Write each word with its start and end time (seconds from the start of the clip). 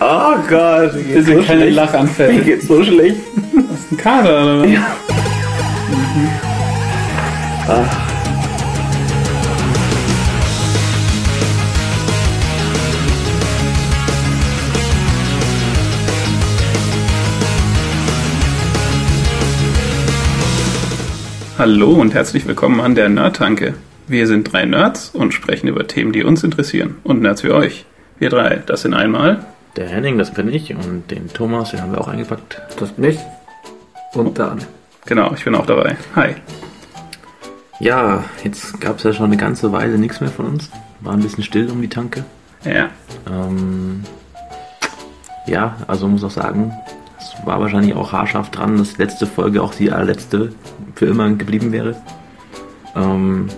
Oh 0.00 0.34
Gott, 0.48 0.92
mir 0.94 1.02
geht's 1.04 1.26
Bitte 1.26 1.40
so 1.40 1.46
keine 1.46 1.60
schlecht. 1.60 1.60
Mir 1.60 1.70
Lachanfälle. 1.70 2.42
geht's 2.42 2.66
so 2.66 2.82
schlecht. 2.82 3.20
Das 3.54 3.80
ist 3.80 3.92
ein 3.92 3.96
Kader, 3.96 4.42
oder 4.42 4.60
was? 4.62 4.70
Ja. 4.70 4.86
Hallo 21.56 21.92
und 21.92 22.14
herzlich 22.14 22.46
willkommen 22.46 22.80
an 22.80 22.96
der 22.96 23.08
Nerdtanke. 23.08 23.74
Wir 24.08 24.26
sind 24.26 24.52
drei 24.52 24.64
Nerds 24.64 25.10
und 25.10 25.32
sprechen 25.32 25.68
über 25.68 25.86
Themen, 25.86 26.12
die 26.12 26.24
uns 26.24 26.42
interessieren. 26.42 26.96
Und 27.04 27.22
Nerds 27.22 27.44
wie 27.44 27.52
euch. 27.52 27.86
Wir 28.18 28.28
drei, 28.28 28.62
das 28.66 28.82
sind 28.82 28.92
einmal. 28.92 29.44
Der 29.76 29.88
Henning, 29.88 30.18
das 30.18 30.32
bin 30.32 30.52
ich, 30.52 30.72
und 30.72 31.10
den 31.10 31.28
Thomas, 31.32 31.72
den 31.72 31.80
haben 31.80 31.92
wir 31.92 32.00
auch 32.00 32.06
eingepackt. 32.06 32.62
Das 32.78 32.92
bin 32.92 33.04
ich. 33.04 33.18
Und 34.12 34.38
dann. 34.38 34.60
Genau, 35.06 35.32
ich 35.34 35.44
bin 35.44 35.54
auch 35.56 35.66
dabei. 35.66 35.96
Hi. 36.14 36.36
Ja, 37.80 38.24
jetzt 38.44 38.80
gab 38.80 38.98
es 38.98 39.02
ja 39.02 39.12
schon 39.12 39.26
eine 39.26 39.36
ganze 39.36 39.72
Weile 39.72 39.98
nichts 39.98 40.20
mehr 40.20 40.30
von 40.30 40.46
uns. 40.46 40.70
War 41.00 41.12
ein 41.12 41.20
bisschen 41.20 41.42
still 41.42 41.68
um 41.70 41.82
die 41.82 41.88
Tanke. 41.88 42.24
Ja. 42.64 42.88
Ähm, 43.28 44.04
ja, 45.46 45.76
also 45.88 46.06
muss 46.06 46.22
auch 46.22 46.30
sagen, 46.30 46.72
es 47.18 47.34
war 47.44 47.60
wahrscheinlich 47.60 47.94
auch 47.94 48.12
haarscharf 48.12 48.50
dran, 48.50 48.78
dass 48.78 48.94
die 48.94 49.02
letzte 49.02 49.26
Folge 49.26 49.60
auch 49.60 49.74
die 49.74 49.90
allerletzte 49.90 50.52
für 50.94 51.06
immer 51.06 51.28
geblieben 51.32 51.72
wäre. 51.72 51.96
Ähm, 52.94 53.48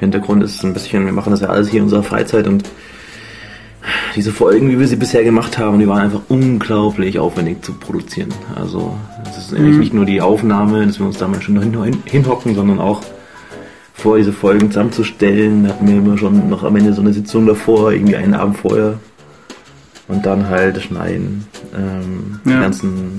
Hintergrund 0.00 0.42
ist 0.42 0.64
ein 0.64 0.72
bisschen, 0.72 1.04
wir 1.04 1.12
machen 1.12 1.30
das 1.30 1.42
ja 1.42 1.48
alles 1.48 1.68
hier 1.68 1.78
in 1.78 1.84
unserer 1.84 2.02
Freizeit 2.02 2.48
und 2.48 2.64
diese 4.14 4.32
Folgen, 4.32 4.70
wie 4.70 4.78
wir 4.78 4.86
sie 4.86 4.96
bisher 4.96 5.24
gemacht 5.24 5.58
haben, 5.58 5.78
die 5.78 5.88
waren 5.88 6.02
einfach 6.02 6.20
unglaublich 6.28 7.18
aufwendig 7.18 7.62
zu 7.64 7.72
produzieren. 7.74 8.28
Also 8.54 8.94
es 9.28 9.38
ist 9.38 9.52
Mhm. 9.58 9.78
nicht 9.78 9.94
nur 9.94 10.04
die 10.04 10.20
Aufnahme, 10.20 10.86
dass 10.86 10.98
wir 10.98 11.06
uns 11.06 11.18
da 11.18 11.26
mal 11.28 11.40
schon 11.42 11.60
hin, 11.60 11.82
hin, 11.82 12.02
hinhocken, 12.04 12.54
sondern 12.54 12.78
auch 12.78 13.00
vor 13.94 14.16
diese 14.18 14.32
Folgen 14.32 14.70
zusammenzustellen, 14.70 15.68
hatten 15.68 15.86
wir 15.88 15.96
immer 15.96 16.16
schon 16.18 16.48
noch 16.48 16.62
am 16.64 16.76
Ende 16.76 16.92
so 16.92 17.00
eine 17.02 17.12
Sitzung 17.12 17.46
davor, 17.46 17.92
irgendwie 17.92 18.16
einen 18.16 18.34
Abend 18.34 18.56
vorher. 18.58 18.94
Und 20.08 20.26
dann 20.26 20.48
halt 20.48 20.80
schneiden. 20.82 21.46
Ähm, 21.74 22.40
Die 22.44 22.50
Ja. 22.50 22.60
ganzen. 22.60 23.12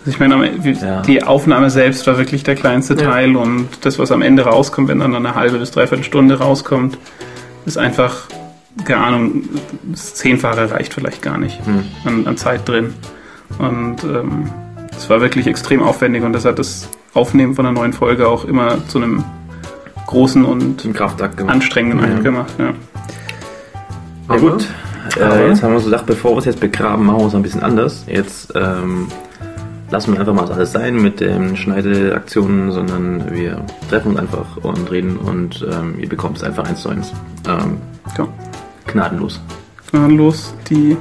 Also 0.00 0.10
ich 0.10 0.18
meine, 0.18 0.64
wie- 0.64 0.72
Ja. 0.72 1.02
die 1.02 1.22
Aufnahme 1.22 1.70
selbst 1.70 2.06
war 2.06 2.16
wirklich 2.18 2.42
der 2.42 2.54
kleinste 2.56 2.94
Ja. 2.94 3.02
Teil 3.10 3.36
und 3.36 3.68
das, 3.82 3.98
was 3.98 4.10
am 4.10 4.22
Ende 4.22 4.42
rauskommt, 4.44 4.88
wenn 4.88 4.98
dann 5.00 5.14
eine 5.14 5.34
halbe 5.34 5.58
bis 5.58 5.70
dreiviertel 5.70 6.02
Stunde 6.04 6.38
rauskommt, 6.38 6.98
ist 7.66 7.76
einfach, 7.78 8.22
keine 8.84 9.02
Ahnung, 9.04 9.42
das 9.90 10.14
Zehnfache 10.14 10.70
reicht 10.70 10.94
vielleicht 10.94 11.22
gar 11.22 11.38
nicht 11.38 11.64
Hm. 11.66 11.84
an, 12.04 12.26
an 12.26 12.36
Zeit 12.36 12.68
drin. 12.68 12.94
Und 13.58 14.04
ähm, 14.04 14.48
es 14.96 15.10
war 15.10 15.20
wirklich 15.20 15.46
extrem 15.46 15.82
aufwendig 15.82 16.22
und 16.22 16.32
das 16.32 16.44
hat 16.44 16.58
das 16.58 16.88
Aufnehmen 17.14 17.54
von 17.54 17.66
einer 17.66 17.74
neuen 17.78 17.92
Folge 17.92 18.28
auch 18.28 18.44
immer 18.44 18.86
zu 18.88 18.98
einem 18.98 19.24
großen 20.06 20.44
und 20.44 20.80
Zum 20.80 20.92
Kraftakt 20.92 21.36
gemacht. 21.36 21.54
anstrengenden 21.54 22.00
Ja. 22.00 22.06
Eindruck 22.06 22.24
gemacht. 22.24 22.54
Ja. 22.58 22.72
Na 24.28 24.34
Aber- 24.34 24.50
gut. 24.52 24.66
Äh, 25.18 25.48
jetzt 25.48 25.62
haben 25.62 25.70
wir 25.70 25.76
uns 25.76 25.86
gedacht, 25.86 26.06
bevor 26.06 26.32
wir 26.34 26.38
es 26.38 26.44
jetzt 26.44 26.60
begraben, 26.60 27.06
machen 27.06 27.18
wir 27.20 27.26
es 27.26 27.34
ein 27.34 27.42
bisschen 27.42 27.62
anders. 27.64 28.04
Jetzt 28.06 28.52
ähm, 28.54 29.08
lassen 29.90 30.12
wir 30.12 30.20
einfach 30.20 30.34
mal 30.34 30.42
das 30.42 30.50
alles 30.52 30.72
sein 30.72 31.02
mit 31.02 31.18
den 31.18 31.56
Schneideaktionen, 31.56 32.70
sondern 32.70 33.32
wir 33.32 33.60
treffen 33.88 34.10
uns 34.12 34.20
einfach 34.20 34.56
und 34.62 34.88
reden 34.90 35.16
und 35.16 35.66
ähm, 35.68 35.94
ihr 35.98 36.08
bekommt 36.08 36.36
es 36.36 36.44
einfach 36.44 36.64
eins 36.68 36.82
zu 36.82 36.90
eins. 36.90 37.12
Ähm, 37.48 37.78
Ja. 38.16 38.28
Gnadenlos. 38.86 39.40
Gnadenlos, 39.90 40.54
die 40.68 40.96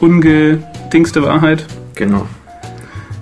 ungedingste 0.00 1.22
Wahrheit. 1.22 1.64
Genau. 1.94 2.26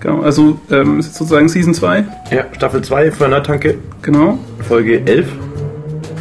Genau, 0.01 0.23
also 0.23 0.59
ähm, 0.71 0.99
ist 0.99 1.07
jetzt 1.07 1.17
sozusagen 1.19 1.49
Season 1.49 1.75
2. 1.75 2.05
Ja, 2.31 2.45
Staffel 2.55 2.83
2 2.83 3.11
von 3.13 3.31
Nerdtanke, 3.31 3.77
Genau. 4.03 4.39
Folge 4.67 5.03
11. 5.07 5.27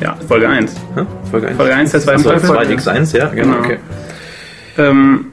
Ja, 0.02 0.18
Folge 0.28 0.50
1. 0.50 0.76
Hä? 0.96 1.02
Folge 1.31 1.48
1. 1.48 1.58
Folge 1.58 1.74
1 1.76 1.92
der 1.92 2.00
zweiten 2.02 2.20
Achso, 2.28 2.30
Staffel. 2.54 2.76
2x1, 2.78 3.18
ja, 3.18 3.28
genau. 3.30 3.54
Genau. 3.54 3.59
Okay. 3.66 3.78
Ähm, 4.78 5.25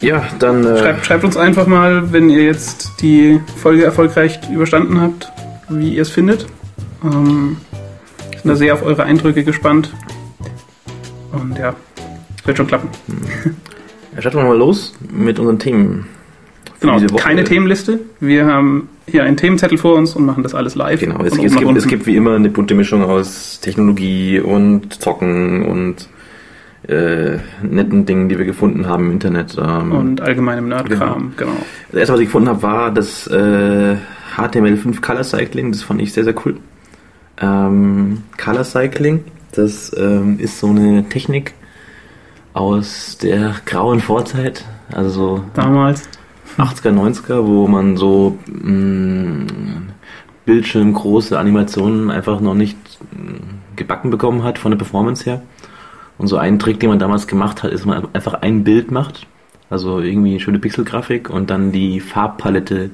Ja, 0.00 0.22
dann. 0.38 0.64
Äh, 0.64 0.78
schreibt, 0.78 1.06
schreibt 1.06 1.24
uns 1.24 1.36
einfach 1.36 1.66
mal, 1.66 2.10
wenn 2.12 2.30
ihr 2.30 2.42
jetzt 2.44 2.92
die 3.02 3.38
Folge 3.56 3.84
erfolgreich 3.84 4.40
überstanden 4.50 4.98
habt, 5.00 5.30
wie 5.68 5.94
ihr 5.94 6.02
es 6.02 6.10
findet. 6.10 6.46
Ähm, 7.04 7.58
sind 8.32 8.46
da 8.46 8.56
sehr 8.56 8.72
auf 8.72 8.82
eure 8.82 9.02
Eindrücke 9.04 9.44
gespannt. 9.44 9.92
Und 11.32 11.58
ja, 11.58 11.74
es 12.40 12.46
wird 12.46 12.56
schon 12.56 12.66
klappen. 12.66 12.88
Ja, 14.14 14.20
starten 14.22 14.38
wir 14.38 14.44
mal 14.44 14.56
los 14.56 14.94
mit 15.10 15.38
unseren 15.38 15.58
Themen. 15.58 16.06
Genau, 16.80 16.98
keine 17.16 17.44
Themenliste. 17.44 18.00
Wir 18.20 18.46
haben 18.46 18.88
hier 19.06 19.24
einen 19.24 19.36
Themenzettel 19.36 19.76
vor 19.76 19.96
uns 19.96 20.16
und 20.16 20.24
machen 20.24 20.42
das 20.42 20.54
alles 20.54 20.74
live. 20.74 21.00
Genau, 21.00 21.22
es, 21.22 21.36
es, 21.36 21.56
gibt, 21.56 21.76
es 21.76 21.86
gibt 21.86 22.06
wie 22.06 22.16
immer 22.16 22.34
eine 22.34 22.48
bunte 22.48 22.74
Mischung 22.74 23.04
aus 23.04 23.60
Technologie 23.60 24.40
und 24.40 24.94
Zocken 25.02 25.64
und 25.66 26.08
äh, 26.88 27.38
netten 27.62 28.06
Dingen, 28.06 28.30
die 28.30 28.38
wir 28.38 28.46
gefunden 28.46 28.86
haben 28.86 29.06
im 29.06 29.12
Internet. 29.12 29.56
Ähm, 29.62 29.92
und 29.92 30.20
allgemeinem 30.22 30.68
Nerdkram, 30.68 31.34
genau. 31.36 31.52
das 31.90 32.00
erste, 32.00 32.14
was 32.14 32.20
ich 32.20 32.26
gefunden 32.26 32.48
habe, 32.48 32.62
war 32.62 32.90
das 32.90 33.26
äh, 33.26 33.96
HTML5 34.36 35.02
Color 35.02 35.24
Cycling. 35.24 35.72
Das 35.72 35.82
fand 35.82 36.00
ich 36.00 36.14
sehr, 36.14 36.24
sehr 36.24 36.34
cool. 36.46 36.56
Ähm, 37.40 38.22
Color 38.42 38.64
Cycling, 38.64 39.24
das 39.52 39.94
ähm, 39.98 40.38
ist 40.38 40.58
so 40.58 40.68
eine 40.68 41.06
Technik 41.10 41.52
aus 42.52 43.18
der 43.18 43.54
grauen 43.64 44.00
Vorzeit. 44.00 44.64
Also 44.92 45.10
so 45.10 45.44
Damals. 45.54 46.08
80er, 46.58 46.90
90er, 46.90 47.46
wo 47.46 47.68
man 47.68 47.96
so 47.96 48.38
mh, 48.46 49.46
bildschirmgroße 50.44 51.38
Animationen 51.38 52.10
einfach 52.10 52.40
noch 52.40 52.54
nicht 52.54 52.76
mh, 53.12 53.40
gebacken 53.76 54.10
bekommen 54.10 54.42
hat 54.42 54.58
von 54.58 54.72
der 54.72 54.78
Performance 54.78 55.24
her. 55.24 55.42
Und 56.18 56.26
so 56.26 56.36
ein 56.36 56.58
Trick, 56.58 56.80
den 56.80 56.90
man 56.90 56.98
damals 56.98 57.26
gemacht 57.26 57.62
hat, 57.62 57.72
ist, 57.72 57.80
dass 57.80 57.86
man 57.86 58.08
einfach 58.12 58.34
ein 58.34 58.62
Bild 58.62 58.90
macht, 58.90 59.26
also 59.70 60.00
irgendwie 60.00 60.32
eine 60.32 60.40
schöne 60.40 60.58
Pixelgrafik 60.58 61.30
und 61.30 61.48
dann 61.48 61.72
die 61.72 62.00
Farbpalette 62.00 62.90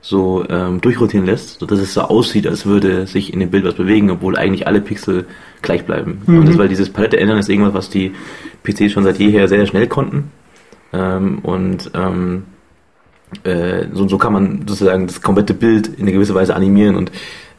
so 0.00 0.44
ähm, 0.48 0.80
durchrotieren 0.80 1.26
lässt, 1.26 1.58
sodass 1.58 1.80
es 1.80 1.94
so 1.94 2.02
aussieht, 2.02 2.46
als 2.46 2.66
würde 2.66 3.06
sich 3.06 3.32
in 3.32 3.40
dem 3.40 3.50
Bild 3.50 3.64
was 3.64 3.74
bewegen, 3.74 4.10
obwohl 4.10 4.36
eigentlich 4.36 4.66
alle 4.66 4.80
Pixel 4.80 5.26
gleich 5.62 5.84
bleiben. 5.84 6.22
Mhm. 6.26 6.38
Und 6.38 6.48
das, 6.48 6.58
weil 6.58 6.68
dieses 6.68 6.90
Palette 6.90 7.18
ändern 7.18 7.38
ist 7.38 7.48
irgendwas, 7.48 7.74
was 7.74 7.90
die 7.90 8.12
PCs 8.62 8.92
schon 8.92 9.04
seit 9.04 9.18
jeher 9.18 9.48
sehr, 9.48 9.58
sehr 9.58 9.66
schnell 9.66 9.88
konnten. 9.88 10.30
Ähm, 10.92 11.40
und 11.40 11.90
ähm, 11.94 12.44
äh, 13.42 13.86
so, 13.92 14.06
so 14.06 14.18
kann 14.18 14.32
man 14.32 14.64
sozusagen 14.66 15.06
das 15.06 15.20
komplette 15.20 15.54
Bild 15.54 15.88
in 15.88 16.02
eine 16.02 16.12
gewisse 16.12 16.34
Weise 16.34 16.54
animieren 16.54 16.94
und 16.94 17.10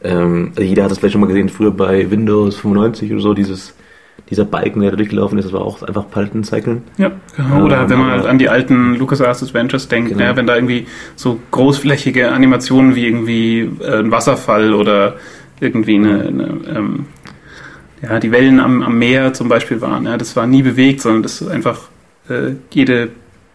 ähm, 0.02 0.52
also 0.56 0.62
jeder 0.62 0.84
hat 0.84 0.90
das 0.90 0.98
vielleicht 0.98 1.12
schon 1.12 1.20
mal 1.20 1.26
gesehen, 1.26 1.48
früher 1.48 1.72
bei 1.72 2.10
Windows 2.10 2.56
95 2.56 3.12
oder 3.12 3.20
so, 3.20 3.34
dieses, 3.34 3.74
dieser 4.30 4.44
Balken, 4.44 4.80
der 4.80 4.90
da 4.90 4.96
durchgelaufen 4.96 5.38
ist, 5.38 5.46
das 5.46 5.52
war 5.52 5.62
auch 5.62 5.82
einfach 5.82 6.10
Palettencycling. 6.10 6.82
Ja, 6.98 7.12
genau. 7.36 7.64
Oder 7.64 7.82
Ähm, 7.82 7.90
wenn 7.90 7.98
man 7.98 8.10
halt 8.10 8.26
an 8.26 8.38
die 8.38 8.48
alten 8.48 8.94
LucasArts 8.96 9.42
Adventures 9.42 9.88
denkt, 9.88 10.10
Genau. 10.10 10.22
ja, 10.22 10.36
wenn 10.36 10.46
da 10.46 10.54
irgendwie 10.54 10.86
so 11.16 11.38
großflächige 11.50 12.30
Animationen 12.32 12.94
wie 12.94 13.06
irgendwie 13.06 13.70
äh, 13.80 14.00
ein 14.00 14.10
Wasserfall 14.10 14.74
oder 14.74 15.14
irgendwie 15.60 15.96
eine, 15.96 16.20
eine 16.20 16.44
ähm, 16.76 17.06
ja, 18.02 18.18
die 18.20 18.30
Wellen 18.30 18.60
am, 18.60 18.82
am 18.82 18.98
Meer 18.98 19.32
zum 19.32 19.48
Beispiel 19.48 19.80
waren. 19.80 20.04
Ja, 20.04 20.16
das 20.16 20.36
war 20.36 20.46
nie 20.46 20.62
bewegt, 20.62 21.00
sondern 21.00 21.22
das 21.22 21.40
ist 21.40 21.48
einfach 21.48 21.88
äh, 22.28 22.52
jede, 22.70 23.08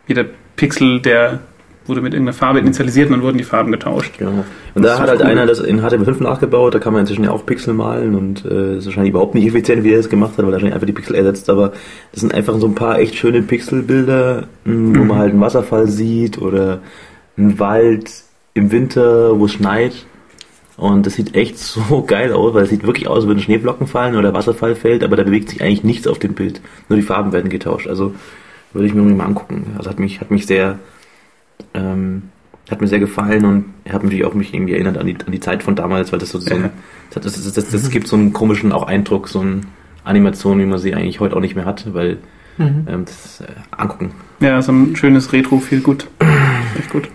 jeder 0.07 0.25
Pixel, 0.55 0.99
der 1.01 1.39
wurde 1.85 2.01
mit 2.01 2.13
irgendeiner 2.13 2.35
Farbe 2.37 2.59
initialisiert 2.59 3.07
und 3.07 3.13
dann 3.13 3.21
wurden 3.23 3.37
die 3.37 3.43
Farben 3.43 3.71
getauscht. 3.71 4.17
Genau. 4.17 4.45
Und 4.73 4.83
da 4.83 4.99
hat 4.99 5.09
halt 5.09 5.19
cool. 5.19 5.25
einer 5.27 5.45
das 5.45 5.59
in 5.59 5.81
HTML5 5.81 6.23
nachgebaut, 6.23 6.73
da 6.73 6.79
kann 6.79 6.93
man 6.93 7.01
inzwischen 7.01 7.23
ja 7.25 7.31
auch 7.31 7.45
Pixel 7.45 7.73
malen 7.73 8.15
und 8.15 8.45
äh, 8.45 8.77
ist 8.77 8.85
wahrscheinlich 8.85 9.11
überhaupt 9.11 9.35
nicht 9.35 9.45
effizient, 9.47 9.83
wie 9.83 9.91
er 9.91 9.97
das 9.97 10.09
gemacht 10.09 10.31
hat, 10.31 10.39
weil 10.39 10.45
er 10.45 10.51
wahrscheinlich 10.53 10.73
einfach 10.75 10.87
die 10.87 10.93
Pixel 10.93 11.15
ersetzt, 11.15 11.49
aber 11.49 11.73
das 12.11 12.21
sind 12.21 12.33
einfach 12.33 12.57
so 12.59 12.67
ein 12.67 12.75
paar 12.75 12.99
echt 12.99 13.15
schöne 13.15 13.41
Pixelbilder, 13.41 14.47
wo 14.65 14.71
Mhm. 14.71 15.07
man 15.07 15.17
halt 15.17 15.31
einen 15.31 15.41
Wasserfall 15.41 15.87
sieht 15.87 16.41
oder 16.41 16.79
einen 17.37 17.59
Wald 17.59 18.11
im 18.53 18.71
Winter, 18.71 19.39
wo 19.39 19.45
es 19.45 19.53
schneit. 19.53 20.05
Und 20.75 21.05
das 21.05 21.13
sieht 21.15 21.35
echt 21.35 21.57
so 21.59 22.03
geil 22.07 22.31
aus, 22.33 22.53
weil 22.53 22.63
es 22.63 22.69
sieht 22.69 22.85
wirklich 22.85 23.07
aus, 23.07 23.17
als 23.17 23.27
würden 23.27 23.39
Schneeflocken 23.41 23.87
fallen 23.87 24.15
oder 24.15 24.33
Wasserfall 24.33 24.75
fällt, 24.75 25.03
aber 25.03 25.15
da 25.15 25.23
bewegt 25.23 25.49
sich 25.49 25.61
eigentlich 25.61 25.83
nichts 25.83 26.07
auf 26.07 26.17
dem 26.19 26.33
Bild. 26.33 26.61
Nur 26.89 26.97
die 26.97 27.03
Farben 27.05 27.31
werden 27.33 27.49
getauscht. 27.49 27.87
Also 27.87 28.13
würde 28.73 28.87
ich 28.87 28.93
mir 28.93 29.01
irgendwie 29.01 29.17
mal 29.17 29.25
angucken. 29.25 29.75
Also 29.77 29.89
hat 29.91 29.99
mich, 29.99 30.19
hat 30.19 30.31
mich 30.31 30.47
sehr, 30.47 30.79
ähm, 31.73 32.23
hat 32.69 32.81
mir 32.81 32.87
sehr 32.87 32.99
gefallen 32.99 33.45
und 33.45 33.65
hat 33.91 34.03
mich 34.03 34.23
auch 34.25 34.33
mich 34.33 34.53
irgendwie 34.53 34.73
erinnert 34.73 34.97
an 34.97 35.05
die, 35.07 35.17
an 35.25 35.31
die 35.31 35.39
Zeit 35.39 35.63
von 35.63 35.75
damals, 35.75 36.11
weil 36.11 36.19
das 36.19 36.29
so, 36.29 36.39
so 36.39 36.55
ein, 36.55 36.69
das, 37.11 37.23
das, 37.23 37.43
das, 37.43 37.53
das, 37.53 37.69
das 37.69 37.89
gibt 37.89 38.07
so 38.07 38.15
einen 38.15 38.33
komischen 38.33 38.71
auch 38.71 38.83
Eindruck, 38.87 39.27
so 39.27 39.41
eine 39.41 39.61
Animation, 40.03 40.59
wie 40.59 40.65
man 40.65 40.79
sie 40.79 40.93
eigentlich 40.93 41.19
heute 41.19 41.35
auch 41.35 41.41
nicht 41.41 41.55
mehr 41.55 41.65
hat, 41.65 41.93
weil 41.93 42.17
Mhm. 42.57 42.85
ähm, 42.87 43.05
das 43.05 43.41
äh, 43.41 43.45
angucken. 43.71 44.11
Ja, 44.39 44.61
so 44.61 44.71
ein 44.71 44.95
schönes 44.95 45.33
Retro, 45.33 45.59
viel 45.59 45.81
gut. 45.81 46.07
Echt 46.77 46.91
gut. 46.91 47.09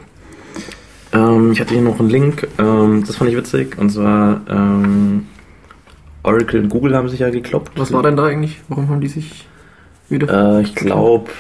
Ähm, 1.12 1.52
ich 1.52 1.61
hatte 1.61 1.75
hier 1.75 1.82
noch 1.82 2.00
einen 2.00 2.11
Link, 2.11 2.49
ähm, 2.58 3.05
das 3.06 3.17
fand 3.17 3.31
ich 3.31 3.37
witzig, 3.37 3.79
und 3.79 3.90
zwar 3.90 4.40
ähm, 4.49 5.26
Oracle 6.25 6.61
und 6.62 6.69
Google 6.69 6.96
haben 6.96 7.08
sich 7.08 7.20
ja 7.20 7.31
gekloppt. 7.31 7.73
Was 7.79 7.93
war 7.93 8.02
denn 8.02 8.17
da 8.17 8.25
eigentlich? 8.26 8.61
Warum 8.69 8.88
haben 8.88 9.00
die 9.00 9.08
sich 9.08 9.46
wieder? 10.08 10.58
Äh, 10.58 10.62
ich 10.62 10.75
glaube, 10.75 11.31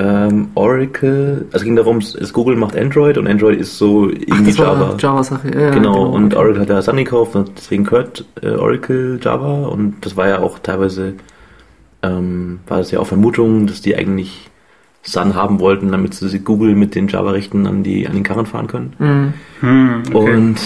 Ähm, 0.00 0.50
Oracle, 0.54 1.46
also 1.46 1.56
es 1.56 1.64
ging 1.64 1.74
darum, 1.74 1.98
es, 1.98 2.32
Google 2.32 2.54
macht 2.54 2.76
Android 2.76 3.18
und 3.18 3.26
Android 3.26 3.58
ist 3.58 3.78
so 3.78 4.08
irgendwie 4.08 4.52
das 4.52 4.58
war 4.60 4.74
Java. 4.74 4.96
Java-Sache. 4.96 5.50
Ja, 5.52 5.70
genau, 5.70 6.06
und 6.06 6.34
okay. 6.34 6.36
Oracle 6.36 6.60
hat 6.60 6.68
ja 6.68 6.82
Sun 6.82 6.98
gekauft 6.98 7.34
und 7.34 7.50
deswegen 7.56 7.82
gehört 7.82 8.24
äh, 8.40 8.50
Oracle 8.50 9.18
Java 9.20 9.66
und 9.66 9.96
das 10.02 10.16
war 10.16 10.28
ja 10.28 10.38
auch 10.38 10.60
teilweise, 10.60 11.14
ähm, 12.04 12.60
war 12.68 12.78
das 12.78 12.92
ja 12.92 13.00
auch 13.00 13.08
Vermutung, 13.08 13.66
dass 13.66 13.80
die 13.80 13.96
eigentlich 13.96 14.48
Sun 15.02 15.34
haben 15.34 15.58
wollten, 15.58 15.90
damit 15.90 16.14
sie 16.14 16.38
Google 16.38 16.76
mit 16.76 16.94
den 16.94 17.08
Java-Rechten 17.08 17.66
an, 17.66 17.82
die, 17.82 18.06
an 18.06 18.14
den 18.14 18.22
Karren 18.22 18.46
fahren 18.46 18.68
können. 18.68 18.92
Mhm. 19.00 19.32
Hm, 19.60 20.02
okay. 20.12 20.36
Und 20.36 20.56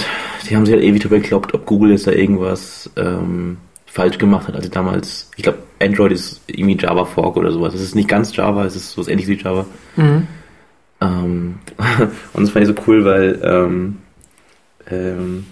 die 0.46 0.56
haben 0.56 0.66
sich 0.66 0.74
halt 0.74 0.84
ewig 0.84 1.00
darüber 1.00 1.20
geglaubt, 1.20 1.54
ob 1.54 1.64
Google 1.64 1.92
jetzt 1.92 2.06
da 2.06 2.12
irgendwas 2.12 2.90
ähm, 2.96 3.56
falsch 3.92 4.16
gemacht 4.16 4.48
hat. 4.48 4.56
Also 4.56 4.70
damals, 4.70 5.30
ich 5.36 5.42
glaube, 5.42 5.58
Android 5.78 6.12
ist 6.12 6.40
irgendwie 6.46 6.78
Java 6.78 7.04
Fork 7.04 7.36
oder 7.36 7.52
sowas. 7.52 7.74
Es 7.74 7.82
ist 7.82 7.94
nicht 7.94 8.08
ganz 8.08 8.34
Java, 8.34 8.64
es 8.64 8.74
ist 8.74 8.92
so 8.92 9.06
ähnlich 9.06 9.28
wie 9.28 9.36
Java. 9.36 9.66
Mhm. 9.96 10.26
Ähm, 11.02 11.54
und 12.32 12.42
das 12.42 12.50
fand 12.50 12.66
ich 12.66 12.74
so 12.74 12.82
cool, 12.86 13.04
weil, 13.04 13.38
ähm, 13.44 13.98
ähm, 14.90 15.44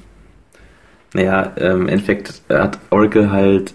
naja, 1.13 1.53
ähm, 1.59 1.83
im 1.83 1.89
Endeffekt 1.89 2.41
hat 2.49 2.79
Oracle 2.89 3.31
halt 3.31 3.75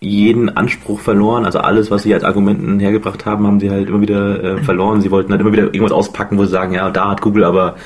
jeden 0.00 0.54
Anspruch 0.54 1.00
verloren, 1.00 1.46
also 1.46 1.60
alles, 1.60 1.90
was 1.90 2.02
sie 2.02 2.12
als 2.12 2.24
Argumenten 2.24 2.78
hergebracht 2.78 3.24
haben, 3.24 3.46
haben 3.46 3.58
sie 3.58 3.70
halt 3.70 3.88
immer 3.88 4.02
wieder 4.02 4.44
äh, 4.44 4.62
verloren. 4.62 5.00
Sie 5.00 5.10
wollten 5.10 5.30
halt 5.30 5.40
immer 5.40 5.52
wieder 5.52 5.64
irgendwas 5.64 5.92
auspacken, 5.92 6.36
wo 6.36 6.44
sie 6.44 6.50
sagen, 6.50 6.74
ja, 6.74 6.90
da 6.90 7.12
hat 7.12 7.22
Google 7.22 7.44
aber 7.44 7.76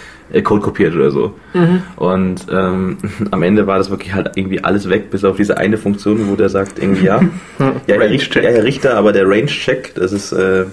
Code 0.42 0.62
kopiert 0.62 0.94
oder 0.94 1.10
so. 1.10 1.34
Mhm. 1.54 1.82
Und 1.96 2.46
ähm, 2.50 2.98
am 3.30 3.42
Ende 3.42 3.66
war 3.66 3.78
das 3.78 3.90
wirklich 3.90 4.14
halt 4.14 4.32
irgendwie 4.36 4.62
alles 4.62 4.88
weg, 4.88 5.10
bis 5.10 5.24
auf 5.24 5.36
diese 5.36 5.58
eine 5.58 5.78
Funktion, 5.78 6.28
wo 6.28 6.36
der 6.36 6.48
sagt, 6.48 6.78
irgendwie 6.78 7.06
ja, 7.06 7.20
ja, 7.58 7.66
Herr 7.86 8.10
Richter, 8.10 8.42
ja, 8.42 8.50
Herr 8.50 8.64
Richter, 8.64 8.96
aber 8.96 9.12
der 9.12 9.28
Range-Check, 9.28 9.94
das 9.94 10.12
ist 10.12 10.32
äh, 10.32 10.66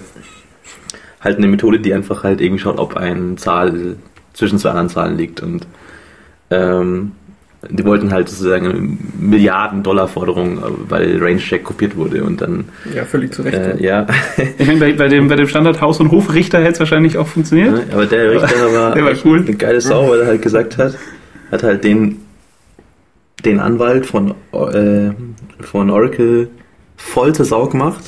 halt 1.20 1.38
eine 1.38 1.48
Methode, 1.48 1.80
die 1.80 1.92
einfach 1.92 2.24
halt 2.24 2.40
irgendwie 2.40 2.62
schaut, 2.62 2.78
ob 2.78 2.96
eine 2.96 3.36
Zahl 3.36 3.96
zwischen 4.32 4.58
zwei 4.58 4.70
anderen 4.70 4.88
Zahlen 4.88 5.16
liegt. 5.16 5.42
Und 5.42 5.66
ähm, 6.50 7.12
die 7.70 7.84
wollten 7.84 8.12
halt 8.12 8.28
sozusagen 8.28 8.66
eine 8.66 8.88
Milliarden-Dollar-Forderung, 9.18 10.58
weil 10.88 11.18
Range-Check 11.22 11.64
kopiert 11.64 11.96
wurde. 11.96 12.24
Und 12.24 12.40
dann, 12.40 12.64
Ja, 12.94 13.04
völlig 13.04 13.32
zu 13.32 13.42
Recht. 13.42 13.56
äh, 13.56 13.82
ja, 13.82 14.06
Ich 14.58 14.66
meine, 14.66 14.80
bei, 14.80 14.92
bei, 14.92 15.08
dem, 15.08 15.28
bei 15.28 15.36
dem 15.36 15.46
Standard 15.48 15.80
Haus- 15.80 16.00
und 16.00 16.10
Hofrichter 16.10 16.58
hätte 16.60 16.72
es 16.72 16.78
wahrscheinlich 16.80 17.18
auch 17.18 17.26
funktioniert. 17.26 17.72
Ne, 17.72 17.82
aber 17.92 18.06
der 18.06 18.30
Richter 18.32 18.72
war, 18.72 18.94
Der 18.94 19.04
war 19.04 19.12
cool. 19.24 19.40
eine 19.46 19.54
geile 19.56 19.80
Sau, 19.80 20.10
weil 20.10 20.20
er 20.20 20.26
halt 20.26 20.42
gesagt 20.42 20.78
hat, 20.78 20.96
hat 21.50 21.62
halt 21.62 21.84
den, 21.84 22.18
den 23.44 23.60
Anwalt 23.60 24.06
von, 24.06 24.32
äh, 24.52 25.10
von 25.60 25.90
Oracle 25.90 26.48
voll 26.96 27.34
zur 27.34 27.44
Sau 27.44 27.66
gemacht. 27.66 28.02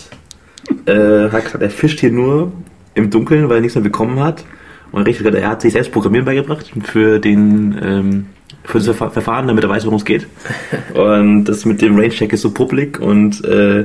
Äh, 0.87 1.31
hat 1.31 1.44
gesagt, 1.44 1.62
er 1.62 1.70
fischt 1.70 2.00
hier 2.00 2.11
nur 2.11 2.52
im 2.94 3.11
Dunkeln, 3.11 3.49
weil 3.49 3.56
er 3.56 3.61
nichts 3.61 3.75
mehr 3.76 3.84
bekommen 3.84 4.20
hat. 4.20 4.44
Und 4.93 5.06
gesagt, 5.19 5.35
er 5.37 5.49
hat 5.49 5.61
sich 5.62 5.73
selbst 5.73 5.93
Programmieren 5.93 6.25
beigebracht 6.25 6.70
für 6.85 7.19
den, 7.19 7.79
ähm, 7.82 8.26
für 8.64 8.79
das 8.79 8.88
Verfa- 8.88 9.11
Verfahren, 9.11 9.46
damit 9.46 9.64
er 9.64 9.70
weiß, 9.70 9.85
worum 9.85 9.96
es 9.99 10.05
geht. 10.05 10.26
Und 10.94 11.44
das 11.44 11.64
mit 11.64 11.81
dem 11.82 11.96
Range-Check 11.99 12.32
ist 12.32 12.43
so 12.43 12.50
publik 12.50 12.99
und 13.00 13.44
äh, 13.44 13.81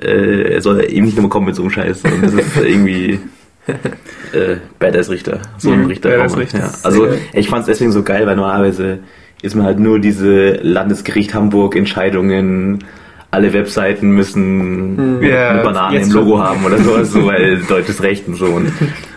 äh, 0.00 0.52
er 0.54 0.60
soll 0.62 0.84
eben 0.90 1.06
nicht 1.06 1.18
mehr 1.18 1.28
kommen 1.28 1.46
mit 1.46 1.54
so 1.54 1.62
einem 1.62 1.70
Scheiß. 1.70 2.02
Und 2.04 2.22
das 2.22 2.32
ist 2.34 2.56
irgendwie 2.56 3.18
äh, 4.32 4.56
Badass-Richter. 4.78 5.40
So 5.58 5.70
ein 5.70 5.80
Mhm, 5.82 5.86
Richter. 5.86 6.10
Badass. 6.10 6.36
Richter. 6.36 6.58
Ja. 6.58 6.70
Also 6.82 7.08
ich 7.32 7.48
fand 7.48 7.60
es 7.62 7.66
deswegen 7.66 7.92
so 7.92 8.02
geil, 8.02 8.26
weil 8.26 8.36
normalerweise 8.36 9.00
ist 9.42 9.54
man 9.54 9.66
halt 9.66 9.78
nur 9.80 9.98
diese 9.98 10.52
Landesgericht 10.62 11.34
Hamburg 11.34 11.76
Entscheidungen, 11.76 12.84
alle 13.32 13.52
Webseiten 13.52 14.10
müssen 14.12 15.16
Mhm. 15.18 15.22
Ja, 15.24 15.50
eine 15.50 15.62
Banane 15.62 16.00
im 16.00 16.10
Logo 16.12 16.36
schon. 16.36 16.42
haben 16.46 16.64
oder 16.64 16.78
sowas, 16.78 17.10
so, 17.10 17.26
weil 17.26 17.60
deutsches 17.62 18.02
Recht 18.02 18.28
und 18.28 18.36
so. 18.36 18.46
Und 18.46 18.70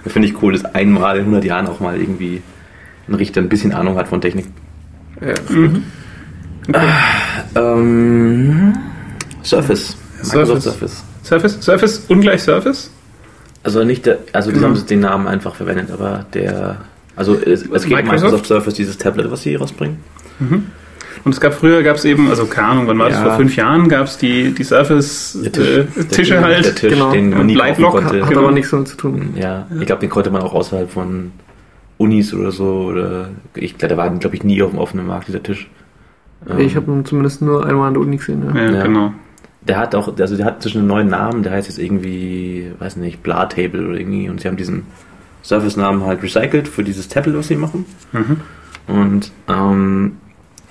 das 0.04 0.12
finde 0.14 0.28
ich 0.28 0.42
cool, 0.42 0.54
dass 0.54 0.66
einmal 0.66 1.16
in 1.18 1.22
100 1.26 1.44
Jahren 1.46 1.68
auch 1.68 1.80
mal 1.80 2.00
irgendwie 2.00 2.42
ein 3.08 3.14
Richter 3.14 3.42
ein 3.42 3.50
bisschen 3.50 3.74
Ahnung 3.74 3.98
hat 3.98 4.08
von 4.08 4.20
Technik. 4.22 4.46
Ja. 5.22 5.34
Mhm. 5.54 5.84
Ähm, 7.56 8.74
Surface. 9.44 9.98
Microsoft 10.24 10.62
Surface. 10.64 10.64
Surface. 10.64 11.04
Surface? 11.24 11.62
Surface 11.64 12.06
ungleich 12.08 12.42
Surface? 12.42 12.92
Also 13.64 13.84
nicht 13.84 14.06
der, 14.06 14.20
also 14.34 14.50
die 14.52 14.58
Genau. 14.60 14.70
haben 14.76 14.86
den 14.88 15.00
Namen 15.00 15.28
einfach 15.28 15.56
verwendet, 15.56 15.90
aber 15.92 16.26
der, 16.34 16.78
also 17.16 17.36
es, 17.36 17.64
es 17.64 17.84
geht 17.84 17.92
um 17.94 17.98
Microsoft? 17.98 18.12
Microsoft 18.12 18.46
Surface, 18.48 18.74
dieses 18.76 18.98
Tablet, 18.98 19.30
was 19.32 19.42
sie 19.42 19.56
rausbringen. 19.56 19.98
Und 21.26 21.34
es 21.34 21.42
gab 21.42 21.54
früher, 21.56 21.82
gab 21.84 21.96
es 21.98 22.06
eben, 22.06 22.30
also 22.30 22.46
keine 22.46 22.68
Ahnung, 22.70 22.88
wann 22.88 23.00
war 23.00 23.10
das? 23.10 23.18
Ja. 23.18 23.24
Vor 23.26 23.38
fünf 23.38 23.56
Jahren 23.56 23.90
gab 23.90 24.06
es 24.06 24.18
die, 24.18 24.52
die 24.54 24.64
Surface 24.64 25.38
Der 25.44 25.52
Tisch, 25.52 25.68
äh, 25.98 26.04
Tisch- 26.06 26.32
halt. 26.32 26.66
Der 26.66 26.76
Tisch, 26.76 26.94
Genau. 26.94 27.12
den 27.12 27.32
man 27.32 27.48
nie 27.48 27.56
kaufen 27.56 27.84
konnte. 27.86 28.22
Hat 28.22 28.30
Genau. 28.30 28.42
aber 28.44 28.52
nichts 28.52 28.70
damit 28.72 28.88
zu 28.88 28.96
tun. 28.96 29.34
Ja, 29.36 29.66
ich 29.80 29.86
glaube, 29.88 30.02
den 30.02 30.10
konnte 30.12 30.30
man 30.30 30.44
auch 30.44 30.54
außerhalb 30.54 30.90
von 30.90 31.32
Unis 31.98 32.32
oder 32.34 32.52
so. 32.52 32.66
Oder 32.92 33.30
ich 33.56 33.78
glaube, 33.78 33.96
der 33.96 33.98
war, 33.98 34.10
glaube 34.12 34.36
ich, 34.36 34.44
nie 34.44 34.62
auf 34.62 34.70
dem 34.70 34.80
offenen 34.80 35.08
Markt, 35.08 35.28
dieser 35.28 35.42
Tisch. 35.42 35.68
Ähm, 36.48 36.60
Ich 36.60 36.76
habe 36.76 36.92
ihn 36.92 37.04
zumindest 37.06 37.42
nur 37.42 37.66
einmal 37.66 37.88
an 37.88 37.96
der 37.96 38.04
Uni 38.04 38.18
gesehen. 38.18 38.44
Ja. 38.54 38.62
Ja, 38.62 38.72
Ja. 38.72 38.84
genau. 38.84 39.14
Der 39.68 39.78
hat 39.80 39.96
auch, 39.96 40.16
also 40.20 40.38
der 40.38 40.46
hat 40.46 40.62
zwischen 40.62 40.80
einen 40.80 40.88
neuen 40.88 41.08
Namen, 41.08 41.42
der 41.42 41.54
heißt 41.54 41.68
jetzt 41.68 41.80
irgendwie, 41.80 42.72
weiß 42.78 42.98
nicht, 42.98 43.24
Blatable 43.24 43.88
oder 43.88 43.98
irgendwie. 43.98 44.30
Und 44.30 44.42
sie 44.42 44.48
haben 44.48 44.58
diesen 44.58 44.84
Surface-Namen 45.44 46.06
halt 46.06 46.22
recycelt 46.22 46.68
für 46.68 46.84
dieses 46.84 47.08
Tablet, 47.08 47.36
was 47.36 47.48
sie 47.48 47.56
machen. 47.56 47.86
Mhm. 48.12 48.38
Und 48.88 49.32
ähm, 49.50 50.18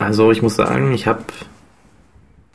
also 0.05 0.31
ich 0.31 0.43
muss 0.43 0.57
sagen, 0.57 0.93
ich 0.93 1.07
habe 1.07 1.23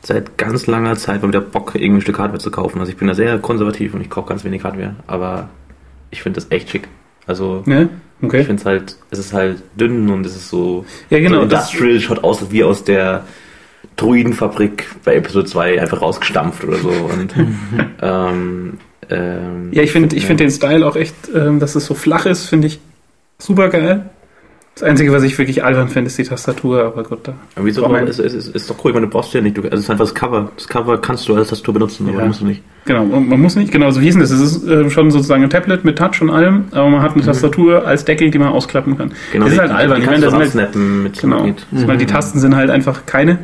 seit 0.02 0.38
ganz 0.38 0.66
langer 0.66 0.96
Zeit 0.96 1.22
mal 1.22 1.28
wieder 1.28 1.40
Bock, 1.40 1.74
irgendwie 1.74 1.98
ein 1.98 2.02
Stück 2.02 2.18
Hardware 2.18 2.40
zu 2.40 2.50
kaufen. 2.50 2.80
Also 2.80 2.90
ich 2.90 2.98
bin 2.98 3.08
da 3.08 3.14
sehr 3.14 3.38
konservativ 3.38 3.94
und 3.94 4.00
ich 4.00 4.10
kaufe 4.10 4.28
ganz 4.28 4.44
wenig 4.44 4.64
Hardware, 4.64 4.96
aber 5.06 5.48
ich 6.10 6.22
finde 6.22 6.40
das 6.40 6.50
echt 6.50 6.70
schick. 6.70 6.88
Also 7.26 7.62
Ja, 7.66 7.82
ich 7.82 7.88
okay. 8.22 8.44
finde 8.44 8.60
es 8.60 8.66
halt, 8.66 8.96
es 9.10 9.18
ist 9.18 9.32
halt 9.32 9.62
dünn 9.78 10.10
und 10.10 10.24
es 10.24 10.36
ist 10.36 10.48
so, 10.48 10.84
Ja, 11.10 11.18
genau. 11.20 11.42
so 11.42 11.46
Das, 11.46 11.70
industrial, 11.72 12.00
schaut 12.00 12.24
aus 12.24 12.50
wie 12.50 12.64
aus 12.64 12.84
der 12.84 13.24
Druidenfabrik 13.96 14.86
bei 15.04 15.16
Episode 15.16 15.46
2 15.46 15.80
einfach 15.80 16.00
rausgestampft 16.00 16.64
oder 16.64 16.78
so. 16.78 16.88
Und 16.88 17.34
ähm, 18.02 18.78
ähm, 19.10 19.68
ja, 19.72 19.82
ich 19.82 19.92
finde 19.92 20.16
ich 20.16 20.26
find 20.26 20.40
den 20.40 20.50
Style 20.50 20.86
auch 20.86 20.96
echt, 20.96 21.14
ähm, 21.34 21.60
dass 21.60 21.74
es 21.74 21.86
so 21.86 21.94
flach 21.94 22.26
ist, 22.26 22.46
finde 22.46 22.68
ich 22.68 22.80
super 23.38 23.68
geil. 23.68 24.08
Das 24.80 24.88
Einzige, 24.88 25.12
was 25.12 25.22
ich 25.24 25.36
wirklich 25.36 25.62
albern 25.62 25.88
finde, 25.88 26.08
ist 26.08 26.16
die 26.16 26.22
Tastatur, 26.24 26.84
aber 26.86 27.02
gut, 27.04 27.18
da. 27.24 27.34
Aber 27.54 27.66
Wieso? 27.66 27.86
Man- 27.86 28.06
Es 28.08 28.18
ist, 28.18 28.34
ist, 28.34 28.54
ist 28.54 28.70
doch 28.70 28.76
cool, 28.82 28.90
ich 28.92 28.94
meine, 28.94 29.06
du 29.06 29.12
brauchst 29.12 29.34
ja 29.34 29.40
nicht. 29.42 29.56
Du, 29.58 29.62
also 29.62 29.74
es 29.74 29.80
ist 29.80 29.90
einfach 29.90 30.04
das 30.06 30.14
Cover. 30.14 30.50
Das 30.56 30.66
Cover 30.68 30.96
kannst 30.98 31.28
du 31.28 31.34
als 31.36 31.48
Tastatur 31.50 31.74
benutzen, 31.74 32.08
aber 32.08 32.20
Ja. 32.20 32.24
musst 32.26 32.40
du 32.40 32.46
nicht. 32.46 32.62
Genau, 32.86 33.02
und 33.02 33.28
man 33.28 33.40
muss 33.40 33.56
nicht, 33.56 33.70
genau, 33.72 33.90
so 33.90 34.00
wie 34.00 34.08
ist 34.08 34.14
denn 34.14 34.22
das? 34.22 34.30
Es 34.30 34.40
ist 34.40 34.66
äh, 34.66 34.88
schon 34.88 35.10
sozusagen 35.10 35.42
ein 35.42 35.50
Tablet 35.50 35.84
mit 35.84 35.98
Touch 35.98 36.22
und 36.22 36.30
allem, 36.30 36.64
aber 36.70 36.88
man 36.88 37.02
hat 37.02 37.12
eine 37.14 37.22
Tastatur 37.22 37.86
als 37.86 38.06
Deckel, 38.06 38.30
die 38.30 38.38
man 38.38 38.48
ausklappen 38.48 38.96
kann. 38.96 39.12
Genau, 39.32 39.44
das 39.44 39.52
ist 39.52 39.56
die- 39.58 39.60
halt 39.60 39.70
albern. 39.72 39.96
Die 39.98 40.02
Ich 40.02 40.08
kannst 40.08 40.22
meine, 40.30 40.42
das 40.44 40.52
sind 40.52 40.60
halt, 40.62 40.74
mit 40.76 41.20
genau, 41.20 41.36
Magnet. 41.36 41.66
ich 41.72 41.86
meine, 41.86 41.98
die 41.98 42.06
Tasten 42.06 42.38
sind 42.40 42.56
halt 42.56 42.70
einfach 42.70 43.04
keine. 43.04 43.38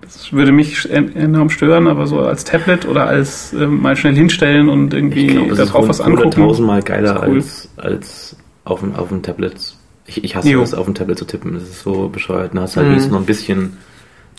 Das 0.00 0.32
würde 0.32 0.50
mich 0.52 0.90
en- 0.90 1.14
enorm 1.16 1.48
stören, 1.48 1.86
aber 1.86 2.06
so 2.06 2.20
als 2.20 2.44
Tablet 2.44 2.86
oder 2.86 3.06
als 3.06 3.52
ähm, 3.52 3.80
mal 3.80 3.96
schnell 3.96 4.14
hinstellen 4.14 4.68
und 4.68 4.92
irgendwie 4.92 5.26
Ich 5.28 5.48
das 5.48 5.58
da 5.58 5.62
ist 5.64 5.72
drauf 5.72 5.88
was 5.88 6.00
angucken. 6.00 6.24
hunderttausendmal 6.24 6.82
geiler 6.82 7.14
Ist 7.22 7.28
cool. 7.28 7.34
als, 7.36 7.68
als 7.76 8.36
auf 8.64 8.80
dem, 8.80 8.94
auf 8.96 9.08
dem 9.08 9.22
Tablet. 9.22 9.54
Ich, 10.06 10.22
ich 10.22 10.36
hasse 10.36 10.50
Jo. 10.50 10.62
es, 10.62 10.74
auf 10.74 10.84
dem 10.86 10.94
Tablet 10.94 11.18
zu 11.18 11.24
tippen. 11.24 11.54
Das 11.54 11.62
ist 11.62 11.80
so 11.82 12.08
bescheuert. 12.08 12.54
Da 12.54 12.60
hast 12.62 12.76
du 12.76 12.80
halt 12.80 12.90
Mhm. 12.90 13.10
noch 13.10 13.20
ein 13.20 13.26
bisschen, 13.26 13.76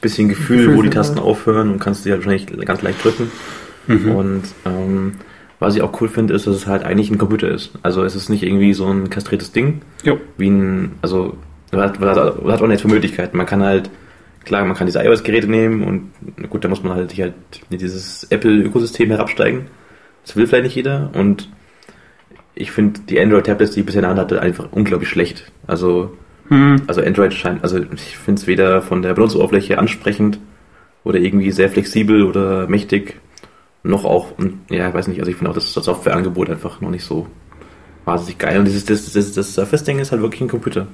bisschen 0.02 0.30
Gefühl, 0.30 0.58
Gefühl 0.66 0.78
wo 0.78 0.82
die 0.84 0.90
Tasten 0.90 1.20
aufhören 1.20 1.72
und 1.72 1.80
kannst 1.80 2.06
die 2.06 2.12
halt 2.12 2.26
wahrscheinlich 2.26 2.66
ganz 2.66 2.82
leicht 2.82 3.04
drücken. 3.04 3.32
Mhm. 3.88 4.12
Und 4.12 4.44
ähm, 4.66 5.14
was 5.60 5.76
ich 5.76 5.82
auch 5.82 6.00
cool 6.02 6.10
finde, 6.10 6.34
ist, 6.34 6.46
dass 6.48 6.56
es 6.56 6.68
halt 6.68 6.84
eigentlich 6.84 7.10
ein 7.10 7.18
Computer 7.18 7.50
ist. 7.50 7.72
Also 7.82 8.04
es 8.04 8.16
ist 8.16 8.30
nicht 8.30 8.44
irgendwie 8.44 8.74
so 8.74 8.86
ein 8.88 9.10
kastriertes 9.10 9.52
Ding, 9.54 9.82
Jo. 10.04 10.20
wie 10.38 10.50
ein, 10.50 10.92
also 11.02 11.38
man 11.72 11.82
hat, 11.84 12.00
auch 12.62 12.68
nicht 12.68 12.82
für 12.82 12.88
Möglichkeiten. 12.88 13.38
Man 13.38 13.46
kann 13.46 13.64
halt, 13.64 13.90
klar, 14.44 14.64
man 14.66 14.76
kann 14.76 14.86
diese 14.86 15.04
iOS-Geräte 15.04 15.48
nehmen 15.48 15.84
und 15.84 16.50
gut, 16.50 16.64
da 16.64 16.68
muss 16.68 16.84
man 16.84 16.94
halt 16.94 17.18
halt 17.18 17.34
dieses 17.72 18.26
Apple-Ökosystem 18.30 19.10
herabsteigen. 19.10 19.68
Das 20.26 20.36
will 20.36 20.46
vielleicht 20.48 20.66
nicht 20.66 20.76
jeder 20.76 21.10
und 21.14 21.50
ich 22.56 22.72
finde 22.72 23.02
die 23.10 23.20
Android-Tablets, 23.20 23.74
die 23.74 23.82
ich 23.82 23.86
bisher 23.86 24.00
in 24.00 24.04
der 24.04 24.10
Hand 24.12 24.20
hatte, 24.20 24.42
einfach 24.42 24.68
unglaublich 24.72 25.10
schlecht. 25.10 25.52
Also, 25.68 26.16
Hm. 26.48 26.82
also 26.88 27.02
Android 27.02 27.34
scheint, 27.34 27.64
also 27.64 27.80
ich 27.80 28.18
finde 28.18 28.40
es 28.40 28.48
weder 28.48 28.82
von 28.82 29.02
der 29.02 29.14
Benutzeroberfläche 29.16 29.80
ansprechend 29.80 30.40
oder 31.04 31.18
irgendwie 31.20 31.52
sehr 31.52 31.70
flexibel 31.70 32.24
oder 32.24 32.68
mächtig, 32.68 33.20
noch 33.84 34.06
auch, 34.06 34.38
und, 34.38 34.60
ja, 34.70 34.88
ich 34.90 34.94
weiß 34.94 35.08
nicht, 35.08 35.20
also 35.20 35.30
ich 35.32 35.38
finde 35.38 35.52
auch 35.52 35.56
das, 35.56 35.74
das 35.74 35.86
Softwareangebot 35.86 36.50
einfach 36.50 36.82
noch 36.82 36.90
nicht 36.92 37.04
so 37.04 37.28
wahnsinnig 38.06 38.38
geil. 38.38 38.60
Und 38.60 38.66
dieses, 38.66 38.86
das, 38.86 39.12
das, 39.14 39.34
das 39.34 39.54
Surface-Ding 39.54 40.00
ist 40.00 40.12
halt 40.12 40.22
wirklich 40.22 40.42
ein 40.42 40.48
Computer. 40.48 40.88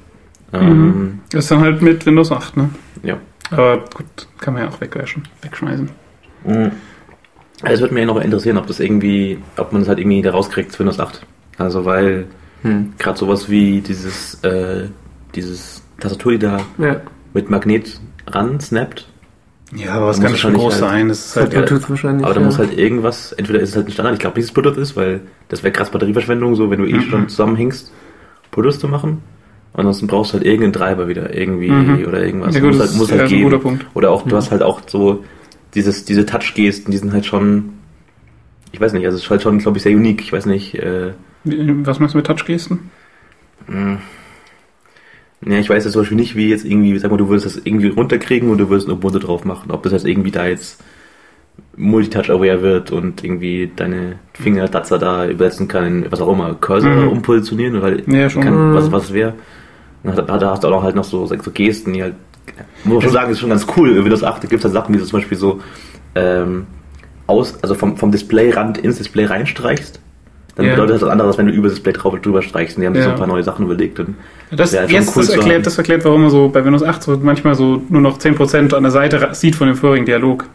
Ähm, 0.53 1.19
Das 1.31 1.45
ist 1.45 1.51
dann 1.51 1.61
halt 1.61 1.81
mit 1.81 2.05
Windows 2.05 2.31
8, 2.31 2.57
ne? 2.57 2.69
Ja. 3.03 3.17
Aber 3.51 3.77
gut, 3.93 4.05
kann 4.39 4.53
man 4.53 4.63
ja 4.63 4.69
auch 4.69 4.79
wegwaschen, 4.81 5.23
wegschmeißen. 5.41 5.89
Mhm. 6.45 6.71
Also 7.61 7.75
es 7.75 7.81
würde 7.81 7.93
mich 7.93 8.05
noch 8.05 8.19
interessieren, 8.19 8.57
ob 8.57 8.67
das 8.67 8.79
irgendwie, 8.79 9.37
ob 9.57 9.71
man 9.71 9.81
es 9.83 9.87
halt 9.87 9.99
irgendwie 9.99 10.21
da 10.21 10.31
rauskriegt, 10.31 10.77
Windows 10.79 10.99
8. 10.99 11.25
Also 11.57 11.85
weil 11.85 12.25
Hm. 12.63 12.93
gerade 12.99 13.17
sowas 13.17 13.49
wie 13.49 13.81
dieses, 13.81 14.35
äh, 14.43 14.87
dieses 15.35 15.81
Tastatur, 15.99 16.33
die 16.33 16.39
da 16.39 16.59
Ja. 16.77 17.01
mit 17.33 17.49
Magnet 17.49 17.99
ran 18.27 18.59
snappt, 18.59 19.07
Ja, 19.73 19.93
aber 19.93 20.07
was 20.07 20.17
Da 20.17 20.23
kann 20.23 20.31
muss 20.33 20.41
schon 20.41 20.53
groß 20.53 20.73
halt- 20.73 20.79
sein? 20.81 21.07
Das 21.07 21.27
ist 21.27 21.35
halt, 21.37 21.55
hat 21.55 21.65
Bluetooth 21.67 21.89
wahrscheinlich. 21.89 22.25
Aber 22.25 22.33
da 22.33 22.41
ja. 22.41 22.45
muss 22.45 22.57
halt 22.57 22.77
irgendwas, 22.77 23.31
entweder 23.31 23.61
ist 23.61 23.69
es 23.69 23.75
halt 23.77 23.87
ein 23.87 23.91
Standard, 23.93 24.15
ich 24.15 24.19
glaube 24.19 24.35
nicht, 24.35 24.43
dass 24.43 24.49
es 24.49 24.53
Bluetooth 24.53 24.77
ist, 24.77 24.97
weil 24.97 25.21
das 25.47 25.63
wäre 25.63 25.71
krass 25.71 25.89
Batterieverschwendung, 25.91 26.55
so 26.55 26.69
wenn 26.69 26.79
du 26.79 26.85
eh 26.89 26.95
Mhm. 26.95 27.01
schon 27.03 27.29
zusammenhängst, 27.29 27.89
Bluetooth 28.51 28.81
zu 28.81 28.89
machen. 28.89 29.19
Ansonsten 29.73 30.07
brauchst 30.07 30.33
du 30.33 30.37
halt 30.39 30.45
irgendeinen 30.45 30.73
Treiber 30.73 31.07
wieder, 31.07 31.33
irgendwie, 31.33 31.69
Mhm. 31.71 32.05
oder 32.05 32.21
irgendwas. 32.25 32.53
ja 32.53 32.59
gut, 32.59 32.71
muss 32.71 32.79
das 32.79 32.89
halt, 32.89 32.97
muss 32.99 33.09
ist 33.11 33.17
halt 33.17 33.29
geben. 33.29 33.43
guter 33.43 33.59
Punkt. 33.59 33.85
Oder 33.93 34.11
auch, 34.11 34.23
du 34.23 34.35
Mhm. 34.35 34.37
hast 34.39 34.51
halt 34.51 34.61
auch 34.61 34.81
so 34.87 35.23
dieses, 35.73 36.03
diese 36.03 36.25
Touch-Gesten, 36.25 36.91
die 36.91 36.97
sind 36.97 37.13
halt 37.13 37.25
schon, 37.25 37.69
ich 38.73 38.81
weiß 38.81 38.91
nicht, 38.91 39.05
also 39.05 39.15
es 39.17 39.23
ist 39.23 39.29
halt 39.29 39.41
schon, 39.41 39.59
glaube 39.59 39.77
ich, 39.77 39.83
sehr 39.83 39.95
unique. 39.95 40.19
Ich 40.21 40.33
weiß 40.33 40.47
nicht, 40.47 40.75
äh, 40.75 41.13
Was 41.43 41.99
meinst 41.99 42.13
du 42.13 42.17
mit 42.17 42.27
Touchgesten? 42.27 42.91
mh. 43.67 43.97
ja, 45.45 45.57
ich 45.59 45.69
weiß 45.69 45.83
jetzt 45.83 45.93
zum 45.93 46.01
Beispiel 46.01 46.17
nicht, 46.17 46.35
wie 46.35 46.49
jetzt 46.49 46.65
irgendwie, 46.65 46.97
sag 46.99 47.11
mal, 47.11 47.17
du 47.17 47.29
würdest 47.29 47.45
das 47.45 47.57
irgendwie 47.63 47.89
runterkriegen 47.89 48.49
und 48.49 48.57
du 48.59 48.69
würdest 48.69 48.87
ein 48.87 48.91
Ubuntu 48.91 49.19
drauf 49.19 49.43
machen. 49.45 49.71
Ob 49.71 49.83
das 49.83 49.91
jetzt 49.93 50.05
irgendwie 50.05 50.31
da 50.31 50.45
jetzt 50.47 50.81
Multitouch-aware 51.77 52.61
wird 52.61 52.91
und 52.91 53.23
irgendwie 53.23 53.71
deine 53.75 54.19
Fingertatzer 54.33 54.97
da 54.99 55.27
übersetzen 55.27 55.67
kann 55.67 55.85
in 56.03 56.11
was 56.11 56.21
auch 56.21 56.31
immer, 56.31 56.53
Cursor 56.55 56.89
Mhm. 56.91 57.07
umpositionieren, 57.09 57.81
weil 57.81 58.03
Ja, 58.11 58.29
schon. 58.29 58.43
kann, 58.43 58.71
Mhm. 58.71 58.75
was, 58.75 58.91
was 58.91 59.13
wäre. 59.13 59.33
Da, 60.03 60.13
da 60.21 60.51
hast 60.51 60.63
du 60.63 60.67
auch 60.67 60.71
noch 60.71 60.83
halt 60.83 60.95
noch 60.95 61.03
so, 61.03 61.25
so 61.27 61.35
Gesten, 61.51 61.93
die 61.93 62.01
halt, 62.03 62.15
muss 62.83 62.95
man 62.95 63.01
schon 63.03 63.11
sagen, 63.11 63.31
ist 63.31 63.39
schon 63.39 63.49
ganz 63.49 63.65
cool. 63.77 63.91
In 63.95 64.03
Windows 64.03 64.23
8 64.23 64.41
gibt 64.41 64.55
es 64.55 64.63
halt 64.65 64.73
Sachen, 64.73 64.93
wie 64.95 64.99
du 64.99 65.05
zum 65.05 65.19
Beispiel 65.19 65.37
so 65.37 65.59
ähm, 66.15 66.65
aus, 67.27 67.57
also 67.61 67.75
vom, 67.75 67.95
vom 67.97 68.11
Displayrand 68.11 68.77
ins 68.79 68.97
Display 68.97 69.25
reinstreichst. 69.25 70.00
Dann 70.61 70.69
Ja. 70.69 70.75
bedeutet 70.75 70.95
das 70.95 71.01
was 71.03 71.09
anderes, 71.09 71.37
wenn 71.37 71.47
du 71.47 71.53
über 71.53 71.67
das 71.67 71.75
Display 71.75 71.93
drauf 71.93 72.19
drüber 72.21 72.41
streichst. 72.41 72.77
Und 72.77 72.81
die 72.81 72.87
haben 72.87 72.93
sich 72.95 73.03
Ja. 73.03 73.09
so 73.09 73.13
ein 73.13 73.19
paar 73.19 73.27
neue 73.27 73.43
Sachen 73.43 73.65
überlegt. 73.65 73.99
Und 73.99 74.15
Das, 74.51 74.77
halt 74.77 74.91
jetzt, 74.91 75.15
cool 75.15 75.23
das, 75.25 75.33
erklärt, 75.35 75.65
das 75.65 75.77
erklärt, 75.77 76.05
warum 76.05 76.21
man 76.21 76.29
so 76.29 76.49
bei 76.49 76.63
Windows 76.63 76.83
8 76.83 77.03
so 77.03 77.19
manchmal 77.21 77.55
so 77.55 77.81
nur 77.89 78.01
noch 78.01 78.17
10% 78.17 78.73
an 78.73 78.83
der 78.83 78.91
Seite 78.91 79.29
sieht 79.33 79.55
von 79.55 79.67
dem 79.67 79.75
vorigen 79.75 80.05
Dialog. 80.05 80.45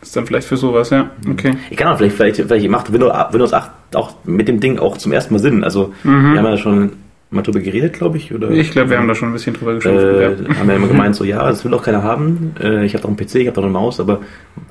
Das 0.00 0.08
ist 0.08 0.16
dann 0.16 0.26
vielleicht 0.26 0.48
für 0.48 0.56
sowas, 0.56 0.90
ja. 0.90 1.10
Mhm. 1.24 1.32
Okay. 1.32 1.52
ich 1.70 1.76
kann 1.76 1.92
auch 1.92 1.96
vielleicht, 1.96 2.16
vielleicht, 2.16 2.36
vielleicht 2.36 2.68
macht 2.68 2.92
Windows, 2.92 3.12
Windows 3.30 3.52
8 3.52 3.70
auch 3.94 4.14
mit 4.24 4.48
dem 4.48 4.58
Ding 4.58 4.78
auch 4.78 4.96
zum 4.98 5.12
ersten 5.12 5.32
Mal 5.34 5.38
Sinn. 5.40 5.62
Also, 5.62 5.92
Mhm. 6.02 6.32
wir 6.32 6.38
haben 6.40 6.46
ja 6.46 6.56
schon 6.56 6.92
mal 7.30 7.42
drüber 7.42 7.60
geredet, 7.60 7.94
glaube 7.94 8.18
ich. 8.18 8.34
Oder? 8.34 8.50
Ich 8.50 8.72
glaube, 8.72 8.90
wir 8.90 8.98
haben 8.98 9.08
da 9.08 9.14
schon 9.14 9.30
ein 9.30 9.32
bisschen 9.32 9.54
drüber 9.54 9.74
geschaut. 9.74 9.92
Äh, 9.94 10.22
ja. 10.22 10.30
haben 10.58 10.68
wir 10.68 10.74
immer 10.76 10.88
gemeint, 10.88 11.14
so 11.14 11.24
ja, 11.24 11.46
das 11.46 11.64
will 11.64 11.72
auch 11.72 11.82
keiner 11.82 12.02
haben. 12.02 12.54
Äh, 12.60 12.84
ich 12.84 12.92
habe 12.94 13.02
doch 13.02 13.08
einen 13.08 13.16
PC, 13.16 13.36
ich 13.36 13.46
habe 13.46 13.54
doch 13.54 13.62
eine 13.62 13.72
Maus, 13.72 14.00
aber 14.00 14.20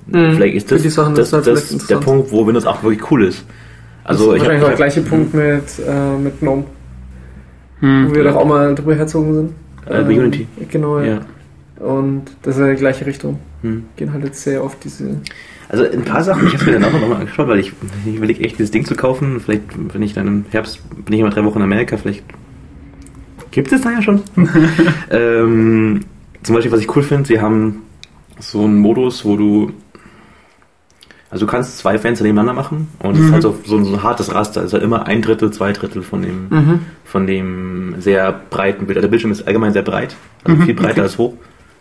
Mhm. 0.07 0.33
vielleicht 0.35 0.55
ist 0.55 0.71
das, 0.71 0.81
die 0.81 0.89
Sachen 0.89 1.15
das, 1.15 1.31
halt 1.33 1.47
das, 1.47 1.67
vielleicht 1.69 1.89
der. 1.89 1.95
Punkt, 1.97 2.31
wo 2.31 2.45
Windows 2.45 2.67
8 2.67 2.83
wirklich 2.83 3.09
cool 3.09 3.23
ist. 3.23 3.45
Also 4.03 4.31
das 4.31 4.37
ich 4.37 4.41
ist 4.43 4.49
habe 4.49 4.53
wahrscheinlich 4.53 4.63
auch 4.63 4.67
der 4.67 4.77
gleiche 4.77 5.01
Punkt 5.01 5.33
mit, 5.33 5.63
äh, 5.87 6.17
mit 6.17 6.39
GNOME, 6.39 6.63
wo 7.81 7.87
Hm. 7.87 8.15
wir 8.15 8.23
doch 8.23 8.35
auch 8.35 8.45
mal 8.45 8.75
drüber 8.75 8.95
herzogen 8.95 9.33
sind. 9.33 9.51
Äh, 9.85 10.03
bei 10.03 10.19
Unity. 10.19 10.47
Genau, 10.69 10.99
ja. 10.99 11.05
ja. 11.05 11.19
Und 11.85 12.25
das 12.43 12.55
ist 12.55 12.61
ja 12.61 12.69
die 12.71 12.77
gleiche 12.77 13.05
Richtung. 13.05 13.39
Hm. 13.61 13.85
Gehen 13.95 14.13
halt 14.13 14.23
jetzt 14.23 14.41
sehr 14.43 14.63
oft 14.63 14.83
diese. 14.83 15.17
Also 15.69 15.85
ein 15.85 16.03
paar 16.03 16.23
Sachen, 16.23 16.47
ich 16.47 16.53
habe 16.53 16.65
mir 16.65 16.79
dann 16.79 16.83
auch 16.85 16.91
noch 16.91 17.07
mal 17.07 17.15
angeschaut, 17.21 17.47
weil 17.47 17.59
ich, 17.59 17.71
ich 18.05 18.15
überlege 18.15 18.43
echt 18.43 18.59
dieses 18.59 18.71
Ding 18.71 18.85
zu 18.85 18.95
kaufen. 18.95 19.39
Vielleicht, 19.39 19.63
wenn 19.93 20.01
ich 20.01 20.13
dann 20.13 20.27
im 20.27 20.45
Herbst, 20.51 20.81
bin 21.05 21.13
ich 21.13 21.21
immer 21.21 21.29
drei 21.29 21.43
Wochen 21.45 21.57
in 21.59 21.63
Amerika, 21.63 21.97
vielleicht 21.97 22.23
gibt 23.51 23.71
es 23.71 23.81
da 23.81 23.91
ja 23.91 24.01
schon. 24.01 24.21
ähm, 25.09 26.01
zum 26.43 26.55
Beispiel, 26.55 26.71
was 26.71 26.81
ich 26.81 26.95
cool 26.95 27.03
finde, 27.03 27.27
sie 27.27 27.39
haben 27.39 27.83
so 28.39 28.63
einen 28.63 28.77
Modus, 28.79 29.23
wo 29.23 29.37
du 29.37 29.71
also 31.31 31.45
du 31.45 31.51
kannst 31.51 31.77
zwei 31.79 31.97
Fenster 31.97 32.23
nebeneinander 32.23 32.53
machen 32.61 32.89
und 32.99 33.13
es 33.13 33.19
ist 33.21 33.25
Mhm. 33.27 33.31
halt 33.33 33.41
so, 33.43 33.57
so 33.65 33.77
ein, 33.77 33.85
so 33.85 33.93
ein 33.93 34.03
hartes 34.03 34.33
Raster. 34.33 34.61
Es 34.61 34.67
ist 34.67 34.73
halt 34.73 34.83
immer 34.83 35.07
ein 35.07 35.21
Drittel, 35.21 35.49
zwei 35.51 35.71
Drittel 35.71 36.03
von 36.03 36.21
dem, 36.21 36.47
Mhm. 36.49 36.79
von 37.05 37.25
dem 37.25 37.95
sehr 37.99 38.39
breiten 38.49 38.85
Bild. 38.85 38.97
Also 38.97 39.07
Der 39.07 39.09
Bildschirm 39.11 39.31
ist 39.31 39.47
allgemein 39.47 39.73
sehr 39.73 39.81
breit, 39.81 40.15
also 40.43 40.57
Mhm, 40.57 40.65
viel 40.65 40.73
breiter 40.75 40.91
okay. 40.91 41.01
als 41.01 41.17
hoch. 41.17 41.33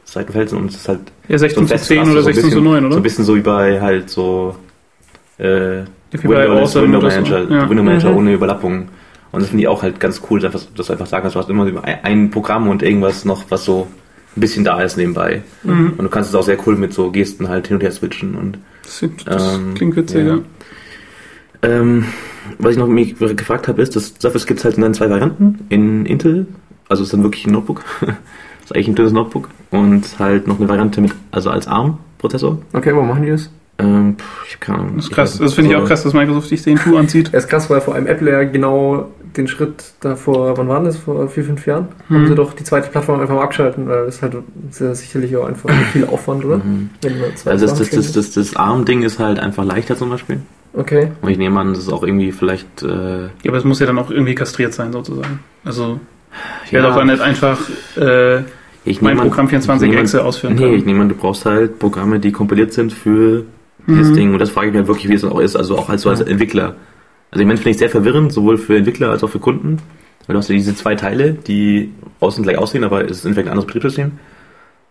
Seitenverhältnis 0.05 0.61
und 0.61 0.71
es 0.71 0.77
ist 0.77 0.89
halt 0.89 1.01
Ja, 1.29 1.39
16 1.39 1.65
zu 1.65 1.69
festes 1.69 1.89
10 1.89 1.99
Raster, 1.99 2.13
oder 2.13 2.23
so 2.23 2.29
ein 2.29 2.35
16 2.35 2.51
zu 2.53 2.57
bisschen- 2.59 2.65
9, 2.73 2.81
So 2.83 2.87
ein 2.87 2.93
oder? 2.93 3.01
bisschen 3.03 3.25
so 3.25 3.37
wie 3.37 3.41
bei 3.41 3.81
halt 3.81 4.11
so 4.11 4.57
äh, 5.39 5.85
Windows, 6.13 6.51
Awesome 6.75 6.85
Window 6.85 6.99
oder 6.99 7.11
so. 7.11 7.21
Manager, 7.21 7.43
Ja. 7.51 7.71
Window 7.71 7.83
Manager 7.85 8.11
Mhm. 8.11 8.17
ohne 8.17 8.33
Überlappung. 8.35 8.89
Und 9.33 9.41
das 9.43 9.49
finde 9.51 9.63
ich 9.63 9.69
auch 9.69 9.83
halt 9.83 10.01
ganz 10.01 10.21
cool, 10.29 10.41
dass, 10.41 10.69
du 10.75 10.83
einfach 10.93 11.07
sagen 11.07 11.23
kannst, 11.23 11.37
du 11.37 11.41
hast 11.41 11.49
immer 11.49 11.67
ein 12.03 12.31
Programm 12.31 12.69
und 12.69 12.83
irgendwas 12.83 13.25
noch, 13.25 13.45
was 13.49 13.65
so 13.65 13.87
ein 14.37 14.41
bisschen 14.41 14.65
da 14.65 14.81
ist 14.83 14.97
nebenbei. 14.97 15.43
Mhm. 15.63 15.93
Und 15.97 16.03
du 16.05 16.09
kannst 16.09 16.31
es 16.31 16.35
auch 16.35 16.43
sehr 16.43 16.59
cool 16.67 16.75
mit 16.77 16.93
so 16.93 17.11
Gesten 17.13 17.49
halt 17.49 17.69
hin 17.69 17.77
und 17.77 17.83
her 17.83 17.93
switchen. 17.93 18.35
Und 18.35 18.59
Das, 18.99 19.25
das 19.25 19.55
Ähm, 19.57 19.75
klingt 19.75 19.97
witzig, 19.97 20.27
ja. 20.27 20.39
ähm, 21.63 22.07
was 22.59 22.73
ich 22.73 22.79
noch 22.79 22.89
mich 22.89 23.17
gefragt 23.19 23.69
habe, 23.69 23.81
ist, 23.83 23.95
dass 23.97 24.15
Surface 24.21 24.47
gibt 24.47 24.59
es 24.59 24.65
halt 24.65 24.77
in 24.77 24.83
dann 24.83 24.95
zwei 24.95 25.09
Varianten. 25.09 25.67
In 25.69 26.07
Intel, 26.07 26.47
also 26.89 27.03
ist 27.03 27.13
dann 27.13 27.23
wirklich 27.23 27.47
ein 27.47 27.53
Notebook. 27.53 27.85
ist 28.65 28.75
eigentlich 28.75 28.89
ein 28.89 28.95
dünnes 28.95 29.13
Notebook. 29.13 29.49
Und 29.71 30.19
halt 30.19 30.47
noch 30.49 30.59
eine 30.59 30.69
Variante 30.69 31.01
mit, 31.01 31.13
also 31.31 31.51
als 31.51 31.69
ARM-Prozessor. 31.69 32.59
Okay, 32.73 32.95
wo 32.95 33.03
machen 33.03 33.23
die 33.23 33.31
das? 33.31 33.51
Ähm, 33.83 34.17
pff, 34.19 34.47
ich 34.47 34.55
hab 34.55 34.61
keine 34.61 34.79
Ahnung. 34.79 34.93
Das 34.97 35.05
ist 35.07 35.13
krass. 35.13 35.39
Das 35.39 35.55
finde 35.55 35.71
ich 35.71 35.77
auch 35.77 35.85
krass, 35.87 36.03
dass 36.03 36.13
Microsoft 36.15 36.49
sich 36.49 36.63
den 36.63 36.77
Tool 36.79 36.97
anzieht. 36.99 37.31
Er 37.33 37.39
ist 37.39 37.49
krass, 37.49 37.69
weil 37.71 37.81
vor 37.81 37.95
allem 37.95 38.07
Apple 38.07 38.31
ja 38.31 38.45
genau 38.45 39.09
den 39.37 39.47
Schritt 39.47 39.93
davor, 40.01 40.57
wann 40.59 40.67
war 40.69 40.83
das? 40.83 40.97
Vor 40.97 41.29
vier, 41.29 41.45
fünf 41.45 41.65
Jahren? 41.67 41.89
Mhm. 42.09 42.15
Haben 42.15 42.27
sie 42.29 42.35
doch 42.35 42.53
die 42.53 42.65
zweite 42.65 42.89
Plattform 42.91 43.21
einfach 43.21 43.35
mal 43.35 43.43
abgeschalten, 43.45 43.89
weil 43.89 44.07
das 44.07 44.17
ist 44.17 44.23
halt 44.23 44.35
sehr 44.71 44.95
sicherlich 44.95 45.37
auch 45.37 45.47
einfach 45.47 45.71
viel 45.93 46.05
Aufwand, 46.05 46.45
oder? 46.45 46.57
Mhm. 46.59 46.91
Wenn 47.03 47.19
du 47.19 47.35
zwei 47.37 47.53
Also 47.53 47.67
das, 47.67 47.79
das, 47.79 47.91
das, 47.91 48.13
das, 48.13 48.33
das 48.33 48.57
ARM-Ding 48.57 49.03
ist 49.03 49.19
halt 49.19 49.39
einfach 49.39 49.65
leichter 49.65 49.97
zum 49.97 50.11
Beispiel. 50.11 50.41
Okay. 50.73 51.11
Und 51.23 51.29
ich 51.31 51.39
nehme 51.39 51.59
an, 51.61 51.71
das 51.75 51.81
ist 51.85 51.93
auch 51.93 52.03
irgendwie 52.05 52.31
vielleicht. 52.33 52.83
Äh, 52.83 52.87
Ja, 53.25 53.29
aber 53.49 53.59
es 53.59 53.65
muss 53.65 53.81
ja 53.81 53.87
dann 53.87 53.99
auch 53.99 54.11
irgendwie 54.11 54.35
kastriert 54.35 54.73
sein, 54.75 54.93
sozusagen. 54.93 55.41
Also, 55.65 55.99
ich 56.65 56.71
ja, 56.73 56.81
werde 56.81 56.93
auch 56.93 56.97
dann 56.99 57.09
nicht 57.09 57.21
einfach 57.21 57.59
äh, 57.97 58.43
ich 58.85 59.03
mein 59.03 59.17
Programm 59.17 59.49
24 59.49 59.85
ich 59.85 59.91
nehme 59.91 59.99
an- 60.01 60.05
Exe 60.05 60.25
ausführen 60.25 60.55
Nee, 60.55 60.61
können. 60.63 60.75
ich 60.75 60.85
nehme 60.87 61.03
an, 61.03 61.09
du 61.09 61.15
brauchst 61.17 61.45
halt 61.45 61.79
Programme, 61.81 62.19
die 62.21 62.31
kompiliert 62.33 62.73
sind 62.73 62.93
für 62.93 63.45
dieses 63.87 64.11
Mhm. 64.11 64.15
Ding. 64.15 64.33
Und 64.33 64.39
das 64.39 64.51
frage 64.51 64.69
ich 64.69 64.73
mich 64.73 64.79
halt 64.81 64.89
wirklich, 64.89 65.09
wie 65.09 65.15
es 65.15 65.23
dann 65.23 65.33
auch 65.33 65.41
ist. 65.41 65.57
Also 65.57 65.77
auch 65.79 65.89
als 65.89 66.03
so 66.03 66.11
als 66.11 66.21
Entwickler. 66.21 66.75
Also 67.31 67.41
ich 67.43 67.47
meine, 67.47 67.57
finde 67.59 67.71
ich 67.71 67.79
sehr 67.79 67.91
verwirrend, 67.91 68.33
sowohl 68.33 68.59
für 68.59 68.77
Entwickler 68.77 69.11
als 69.11 69.23
auch 69.25 69.31
für 69.31 69.39
Kunden. 69.39 69.79
Weil 70.27 70.35
du 70.35 70.39
hast 70.39 70.49
ja 70.49 70.55
diese 70.55 70.75
zwei 70.75 70.95
Teile, 70.95 71.33
die 71.35 71.93
außen 72.21 72.43
gleich 72.43 72.59
aussehen, 72.59 72.85
aber 72.85 73.05
es 73.05 73.13
ist 73.19 73.25
in 73.25 73.29
Endeffekt 73.31 73.49
ein 73.49 73.53
anderes 73.53 73.67
Betriebssystem. 73.67 74.13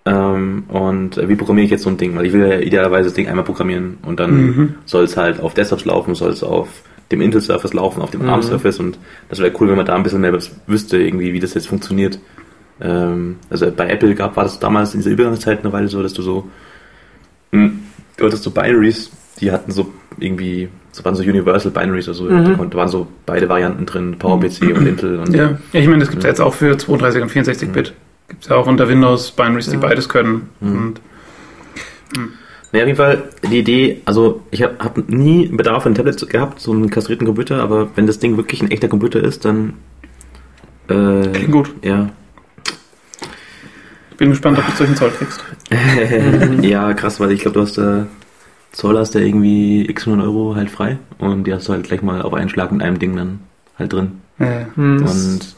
Ähm, 0.05 0.63
und 0.69 1.17
wie 1.29 1.35
programmiere 1.35 1.65
ich 1.65 1.71
jetzt 1.71 1.83
so 1.83 1.89
ein 1.89 1.97
Ding? 1.97 2.15
Weil 2.15 2.25
ich 2.25 2.33
will 2.33 2.47
ja 2.47 2.59
idealerweise 2.59 3.09
das 3.09 3.13
Ding 3.13 3.27
einmal 3.27 3.43
programmieren 3.45 3.97
und 4.03 4.19
dann 4.19 4.45
Mhm. 4.45 4.73
soll 4.85 5.03
es 5.03 5.17
halt 5.17 5.39
auf 5.41 5.53
Desktops 5.53 5.85
laufen, 5.85 6.15
soll 6.15 6.31
es 6.31 6.41
auf 6.43 6.67
dem 7.11 7.21
Intel 7.21 7.41
Surface 7.41 7.73
laufen, 7.73 8.01
auf 8.01 8.11
dem 8.11 8.21
Mhm. 8.23 8.29
ARM 8.29 8.41
Surface 8.43 8.79
und 8.79 8.97
das 9.29 9.39
wäre 9.39 9.51
cool, 9.59 9.67
wenn 9.69 9.75
man 9.75 9.85
da 9.85 9.95
ein 9.95 10.03
bisschen 10.03 10.21
mehr 10.21 10.37
wüsste, 10.67 10.97
irgendwie, 10.97 11.33
wie 11.33 11.39
das 11.39 11.53
jetzt 11.53 11.67
funktioniert. 11.67 12.19
Ähm, 12.81 13.37
also 13.49 13.69
bei 13.71 13.89
Apple 13.89 14.15
gab, 14.15 14.35
war 14.37 14.43
das 14.45 14.59
damals 14.59 14.93
in 14.93 15.01
dieser 15.01 15.11
Übergangszeit 15.11 15.59
eine 15.63 15.73
Weile 15.73 15.89
so, 15.89 16.01
dass 16.01 16.13
du 16.13 16.21
so, 16.21 16.47
mh, 17.51 17.71
du 18.19 18.25
hattest 18.25 18.43
so 18.43 18.51
Binaries, 18.51 19.09
die 19.39 19.51
hatten 19.51 19.71
so 19.71 19.91
irgendwie, 20.19 20.69
so 20.91 21.03
waren 21.05 21.15
so 21.15 21.23
Universal 21.23 21.71
Binaries, 21.71 22.07
also 22.07 22.25
Mhm. 22.25 22.69
da 22.69 22.77
waren 22.77 22.87
so 22.89 23.07
beide 23.25 23.47
Varianten 23.49 23.85
drin, 23.85 24.15
PowerPC 24.19 24.75
und 24.75 24.85
Intel 24.87 25.19
und 25.19 25.33
Ja. 25.33 25.57
ja, 25.73 25.79
ich 25.79 25.87
meine, 25.87 25.99
das 25.99 26.09
gibt 26.09 26.19
es 26.19 26.23
ja 26.25 26.29
jetzt 26.29 26.41
auch 26.41 26.53
für 26.53 26.77
32 26.77 27.21
und 27.21 27.31
64-Bit. 27.31 27.93
Gibt 28.27 28.43
es 28.43 28.49
ja 28.49 28.55
auch 28.57 28.67
unter 28.67 28.87
Windows 28.89 29.31
Binaries, 29.31 29.67
die 29.67 29.75
Ja. 29.75 29.79
beides 29.81 30.09
können. 30.09 30.49
Mhm. 30.59 30.77
Und 30.77 31.01
Naja, 32.71 32.83
auf 32.83 32.87
jeden 32.87 32.97
Fall 32.97 33.23
die 33.51 33.59
Idee, 33.59 34.01
also 34.05 34.41
ich 34.51 34.61
habe 34.61 34.75
hab 34.79 35.09
nie 35.09 35.47
Bedarf 35.47 35.85
an 35.87 35.93
ein 35.93 35.95
Tablet 35.95 36.29
gehabt, 36.29 36.59
so 36.59 36.71
einen 36.71 36.89
kastrierten 36.91 37.25
Computer, 37.25 37.63
aber 37.63 37.87
wenn 37.95 38.05
das 38.05 38.19
Ding 38.19 38.37
wirklich 38.37 38.61
ein 38.61 38.69
echter 38.69 38.87
Computer 38.87 39.23
ist, 39.23 39.43
dann 39.45 39.73
äh, 40.87 41.29
klingt 41.33 41.51
gut. 41.51 41.71
ja. 41.81 42.09
Ich 44.19 44.21
bin 44.21 44.31
gespannt, 44.31 44.59
ob 44.59 44.65
du 44.65 44.71
solchen 44.73 44.97
Zoll 44.97 45.11
kriegst. 45.11 45.41
ja, 46.61 46.93
krass, 46.93 47.21
weil 47.21 47.31
ich 47.31 47.39
glaube, 47.39 47.53
du 47.53 47.61
hast 47.61 47.77
da 47.77 48.05
Zoll 48.73 48.97
hast 48.97 49.15
da 49.15 49.19
irgendwie 49.19 49.89
x 49.89 50.07
100 50.07 50.27
Euro 50.27 50.57
halt 50.57 50.69
frei 50.69 50.97
und 51.19 51.45
die 51.45 51.53
hast 51.53 51.69
du 51.69 51.71
halt 51.71 51.85
gleich 51.85 52.01
mal 52.01 52.21
auf 52.21 52.33
einen 52.33 52.49
Schlag 52.49 52.73
mit 52.73 52.81
einem 52.81 52.99
Ding 52.99 53.15
dann 53.15 53.39
halt 53.77 53.93
drin. 53.93 54.19
Ja. 54.37 54.65
Hm, 54.75 55.05
Und 55.05 55.55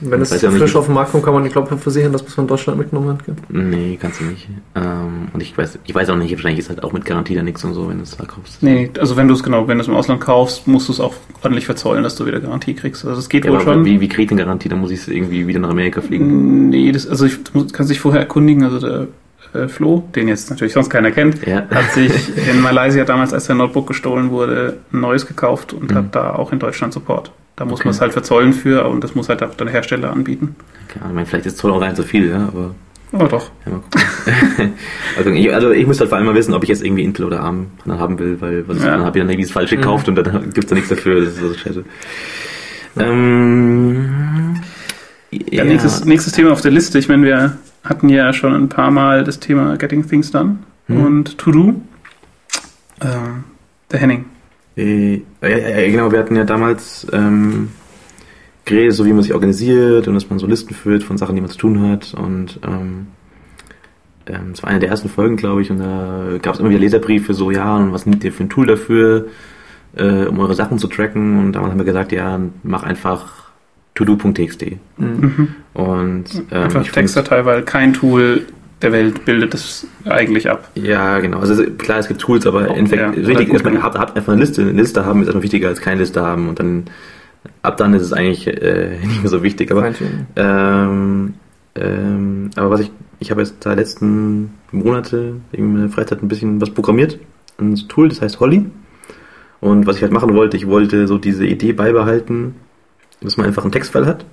wenn 0.00 0.20
es 0.20 0.30
ja 0.40 0.50
frisch 0.50 0.60
nicht- 0.60 0.76
auf 0.76 0.86
den 0.86 0.94
Markt 0.94 1.12
kommt, 1.12 1.24
kann 1.24 1.34
man 1.34 1.42
die 1.44 1.48
ich 1.48 1.54
versichern, 1.54 2.12
dass 2.12 2.22
man 2.22 2.28
es 2.28 2.34
von 2.34 2.46
Deutschland 2.46 2.78
mitgenommen 2.78 3.10
hat. 3.10 3.24
Gell? 3.24 3.34
nee, 3.48 3.98
kannst 4.00 4.20
du 4.20 4.24
nicht. 4.24 4.48
Ähm, 4.74 5.28
und 5.32 5.42
ich 5.42 5.56
weiß, 5.56 5.78
ich 5.84 5.94
weiß 5.94 6.10
auch 6.10 6.16
nicht, 6.16 6.32
wahrscheinlich 6.32 6.60
ist 6.60 6.68
halt 6.68 6.82
auch 6.82 6.92
mit 6.92 7.04
Garantie 7.04 7.34
da 7.34 7.42
nichts 7.42 7.64
und 7.64 7.74
so, 7.74 7.88
wenn 7.88 7.98
du 7.98 8.02
es 8.02 8.16
da 8.16 8.24
kaufst. 8.24 8.62
Nee, 8.62 8.90
also 8.98 9.16
wenn 9.16 9.28
du 9.28 9.34
es 9.34 9.42
genau, 9.42 9.68
wenn 9.68 9.78
du 9.78 9.82
es 9.82 9.88
im 9.88 9.94
Ausland 9.94 10.20
kaufst, 10.20 10.66
musst 10.66 10.88
du 10.88 10.92
es 10.92 11.00
auch 11.00 11.14
ordentlich 11.42 11.66
verzollen, 11.66 12.02
dass 12.02 12.16
du 12.16 12.26
wieder 12.26 12.40
Garantie 12.40 12.74
kriegst. 12.74 13.04
Also 13.04 13.18
es 13.18 13.28
geht 13.28 13.44
Ja, 13.44 13.50
wohl 13.52 13.60
aber 13.60 13.74
schon. 13.74 13.84
wie, 13.84 14.00
wie 14.00 14.08
kriege 14.08 14.22
ich 14.22 14.28
denn 14.28 14.38
Garantie? 14.38 14.68
Da 14.68 14.76
muss 14.76 14.90
ich 14.90 15.06
irgendwie 15.08 15.46
wieder 15.46 15.60
nach 15.60 15.70
Amerika 15.70 16.00
fliegen. 16.00 16.68
Nee, 16.70 16.92
das, 16.92 17.06
also 17.06 17.26
ich 17.26 17.42
du 17.44 17.66
kannst 17.72 17.90
dich 17.90 18.00
vorher 18.00 18.20
erkundigen, 18.20 18.64
also 18.64 18.78
der 18.80 19.08
äh, 19.54 19.68
Flo, 19.68 20.04
den 20.14 20.28
jetzt 20.28 20.50
natürlich 20.50 20.72
sonst 20.74 20.90
keiner 20.90 21.10
kennt, 21.10 21.46
Ja. 21.46 21.64
hat 21.70 21.90
sich 21.92 22.12
in 22.50 22.60
Malaysia 22.60 23.04
damals, 23.04 23.32
als 23.32 23.46
sein 23.46 23.56
Notebook 23.58 23.86
gestohlen 23.86 24.30
wurde, 24.30 24.78
ein 24.92 25.00
neues 25.00 25.26
gekauft 25.26 25.72
und 25.72 25.90
Mhm. 25.90 25.94
hat 25.96 26.14
da 26.14 26.34
auch 26.34 26.52
in 26.52 26.58
Deutschland 26.58 26.92
Support. 26.92 27.30
Da 27.56 27.64
muss 27.64 27.80
Okay. 27.80 27.88
man 27.88 27.94
es 27.94 28.00
halt 28.00 28.12
verzollen 28.12 28.52
für 28.52 28.86
und 28.88 29.04
das 29.04 29.14
muss 29.14 29.28
halt 29.28 29.42
auch 29.42 29.54
der 29.54 29.68
Hersteller 29.68 30.10
anbieten. 30.12 30.56
Keine 30.88 31.04
Ahnung, 31.04 31.10
ich 31.12 31.14
meine, 31.16 31.26
vielleicht 31.26 31.46
ist 31.46 31.58
Zoll 31.58 31.70
auch 31.70 31.80
rein 31.80 31.94
zu 31.94 32.02
viel, 32.02 32.28
ja, 32.30 32.48
aber 32.48 32.74
Aber 33.12 33.28
doch. 33.28 33.50
ja, 33.64 33.80
also, 35.16 35.30
ich, 35.30 35.54
also 35.54 35.70
ich 35.70 35.86
muss 35.86 36.00
halt 36.00 36.08
vor 36.08 36.18
allem 36.18 36.26
mal 36.26 36.34
wissen, 36.34 36.52
ob 36.52 36.64
ich 36.64 36.68
jetzt 36.68 36.84
irgendwie 36.84 37.04
Intel 37.04 37.26
oder 37.26 37.40
ARM 37.42 37.68
dann 37.84 38.00
haben 38.00 38.18
will, 38.18 38.40
weil 38.40 38.66
was 38.66 38.78
Ja. 38.82 38.90
dann 38.90 39.04
habe 39.04 39.16
ich 39.18 39.22
dann 39.22 39.30
irgendwie 39.30 39.44
das 39.46 39.52
Falsche 39.52 39.76
Mhm. 39.76 39.80
gekauft 39.82 40.08
und 40.08 40.16
dann 40.16 40.50
gibt's 40.52 40.68
da 40.68 40.74
nichts 40.74 40.90
dafür, 40.90 41.20
das 41.20 41.28
ist 41.34 41.38
so 41.40 41.54
scheiße. 41.54 41.84
Ähm, 42.98 44.56
Ja, 45.50 45.64
Nächstes, 45.64 46.04
nächstes 46.04 46.32
Thema 46.32 46.52
auf 46.52 46.60
der 46.60 46.70
Liste. 46.70 46.98
Ich 46.98 47.08
meine, 47.08 47.24
wir 47.24 47.58
hatten 47.82 48.08
ja 48.08 48.32
schon 48.32 48.54
ein 48.54 48.68
paar 48.68 48.90
Mal 48.90 49.24
das 49.24 49.40
Thema 49.40 49.76
Getting 49.76 50.06
Things 50.06 50.30
Done. 50.30 50.58
Hm. 50.86 51.04
und 51.04 51.38
To 51.38 51.50
Do. 51.50 51.74
Ähm, 53.00 53.44
der 53.90 54.00
Henning. 54.00 54.24
Äh, 54.76 55.22
ja, 55.40 55.90
genau, 55.90 56.12
wir 56.12 56.18
hatten 56.18 56.36
ja 56.36 56.44
damals 56.44 57.06
ähm, 57.12 57.70
geredet, 58.64 58.94
so 58.94 59.06
wie 59.06 59.12
man 59.12 59.22
sich 59.22 59.34
organisiert 59.34 60.08
und 60.08 60.14
dass 60.14 60.28
man 60.30 60.38
so 60.38 60.46
Listen 60.46 60.74
führt 60.74 61.02
von 61.02 61.16
Sachen, 61.16 61.34
die 61.34 61.40
man 61.40 61.50
zu 61.50 61.58
tun 61.58 61.88
hat. 61.88 62.14
Und 62.14 62.60
ähm, 62.66 63.08
ähm, 64.26 64.50
das 64.50 64.62
war 64.62 64.70
eine 64.70 64.80
der 64.80 64.88
ersten 64.88 65.08
Folgen, 65.08 65.36
glaube 65.36 65.62
ich, 65.62 65.70
und 65.70 65.78
da 65.78 66.38
gab 66.40 66.54
es 66.54 66.60
immer 66.60 66.70
wieder 66.70 66.80
Leserbriefe, 66.80 67.34
so, 67.34 67.50
ja, 67.50 67.76
und 67.76 67.92
was 67.92 68.06
nehmt 68.06 68.24
ihr 68.24 68.32
für 68.32 68.44
ein 68.44 68.50
Tool 68.50 68.66
dafür, 68.66 69.28
äh, 69.96 70.24
um 70.26 70.38
eure 70.38 70.54
Sachen 70.54 70.78
zu 70.78 70.88
tracken? 70.88 71.38
Und 71.38 71.52
damals 71.52 71.72
haben 71.72 71.78
wir 71.78 71.84
gesagt, 71.84 72.12
ja, 72.12 72.40
mach 72.62 72.82
einfach 72.82 73.43
todo.txt. 73.94 74.66
Mhm. 74.96 75.48
Und 75.74 76.24
ähm, 76.50 76.62
Einfach 76.62 76.86
Textdatei, 76.86 77.44
weil 77.44 77.62
kein 77.62 77.92
Tool 77.92 78.46
der 78.82 78.92
Welt 78.92 79.24
bildet 79.24 79.54
es 79.54 79.86
eigentlich 80.04 80.50
ab. 80.50 80.70
Ja, 80.74 81.20
genau. 81.20 81.38
Also 81.38 81.64
klar, 81.78 81.98
es 81.98 82.08
gibt 82.08 82.20
Tools, 82.20 82.46
aber 82.46 82.68
Oh, 82.68 82.74
Endeffekt, 82.74 83.16
ja. 83.16 83.26
wichtig 83.26 83.48
Gut, 83.48 83.56
ist, 83.56 83.64
man 83.64 83.74
genau. 83.74 83.84
hat, 83.84 83.98
hat 83.98 84.16
einfach 84.16 84.32
eine 84.32 84.42
Liste. 84.42 84.62
Eine 84.62 84.72
Liste 84.72 85.06
haben 85.06 85.22
ist 85.22 85.28
einfach 85.28 85.42
wichtiger 85.42 85.68
als 85.68 85.80
keine 85.80 86.00
Liste 86.00 86.22
haben. 86.22 86.48
Und 86.48 86.58
dann, 86.58 86.84
ab 87.62 87.76
dann 87.76 87.94
ist 87.94 88.02
es 88.02 88.12
eigentlich 88.12 88.46
äh, 88.46 88.98
nicht 89.06 89.22
mehr 89.22 89.30
so 89.30 89.42
wichtig. 89.42 89.70
Aber, 89.70 89.90
ähm, 90.36 91.34
ähm, 91.76 92.50
aber 92.56 92.70
was 92.70 92.80
ich, 92.80 92.90
ich 93.20 93.30
habe 93.30 93.40
jetzt 93.40 93.64
da 93.64 93.72
letzten 93.72 94.50
Monate 94.70 95.36
in 95.52 95.72
meiner 95.72 95.88
Freizeit 95.88 96.22
ein 96.22 96.28
bisschen 96.28 96.60
was 96.60 96.70
programmiert. 96.70 97.18
Ein 97.58 97.76
Tool, 97.88 98.08
das 98.08 98.20
heißt 98.20 98.40
Holly. 98.40 98.66
Und 99.60 99.86
was 99.86 99.96
ich 99.96 100.02
halt 100.02 100.12
machen 100.12 100.34
wollte, 100.34 100.58
ich 100.58 100.66
wollte 100.66 101.06
so 101.06 101.16
diese 101.16 101.46
Idee 101.46 101.72
beibehalten, 101.72 102.54
dass 103.24 103.36
man 103.36 103.46
einfach 103.46 103.62
einen 103.62 103.72
Textfile 103.72 104.06
hat, 104.06 104.24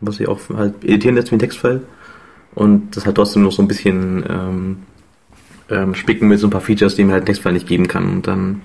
was 0.00 0.16
sich 0.16 0.28
auch 0.28 0.40
halt 0.54 0.84
editieren 0.84 1.16
lässt 1.16 1.30
wie 1.30 1.36
ein 1.36 1.40
Textfile. 1.40 1.82
Und 2.54 2.96
das 2.96 3.06
halt 3.06 3.16
trotzdem 3.16 3.42
noch 3.42 3.52
so 3.52 3.62
ein 3.62 3.68
bisschen 3.68 4.24
ähm, 4.28 4.76
ähm, 5.70 5.94
spicken 5.94 6.28
mit 6.28 6.38
so 6.38 6.46
ein 6.46 6.50
paar 6.50 6.60
Features, 6.60 6.96
die 6.96 7.04
mir 7.04 7.12
halt 7.12 7.24
ein 7.24 7.26
Textfile 7.26 7.54
nicht 7.54 7.66
geben 7.66 7.88
kann. 7.88 8.08
Und 8.08 8.26
dann 8.26 8.62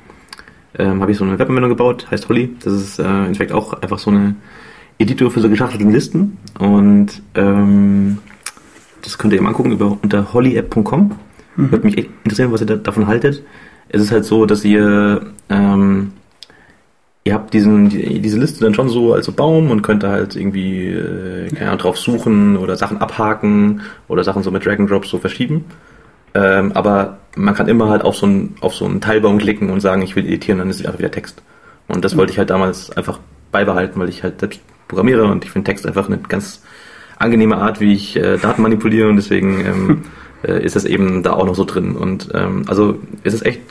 ähm, 0.78 1.02
habe 1.02 1.12
ich 1.12 1.18
so 1.18 1.24
eine 1.24 1.38
Webanwendung 1.38 1.70
gebaut, 1.70 2.08
heißt 2.10 2.30
Holly. 2.30 2.56
Das 2.64 2.74
ist 2.74 3.00
äh, 3.00 3.04
im 3.04 3.26
Endeffekt 3.26 3.52
auch 3.52 3.74
einfach 3.74 4.00
so 4.00 4.12
eine 4.12 4.36
Editor 4.98 5.32
für 5.32 5.42
so 5.42 5.50
geschachtelten 5.50 5.92
Listen. 5.92 6.38
Und 6.60 7.22
ähm, 7.36 8.20
das 9.02 9.18
könnt 9.18 9.34
ihr 9.34 9.38
eben 9.38 9.48
angucken 9.48 9.72
über, 9.72 9.98
unter 10.02 10.34
hollyapp.com. 10.34 11.12
Würde 11.56 11.86
mich 11.86 11.98
echt 11.98 12.10
interessieren, 12.24 12.52
was 12.52 12.62
ihr 12.62 12.68
da, 12.68 12.76
davon 12.76 13.08
haltet. 13.08 13.44
Es 13.90 14.02
ist 14.02 14.12
halt 14.12 14.26
so, 14.26 14.46
dass 14.46 14.66
ihr 14.66 15.34
ähm, 15.50 16.14
ihr 17.24 17.34
habt 17.34 17.54
diesen, 17.54 17.90
die, 17.90 18.20
diese 18.20 18.40
Liste 18.40 18.64
dann 18.64 18.74
schon 18.74 18.90
so 18.90 19.14
als 19.14 19.26
so 19.26 19.32
Baum 19.32 19.72
und 19.72 19.82
könnt 19.82 20.04
da 20.04 20.12
halt 20.12 20.36
irgendwie 20.36 20.88
äh, 20.88 21.50
keine 21.50 21.68
Ahnung, 21.70 21.80
drauf 21.80 21.98
suchen 21.98 22.58
oder 22.58 22.76
Sachen 22.76 22.98
abhaken 22.98 23.82
oder 24.08 24.24
Sachen 24.24 24.44
so 24.44 24.52
mit 24.52 24.66
Drag 24.66 24.80
and 24.80 24.90
Drop 24.90 25.06
so 25.06 25.18
verschieben. 25.18 25.66
Ähm, 26.36 26.72
aber 26.74 27.20
man 27.36 27.54
kann 27.54 27.68
immer 27.68 27.90
halt 27.90 28.04
auf 28.04 28.16
so 28.16 28.26
einen 28.26 28.56
auf 28.60 28.76
so 28.76 28.86
einen 28.86 29.02
Teilbaum 29.02 29.38
klicken 29.38 29.70
und 29.70 29.82
sagen, 29.82 30.02
ich 30.02 30.16
will 30.16 30.26
editieren, 30.26 30.60
dann 30.60 30.70
ist 30.70 30.80
es 30.80 30.86
einfach 30.86 31.00
wieder 31.00 31.12
Text. 31.12 31.42
Und 31.88 32.04
das 32.04 32.18
wollte 32.18 32.32
ich 32.32 32.40
halt 32.40 32.50
damals 32.50 32.92
einfach 32.92 33.20
beibehalten, 33.52 34.00
weil 34.00 34.10
ich 34.10 34.24
halt 34.24 34.40
selbst 34.40 34.62
programmiere 34.88 35.26
und 35.26 35.46
ich 35.46 35.52
finde 35.52 35.70
Text 35.70 35.86
einfach 35.86 36.08
eine 36.08 36.18
ganz 36.18 36.62
angenehme 37.20 37.58
Art, 37.58 37.80
wie 37.80 37.94
ich 37.94 38.16
äh, 38.16 38.38
Daten 38.38 38.62
manipuliere 38.62 39.10
und 39.10 39.16
deswegen 39.16 39.66
ähm, 39.66 40.02
äh, 40.44 40.64
ist 40.64 40.76
das 40.76 40.86
eben 40.86 41.24
da 41.24 41.34
auch 41.34 41.46
noch 41.46 41.56
so 41.56 41.66
drin. 41.66 41.96
Und 41.96 42.30
ähm, 42.34 42.64
also 42.68 43.00
ist 43.24 43.34
es 43.34 43.44
echt, 43.44 43.62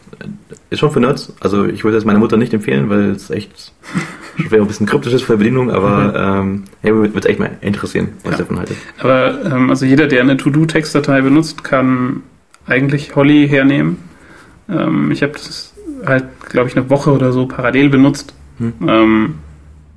ist 0.72 0.80
schon 0.80 0.90
für 0.90 1.00
Nerds. 1.00 1.32
Also 1.40 1.64
ich 1.66 1.84
würde 1.84 1.96
es 1.96 2.04
meiner 2.04 2.18
Mutter 2.18 2.36
nicht 2.36 2.52
empfehlen, 2.54 2.88
weil 2.90 3.10
es 3.10 3.30
echt 3.30 3.72
wäre 4.48 4.62
ein 4.62 4.68
bisschen 4.68 4.86
kryptisch 4.86 5.12
ist 5.12 5.22
für 5.22 5.34
die 5.34 5.38
Bedienung, 5.38 5.70
aber 5.70 6.14
ähm, 6.40 6.64
hey, 6.80 6.94
würde 6.94 7.18
es 7.18 7.26
echt 7.26 7.38
mal 7.38 7.50
interessieren, 7.60 8.08
was 8.24 8.32
Ja. 8.32 8.38
ihr 8.38 8.38
davon 8.38 8.58
haltet. 8.58 8.76
Aber 8.98 9.38
ähm, 9.44 9.70
also 9.70 9.84
jeder, 9.86 10.06
der 10.06 10.20
eine 10.22 10.36
To-Do-Textdatei 10.36 11.20
benutzt, 11.20 11.62
kann 11.64 12.22
eigentlich 12.66 13.14
Holly 13.16 13.46
hernehmen. 13.48 13.98
Ähm, 14.68 15.10
ich 15.10 15.22
habe 15.22 15.32
das 15.32 15.74
halt, 16.06 16.24
glaube 16.48 16.68
ich, 16.68 16.76
eine 16.76 16.88
Woche 16.90 17.12
oder 17.12 17.32
so 17.32 17.46
parallel 17.46 17.88
benutzt 17.88 18.34
Hm. 18.58 18.72
ähm, 18.86 19.34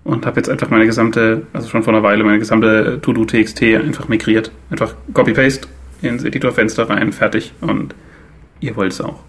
und 0.03 0.25
habe 0.25 0.37
jetzt 0.37 0.49
einfach 0.49 0.69
meine 0.69 0.85
gesamte, 0.85 1.43
also 1.53 1.67
schon 1.67 1.83
vor 1.83 1.93
einer 1.93 2.03
Weile, 2.03 2.23
meine 2.23 2.39
gesamte 2.39 2.99
To-Do-TXT 3.01 3.61
einfach 3.63 4.07
migriert. 4.07 4.51
Einfach 4.69 4.93
Copy-Paste 5.13 5.67
ins 6.01 6.23
Editorfenster 6.23 6.89
rein, 6.89 7.11
fertig 7.11 7.53
und 7.61 7.95
ihr 8.59 8.75
wollt 8.75 8.91
es 8.91 9.01
auch. 9.01 9.19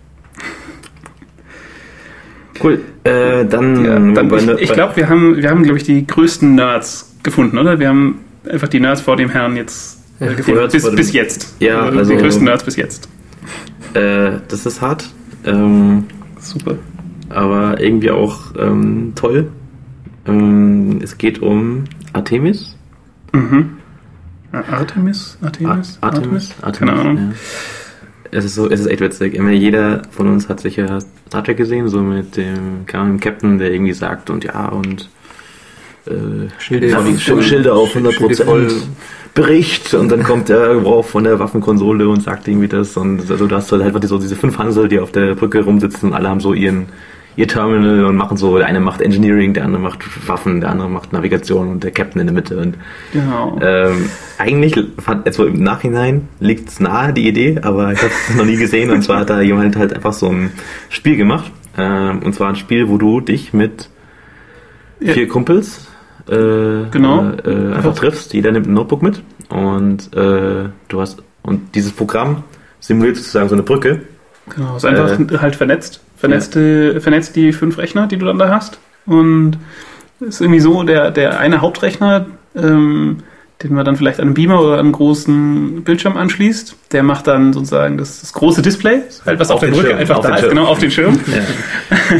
Cool. 2.63 2.81
Äh, 3.05 3.45
dann, 3.47 3.85
Ja, 3.85 3.99
dann, 3.99 4.51
ich 4.57 4.63
ich 4.63 4.73
glaube, 4.73 4.97
wir 4.97 5.09
haben, 5.09 5.37
wir 5.37 5.51
haben, 5.51 5.63
glaube 5.63 5.79
ich, 5.79 5.85
die 5.85 6.07
größten 6.07 6.55
Nerds 6.55 7.15
gefunden, 7.23 7.59
oder? 7.59 7.79
Wir 7.79 7.89
haben 7.89 8.21
einfach 8.49 8.69
die 8.69 8.81
Nerds 8.81 9.01
vor 9.01 9.17
dem 9.17 9.31
Herrn 9.31 9.57
jetzt 9.57 9.99
äh, 10.21 10.35
gefunden. 10.35 10.69
Bis, 10.71 10.91
bis 10.95 11.13
jetzt. 11.13 11.57
Ja, 11.61 11.81
Also 11.83 11.99
also- 11.99 12.13
die 12.15 12.19
größten 12.21 12.45
Nerds 12.45 12.65
bis 12.65 12.77
jetzt. 12.77 13.09
äh, 13.95 14.33
das 14.49 14.67
ist 14.67 14.81
hart. 14.81 15.09
Ähm, 15.45 16.05
Super. 16.41 16.75
aber 17.29 17.81
irgendwie 17.81 18.11
auch 18.11 18.55
ähm, 18.59 19.13
toll. 19.15 19.49
Ähm, 20.27 20.99
es 21.03 21.19
geht 21.19 21.41
um 21.41 21.85
Artemis. 22.13 22.77
Mhm. 23.33 23.71
Artemis? 24.53 25.37
Artemis? 25.43 25.99
Ar- 26.01 26.13
Artemis? 26.15 26.55
Artemis? 26.63 26.79
Keine 26.79 26.93
Ahnung. 27.01 27.17
Ja. 27.17 27.33
Es 28.31 28.45
ist 28.45 28.55
so, 28.55 28.71
es 28.71 28.81
ist 28.81 28.87
echt 28.87 29.01
witzig. 29.01 29.35
Immer 29.35 29.51
jeder 29.51 30.03
von 30.11 30.29
uns 30.29 30.49
hat 30.49 30.61
sicher 30.61 31.01
Star 31.29 31.45
Trek 31.45 31.57
gesehen, 31.57 31.89
so 31.89 32.01
mit 32.01 32.37
dem, 32.37 32.85
Ahnung, 32.93 33.19
dem 33.19 33.21
Captain, 33.21 33.59
der 33.59 33.73
irgendwie 33.73 33.93
sagt 33.93 34.31
und 34.31 34.45
ja 34.45 34.69
und 34.69 35.09
äh, 36.07 36.49
Schilder 36.59 37.75
auf 37.75 37.89
100 37.89 38.15
Schilde 38.15 38.45
voll. 38.45 38.69
Bericht 39.35 39.93
und 39.93 40.11
dann 40.11 40.23
kommt 40.23 40.49
der 40.49 40.77
rauf 40.77 41.11
von 41.11 41.25
der 41.25 41.39
Waffenkonsole 41.39 42.09
und 42.09 42.23
sagt 42.23 42.49
irgendwie 42.49 42.69
das 42.69 42.97
und 42.97 43.31
also 43.31 43.47
du 43.47 43.55
hast 43.55 43.71
halt 43.71 43.83
einfach 43.83 44.03
so 44.05 44.17
diese 44.17 44.35
fünf 44.35 44.57
Hansel, 44.57 44.89
die 44.89 44.99
auf 44.99 45.13
der 45.13 45.35
Brücke 45.35 45.63
rumsitzen 45.63 46.09
und 46.09 46.15
alle 46.15 46.31
haben 46.31 46.41
so 46.41 46.55
ihren 46.55 46.87
ihr 47.37 47.47
Terminal 47.47 48.05
und 48.07 48.17
machen 48.17 48.37
so, 48.37 48.57
der 48.57 48.67
eine 48.67 48.81
macht 48.81 49.01
Engineering, 49.03 49.53
der 49.55 49.65
andere 49.65 49.81
macht 49.83 50.29
Waffen, 50.29 50.61
der 50.61 50.71
andere 50.71 50.89
macht 50.89 51.13
Navigation 51.13 51.69
und 51.69 51.85
der 51.85 51.91
Captain 51.91 52.21
in 52.21 52.27
der 52.27 52.35
Mitte 52.35 52.57
und 52.59 52.77
Genau. 53.13 53.59
ähm, 53.63 54.09
eigentlich 54.39 54.75
also 55.25 55.45
im 55.47 55.63
Nachhinein 55.63 56.29
liegt 56.41 56.69
es 56.71 56.81
nahe, 56.81 57.13
die 57.13 57.29
Idee, 57.29 57.59
aber 57.63 57.93
ich 57.93 57.99
habe 57.99 58.11
es 58.31 58.37
noch 58.37 58.45
nie 58.45 58.57
gesehen. 58.57 58.91
Und 58.91 59.03
zwar 59.03 59.21
hat 59.21 59.31
da 59.31 59.41
jemand 59.41 59.77
halt 59.77 59.93
einfach 59.95 60.13
so 60.13 60.29
ein 60.29 60.51
Spiel 60.89 61.17
gemacht. 61.17 61.51
Ähm, 61.79 62.21
und 62.25 62.35
zwar 62.35 62.49
ein 62.49 62.57
Spiel, 62.57 62.89
wo 62.89 62.97
du 62.97 63.21
dich 63.21 63.53
mit 63.53 63.91
Ja. 65.01 65.13
vier 65.13 65.29
Kumpels 65.29 65.87
äh, 66.29 66.33
Genau. 66.91 67.33
äh, 67.45 67.51
äh, 67.51 67.75
einfach 67.75 67.95
triffst. 67.95 68.33
Jeder 68.33 68.51
nimmt 68.51 68.67
ein 68.67 68.73
Notebook 68.73 69.03
mit 69.03 69.23
und 69.51 70.13
äh, 70.17 70.71
du 70.89 71.01
hast 71.01 71.23
und 71.43 71.75
dieses 71.75 71.93
Programm 71.93 72.43
simuliert 72.81 73.17
sozusagen 73.17 73.49
so 73.51 73.55
eine 73.55 73.63
Brücke. 73.63 74.01
Genau, 74.55 74.77
ist 74.77 74.85
einfach 74.87 75.19
Äh, 75.21 75.39
halt 75.39 75.55
vernetzt. 75.55 76.01
Vernetzte, 76.17 77.01
Vernetzt 77.01 77.37
die 77.37 77.53
fünf 77.53 77.79
Rechner, 77.79 78.07
die 78.07 78.17
du 78.17 78.27
dann 78.27 78.39
da 78.39 78.49
hast. 78.49 78.79
Und 79.07 79.59
ist 80.21 80.41
irgendwie 80.41 80.61
so, 80.61 80.83
der, 80.83 81.11
der 81.11 81.39
eine 81.39 81.61
Hauptrechner, 81.61 82.27
ähm, 82.55 83.19
den 83.63 83.73
man 83.73 83.87
dann 83.87 83.97
vielleicht 83.97 84.21
an 84.21 84.27
einen 84.27 84.35
Beamer 84.35 84.61
oder 84.61 84.75
an 84.75 84.81
einen 84.81 84.93
großen 84.93 85.83
Bildschirm 85.83 86.17
anschließt, 86.19 86.77
der 86.93 87.03
macht 87.03 87.27
dann 87.27 87.55
sozusagen 87.55 87.97
das, 87.97 88.21
das 88.21 88.35
große 88.35 88.61
Display, 88.61 89.01
halt 89.25 89.41
was 89.41 89.51
auf, 89.51 89.55
Auf 89.57 89.61
der 89.61 89.69
Brücke 89.69 89.87
Schirm, 89.89 89.99
einfach 89.99 90.17
auf 90.17 90.23
da 90.23 90.29
den 90.29 90.35
ist, 90.35 90.41
Schirm. 90.43 90.51
genau 90.51 90.65
auf 90.67 90.79
den 90.79 90.91
Schirm. 90.91 91.21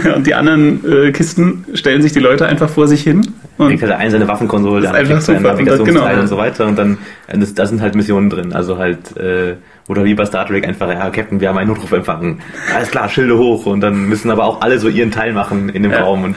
Ja. 0.05 0.15
Und 0.15 0.27
die 0.27 0.35
anderen 0.35 0.81
äh, 0.91 1.13
Kisten 1.13 1.67
stellen 1.75 2.01
sich 2.01 2.13
die 2.13 2.21
Leute 2.21 2.47
einfach 2.47 2.71
vor 2.71 2.89
sich 2.89 3.03
hin. 3.03 3.35
Und 3.59 3.69
Kriegt 3.69 3.83
halt 3.83 3.91
der 3.91 3.99
eine 3.99 4.11
seine 4.11 4.29
Waffenkonsole, 4.29 4.81
der 4.81 4.95
andere 4.95 5.15
einfach 5.15 5.21
super. 5.21 5.37
Und 5.39 5.45
das- 5.45 5.53
Navigationsteil 5.53 6.09
genau. 6.11 6.21
und 6.23 6.29
so 6.29 6.37
weiter. 6.39 6.67
Und 6.67 6.79
dann, 6.79 6.99
äh, 7.27 7.39
das, 7.39 7.53
da 7.55 7.67
sind 7.67 7.83
halt 7.83 7.95
Missionen 7.95 8.31
drin. 8.31 8.55
Also 8.55 8.79
halt, 8.79 9.15
äh, 9.19 9.57
oder 9.89 10.05
wie 10.05 10.15
bei 10.15 10.25
Star 10.25 10.47
Trek 10.47 10.67
einfach, 10.67 10.89
ja, 10.89 11.11
Captain, 11.11 11.39
wir 11.41 11.51
haben 11.51 11.59
einen 11.59 11.69
Notruf 11.69 11.93
empfangen. 11.93 12.41
Alles 12.75 12.91
klar, 12.91 13.11
Schilde 13.11 13.37
hoch. 13.37 13.67
Und 13.67 13.81
dann 13.83 14.09
müssen 14.09 14.31
aber 14.31 14.45
auch 14.45 14.63
alle 14.63 14.79
so 14.79 14.89
ihren 14.89 15.11
Teil 15.11 15.35
machen 15.35 15.69
in 15.69 15.83
dem 15.83 15.93
Ja, 15.93 16.01
Raum. 16.05 16.25
Und, 16.25 16.37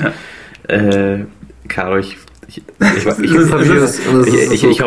äh, 0.68 1.20
Caro, 1.70 1.98
ich, 1.98 2.18
ich, 2.58 3.06
hoffe, 3.06 3.24
ich, 3.24 3.32
Es 3.32 3.52
hoffe, 3.52 3.64
ich, 4.54 4.82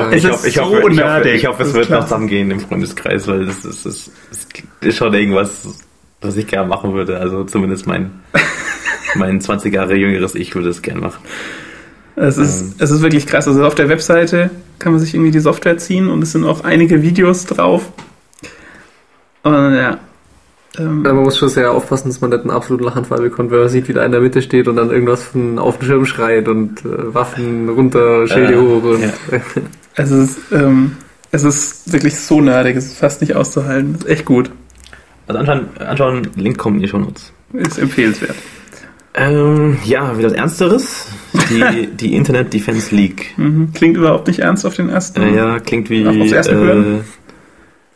hoffe, 0.59 1.29
ich, 1.29 1.47
hoffe, 1.47 1.75
wird 1.75 1.91
noch 1.91 2.05
zusammengehen 2.05 2.51
im 2.51 2.61
Freundeskreis, 2.61 3.27
weil 3.29 3.47
das 3.47 3.65
ist, 3.65 3.87
das 3.87 4.11
ist, 4.81 4.97
schon 4.97 5.15
irgendwas, 5.15 5.69
was 6.21 6.37
ich 6.37 6.47
gerne 6.47 6.69
machen 6.69 6.93
würde. 6.93 7.19
Also 7.19 7.45
zumindest 7.45 7.87
mein, 7.87 8.11
mein 9.15 9.41
20 9.41 9.73
Jahre 9.73 9.95
jüngeres 9.95 10.35
Ich 10.35 10.55
würde 10.55 10.71
es 10.71 10.83
gerne 10.83 11.01
machen. 11.01 11.23
Es 12.17 12.37
ist, 12.37 12.81
es 12.81 12.91
ist 12.91 13.01
wirklich 13.01 13.27
krass. 13.27 13.49
Also 13.49 13.65
auf 13.65 13.75
der 13.75 13.89
Webseite 13.89 14.51
kann 14.79 14.93
man 14.93 15.01
sich 15.01 15.15
irgendwie 15.15 15.31
die 15.31 15.41
Software 15.41 15.79
ziehen 15.79 16.09
und 16.09 16.23
es 16.23 16.33
sind 16.33 16.45
auch 16.45 16.65
einige 16.65 17.03
Videos 17.03 17.47
drauf. 17.47 17.91
Und 19.43 19.75
ja. 19.75 19.99
Ähm, 20.79 21.03
man 21.03 21.17
muss 21.17 21.37
schon 21.37 21.49
sehr 21.51 21.71
aufpassen, 21.73 22.09
dass 22.09 22.21
man 22.21 22.31
nicht 22.31 22.41
einen 22.41 22.51
absoluten 22.51 22.85
Lachanfall 22.85 23.21
bekommt, 23.21 23.51
wenn 23.51 23.59
man 23.61 23.69
sieht, 23.69 23.89
wie 23.89 23.93
der 23.93 24.07
in 24.07 24.13
der 24.13 24.21
Mitte 24.23 24.41
steht 24.41 24.69
und 24.69 24.77
dann 24.77 24.91
irgendwas 24.91 25.23
von 25.23 25.59
auf 25.59 25.79
den 25.79 25.87
Schirm 25.87 26.07
schreit 26.07 26.49
und 26.49 26.81
äh, 26.85 27.15
Waffen 27.15 27.69
runter, 27.69 28.27
Schilde 28.27 28.55
Äh, 28.55 28.57
hoch 28.57 28.83
und 28.83 29.03
ja. 29.03 29.13
es, 29.97 30.11
ist, 30.11 30.39
ähm, 30.53 30.93
es 31.31 31.45
ist 31.45 31.93
wirklich 31.93 32.19
so 32.19 32.41
nerdig, 32.41 32.77
es 32.77 32.87
ist 32.87 32.97
fast 32.99 33.21
nicht 33.21 33.37
auszuhalten. 33.37 33.97
Es 33.99 34.05
ist 34.05 34.11
echt 34.11 34.25
gut. 34.25 34.51
Also 35.27 35.39
anschauen, 35.41 35.67
anschauen 35.79 36.29
Link 36.37 36.57
kommt 36.59 36.77
in 36.77 36.83
die 36.83 36.89
Shownotes. 36.89 37.33
Ist 37.53 37.79
empfehlenswert. 37.79 38.35
Ähm, 39.15 39.77
ja, 39.85 40.17
wieder 40.17 40.29
was 40.31 40.37
Ernsteres. 40.37 41.07
Die, 41.51 41.87
die 42.01 42.15
Internet 42.17 42.55
Defense 42.55 42.95
League. 42.95 43.35
Mhm. 43.37 43.71
Klingt 43.75 43.97
überhaupt 43.99 44.27
nicht 44.27 44.39
ernst 44.39 44.65
auf 44.65 44.75
den 44.75 44.89
ersten. 44.89 45.21
Äh, 45.21 45.37
ja, 45.37 45.59
klingt 45.61 45.91
wie. 45.91 46.07
Auf- 46.07 46.19
aufs 46.19 46.33
erste 46.33 46.53
äh, 46.53 46.57
Hören? 46.57 47.01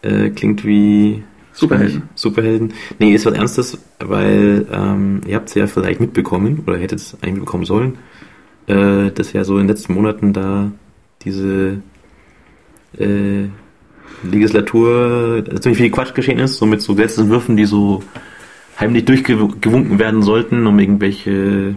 äh, 0.02 0.28
klingt 0.30 0.64
wie. 0.66 1.22
Superhelden. 1.58 2.02
Superhelden. 2.14 2.72
Nee, 2.98 3.14
ist 3.14 3.26
was 3.26 3.34
Ernstes, 3.34 3.78
weil 3.98 4.66
ähm, 4.70 5.20
ihr 5.26 5.34
habt 5.36 5.48
es 5.48 5.54
ja 5.54 5.66
vielleicht 5.66 6.00
mitbekommen, 6.00 6.62
oder 6.66 6.76
hättet 6.78 6.98
es 7.00 7.14
eigentlich 7.14 7.34
mitbekommen 7.34 7.64
sollen, 7.64 7.98
äh, 8.66 9.10
dass 9.10 9.32
ja 9.32 9.42
so 9.42 9.54
in 9.54 9.62
den 9.66 9.68
letzten 9.68 9.94
Monaten 9.94 10.32
da 10.32 10.70
diese 11.22 11.78
äh, 12.98 13.44
Legislatur 14.22 15.44
äh, 15.50 15.60
ziemlich 15.60 15.78
viel 15.78 15.90
Quatsch 15.90 16.14
geschehen 16.14 16.38
ist, 16.38 16.56
so 16.58 16.66
mit 16.66 16.82
so 16.82 16.94
Gesetzesentwürfen, 16.94 17.56
die 17.56 17.64
so 17.66 18.02
heimlich 18.78 19.04
durchgewunken 19.06 19.98
werden 19.98 20.22
sollten, 20.22 20.66
um 20.66 20.78
irgendwelche 20.78 21.76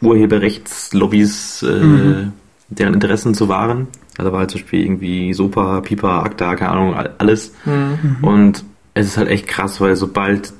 Urheberrechtslobbys 0.00 1.62
äh, 1.62 1.84
Mhm. 1.84 2.32
deren 2.68 2.94
Interessen 2.94 3.34
zu 3.34 3.48
wahren. 3.48 3.88
Also 4.18 4.32
war 4.32 4.40
halt 4.40 4.50
zum 4.50 4.60
Beispiel 4.60 4.84
irgendwie 4.84 5.32
Sopa, 5.34 5.80
Pipa, 5.80 6.22
Akta, 6.22 6.54
keine 6.54 6.70
Ahnung, 6.72 6.94
all- 6.94 7.14
alles. 7.18 7.54
Mhm. 7.64 8.16
Und 8.22 8.64
es 8.94 9.06
ist 9.06 9.16
halt 9.16 9.28
echt 9.28 9.48
krass, 9.48 9.80
weil 9.80 9.96
sobald, 9.96 10.52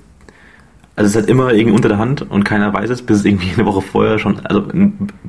also 0.96 1.06
es 1.06 1.10
ist 1.10 1.16
halt 1.16 1.28
immer 1.28 1.52
irgendwie 1.52 1.74
unter 1.74 1.88
der 1.88 1.98
Hand 1.98 2.22
und 2.30 2.44
keiner 2.44 2.72
weiß 2.72 2.90
es, 2.90 3.02
bis 3.02 3.18
es 3.18 3.24
irgendwie 3.24 3.52
eine 3.54 3.66
Woche 3.66 3.82
vorher 3.82 4.18
schon, 4.18 4.40
also 4.40 4.64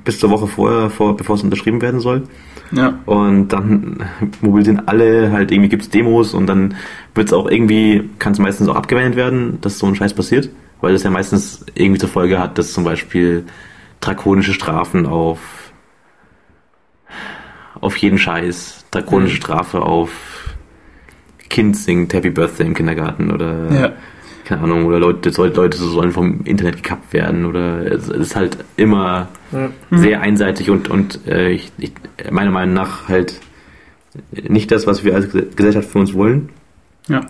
bis 0.04 0.20
zur 0.20 0.30
Woche 0.30 0.48
vorher, 0.48 0.90
vor, 0.90 1.18
bevor 1.18 1.36
es 1.36 1.44
unterschrieben 1.44 1.82
werden 1.82 2.00
soll. 2.00 2.24
Ja. 2.72 3.00
Und 3.06 3.50
dann 3.50 4.04
mobilisieren 4.42 4.88
alle, 4.88 5.32
halt 5.32 5.52
irgendwie 5.52 5.70
gibt's 5.70 5.90
Demos 5.90 6.34
und 6.34 6.48
dann 6.48 6.76
wird's 7.14 7.34
auch 7.34 7.50
irgendwie, 7.50 8.10
kann 8.20 8.34
es 8.34 8.40
meistens 8.40 8.68
auch 8.68 8.76
abgewendet 8.76 9.16
werden, 9.16 9.60
dass 9.62 9.80
so 9.80 9.86
ein 9.86 9.96
Scheiß 9.96 10.14
passiert, 10.14 10.50
weil 10.82 10.94
das 10.94 11.04
ja 11.04 11.12
meistens 11.12 11.66
irgendwie 11.76 12.00
zur 12.00 12.10
Folge 12.10 12.40
hat, 12.40 12.58
dass 12.58 12.74
zum 12.74 12.84
Beispiel 12.84 13.46
drakonische 14.00 14.54
Strafen 14.54 15.06
auf 15.06 15.40
auf 17.80 17.98
jeden 17.98 18.18
Scheiß, 18.18 18.86
drakonische 18.92 19.36
Mhm. 19.36 19.42
Strafe 19.42 19.82
auf 19.82 20.10
Kind 21.54 21.78
singt 21.78 22.14
Happy 22.14 22.32
Birthday 22.32 22.66
im 22.66 22.74
Kindergarten 22.74 23.30
oder 23.32 23.72
Ja. 23.72 23.92
keine 24.44 24.62
Ahnung, 24.64 24.86
oder 24.86 25.00
Leute, 25.00 25.32
soll- 25.32 25.54
Leute 25.56 25.78
sollen 25.78 26.12
vom 26.12 26.42
Internet 26.46 26.78
gekappt 26.78 27.14
werden 27.14 27.46
oder 27.46 27.86
es 27.92 28.10
ist 28.10 28.36
halt 28.36 28.58
immer 28.76 29.30
Ja. 29.52 29.70
sehr 29.92 30.22
einseitig 30.22 30.70
und, 30.72 30.90
und 30.90 31.26
äh, 31.28 31.52
ich, 31.52 31.72
ich, 31.78 31.94
meiner 32.32 32.50
Meinung 32.52 32.74
nach 32.74 33.08
halt 33.08 33.40
nicht 34.32 34.72
das, 34.72 34.88
was 34.88 35.04
wir 35.04 35.14
als 35.16 35.34
Ges- 35.34 35.56
Gesellschaft 35.56 35.90
für 35.90 36.00
uns 36.00 36.14
wollen. 36.14 36.50
Ja. 37.08 37.22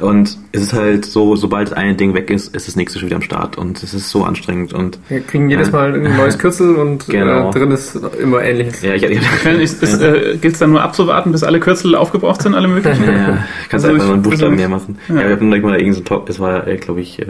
Und 0.00 0.38
es 0.52 0.62
ist 0.62 0.72
halt 0.74 1.04
so, 1.04 1.34
sobald 1.36 1.72
ein 1.72 1.96
Ding 1.96 2.14
weg 2.14 2.30
ist, 2.30 2.54
ist 2.54 2.68
das 2.68 2.76
nächste 2.76 2.98
schon 2.98 3.06
wieder 3.08 3.16
am 3.16 3.22
Start 3.22 3.58
und 3.58 3.82
es 3.82 3.94
ist 3.94 4.10
so 4.10 4.24
anstrengend 4.24 4.72
und 4.72 4.98
Wir 5.08 5.20
kriegen 5.20 5.50
jedes 5.50 5.68
Ja. 5.68 5.72
Mal 5.72 5.94
ein 5.94 6.16
neues 6.16 6.38
Kürzel 6.38 6.76
und 6.76 7.06
Genau. 7.08 7.48
äh, 7.50 7.52
drin 7.52 7.70
ist 7.72 7.98
immer 8.20 8.42
ähnliches. 8.42 8.80
ja, 8.82 8.94
ich, 8.94 9.02
ich, 9.02 9.18
Ich 9.20 9.46
ist, 9.60 9.82
ist, 9.82 10.00
äh, 10.00 10.36
gilt 10.40 10.54
es 10.54 10.58
dann 10.60 10.70
nur 10.70 10.82
abzuwarten, 10.82 11.32
bis 11.32 11.42
alle 11.42 11.58
Kürzel 11.60 11.94
aufgebraucht 11.94 12.42
sind, 12.42 12.54
alle 12.54 12.68
möglichen? 12.68 13.04
ja, 13.04 13.12
ja, 13.12 13.44
kannst 13.68 13.86
Also 13.86 13.88
einfach 13.88 14.04
nur 14.06 14.14
einen 14.14 14.22
Buchstaben 14.22 14.52
also 14.52 14.56
mehr 14.56 14.68
machen. 14.68 14.98
ja. 15.08 15.14
Ja, 15.16 15.24
wir 15.24 15.30
hatten 15.32 15.48
gleich 15.50 15.62
mal 15.62 15.70
irgendein 15.72 15.92
so 15.94 16.00
ein 16.00 16.04
Talk, 16.04 16.28
es 16.28 16.38
war, 16.38 16.66
äh, 16.66 16.76
glaube 16.76 17.00
ich, 17.00 17.18
äh, 17.20 17.26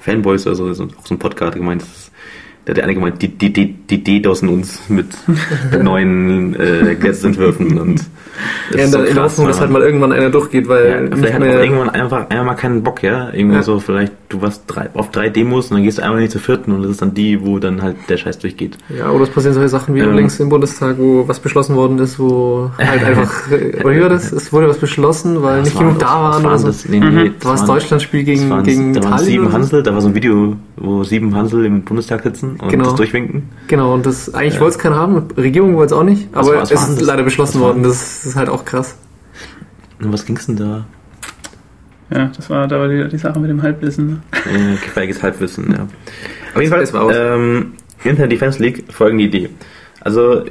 Fanboys 0.00 0.46
oder 0.46 0.56
so, 0.56 0.72
so- 0.72 0.84
auch 0.84 1.06
so 1.06 1.14
ein 1.14 1.18
Podcast 1.18 1.54
gemeint, 1.54 1.82
das 1.82 1.88
ist, 1.88 2.12
der 2.66 2.72
hat 2.72 2.76
der 2.78 2.84
eine 2.84 2.94
gemeint, 2.94 3.22
die, 3.22 3.28
die, 3.28 3.52
die, 3.52 3.72
die 3.74 4.02
DDoSen 4.02 4.48
uns 4.48 4.82
mit 4.88 5.06
neuen 5.82 6.54
äh, 6.58 6.94
Gesetzentwürfen 6.96 7.78
und 7.78 7.98
das 7.98 8.06
Ja, 8.72 8.78
ist 8.78 8.84
in 8.86 8.92
der, 8.92 9.08
in 9.08 9.14
der 9.14 9.24
Hoffnung, 9.24 9.46
dass 9.48 9.60
halt 9.60 9.70
mal 9.70 9.82
irgendwann 9.82 10.12
einer 10.12 10.30
durchgeht, 10.30 10.68
weil 10.68 11.08
Ja, 11.10 11.16
vielleicht 11.16 11.34
hat 11.34 11.40
man 11.40 11.48
irgendwann 11.50 11.90
einfach 11.90 12.30
einmal 12.30 12.46
mal 12.46 12.54
keinen 12.54 12.82
Bock, 12.82 13.02
ja. 13.02 13.30
Irgendwie 13.32 13.56
Ja. 13.56 13.62
so, 13.62 13.78
vielleicht, 13.78 14.12
du 14.30 14.40
warst 14.40 14.62
drei, 14.66 14.88
auf 14.94 15.10
drei 15.10 15.28
Demos 15.28 15.70
und 15.70 15.76
dann 15.76 15.84
gehst 15.84 15.98
du 15.98 16.02
einmal 16.02 16.20
nicht 16.20 16.32
zur 16.32 16.40
vierten 16.40 16.72
und 16.72 16.82
das 16.82 16.92
ist 16.92 17.02
dann 17.02 17.12
die, 17.14 17.44
wo 17.44 17.58
dann 17.58 17.82
halt 17.82 17.96
der 18.08 18.16
Scheiß 18.16 18.38
durchgeht. 18.38 18.78
ja, 18.96 19.10
oder 19.10 19.24
es 19.24 19.30
passieren 19.30 19.54
solche 19.54 19.68
Sachen 19.68 19.94
wie 19.94 20.00
Ähm. 20.00 20.14
links 20.14 20.40
im 20.40 20.48
Bundestag, 20.48 20.96
wo 20.98 21.28
was 21.28 21.40
beschlossen 21.40 21.76
worden 21.76 21.98
ist, 21.98 22.18
wo 22.18 22.70
halt 22.78 23.04
einfach, 23.04 23.50
äh, 23.50 23.80
oder 23.84 23.94
wie 23.94 24.00
war 24.02 24.08
das? 24.08 24.32
Es 24.32 24.52
wurde 24.52 24.68
was 24.68 24.78
beschlossen, 24.78 25.42
weil 25.42 25.60
nicht 25.62 25.72
Das 25.74 25.78
genug 25.78 26.00
waren- 26.00 26.00
da 26.00 26.06
waren 26.06 26.30
das 26.32 26.40
oder 26.40 26.50
waren 26.50 26.58
so. 26.58 26.66
das, 26.68 26.88
nee, 26.88 27.00
nee, 27.00 27.32
Da 27.38 27.44
war 27.46 27.52
das 27.52 27.60
waren- 27.60 27.66
Deutschlandspiel 27.68 28.20
das 28.20 28.26
gegen, 28.26 28.50
waren, 28.50 28.64
gegen 28.64 28.92
da 28.94 29.00
waren 29.02 29.08
Italien. 29.12 29.26
sieben 29.26 29.42
oder 29.44 29.50
so. 29.52 29.56
Hansel, 29.58 29.82
da 29.82 29.94
war 29.94 30.00
so 30.00 30.08
ein 30.08 30.14
Video, 30.14 30.56
wo 30.76 31.04
sieben 31.04 31.34
Hansel 31.36 31.64
im 31.66 31.82
Bundestag 31.82 32.22
sitzen 32.22 32.56
und 32.60 32.68
Genau. 32.70 32.84
das 32.84 32.94
durchwinken. 32.94 33.42
Genau, 33.68 33.92
und 33.94 34.06
das, 34.06 34.32
eigentlich 34.34 34.58
wollte 34.60 34.76
es 34.76 34.78
keiner 34.78 34.96
haben, 34.96 35.22
Regierung 35.36 35.74
wollte 35.76 35.94
es 35.94 36.00
auch 36.00 36.04
nicht, 36.04 36.28
Was 36.32 36.48
aber 36.48 36.62
es 36.62 36.70
ist 36.70 36.88
das? 36.88 37.00
leider 37.02 37.22
beschlossen 37.22 37.60
worden, 37.60 37.82
das 37.82 38.31
ist 38.32 38.36
halt 38.36 38.48
auch 38.48 38.64
krass. 38.64 38.96
Und 40.00 40.12
was 40.12 40.26
ging's 40.26 40.46
denn 40.46 40.56
da? 40.56 40.86
Ja, 42.10 42.30
das 42.34 42.50
war 42.50 42.66
da 42.66 42.78
war 42.78 42.88
die, 42.88 43.08
die 43.08 43.18
Sache 43.18 43.38
mit 43.38 43.50
dem 43.50 43.62
Halbwissen. 43.62 44.06
ne? 44.06 44.20
Äh, 44.32 44.74
gefährliches 44.74 45.22
Halbwissen, 45.22 45.72
ja. 45.72 45.86
Auf 46.54 46.60
jeden 46.60 46.72
Fall, 46.72 46.82
war 46.92 47.10
ähm, 47.14 47.74
Internet 48.04 48.32
Defense 48.32 48.62
League 48.62 48.84
folgende 48.92 49.24
Idee. 49.24 49.50
Also, 50.00 50.44
äh, 50.44 50.48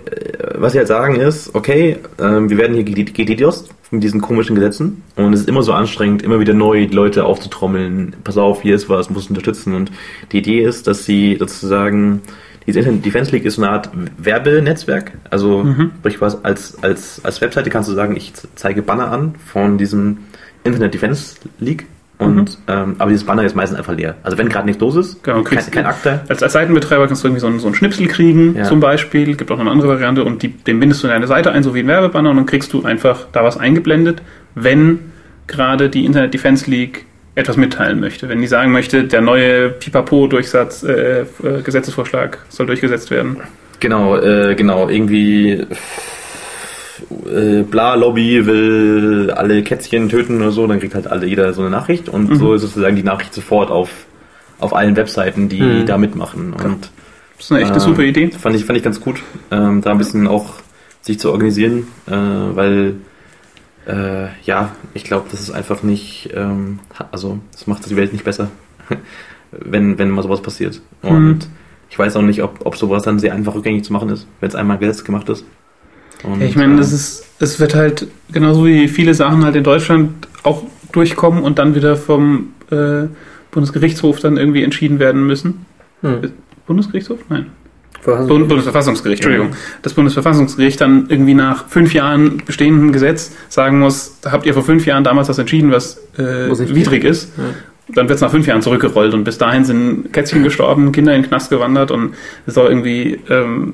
was 0.56 0.72
sie 0.72 0.80
halt 0.80 0.88
sagen 0.88 1.16
ist, 1.16 1.54
okay, 1.54 1.98
ähm, 2.20 2.50
wir 2.50 2.58
werden 2.58 2.76
hier 2.76 2.86
DDoS 3.26 3.70
mit 3.92 4.04
diesen 4.04 4.22
komischen 4.22 4.56
Gesetzen 4.56 5.04
und 5.18 5.34
es 5.34 5.42
ist 5.42 5.50
immer 5.50 5.64
so 5.64 5.74
anstrengend, 5.74 6.24
immer 6.24 6.40
wieder 6.40 6.54
neu 6.54 6.88
die 6.88 6.96
Leute 6.96 7.26
aufzutrommeln. 7.26 8.16
Pass 8.24 8.38
auf, 8.38 8.62
hier 8.62 8.76
ist 8.76 8.90
was, 8.90 9.10
muss 9.10 9.28
unterstützen. 9.28 9.76
Und 9.76 9.92
die 10.32 10.38
Idee 10.38 10.62
ist, 10.62 10.88
dass 10.88 11.04
sie 11.06 11.36
sozusagen, 11.38 12.22
diese 12.68 12.80
Internet 12.80 13.06
Defense 13.06 13.32
League 13.32 13.46
ist 13.46 13.58
eine 13.58 13.70
Art 13.70 13.90
Werbenetzwerk. 14.18 15.12
Also, 15.30 15.66
sprich 16.00 16.22
was, 16.22 16.44
als, 16.46 16.82
als, 16.84 17.24
als 17.24 17.42
Webseite 17.42 17.70
kannst 17.70 17.90
du 17.90 17.94
sagen, 17.94 18.16
ich 18.16 18.34
zeige 18.56 18.82
Banner 18.82 19.12
an 19.12 19.36
von 19.52 19.78
diesem 19.78 20.18
Internet 20.64 20.94
Defense 20.94 21.36
League. 21.60 21.86
Und, 22.20 22.60
ähm, 22.68 22.98
aber 23.00 23.10
dieses 23.10 23.26
Banner 23.26 23.44
ist 23.44 23.56
meistens 23.56 23.80
einfach 23.80 23.96
leer. 23.96 24.14
Also 24.22 24.38
wenn 24.38 24.48
gerade 24.48 24.68
nichts 24.68 24.80
los 24.80 24.96
ist, 24.96 25.24
Genau, 25.24 25.42
kein, 25.42 25.58
kein 25.72 25.88
Akte, 25.88 26.22
Als, 26.30 26.44
als 26.44 26.54
Seitenbetreiber 26.54 27.08
kannst 27.08 27.24
du 27.24 27.28
irgendwie 27.28 27.40
so 27.42 27.48
einen, 27.48 27.58
so 27.58 27.66
einen 27.66 27.74
Schnipsel 27.74 28.06
kriegen, 28.08 28.56
Ja. 28.56 28.64
zum 28.66 28.80
Beispiel. 28.80 29.36
Gibt 29.36 29.50
auch 29.50 29.56
noch 29.56 29.62
eine 29.62 29.72
andere 29.72 29.88
Variante 29.88 30.24
und 30.24 30.44
die, 30.44 30.50
den 30.50 30.80
bindest 30.80 31.02
du 31.02 31.08
in 31.08 31.14
deine 31.14 31.26
Seite 31.26 31.52
ein, 31.52 31.64
so 31.64 31.74
wie 31.74 31.80
ein 31.80 31.88
Werbebanner, 31.88 32.30
und 32.30 32.36
dann 32.36 32.46
kriegst 32.46 32.74
du 32.74 32.84
einfach 32.84 33.26
da 33.32 33.44
was 33.44 33.58
eingeblendet, 33.58 34.22
wenn 34.54 35.00
gerade 35.48 35.90
die 35.90 36.06
Internet 36.06 36.36
Defense 36.36 36.70
League 36.70 37.08
etwas 37.36 37.58
mitteilen 37.58 38.00
möchte. 38.00 38.28
Wenn 38.30 38.42
die 38.42 38.48
sagen 38.48 38.72
möchte, 38.72 39.06
der 39.06 39.22
neue 39.22 39.70
Pipapo-Durchsatz, 39.70 40.84
äh, 40.84 41.22
äh, 41.22 41.26
Gesetzesvorschlag 41.64 42.40
soll 42.50 42.66
durchgesetzt 42.66 43.10
werden. 43.12 43.38
Genau, 43.80 44.18
äh, 44.18 44.54
genau, 44.56 44.90
irgendwie 44.90 45.66
äh, 47.26 47.64
Bla 47.64 47.96
Lobby 47.96 48.46
will 48.46 49.32
alle 49.36 49.64
Kätzchen 49.64 50.10
töten 50.10 50.42
oder 50.42 50.52
so, 50.52 50.68
dann 50.68 50.80
kriegt 50.80 50.94
halt 50.94 51.08
alle 51.08 51.26
jeder 51.26 51.54
so 51.54 51.62
eine 51.62 51.70
Nachricht 51.72 52.10
und 52.10 52.36
so 52.38 52.54
ist 52.54 52.62
sozusagen 52.62 52.96
die 52.96 53.04
Nachricht 53.04 53.34
sofort 53.34 53.72
auf, 53.72 53.90
auf 54.60 54.76
allen 54.76 54.96
Webseiten, 54.96 55.50
die 55.50 55.62
Mhm. 55.62 55.86
da 55.86 55.98
mitmachen. 55.98 56.54
Und 56.54 56.92
Das 57.38 57.46
ist 57.46 57.52
eine 57.52 57.62
echte 57.62 57.78
äh, 57.78 57.80
super 57.80 58.04
Idee. 58.04 58.30
Fand 58.32 58.56
ich, 58.56 58.66
fand 58.66 58.78
ich 58.78 58.84
ganz 58.84 59.00
gut, 59.00 59.24
ähm, 59.52 59.82
da 59.82 59.92
ein 59.92 59.98
bisschen 59.98 60.28
auch 60.28 60.56
sich 61.02 61.20
zu 61.20 61.32
organisieren, 61.32 61.88
äh, 62.08 62.12
weil 62.12 62.96
äh, 63.88 64.28
ja, 64.44 64.76
ich 64.94 65.04
glaube, 65.04 65.28
das 65.32 65.40
ist 65.40 65.52
einfach 65.52 65.84
nicht, 65.84 66.30
ähm, 66.36 66.80
also 67.12 67.40
das 67.52 67.68
macht 67.68 67.90
die 67.90 67.96
Welt 67.96 68.14
nicht 68.14 68.26
besser, 68.26 68.50
wenn, 69.52 69.98
wenn 69.98 70.10
mal 70.10 70.24
sowas 70.24 70.42
passiert. 70.42 70.82
Und 71.02 71.48
ich 71.90 71.98
weiß 71.98 72.16
auch 72.16 72.22
nicht, 72.22 72.42
ob, 72.44 72.66
ob 72.66 72.78
sowas 72.78 73.04
dann 73.04 73.20
sehr 73.20 73.34
einfach 73.34 73.56
rückgängig 73.56 73.84
zu 73.84 73.94
machen 73.94 74.10
ist, 74.10 74.28
wenn 74.40 74.50
es 74.50 74.56
einmal 74.56 74.78
Gesetz 74.78 75.04
gemacht 75.04 75.28
ist. 75.30 75.46
Und, 76.24 76.42
ich 76.42 76.56
meine, 76.56 76.78
das 76.78 76.92
äh, 76.92 76.96
ist, 76.96 77.26
es 77.40 77.60
wird 77.60 77.76
halt 77.76 78.08
genauso 78.32 78.66
wie 78.66 78.88
viele 78.88 79.14
Sachen 79.14 79.44
halt 79.44 79.56
in 79.56 79.64
Deutschland 79.64 80.28
auch 80.44 80.64
durchkommen 80.92 81.44
und 81.44 81.58
dann 81.58 81.76
wieder 81.76 81.96
vom 81.96 82.54
äh, 82.70 83.08
Bundesgerichtshof 83.52 84.20
dann 84.20 84.38
irgendwie 84.38 84.64
entschieden 84.64 85.00
werden 85.00 85.26
müssen. 85.26 85.66
Hm. 86.02 86.32
Bundesgerichtshof? 86.68 87.20
Nein. 87.30 87.48
Verfassung- 88.02 88.28
Bund 88.28 88.48
Bundesverfassungsgericht, 88.48 89.24
Entschuldigung. 89.24 89.56
Das 89.82 89.94
Bundesverfassungsgericht 89.94 90.82
dann 90.82 91.06
irgendwie 91.10 91.34
nach 91.34 91.68
fünf 91.68 91.94
Jahren 91.94 92.42
bestehenden 92.46 92.92
Gesetz 92.92 93.32
sagen 93.50 93.80
muss, 93.80 94.18
da 94.22 94.32
habt 94.32 94.46
ihr 94.46 94.54
vor 94.54 94.64
fünf 94.64 94.86
Jahren 94.86 95.04
damals 95.04 95.30
was 95.30 95.38
entschieden, 95.38 95.72
was 95.72 95.98
äh, 96.18 96.50
widrig 96.50 97.02
gehen. 97.02 97.12
ist. 97.12 97.32
Ja. 97.38 97.44
Dann 97.94 98.08
wird 98.08 98.16
es 98.16 98.22
nach 98.22 98.32
fünf 98.32 98.48
Jahren 98.48 98.62
zurückgerollt 98.62 99.14
und 99.14 99.24
bis 99.24 99.38
dahin 99.38 99.66
sind 99.66 100.14
Kätzchen 100.14 100.44
gestorben, 100.44 100.92
Kinder 100.92 101.14
in 101.14 101.22
den 101.24 101.28
Knast 101.28 101.50
gewandert 101.50 101.92
und 101.92 102.14
es 102.46 102.54
soll 102.54 102.70
irgendwie, 102.70 103.20
ähm, 103.30 103.74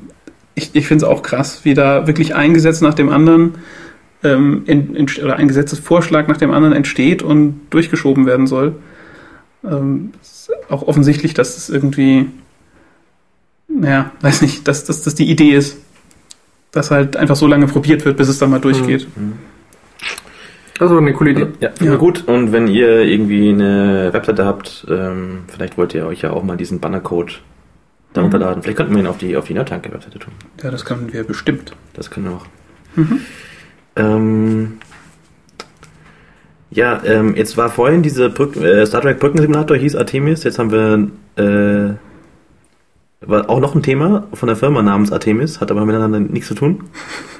ich, 0.55 0.71
ich 0.73 0.87
finde 0.87 1.05
es 1.05 1.09
auch 1.11 1.21
krass, 1.21 1.61
wie 1.63 1.73
da 1.73 2.07
wirklich 2.07 2.35
ein 2.35 2.53
Gesetz 2.53 2.81
nach 2.81 2.95
dem 2.95 3.09
anderen 3.09 3.55
ähm, 4.23 4.63
in, 4.65 4.95
in, 4.95 5.05
oder 5.23 5.35
ein 5.35 5.47
Gesetzesvorschlag 5.47 6.27
nach 6.27 6.37
dem 6.37 6.51
anderen 6.51 6.73
entsteht 6.73 7.21
und 7.21 7.61
durchgeschoben 7.69 8.25
werden 8.25 8.47
soll. 8.47 8.75
Ähm, 9.63 10.11
ist 10.21 10.49
auch 10.69 10.87
offensichtlich, 10.87 11.33
dass 11.33 11.57
es 11.57 11.69
irgendwie, 11.69 12.27
naja, 13.67 14.11
weiß 14.21 14.41
nicht, 14.41 14.67
dass 14.67 14.83
das 14.85 15.01
dass 15.03 15.15
die 15.15 15.29
Idee 15.29 15.51
ist, 15.55 15.77
dass 16.71 16.91
halt 16.91 17.15
einfach 17.17 17.35
so 17.35 17.47
lange 17.47 17.67
probiert 17.67 18.05
wird, 18.05 18.17
bis 18.17 18.27
es 18.29 18.39
dann 18.39 18.49
mal 18.49 18.59
durchgeht. 18.59 19.07
Das 20.79 20.85
ist 20.85 20.91
aber 20.91 20.99
eine 20.99 21.13
coole 21.13 21.31
Idee. 21.31 21.47
Ja, 21.59 21.69
ja. 21.81 21.95
gut. 21.95 22.23
Und 22.27 22.51
wenn 22.51 22.67
ihr 22.67 22.99
irgendwie 23.01 23.49
eine 23.49 24.09
Webseite 24.13 24.45
habt, 24.45 24.85
ähm, 24.89 25.39
vielleicht 25.47 25.77
wollt 25.77 25.93
ihr 25.95 26.05
euch 26.05 26.21
ja 26.21 26.31
auch 26.31 26.43
mal 26.43 26.55
diesen 26.55 26.79
Bannercode 26.79 27.41
da 28.13 28.21
Mhm. 28.21 28.25
runterladen. 28.25 28.61
Vielleicht 28.63 28.77
könnten 28.77 28.93
wir 28.93 29.01
ihn 29.01 29.07
auf 29.07 29.17
die, 29.17 29.35
auf 29.35 29.45
die 29.47 29.53
Nerdtanke-Webseite 29.55 30.19
tun. 30.19 30.33
Ja, 30.63 30.69
das 30.69 30.85
können 30.85 31.11
wir 31.11 31.23
bestimmt. 31.23 31.71
Das 31.93 32.11
können 32.11 32.27
wir 32.27 32.33
auch. 32.33 32.45
Mhm. 32.95 33.19
Ähm, 33.95 34.77
ja, 36.69 37.01
ähm, 37.05 37.35
jetzt 37.35 37.57
war 37.57 37.69
vorhin 37.69 38.03
diese 38.03 38.29
Brück, 38.29 38.55
äh, 38.55 38.85
Star 38.85 39.01
Trek 39.01 39.19
Brückensimulator, 39.19 39.77
hieß 39.77 39.95
Artemis. 39.95 40.43
Jetzt 40.43 40.59
haben 40.59 40.71
wir 40.71 41.07
äh, 41.43 41.93
war 43.21 43.49
auch 43.49 43.59
noch 43.59 43.75
ein 43.75 43.81
Thema 43.83 44.27
von 44.33 44.47
der 44.47 44.55
Firma 44.55 44.81
namens 44.81 45.11
Artemis, 45.11 45.59
hat 45.59 45.71
aber 45.71 45.85
miteinander 45.85 46.19
nichts 46.19 46.47
zu 46.47 46.55
tun. 46.55 46.83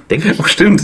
Denke 0.10 0.32
ich. 0.32 0.40
Oh, 0.40 0.44
stimmt. 0.44 0.82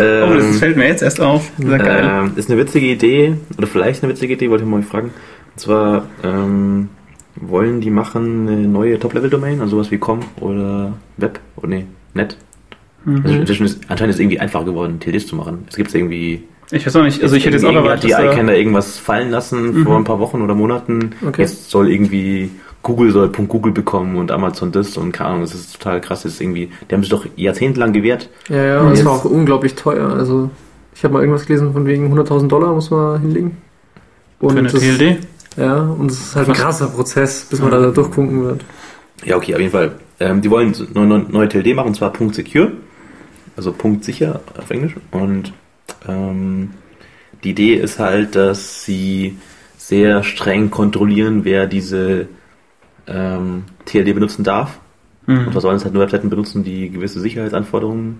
Ähm, 0.00 0.28
oh, 0.30 0.34
das 0.34 0.58
fällt 0.58 0.76
mir 0.76 0.86
jetzt 0.88 1.02
erst 1.02 1.20
auf. 1.20 1.50
Geil. 1.60 2.10
Ähm, 2.24 2.32
ist 2.36 2.50
eine 2.50 2.58
witzige 2.58 2.86
Idee, 2.86 3.34
oder 3.58 3.66
vielleicht 3.66 4.02
eine 4.02 4.12
witzige 4.12 4.34
Idee, 4.34 4.50
wollte 4.50 4.64
ich 4.64 4.70
mal 4.70 4.82
fragen. 4.82 5.10
Und 5.54 5.60
zwar 5.60 6.06
ähm, 6.24 6.88
wollen 7.36 7.80
die 7.80 7.90
machen 7.90 8.48
eine 8.48 8.68
neue 8.68 8.98
Top-Level-Domain, 8.98 9.60
also 9.60 9.76
sowas 9.76 9.90
wie 9.90 9.98
com 9.98 10.20
oder 10.40 10.94
Web, 11.18 11.38
oder 11.56 11.68
nee, 11.68 11.86
Net. 12.14 12.36
Mhm. 13.04 13.22
Also 13.24 13.36
inzwischen 13.36 13.66
ist, 13.66 13.80
anscheinend 13.88 14.10
ist 14.10 14.16
es 14.16 14.20
irgendwie 14.20 14.40
einfacher 14.40 14.64
geworden, 14.64 14.98
TLDs 15.00 15.26
zu 15.26 15.36
machen. 15.36 15.64
Es 15.68 15.76
gibt 15.76 15.94
irgendwie. 15.94 16.44
Ich 16.70 16.86
weiß 16.86 16.96
auch 16.96 17.02
nicht, 17.02 17.22
also 17.22 17.36
ich 17.36 17.44
hätte 17.44 17.56
jetzt 17.56 17.66
auch 17.66 17.74
erwartet, 17.74 18.14
hat 18.14 18.22
die 18.22 18.26
iCann 18.32 18.46
da 18.46 18.54
irgendwas 18.54 18.96
fallen 18.98 19.30
lassen 19.30 19.80
Mhm. 19.80 19.84
vor 19.84 19.96
ein 19.98 20.04
paar 20.04 20.20
Wochen 20.20 20.40
oder 20.40 20.54
Monaten. 20.54 21.10
Okay. 21.26 21.42
Jetzt 21.42 21.70
soll 21.70 21.90
irgendwie 21.90 22.50
Google 22.82 23.12
soll 23.12 23.28
Punkt 23.28 23.50
Google 23.50 23.72
bekommen 23.72 24.16
und 24.16 24.30
Amazon 24.30 24.72
das 24.72 24.96
und 24.96 25.12
keine 25.12 25.30
Ahnung, 25.30 25.42
das 25.42 25.54
ist 25.54 25.72
total 25.74 26.00
krass. 26.00 26.22
Das 26.22 26.32
ist 26.32 26.40
irgendwie, 26.40 26.70
die 26.90 26.94
haben 26.94 27.02
sich 27.02 27.10
doch 27.10 27.26
jahrzehntelang 27.36 27.92
gewehrt. 27.92 28.28
Ja, 28.48 28.64
ja, 28.64 28.80
Und 28.80 28.92
es 28.92 29.04
war 29.04 29.12
auch 29.12 29.24
unglaublich 29.24 29.74
teuer. 29.74 30.08
Also, 30.08 30.50
ich 30.94 31.04
habe 31.04 31.14
mal 31.14 31.20
irgendwas 31.20 31.46
gelesen 31.46 31.72
von 31.72 31.86
wegen 31.86 32.12
100.000 32.12 32.48
Dollar 32.48 32.74
muss 32.74 32.90
man 32.90 33.20
hinlegen. 33.20 33.56
Und 34.40 34.52
für 34.52 34.58
eine 34.58 34.68
das, 34.68 34.80
TLD. 34.80 35.18
Ja, 35.56 35.80
und 35.80 36.10
es 36.10 36.18
ist 36.18 36.36
halt 36.36 36.48
ein 36.48 36.54
krasser 36.54 36.88
Prozess, 36.88 37.46
bis 37.48 37.60
man 37.60 37.70
da 37.70 37.90
durchfunken 37.90 38.44
wird. 38.44 38.64
Ja, 39.24 39.36
okay, 39.36 39.54
auf 39.54 39.60
jeden 39.60 39.72
Fall. 39.72 39.92
Ähm, 40.18 40.40
die 40.40 40.50
wollen 40.50 40.74
eine 40.94 41.06
neue, 41.06 41.26
neue 41.28 41.48
TLD 41.48 41.74
machen, 41.76 41.88
und 41.88 41.94
zwar 41.94 42.12
Punkt 42.12 42.34
Secure, 42.34 42.72
also 43.56 43.72
Punkt 43.72 44.04
sicher 44.04 44.40
auf 44.58 44.70
Englisch. 44.70 44.94
Und 45.10 45.52
ähm, 46.08 46.70
die 47.44 47.50
Idee 47.50 47.74
ist 47.74 47.98
halt, 47.98 48.34
dass 48.34 48.84
sie 48.84 49.36
sehr 49.76 50.22
streng 50.22 50.70
kontrollieren, 50.70 51.44
wer 51.44 51.66
diese 51.66 52.28
ähm, 53.06 53.64
TLD 53.84 54.14
benutzen 54.14 54.44
darf. 54.44 54.78
Und 55.26 55.34
Mhm. 55.34 55.54
was 55.54 55.62
sollen 55.62 55.76
es 55.76 55.84
halt 55.84 55.94
nur 55.94 56.02
Webseiten 56.02 56.30
benutzen, 56.30 56.64
die 56.64 56.90
gewisse 56.90 57.20
Sicherheitsanforderungen 57.20 58.18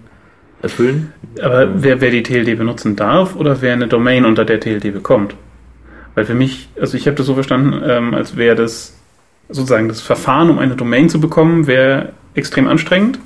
erfüllen. 0.63 1.13
Aber 1.43 1.83
wer, 1.83 2.01
wer 2.01 2.11
die 2.11 2.23
TLD 2.23 2.57
benutzen 2.57 2.95
darf 2.95 3.35
oder 3.35 3.61
wer 3.61 3.73
eine 3.73 3.89
Domain 3.89 4.25
unter 4.25 4.45
der 4.45 4.61
TLD 4.61 4.93
bekommt? 4.93 5.35
Weil 6.15 6.25
für 6.25 6.35
mich, 6.35 6.69
also 6.81 6.97
ich 6.97 7.07
habe 7.07 7.17
das 7.17 7.27
so 7.27 7.35
verstanden, 7.35 7.83
ähm, 7.85 8.15
als 8.15 8.37
wäre 8.37 8.55
das 8.55 8.97
sozusagen 9.49 9.89
das 9.89 10.01
Verfahren, 10.01 10.51
um 10.51 10.59
eine 10.59 10.77
Domain 10.77 11.09
zu 11.09 11.21
bekommen, 11.21 11.67
wäre 11.67 12.13
extrem 12.35 12.69
anstrengend. 12.69 13.19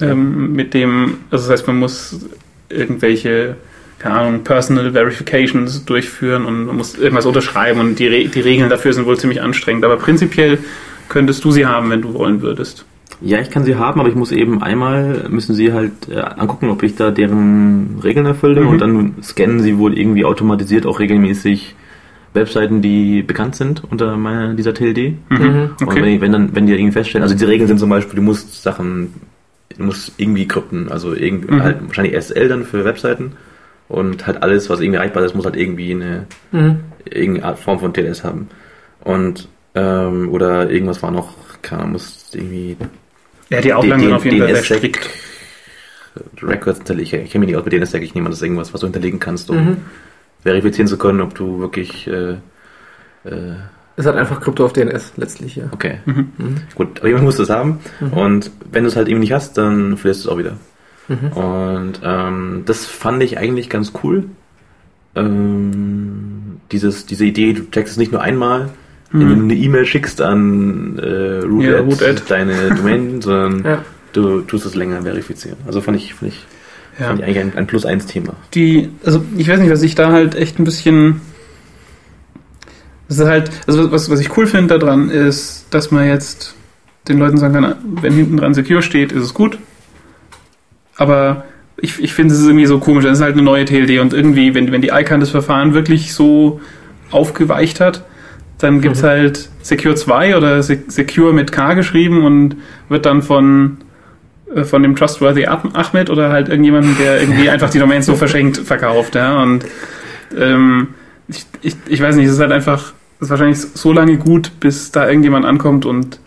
Ähm, 0.00 0.52
mit 0.52 0.74
dem, 0.74 1.18
also 1.30 1.48
das 1.48 1.60
heißt, 1.60 1.66
man 1.66 1.78
muss 1.78 2.26
irgendwelche, 2.68 3.56
keine 4.02 4.14
Ahnung, 4.16 4.42
Personal 4.44 4.92
Verifications 4.92 5.84
durchführen 5.84 6.44
und 6.44 6.66
man 6.66 6.76
muss 6.76 6.96
irgendwas 6.98 7.24
unterschreiben 7.26 7.78
und 7.80 7.98
die, 7.98 8.06
Re 8.08 8.24
die 8.28 8.40
Regeln 8.40 8.68
dafür 8.68 8.92
sind 8.92 9.06
wohl 9.06 9.16
ziemlich 9.16 9.40
anstrengend. 9.42 9.84
Aber 9.84 9.96
prinzipiell 9.96 10.58
könntest 11.08 11.44
du 11.44 11.50
sie 11.52 11.66
haben, 11.66 11.90
wenn 11.90 12.02
du 12.02 12.12
wollen 12.14 12.42
würdest. 12.42 12.84
Ja, 13.20 13.38
ich 13.40 13.50
kann 13.50 13.62
sie 13.64 13.76
haben, 13.76 14.00
aber 14.00 14.08
ich 14.08 14.16
muss 14.16 14.32
eben 14.32 14.60
einmal, 14.62 15.26
müssen 15.28 15.54
sie 15.54 15.72
halt 15.72 15.92
äh, 16.10 16.18
angucken, 16.18 16.68
ob 16.70 16.82
ich 16.82 16.96
da 16.96 17.12
deren 17.12 18.00
Regeln 18.02 18.26
erfülle 18.26 18.62
Mhm. 18.62 18.68
und 18.68 18.78
dann 18.80 19.14
scannen 19.22 19.60
sie 19.60 19.78
wohl 19.78 19.96
irgendwie 19.96 20.24
automatisiert 20.24 20.84
auch 20.86 20.98
regelmäßig 20.98 21.76
Webseiten, 22.34 22.82
die 22.82 23.22
bekannt 23.22 23.54
sind 23.54 23.82
unter 23.88 24.16
meiner, 24.16 24.54
dieser 24.54 24.74
TLD. 24.74 25.14
Mhm. 25.28 25.30
Und 25.30 25.40
wenn, 25.40 25.86
Okay. 25.86 26.02
die- 26.14 26.20
wenn 26.20 26.32
dann, 26.32 26.56
wenn 26.56 26.66
die 26.66 26.72
irgendwie 26.72 26.92
feststellen, 26.92 27.22
also 27.22 27.34
diese 27.36 27.46
Regeln 27.46 27.68
sind 27.68 27.78
zum 27.78 27.90
Beispiel, 27.90 28.16
du 28.16 28.22
musst 28.22 28.62
Sachen, 28.64 29.12
du 29.76 29.84
musst 29.84 30.14
irgendwie 30.16 30.48
krypten, 30.48 30.90
also 30.90 31.14
irgendwie 31.14 31.54
Mhm. 31.54 31.62
halt 31.62 31.76
wahrscheinlich 31.86 32.14
SSL 32.14 32.48
dann 32.48 32.64
für 32.64 32.84
Webseiten 32.84 33.32
und 33.92 34.26
halt 34.26 34.42
alles, 34.42 34.68
was 34.70 34.80
irgendwie 34.80 34.96
erreichbar 34.96 35.24
ist, 35.24 35.34
muss 35.34 35.44
halt 35.44 35.56
irgendwie 35.56 35.92
eine 35.92 36.26
Mhm. 36.50 36.80
irgendeine 37.04 37.46
Art 37.46 37.58
Form 37.58 37.78
von 37.78 37.92
TLS 37.94 38.24
haben. 38.24 38.48
Und 39.04 39.48
ähm, 39.74 40.28
oder 40.30 40.70
irgendwas 40.70 41.02
war 41.02 41.10
noch, 41.10 41.34
keine 41.62 41.82
Ahnung, 41.82 41.92
muss 41.94 42.30
irgendwie 42.32 42.76
Ja, 43.50 43.60
die 43.60 43.72
Auflagen 43.72 44.02
sind 44.02 44.12
auf 44.12 44.24
jeden 44.24 44.38
Fall 44.38 44.54
sehr 44.54 44.62
strikt. 44.76 45.08
Records 46.42 46.78
hinterlegen. 46.78 47.22
Ich 47.22 47.30
kenne 47.30 47.40
mich 47.46 47.48
nicht 47.54 47.56
aus 47.56 47.64
mit 47.64 47.72
DNSSEC, 47.72 48.02
ich 48.02 48.14
nehme 48.14 48.26
an, 48.26 48.32
das 48.32 48.40
ist 48.40 48.42
irgendwas, 48.44 48.72
was 48.74 48.80
du 48.80 48.86
hinterlegen 48.86 49.18
kannst, 49.18 49.48
um 49.50 49.56
Mhm. 49.56 49.76
verifizieren 50.42 50.86
zu 50.88 50.98
können, 50.98 51.20
ob 51.22 51.34
du 51.34 51.58
wirklich 51.60 52.06
äh, 52.06 52.32
äh, 53.24 53.54
Es 53.96 54.06
hat 54.06 54.16
einfach 54.16 54.40
Krypto 54.40 54.64
auf 54.64 54.72
DNS 54.74 55.12
letztlich, 55.16 55.56
ja. 55.56 55.64
okay. 55.72 56.00
Mhm. 56.04 56.32
Mhm. 56.36 56.54
Gut, 56.74 56.98
aber 56.98 57.08
jemand 57.08 57.24
muss 57.24 57.36
das 57.36 57.48
haben. 57.50 57.78
Mhm. 58.00 58.12
Und 58.12 58.50
wenn 58.70 58.84
du 58.84 58.88
es 58.88 58.96
halt 58.96 59.08
eben 59.08 59.20
nicht 59.20 59.32
hast, 59.32 59.56
dann 59.56 59.96
verlierst 59.96 60.24
du 60.24 60.28
es 60.28 60.34
auch 60.34 60.38
wieder. 60.38 60.56
Mhm. 61.20 61.32
Und 61.32 61.92
ähm, 62.04 62.62
das 62.66 62.86
fand 62.86 63.22
ich 63.22 63.38
eigentlich 63.38 63.68
ganz 63.68 63.92
cool. 64.02 64.24
Ähm, 65.14 66.60
dieses, 66.70 67.06
diese 67.06 67.24
Idee, 67.24 67.52
du 67.52 67.70
checkst 67.70 67.92
es 67.92 67.98
nicht 67.98 68.12
nur 68.12 68.22
einmal, 68.22 68.70
wenn 69.10 69.28
du 69.28 69.36
Mhm. 69.36 69.42
eine 69.44 69.54
E-Mail 69.54 69.84
schickst 69.84 70.20
an 70.22 70.98
äh, 70.98 71.40
root, 71.44 71.64
Ja, 71.64 71.80
root 71.80 72.02
deine 72.30 72.70
Domain, 72.76 73.20
sondern 73.20 73.64
Ja. 73.64 73.84
du 74.14 74.40
tust 74.40 74.64
es 74.64 74.74
länger 74.74 75.02
verifizieren. 75.02 75.58
Also 75.66 75.80
fand 75.82 75.98
ich, 75.98 76.14
fand 76.14 76.32
ich, 76.32 76.46
Ja. 76.98 77.08
fand 77.08 77.18
ich 77.20 77.24
eigentlich 77.26 77.38
ein, 77.40 77.52
ein 77.56 77.66
Plus-Eins-Thema. 77.66 78.34
die, 78.54 78.88
also 79.04 79.22
ich 79.36 79.48
weiß 79.48 79.60
nicht, 79.60 79.70
was 79.70 79.82
ich 79.82 79.94
da 79.94 80.10
halt 80.12 80.34
echt 80.34 80.58
ein 80.58 80.64
bisschen. 80.64 81.20
Das 83.08 83.18
ist 83.18 83.26
halt, 83.26 83.50
also 83.66 83.92
was, 83.92 84.08
was 84.10 84.20
ich 84.20 84.34
cool 84.38 84.46
finde 84.46 84.78
daran 84.78 85.10
ist, 85.10 85.66
dass 85.68 85.90
man 85.90 86.06
jetzt 86.06 86.54
den 87.08 87.18
Leuten 87.18 87.36
sagen 87.36 87.52
kann, 87.52 87.74
wenn 88.00 88.14
hinten 88.14 88.38
dran 88.38 88.54
Secure 88.54 88.80
steht, 88.80 89.12
ist 89.12 89.22
es 89.24 89.34
gut. 89.34 89.58
Aber 90.96 91.44
ich, 91.76 92.02
ich 92.02 92.12
finde 92.14 92.34
es 92.34 92.44
irgendwie 92.44 92.66
so 92.66 92.78
komisch, 92.78 93.04
das 93.04 93.18
ist 93.18 93.24
halt 93.24 93.34
eine 93.34 93.42
neue 93.42 93.64
TLD 93.64 94.00
und 94.00 94.12
irgendwie, 94.12 94.54
wenn, 94.54 94.70
wenn 94.72 94.82
die 94.82 94.88
ICANN 94.88 95.20
das 95.20 95.30
Verfahren 95.30 95.74
wirklich 95.74 96.12
so 96.14 96.60
aufgeweicht 97.10 97.80
hat, 97.80 98.04
dann 98.58 98.80
gibt's 98.80 99.02
Mhm. 99.02 99.06
halt 99.06 99.48
Secure 99.62 99.94
2 99.96 100.36
oder 100.36 100.62
Se- 100.62 100.84
Secure 100.86 101.32
mit 101.32 101.50
K 101.50 101.74
geschrieben 101.74 102.24
und 102.24 102.56
wird 102.88 103.06
dann 103.06 103.22
von 103.22 103.78
äh, 104.54 104.64
von 104.64 104.82
dem 104.82 104.94
Trustworthy 104.94 105.46
Ahmed 105.46 106.10
oder 106.10 106.30
halt 106.30 106.48
irgendjemandem, 106.48 106.96
der 106.98 107.20
irgendwie 107.20 107.48
einfach 107.50 107.70
die 107.70 107.78
Domains 107.78 108.06
so 108.06 108.14
verschenkt 108.24 108.58
verkauft, 108.58 109.14
ja. 109.16 109.42
Und 109.42 109.64
ähm, 110.38 110.88
ich, 111.28 111.44
ich, 111.62 111.76
ich 111.88 112.00
weiß 112.02 112.14
nicht, 112.16 112.26
es 112.26 112.34
ist 112.34 112.40
halt 112.40 112.52
einfach, 112.52 112.92
es 113.18 113.26
ist 113.26 113.30
wahrscheinlich 113.30 113.58
so 113.58 113.92
lange 113.92 114.16
gut, 114.18 114.52
bis 114.60 114.92
da 114.92 115.06
irgendjemand 115.08 115.44
ankommt 115.46 115.84
und 115.86 116.20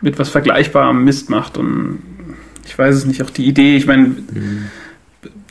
mit 0.00 0.18
was 0.18 0.28
Vergleichbarem 0.28 1.04
Mist 1.04 1.28
macht. 1.30 1.58
Und 1.58 1.98
ich 2.66 2.78
weiß 2.78 2.94
es 2.94 3.06
nicht, 3.06 3.22
auch 3.22 3.30
die 3.30 3.46
Idee, 3.46 3.76
ich 3.76 3.86
meine, 3.86 4.16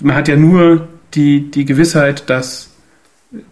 man 0.01 0.15
hat 0.15 0.27
ja 0.27 0.35
nur 0.35 0.87
die, 1.13 1.49
die 1.49 1.65
Gewissheit, 1.65 2.29
dass 2.29 2.71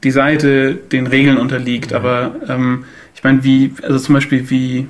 die 0.04 0.12
Seite 0.12 0.76
den 0.76 1.08
Regeln 1.08 1.38
unterliegt, 1.38 1.94
aber 1.94 2.36
ähm, 2.48 2.86
ich 3.16 3.24
meine, 3.24 3.44
wie, 3.44 3.74
also 3.82 3.98
zum 4.00 4.16
Beispiel, 4.16 4.50
wie, 4.50 4.88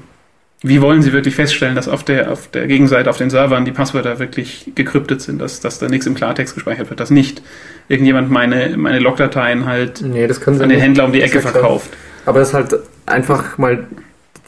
wie 0.61 0.81
wollen 0.81 1.01
Sie 1.01 1.13
wirklich 1.13 1.35
feststellen, 1.35 1.75
dass 1.75 1.87
auf 1.87 2.03
der, 2.03 2.31
auf 2.31 2.49
der 2.49 2.67
Gegenseite, 2.67 3.09
auf 3.09 3.17
den 3.17 3.29
Servern 3.29 3.65
die 3.65 3.71
Passwörter 3.71 4.19
wirklich 4.19 4.71
gekryptet 4.75 5.21
sind, 5.21 5.41
dass, 5.41 5.59
dass 5.59 5.79
da 5.79 5.87
nichts 5.87 6.05
im 6.05 6.15
Klartext 6.15 6.55
gespeichert 6.55 6.89
wird, 6.89 6.99
dass 6.99 7.09
nicht 7.09 7.41
irgendjemand 7.89 8.31
meine, 8.31 8.75
meine 8.77 8.99
Logdateien 8.99 9.65
halt 9.65 10.01
Nee, 10.01 10.25
das 10.27 10.45
an 10.47 10.69
den. 10.69 10.79
Händler 10.79 11.05
um 11.05 11.11
die 11.11 11.21
Ecke 11.21 11.35
Das 11.35 11.43
klar. 11.43 11.53
verkauft. 11.53 11.89
Aber 12.25 12.39
es 12.39 12.49
ist 12.49 12.53
halt 12.53 12.75
einfach 13.05 13.57
mal 13.57 13.85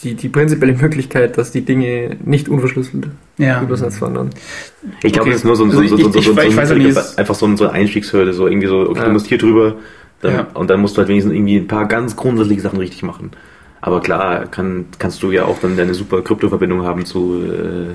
die, 0.04 0.14
die 0.16 0.30
prinzipielle 0.30 0.74
Möglichkeit, 0.74 1.38
dass 1.38 1.52
die 1.52 1.62
Dinge 1.62 2.18
nicht 2.24 2.50
unverschlüsselt 2.50 3.08
Ja. 3.38 3.62
übersetzt 3.62 4.02
wandern. 4.02 4.30
Ich 5.04 5.14
glaube, 5.14 5.22
Okay. 5.22 5.30
das 5.32 5.38
ist 5.40 5.46
nur 5.46 5.56
so, 5.56 5.64
ein- 5.66 5.72
so, 5.72 5.78
so, 5.82 5.88
so, 5.88 5.96
ich- 5.96 6.04
so, 6.04 6.08
ich- 6.10 6.14
so, 6.14 6.20
ich 6.20 6.26
so 6.26 6.36
weiß 6.58 6.70
ja 6.70 6.76
ein- 6.76 6.82
nicht, 6.82 6.98
es- 6.98 7.18
einfach 7.18 7.36
so, 7.36 7.46
ein- 7.46 7.56
so 7.58 7.64
eine 7.66 7.74
Einstiegshürde, 7.74 8.34
so 8.34 8.48
irgendwie 8.48 8.68
so, 8.68 8.82
okay, 8.90 9.00
Ja. 9.00 9.06
du 9.06 9.12
musst 9.12 9.28
hier 9.28 9.38
drüber 9.38 9.76
dann, 10.22 10.34
Ja. 10.34 10.48
und 10.54 10.70
dann 10.70 10.82
musst 10.82 10.96
du 10.96 11.00
halt 11.00 11.08
wenigstens 11.10 11.34
irgendwie 11.34 11.58
ein 11.58 11.68
paar 11.68 11.88
ganz 11.88 12.16
grundsätzliche 12.16 12.62
Sachen 12.62 12.80
richtig 12.80 13.04
machen. 13.04 13.32
Aber 13.82 14.02
klar, 14.02 14.46
kann, 14.48 14.86
kannst 15.00 15.22
du 15.24 15.32
ja 15.32 15.46
auch 15.46 15.60
dann 15.60 15.78
deine 15.78 15.94
super 15.94 16.22
Krypto-Verbindung 16.22 16.84
haben 16.84 17.06
zu, 17.06 17.42
äh, 17.46 17.94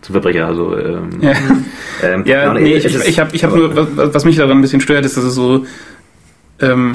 zu 0.00 0.12
Verbrecher. 0.12 0.46
Also, 0.46 0.76
ähm, 0.78 1.08
Ja. 1.20 1.32
ähm, 2.02 2.22
Ja, 2.26 2.54
nee, 2.54 2.76
ich, 2.76 2.84
ist- 2.84 3.06
ich 3.08 3.18
habe 3.18 3.34
ich 3.34 3.42
hab 3.44 3.54
nur, 3.54 3.74
was, 3.76 4.14
was 4.14 4.24
mich 4.24 4.36
daran 4.36 4.58
ein 4.58 4.60
bisschen 4.62 4.80
stört, 4.80 5.04
ist, 5.04 5.16
dass 5.16 5.24
es 5.24 5.34
so 5.34 5.66
ähm, 6.60 6.92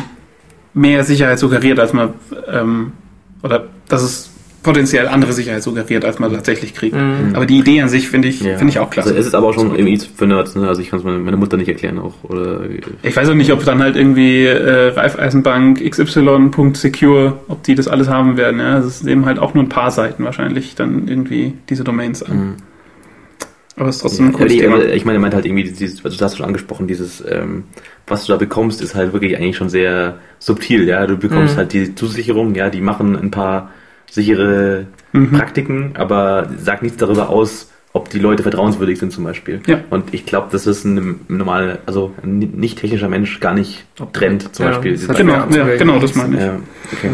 mehr 0.73 1.03
Sicherheit 1.03 1.37
suggeriert, 1.39 1.79
als 1.79 1.91
man, 1.93 2.13
ähm, 2.51 2.93
oder 3.43 3.67
dass 3.89 4.03
es 4.03 4.29
potenziell 4.61 5.07
andere 5.07 5.31
Sicherheit 5.33 5.63
suggeriert, 5.63 6.03
als 6.03 6.19
man 6.19 6.31
tatsächlich 6.33 6.73
kriegt. 6.73 6.95
Mhm. 6.95 7.31
Aber 7.33 7.45
die 7.45 7.57
Idee 7.59 7.81
an 7.81 7.89
sich 7.89 8.09
finde 8.09 8.27
ich, 8.27 8.41
Ja. 8.41 8.57
finde 8.57 8.71
ich 8.71 8.79
auch 8.79 8.89
klasse. 8.89 9.09
Also 9.09 9.19
es 9.21 9.27
ist 9.27 9.33
aber 9.35 9.47
auch 9.47 9.53
schon 9.53 9.73
irgendwie 9.73 9.97
für 10.15 10.27
Nerds, 10.27 10.55
ne? 10.55 10.67
Also 10.67 10.81
ich 10.81 10.89
kann 10.89 10.99
es 10.99 11.05
meiner 11.05 11.37
Mutter 11.37 11.55
nicht 11.57 11.69
erklären 11.69 11.97
auch. 11.97 12.15
Oder 12.23 12.61
ich 13.01 13.15
weiß 13.15 13.29
auch 13.29 13.35
nicht, 13.35 13.51
ob 13.53 13.63
dann 13.63 13.81
halt 13.81 13.95
irgendwie 13.95 14.45
äh, 14.45 14.87
Raiffeisenbank 14.89 15.81
XY.secure, 15.89 17.33
ob 17.47 17.63
die 17.63 17.75
das 17.75 17.87
alles 17.87 18.09
haben 18.09 18.37
werden. 18.37 18.59
Ja? 18.59 18.79
Das 18.79 19.03
nehmen 19.03 19.25
halt 19.25 19.39
auch 19.39 19.53
nur 19.53 19.63
ein 19.63 19.69
paar 19.69 19.91
Seiten 19.91 20.23
wahrscheinlich 20.23 20.75
dann 20.75 21.07
irgendwie 21.07 21.53
diese 21.69 21.83
Domains 21.83 22.23
an. 22.23 22.37
Mhm. 22.37 22.55
Aber 23.77 23.87
es 23.87 23.95
ist 23.97 24.01
trotzdem 24.01 24.25
Ja, 24.25 24.31
ein 24.31 24.33
cooles 24.35 24.51
die, 24.53 24.59
Thema. 24.59 24.75
aber 24.75 24.93
ich 24.93 25.05
meine, 25.05 25.19
er 25.19 25.21
meint 25.21 25.33
halt 25.33 25.45
irgendwie, 25.45 25.63
dieses, 25.63 26.03
also 26.03 26.17
du 26.17 26.25
hast 26.25 26.35
schon 26.35 26.45
angesprochen, 26.45 26.85
dieses, 26.87 27.23
ähm, 27.29 27.63
was 28.07 28.25
du 28.25 28.33
da 28.33 28.37
bekommst, 28.37 28.81
ist 28.81 28.93
halt 28.93 29.13
wirklich 29.13 29.37
eigentlich 29.37 29.55
schon 29.55 29.69
sehr 29.69 30.15
subtil, 30.37 30.85
ja. 30.85 31.07
Du 31.07 31.15
bekommst 31.15 31.53
Mhm. 31.53 31.57
halt 31.59 31.71
die 31.73 31.95
Zusicherung, 31.95 32.53
ja, 32.55 32.69
die 32.69 32.81
machen 32.81 33.15
ein 33.15 33.31
paar 33.31 33.71
sichere 34.11 34.87
Mhm. 35.11 35.31
Praktiken, 35.31 35.91
aber 35.95 36.49
sagt 36.57 36.83
nichts 36.83 36.97
darüber 36.97 37.29
aus, 37.29 37.71
ob 37.93 38.09
die 38.09 38.19
Leute 38.19 38.43
vertrauenswürdig 38.43 38.99
sind 38.99 39.11
zum 39.11 39.23
Beispiel. 39.23 39.59
Ja. 39.65 39.79
Und 39.89 40.13
ich 40.13 40.27
glaube, 40.27 40.49
das 40.51 40.67
ist 40.67 40.85
ein 40.85 41.21
normal, 41.27 41.79
also 41.87 42.13
ein 42.23 42.37
nicht 42.37 42.77
technischer 42.77 43.09
Mensch 43.09 43.39
gar 43.39 43.55
nicht 43.55 43.85
trennt, 44.13 44.53
zum 44.55 44.65
Ja, 44.65 44.71
Beispiel. 44.73 44.93
das 44.93 45.09
hat 45.09 45.17
Genau, 45.17 45.33
Ja, 45.49 45.67
ja, 45.67 45.77
genau, 45.77 45.97
das 45.97 46.13
meine 46.13 46.35
ich. 46.37 46.41
ja, 46.43 46.57
okay. 46.93 47.09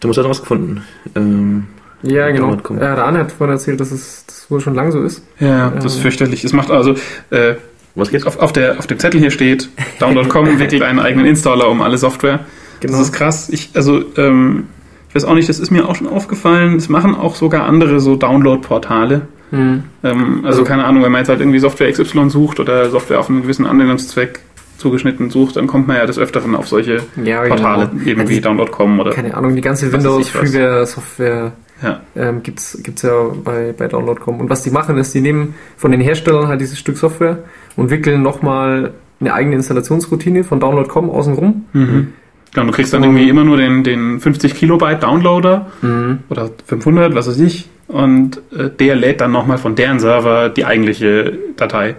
Da 0.00 0.08
noch 0.08 0.30
was 0.30 0.40
gefunden. 0.40 0.82
Ähm, 1.14 1.64
Ja, 2.02 2.28
genau. 2.30 2.46
Download.com. 2.56 2.78
Äh, 2.78 2.84
Rane 2.86 3.18
hat 3.20 3.32
vorhin 3.32 3.52
erzählt, 3.54 3.78
dass 3.78 3.92
es 3.92 4.24
das 4.26 4.50
wohl 4.50 4.60
schon 4.60 4.74
lang 4.74 4.90
so 4.90 5.02
ist. 5.02 5.22
Ja, 5.38 5.68
das 5.70 5.84
ist 5.84 5.96
Ähm. 5.96 6.02
fürchterlich. 6.02 6.42
Es 6.44 6.52
macht 6.52 6.70
also, 6.70 6.94
äh, 7.30 7.54
Was 7.94 8.10
geht's? 8.10 8.24
auf, 8.26 8.38
auf, 8.40 8.52
der, 8.52 8.78
auf 8.78 8.86
dem 8.86 8.98
Zettel 8.98 9.20
hier 9.20 9.30
steht, 9.30 9.68
download.com 10.00 10.46
wickelt 10.58 10.82
einen 10.82 10.98
eigenen 10.98 11.26
Installer 11.26 11.68
um 11.68 11.82
alle 11.82 11.98
Software. 11.98 12.40
Genau. 12.80 12.94
Das 12.94 13.02
ist 13.02 13.12
krass. 13.12 13.48
Ich, 13.50 13.70
also, 13.74 14.02
ähm, 14.16 14.64
ich 15.12 15.16
weiß 15.16 15.24
auch 15.26 15.34
nicht, 15.34 15.48
das 15.48 15.58
ist 15.60 15.70
mir 15.70 15.86
auch 15.88 15.94
schon 15.94 16.06
aufgefallen. 16.08 16.76
Es 16.76 16.88
machen 16.88 17.14
auch 17.14 17.34
sogar 17.34 17.64
andere 17.66 18.00
so 18.00 18.16
Download-Portale. 18.16 19.22
Hm. 19.50 19.82
Ähm, 20.02 20.34
also, 20.36 20.46
Also- 20.46 20.64
keine 20.64 20.84
Ahnung, 20.84 21.02
wenn 21.02 21.12
man 21.12 21.20
jetzt 21.20 21.28
halt 21.28 21.40
irgendwie 21.40 21.58
Software 21.58 21.90
XY 21.92 22.30
sucht 22.30 22.58
oder 22.60 22.88
Software 22.88 23.20
auf 23.20 23.28
einen 23.28 23.42
gewissen 23.42 23.66
Anwendungszweck 23.66 24.40
zugeschnitten 24.78 25.28
sucht, 25.30 25.56
dann 25.56 25.66
kommt 25.66 25.86
man 25.86 25.98
ja 25.98 26.06
des 26.06 26.18
Öfteren 26.18 26.56
auf 26.56 26.66
solche 26.66 27.00
Ja, 27.22 27.42
Portale, 27.42 27.88
genau. 27.92 28.04
eben 28.10 28.20
Also, 28.22 28.32
wie 28.32 28.40
download.com 28.40 28.98
oder. 29.00 29.10
Keine 29.10 29.34
Ahnung, 29.36 29.54
die 29.54 29.60
ganze. 29.60 29.92
Windows-Freeware-Software 29.92 31.52
Ja. 31.82 32.00
ähm, 32.16 32.42
gibt's 32.42 32.78
gibt's 32.82 33.02
ja 33.02 33.12
bei, 33.44 33.74
bei 33.76 33.88
Download.com. 33.88 34.40
Und 34.40 34.50
was 34.50 34.62
die 34.62 34.70
machen, 34.70 34.96
ist, 34.98 35.14
die 35.14 35.20
nehmen 35.20 35.54
von 35.76 35.90
den 35.92 36.00
Herstellern 36.00 36.48
halt 36.48 36.60
dieses 36.60 36.78
Stück 36.78 36.96
Software 36.96 37.38
und 37.76 37.90
wickeln 37.90 38.22
nochmal 38.22 38.92
eine 39.20 39.34
eigene 39.34 39.56
Installationsroutine 39.56 40.44
von 40.44 40.58
Download.com 40.60 41.10
außenrum. 41.10 41.66
Mhm. 41.72 42.08
Genau, 42.54 42.66
du 42.66 42.72
kriegst 42.72 42.92
dann 42.92 43.02
irgendwie 43.02 43.28
immer 43.28 43.44
nur 43.44 43.56
den, 43.56 43.82
den 43.82 44.20
50 44.20 44.54
Kilobyte 44.54 45.02
Downloader 45.02 45.66
Mhm. 45.80 46.18
oder 46.28 46.50
500, 46.66 47.14
was 47.14 47.26
weiß 47.28 47.40
ich, 47.40 47.68
und 47.88 48.38
äh, 48.56 48.68
der 48.68 48.94
lädt 48.96 49.20
dann 49.22 49.32
nochmal 49.32 49.58
von 49.58 49.74
deren 49.74 49.98
Server 49.98 50.48
die 50.50 50.64
eigentliche 50.66 51.32
Datei. 51.56 51.96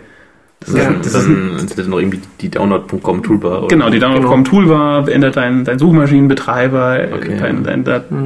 Das 0.59 0.73
Ja, 0.75 0.89
ist, 0.91 1.05
das 1.05 1.13
das 1.13 1.21
ist 1.23 1.27
dann 1.29 1.51
installiert 1.59 1.89
noch 1.89 1.99
irgendwie 1.99 2.19
die 2.39 2.49
Download.com 2.49 3.23
Toolbar. 3.23 3.59
oder? 3.59 3.67
Genau, 3.67 3.89
die 3.89 3.99
Download.com 3.99 4.43
Toolbar 4.45 5.07
ändert 5.09 5.35
dein, 5.37 5.63
dein 5.65 5.79
Suchmaschinenbetreiber, 5.79 6.99
Okay. 7.15 7.37
dein, 7.39 7.63
dein, 7.63 7.83
dein, 7.83 8.01
Mhm. 8.09 8.23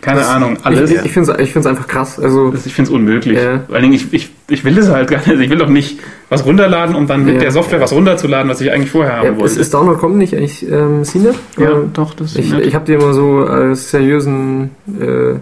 Keine 0.00 0.20
Das- 0.20 0.28
Ahnung, 0.28 0.56
alles. 0.62 0.90
Ich, 0.90 1.04
ich 1.04 1.12
finde 1.12 1.32
es 1.32 1.38
ich 1.40 1.52
find's 1.52 1.66
einfach 1.66 1.86
krass. 1.88 2.18
Also, 2.20 2.50
Das- 2.50 2.66
ich 2.66 2.72
finde 2.74 2.90
es 2.90 2.94
unmöglich. 2.94 3.36
Ja. 3.36 3.60
Vor 3.66 3.74
allen 3.74 3.82
Dingen, 3.82 3.94
ich, 3.94 4.12
ich, 4.12 4.30
ich 4.48 4.64
will 4.64 4.74
das 4.74 4.88
halt 4.90 5.10
gar 5.10 5.18
nicht. 5.18 5.40
Ich 5.40 5.50
will 5.50 5.58
doch 5.58 5.68
nicht 5.68 5.98
was 6.28 6.44
runterladen, 6.46 6.94
um 6.94 7.06
dann 7.06 7.24
mit 7.24 7.34
Ja. 7.34 7.40
der 7.40 7.50
Software 7.50 7.80
was 7.80 7.92
runterzuladen, 7.92 8.48
was 8.50 8.60
ich 8.60 8.70
eigentlich 8.72 8.90
vorher 8.90 9.16
haben 9.16 9.24
ja, 9.26 9.32
ist, 9.32 9.38
wollte. 9.40 9.60
ist 9.60 9.74
Download.com 9.74 10.16
nicht 10.18 10.34
eigentlich 10.34 10.70
ähm, 10.70 11.02
CNET? 11.04 11.34
ja, 11.58 11.70
Oder- 11.70 11.84
doch, 11.92 12.14
das 12.14 12.32
ist 12.32 12.38
Ich, 12.38 12.52
ich 12.52 12.74
habe 12.74 12.84
die 12.84 12.92
immer 12.92 13.12
so 13.12 13.38
als 13.46 13.90
seriösen, 13.90 14.70
äh, 15.00 15.34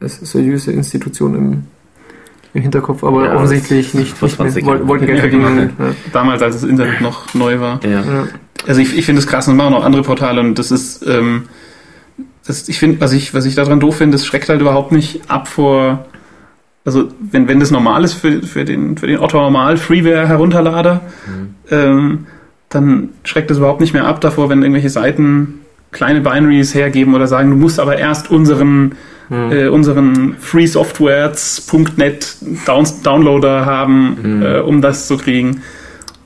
als 0.00 0.20
seriöse 0.20 0.70
Institution 0.72 1.34
im, 1.34 1.62
im 2.54 2.62
Hinterkopf, 2.62 3.02
aber 3.02 3.24
Ja, 3.26 3.34
offensichtlich 3.36 3.94
nicht, 3.94 4.16
vor 4.16 4.28
nicht 4.28 4.38
mehr. 4.38 4.48
20 4.50 4.66
Woll- 4.66 4.76
Jahren. 4.76 4.88
wollten 4.88 5.06
Geld 5.06 5.18
Ja, 5.18 5.22
verdienen. 5.22 5.70
damals, 6.12 6.42
als 6.42 6.60
das 6.60 6.68
Internet 6.70 7.00
noch 7.00 7.34
neu 7.34 7.58
war. 7.58 7.80
Ja. 7.82 7.90
Ja. 7.90 8.00
Ja. 8.02 8.28
Also 8.66 8.80
ich, 8.80 8.96
ich 8.96 9.04
finde 9.04 9.20
es 9.20 9.26
krass 9.26 9.48
und 9.48 9.56
machen 9.56 9.74
auch 9.74 9.84
andere 9.84 10.02
Portale 10.02 10.40
und 10.40 10.58
das 10.58 10.70
ist, 10.70 11.04
ähm, 11.06 11.44
das, 12.46 12.68
ich 12.68 12.78
finde, 12.78 13.00
was 13.00 13.12
ich, 13.12 13.32
was 13.34 13.44
ich 13.46 13.54
daran 13.54 13.80
doof 13.80 13.96
finde, 13.96 14.16
das 14.16 14.26
schreckt 14.26 14.48
halt 14.48 14.60
überhaupt 14.60 14.92
nicht 14.92 15.22
ab 15.28 15.48
vor, 15.48 16.04
also 16.84 17.08
wenn, 17.30 17.48
wenn 17.48 17.60
das 17.60 17.70
normal 17.70 18.04
ist 18.04 18.14
für, 18.14 18.42
für 18.42 18.64
den, 18.64 18.96
für 18.98 19.06
den 19.06 19.18
Otto 19.18 19.38
Normal 19.40 19.76
Freeware 19.78 20.28
Herunterlader, 20.28 21.00
Mhm. 21.26 21.54
ähm, 21.70 22.26
dann 22.68 23.10
schreckt 23.24 23.50
es 23.50 23.58
überhaupt 23.58 23.80
nicht 23.80 23.94
mehr 23.94 24.04
ab 24.06 24.20
davor, 24.20 24.48
wenn 24.50 24.60
irgendwelche 24.62 24.90
Seiten 24.90 25.60
kleine 25.92 26.20
Binaries 26.20 26.74
hergeben 26.74 27.14
oder 27.14 27.26
sagen, 27.28 27.50
du 27.50 27.56
musst 27.56 27.78
aber 27.80 27.96
erst 27.96 28.30
unseren, 28.30 28.96
Hm. 29.28 29.52
äh, 29.52 29.68
unseren 29.68 30.36
freesoftwares.net 30.38 32.36
Down 32.66 32.86
Downloader 33.02 33.64
haben, 33.66 34.16
Mhm. 34.38 34.42
äh, 34.42 34.58
um 34.60 34.82
das 34.82 35.06
zu 35.06 35.16
kriegen. 35.16 35.62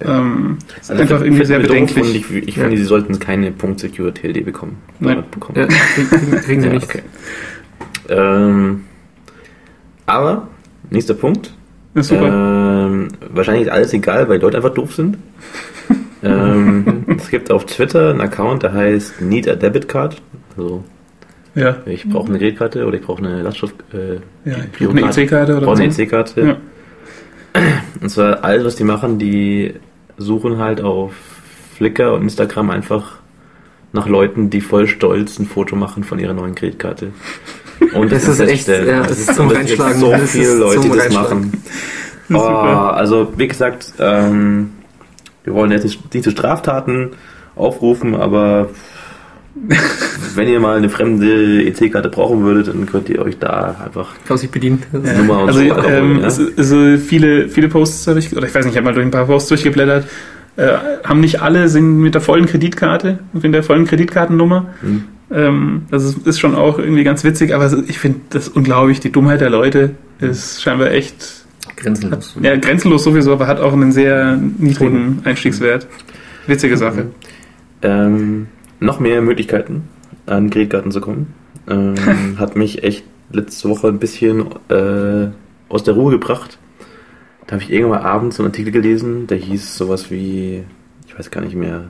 Ähm, 0.00 0.58
Also 0.80 0.92
einfach 0.94 1.20
ich 1.20 1.26
irgendwie 1.26 1.44
sehr 1.44 1.58
bedenklich. 1.58 2.14
Ich, 2.30 2.48
ich 2.48 2.56
Ja. 2.56 2.62
finde, 2.62 2.76
sie 2.76 2.84
sollten 2.84 3.18
keine 3.18 3.52
.secure.tld 3.76 4.44
bekommen. 4.44 4.76
Nein. 5.00 5.24
bekommen. 5.30 5.58
Ja, 5.58 5.66
kriegen, 5.66 6.30
kriegen 6.42 6.60
sie 6.60 6.66
Ja, 6.68 6.72
nicht. 6.74 6.84
okay. 6.84 7.02
Ähm, 8.08 8.84
aber, 10.06 10.48
nächster 10.90 11.14
Punkt. 11.14 11.52
Ist 11.94 12.08
super. 12.08 12.28
Ähm, 12.28 13.08
wahrscheinlich 13.32 13.66
ist 13.66 13.72
alles 13.72 13.92
egal, 13.92 14.28
weil 14.28 14.38
die 14.38 14.44
Leute 14.44 14.56
einfach 14.58 14.72
doof 14.74 14.94
sind. 14.94 15.18
ähm, 16.22 17.04
es 17.18 17.28
gibt 17.28 17.50
auf 17.50 17.66
Twitter 17.66 18.10
einen 18.10 18.20
Account, 18.20 18.62
der 18.62 18.72
heißt 18.72 19.20
Need 19.20 19.48
a 19.48 19.54
Debit 19.56 19.88
Card. 19.88 20.20
Also, 20.56 20.84
ja. 21.54 21.76
ich 21.86 22.08
brauche 22.08 22.28
eine 22.28 22.38
Kreditkarte 22.38 22.86
oder 22.86 22.96
ich 22.98 23.02
brauche 23.04 23.18
eine 23.24 23.42
Lastschrift. 23.42 23.74
Äh, 23.92 24.16
Ja, 24.48 24.56
ich 24.78 24.86
brauche 24.86 24.96
eine 24.96 25.10
EC-Karte 25.10 25.56
oder 25.56 25.66
brauche 25.66 25.82
eine 25.82 25.92
EC-Karte. 25.92 26.56
Und 28.00 28.08
zwar 28.10 28.44
alles, 28.44 28.64
was 28.64 28.76
die 28.76 28.84
machen, 28.84 29.18
die 29.18 29.74
suchen 30.18 30.58
halt 30.58 30.80
auf 30.80 31.12
Flickr 31.76 32.12
und 32.12 32.22
Instagram 32.22 32.70
einfach 32.70 33.16
nach 33.92 34.06
Leuten, 34.06 34.50
die 34.50 34.60
voll 34.60 34.86
stolz 34.86 35.38
ein 35.38 35.46
Foto 35.46 35.76
machen 35.76 36.04
von 36.04 36.18
ihrer 36.18 36.34
neuen 36.34 36.54
Kreditkarte. 36.54 37.12
Und 37.94 38.10
Das 38.10 38.26
ist 38.26 38.40
echt, 38.40 38.66
ja, 38.68 38.98
das 38.98 39.08
das 39.08 39.18
ist 39.20 39.34
zum 39.36 39.48
Reinschlagen. 39.48 40.00
So 40.00 40.10
Das 40.10 40.32
viele 40.32 40.54
Leute, 40.54 40.80
die 40.80 40.88
das 40.90 41.12
machen. 41.14 41.52
Das 41.52 41.64
Oh, 42.42 42.44
also, 42.44 43.32
wie 43.36 43.48
gesagt, 43.48 43.94
ähm, 43.98 44.72
wir 45.44 45.54
wollen 45.54 45.70
jetzt 45.70 45.84
nicht 45.84 46.24
zu 46.24 46.30
Straftaten 46.30 47.12
aufrufen, 47.56 48.14
aber 48.14 48.68
wenn 50.34 50.48
ihr 50.48 50.60
mal 50.60 50.76
eine 50.76 50.88
fremde 50.88 51.64
EC-Karte 51.64 52.08
brauchen 52.08 52.42
würdet, 52.42 52.68
dann 52.68 52.86
könnt 52.86 53.08
ihr 53.08 53.20
euch 53.20 53.38
da 53.38 53.76
einfach 53.84 54.14
Kann 54.26 54.38
sich 54.38 54.50
bedienen. 54.50 54.82
Nummer 54.92 55.42
und 55.42 55.48
also 55.48 55.60
so 55.60 55.88
ähm, 55.88 56.18
ja. 56.18 56.24
also 56.24 56.96
viele, 56.98 57.48
viele 57.48 57.68
Posts 57.68 58.06
habe 58.08 58.18
ich, 58.18 58.36
oder 58.36 58.46
ich 58.46 58.54
weiß 58.54 58.64
nicht, 58.64 58.74
ich 58.74 58.76
habe 58.76 58.86
mal 58.86 58.94
durch 58.94 59.06
ein 59.06 59.10
paar 59.10 59.26
Posts 59.26 59.48
durchgeblättert, 59.48 60.06
äh, 60.56 60.72
haben 61.04 61.20
nicht 61.20 61.42
alle, 61.42 61.68
sind 61.68 61.98
mit 61.98 62.14
der 62.14 62.20
vollen 62.20 62.46
Kreditkarte, 62.46 63.18
mit 63.32 63.54
der 63.54 63.62
vollen 63.62 63.86
Kreditkartennummer. 63.86 64.66
Hm. 64.80 65.04
Ähm, 65.30 65.82
das 65.90 66.04
ist, 66.04 66.26
ist 66.26 66.40
schon 66.40 66.54
auch 66.54 66.78
irgendwie 66.78 67.04
ganz 67.04 67.24
witzig, 67.24 67.54
aber 67.54 67.70
ich 67.86 67.98
finde 67.98 68.20
das 68.30 68.48
unglaublich, 68.48 69.00
die 69.00 69.12
Dummheit 69.12 69.40
der 69.40 69.50
Leute 69.50 69.90
ist 70.20 70.62
scheinbar 70.62 70.90
echt 70.90 71.44
Grenzenlos. 71.76 72.36
ja, 72.42 72.56
grenzenlos 72.56 73.04
sowieso, 73.04 73.32
aber 73.32 73.46
hat 73.46 73.60
auch 73.60 73.72
einen 73.72 73.92
sehr 73.92 74.36
niedrigen 74.36 75.20
Einstiegswert. 75.24 75.86
Witzige 76.46 76.76
Sache. 76.76 77.06
Ähm, 77.82 78.48
noch 78.80 79.00
mehr 79.00 79.20
Möglichkeiten, 79.22 79.88
an 80.26 80.50
Kreditkarten 80.50 80.90
zu 80.90 81.00
kommen. 81.00 81.34
Ähm, 81.68 81.94
hat 82.38 82.56
mich 82.56 82.84
echt 82.84 83.04
letzte 83.30 83.68
Woche 83.68 83.88
ein 83.88 83.98
bisschen 83.98 84.46
äh, 84.68 85.28
aus 85.68 85.84
der 85.84 85.94
Ruhe 85.94 86.12
gebracht. 86.12 86.58
Da 87.46 87.54
habe 87.54 87.62
ich 87.62 87.70
irgendwann 87.70 88.02
mal 88.02 88.08
abends 88.08 88.36
so 88.36 88.42
einen 88.42 88.52
Artikel 88.52 88.72
gelesen, 88.72 89.26
der 89.26 89.38
hieß 89.38 89.76
sowas 89.76 90.10
wie, 90.10 90.64
ich 91.06 91.18
weiß 91.18 91.30
gar 91.30 91.40
nicht 91.40 91.56
mehr, 91.56 91.84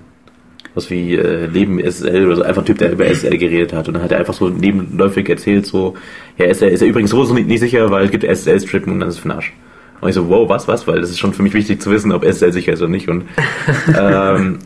was 0.74 0.90
wie 0.90 1.16
äh, 1.16 1.46
Leben 1.46 1.80
SSL 1.80 2.26
oder 2.26 2.36
so, 2.36 2.42
einfach 2.42 2.62
ein 2.62 2.66
Typ, 2.66 2.78
der 2.78 2.92
über 2.92 3.06
SSL 3.06 3.36
geredet 3.38 3.72
hat. 3.72 3.88
Und 3.88 3.94
dann 3.94 4.02
hat 4.02 4.12
er 4.12 4.18
einfach 4.18 4.34
so 4.34 4.48
nebenläufig 4.48 5.28
erzählt, 5.28 5.66
so, 5.66 5.94
ja, 6.36 6.46
SSL 6.46 6.68
ist 6.68 6.80
ja 6.80 6.86
übrigens 6.86 7.10
so, 7.10 7.24
so 7.24 7.34
nicht, 7.34 7.48
nicht 7.48 7.60
sicher, 7.60 7.90
weil 7.90 8.04
es 8.04 8.10
gibt 8.10 8.24
SSL-Strippen 8.24 8.92
und 8.92 9.00
dann 9.00 9.08
ist 9.08 9.16
es 9.16 9.20
für 9.20 9.28
den 9.28 9.36
Arsch. 9.36 9.52
Und 10.00 10.08
ich 10.08 10.14
so, 10.14 10.28
wow, 10.28 10.48
was, 10.48 10.68
was? 10.68 10.86
Weil 10.86 11.00
das 11.00 11.10
ist 11.10 11.18
schon 11.18 11.32
für 11.32 11.42
mich 11.42 11.54
wichtig 11.54 11.82
zu 11.82 11.90
wissen, 11.90 12.12
ob 12.12 12.24
SSL 12.24 12.52
sicher 12.52 12.72
ist 12.72 12.80
oder 12.80 12.90
nicht. 12.90 13.08
Und, 13.08 13.24
ähm, 13.98 14.58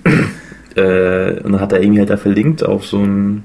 äh, 0.77 1.41
und 1.43 1.53
dann 1.53 1.61
hat 1.61 1.73
er 1.73 1.83
irgendwie 1.83 2.01
halt 2.01 2.11
da 2.11 2.17
verlinkt 2.17 2.65
auf 2.65 2.87
so 2.87 2.99
ein 2.99 3.45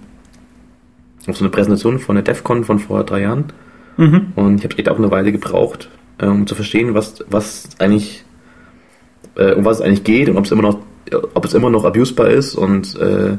auf 1.27 1.37
so 1.37 1.43
eine 1.43 1.51
Präsentation 1.51 1.99
von 1.99 2.15
der 2.15 2.23
DEFCON 2.23 2.63
von 2.63 2.79
vor 2.79 3.03
drei 3.03 3.21
Jahren. 3.21 3.45
Mhm. 3.97 4.33
Und 4.35 4.59
ich 4.59 4.63
habe 4.63 4.77
echt 4.77 4.89
auch 4.89 4.97
eine 4.97 5.11
Weile 5.11 5.31
gebraucht, 5.31 5.89
äh, 6.19 6.25
um 6.25 6.47
zu 6.47 6.55
verstehen, 6.55 6.93
was, 6.93 7.25
was 7.29 7.69
eigentlich, 7.79 8.23
äh, 9.35 9.53
um 9.53 9.65
was 9.65 9.79
es 9.79 9.85
eigentlich 9.85 10.03
geht 10.03 10.29
und 10.29 10.37
ob 10.37 10.45
es 10.45 10.51
immer 10.51 10.61
noch, 10.61 10.79
ob 11.33 11.45
es 11.45 11.53
immer 11.53 11.69
noch 11.69 11.83
abusbar 11.83 12.29
ist. 12.29 12.55
Und 12.55 12.97
äh, 12.99 13.37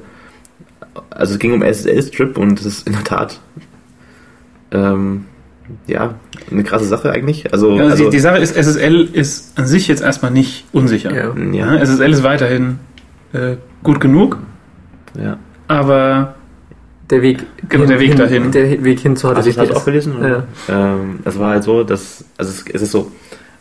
also 1.10 1.34
es 1.34 1.38
ging 1.38 1.52
um 1.52 1.62
SSL-Strip 1.62 2.36
und 2.36 2.58
das 2.58 2.66
ist 2.66 2.86
in 2.86 2.92
der 2.92 3.04
Tat 3.04 3.40
ähm, 4.70 5.24
ja 5.86 6.14
eine 6.50 6.64
krasse 6.64 6.86
Sache 6.86 7.10
eigentlich. 7.10 7.52
Also, 7.52 7.76
Ja, 7.76 7.84
also 7.84 8.04
die, 8.04 8.10
die 8.10 8.20
Sache 8.20 8.38
ist, 8.38 8.54
SSL 8.54 9.08
ist 9.12 9.58
an 9.58 9.66
sich 9.66 9.88
jetzt 9.88 10.02
erstmal 10.02 10.30
nicht 10.30 10.64
unsicher. 10.72 11.14
Ja, 11.14 11.34
ja, 11.52 11.84
SSL 11.84 12.10
ist 12.10 12.22
weiterhin 12.22 12.78
äh, 13.32 13.56
gut 13.82 14.00
genug, 14.00 14.38
ja. 15.20 15.38
aber 15.68 16.34
Der 17.10 17.22
Weg, 17.22 17.46
Genau, 17.68 17.86
der 17.86 18.00
Weg 18.00 18.08
hin, 18.10 18.18
dahin. 18.18 18.52
Der 18.52 18.84
Weg 18.84 19.00
hin 19.00 19.16
zu 19.16 19.34
Hast 19.34 19.46
du 19.46 19.50
es 19.50 19.56
halt 19.58 19.68
HTTPS. 19.70 19.80
auch 19.80 19.84
gelesen? 19.86 20.16
Oder? 20.18 20.44
Ähm, 20.68 21.20
es 21.24 21.38
war 21.38 21.50
halt 21.50 21.64
so, 21.64 21.82
dass, 21.84 22.24
also 22.36 22.50
es, 22.50 22.64
es 22.70 22.82
ist 22.82 22.90
so, 22.92 23.10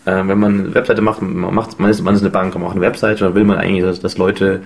äh, 0.05 0.15
wenn 0.27 0.37
man 0.37 0.59
eine 0.65 0.75
Webseite 0.75 1.01
macht, 1.01 1.21
man, 1.21 1.53
macht, 1.53 1.79
man, 1.79 1.89
ist, 1.89 2.01
man 2.03 2.13
ist 2.13 2.21
eine 2.21 2.29
Bank, 2.29 2.53
man 2.55 2.63
macht 2.63 2.73
eine 2.73 2.81
Webseite, 2.81 3.23
dann 3.23 3.35
will 3.35 3.45
man 3.45 3.57
eigentlich, 3.57 3.83
dass, 3.83 3.99
dass 4.01 4.17
Leute 4.17 4.61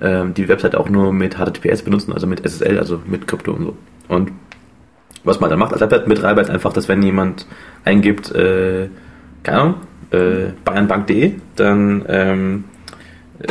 ähm, 0.00 0.34
die 0.34 0.48
Webseite 0.48 0.78
auch 0.78 0.88
nur 0.88 1.12
mit 1.12 1.34
HTTPS 1.36 1.82
benutzen, 1.82 2.12
also 2.12 2.26
mit 2.26 2.44
SSL, 2.46 2.78
also 2.78 3.00
mit 3.06 3.26
Krypto 3.26 3.52
und 3.52 3.64
so. 3.64 3.76
Und 4.08 4.30
was 5.24 5.40
man 5.40 5.50
dann 5.50 5.58
macht 5.58 5.72
als 5.72 5.80
Webseitenbetreiber 5.80 6.42
ist 6.42 6.50
einfach, 6.50 6.72
dass 6.72 6.88
wenn 6.88 7.02
jemand 7.02 7.46
eingibt, 7.84 8.32
äh, 8.34 8.88
keine 9.42 9.58
Ahnung, 9.58 9.74
äh, 10.10 10.52
bayernbank.de, 10.64 11.34
dann 11.56 12.04
ähm, 12.08 12.64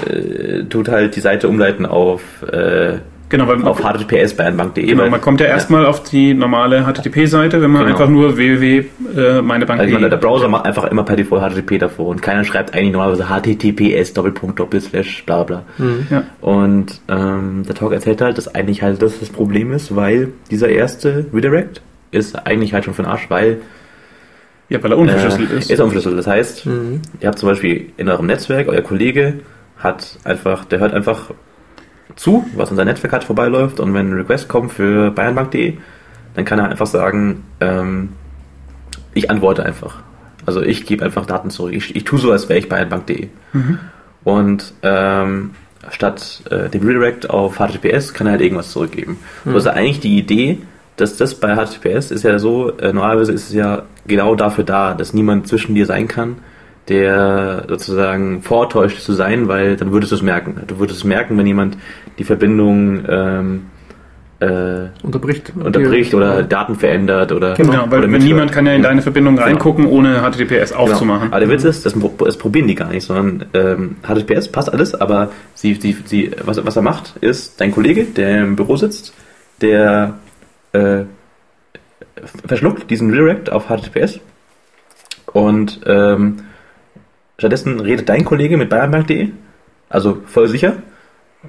äh, 0.07 0.63
tut 0.65 0.89
halt 0.89 1.15
die 1.15 1.19
Seite 1.21 1.47
umleiten 1.47 1.85
auf, 1.85 2.21
äh, 2.51 2.97
genau, 3.29 3.47
weil 3.47 3.63
auf 3.65 3.83
https 3.83 4.33
bayernbank.de. 4.35 4.85
genau, 4.85 5.09
man 5.09 5.21
kommt 5.21 5.39
ja 5.41 5.47
erstmal 5.47 5.85
auf 5.85 6.03
die 6.03 6.33
normale 6.33 6.83
HTTP-Seite, 6.85 7.61
wenn 7.61 7.71
man 7.71 7.83
Genau. 7.85 7.93
einfach 7.95 8.09
nur 8.09 8.37
www 8.37 8.85
meine 9.41 9.65
Bank 9.65 9.81
Also 9.81 9.97
der 9.97 10.15
Browser 10.17 10.47
macht 10.47 10.65
einfach 10.65 10.85
immer 10.85 11.03
per 11.03 11.15
Default 11.17 11.41
HTTP 11.53 11.77
davor 11.79 12.07
und 12.07 12.21
keiner 12.21 12.45
schreibt 12.45 12.73
eigentlich 12.73 12.93
normalerweise 12.93 13.25
HTTPS 13.25 14.13
Doppelpunkt 14.13 14.57
Doppelslash 14.59 15.25
bla 15.25 15.43
bla. 15.43 15.63
Mhm. 15.77 16.07
Ja. 16.09 16.23
Und 16.39 17.01
ähm, 17.09 17.63
der 17.67 17.75
Talk 17.75 17.91
erzählt 17.91 18.21
halt, 18.21 18.37
dass 18.37 18.53
eigentlich 18.55 18.81
halt 18.81 19.01
das 19.01 19.19
das 19.19 19.29
Problem 19.29 19.73
ist, 19.73 19.93
weil 19.95 20.29
dieser 20.49 20.69
erste 20.69 21.25
Redirect, 21.33 21.81
ist 22.11 22.45
eigentlich 22.45 22.73
halt 22.73 22.85
schon 22.85 22.93
für 22.93 23.01
den 23.03 23.09
Arsch, 23.11 23.29
weil 23.29 23.57
Ja, 24.69 24.81
weil 24.81 24.91
er 24.93 24.97
unverschlüsselt 24.97 25.51
äh, 25.51 25.57
ist. 25.57 25.69
ist 25.71 25.79
unverschlüsselt. 25.81 26.17
Das 26.17 26.27
heißt, 26.27 26.65
Mhm. 26.65 27.01
ihr 27.19 27.27
habt 27.27 27.37
zum 27.39 27.49
Beispiel 27.49 27.87
in 27.97 28.07
eurem 28.07 28.25
Netzwerk, 28.27 28.69
euer 28.69 28.81
Kollege 28.81 29.35
hat 29.81 30.19
einfach, 30.23 30.65
der 30.65 30.79
hört 30.79 30.93
einfach 30.93 31.31
zu, 32.15 32.45
was 32.55 32.69
in 32.71 32.77
sein 32.77 32.87
Netzwerk 32.87 33.13
hat, 33.13 33.23
vorbeiläuft 33.23 33.79
und 33.79 33.93
wenn 33.93 34.11
ein 34.11 34.13
Request 34.13 34.47
kommt 34.47 34.71
für 34.71 35.11
bayernbank.de, 35.11 35.77
dann 36.35 36.45
kann 36.45 36.59
er 36.59 36.69
einfach 36.69 36.87
sagen, 36.87 37.43
ähm, 37.59 38.09
ich 39.13 39.29
antworte 39.29 39.63
einfach. 39.65 39.99
Also 40.45 40.61
ich 40.61 40.85
gebe 40.85 41.03
einfach 41.05 41.25
Daten 41.25 41.49
zurück. 41.49 41.73
Ich, 41.73 41.95
ich 41.95 42.03
tue 42.03 42.19
so, 42.19 42.31
als 42.31 42.49
wäre 42.49 42.59
ich 42.59 42.69
bayernbank.de. 42.69 43.27
Und 44.23 44.73
ähm, 44.83 45.51
statt 45.89 46.43
äh, 46.49 46.69
dem 46.69 46.85
Redirect 46.85 47.29
auf 47.29 47.57
HTTPS 47.57 48.13
kann 48.13 48.27
er 48.27 48.31
halt 48.31 48.41
irgendwas 48.41 48.71
zurückgeben. 48.71 49.17
So 49.45 49.57
ist 49.57 49.65
ja 49.65 49.73
eigentlich 49.73 49.99
die 49.99 50.17
Idee, 50.17 50.59
dass 50.97 51.17
das 51.17 51.35
bei 51.35 51.55
HTTPS 51.55 52.11
ist 52.11 52.23
ja 52.23 52.37
so, 52.39 52.77
äh, 52.77 52.93
normalerweise 52.93 53.31
ist 53.31 53.49
es 53.49 53.53
ja 53.53 53.83
genau 54.05 54.35
dafür 54.35 54.63
da, 54.63 54.93
dass 54.93 55.13
niemand 55.13 55.47
zwischen 55.47 55.73
dir 55.73 55.85
sein 55.85 56.07
kann, 56.07 56.37
der 56.89 57.65
sozusagen 57.67 58.41
vortäuscht 58.41 58.99
zu 58.99 59.13
sein, 59.13 59.47
weil 59.47 59.75
dann 59.75 59.91
würdest 59.91 60.11
du 60.11 60.15
es 60.15 60.21
merken. 60.21 60.61
Du 60.67 60.79
würdest 60.79 60.99
es 60.99 61.03
merken, 61.03 61.37
wenn 61.37 61.45
jemand 61.45 61.77
die 62.17 62.23
Verbindung 62.23 63.05
ähm, 63.07 63.61
äh, 64.41 64.89
Unterbricht. 65.03 65.53
unterbricht 65.55 66.15
oder 66.15 66.41
Daten 66.41 66.75
verändert 66.75 67.31
oder 67.31 67.53
Genau, 67.53 67.85
weil 67.89 67.99
oder 67.99 68.11
wenn 68.11 68.23
niemand 68.23 68.51
kann 68.51 68.65
ja 68.65 68.73
in 68.73 68.81
deine 68.81 69.03
Verbindung 69.03 69.37
reingucken, 69.37 69.85
ohne 69.85 70.21
HTTPS 70.23 70.71
Genau. 70.71 70.81
aufzumachen. 70.81 71.27
Aber 71.31 71.39
der 71.39 71.49
Witz 71.49 71.63
ist, 71.63 71.85
das, 71.85 71.95
das 72.17 72.37
probieren 72.37 72.67
die 72.67 72.73
gar 72.73 72.89
nicht, 72.89 73.05
sondern 73.05 73.45
ähm, 73.53 73.95
HTTPS 74.01 74.47
passt 74.47 74.73
alles, 74.73 74.95
aber 74.95 75.29
sie, 75.53 75.75
sie, 75.75 75.95
sie, 76.05 76.31
was, 76.43 76.65
was 76.65 76.75
er 76.75 76.81
macht, 76.81 77.17
ist 77.21 77.61
dein 77.61 77.71
Kollege, 77.71 78.05
der 78.05 78.41
im 78.41 78.55
Büro 78.55 78.77
sitzt, 78.77 79.13
der 79.61 80.15
äh, 80.73 81.03
verschluckt 82.47 82.89
diesen 82.89 83.11
Redirect 83.11 83.51
auf 83.51 83.67
HTTPS 83.67 84.19
und 85.33 85.81
ähm, 85.85 86.37
stattdessen 87.41 87.79
redet 87.79 88.07
dein 88.07 88.23
Kollege 88.23 88.55
mit 88.57 88.69
bayernbank.de, 88.69 89.29
also 89.89 90.19
voll 90.25 90.47
sicher, 90.47 90.73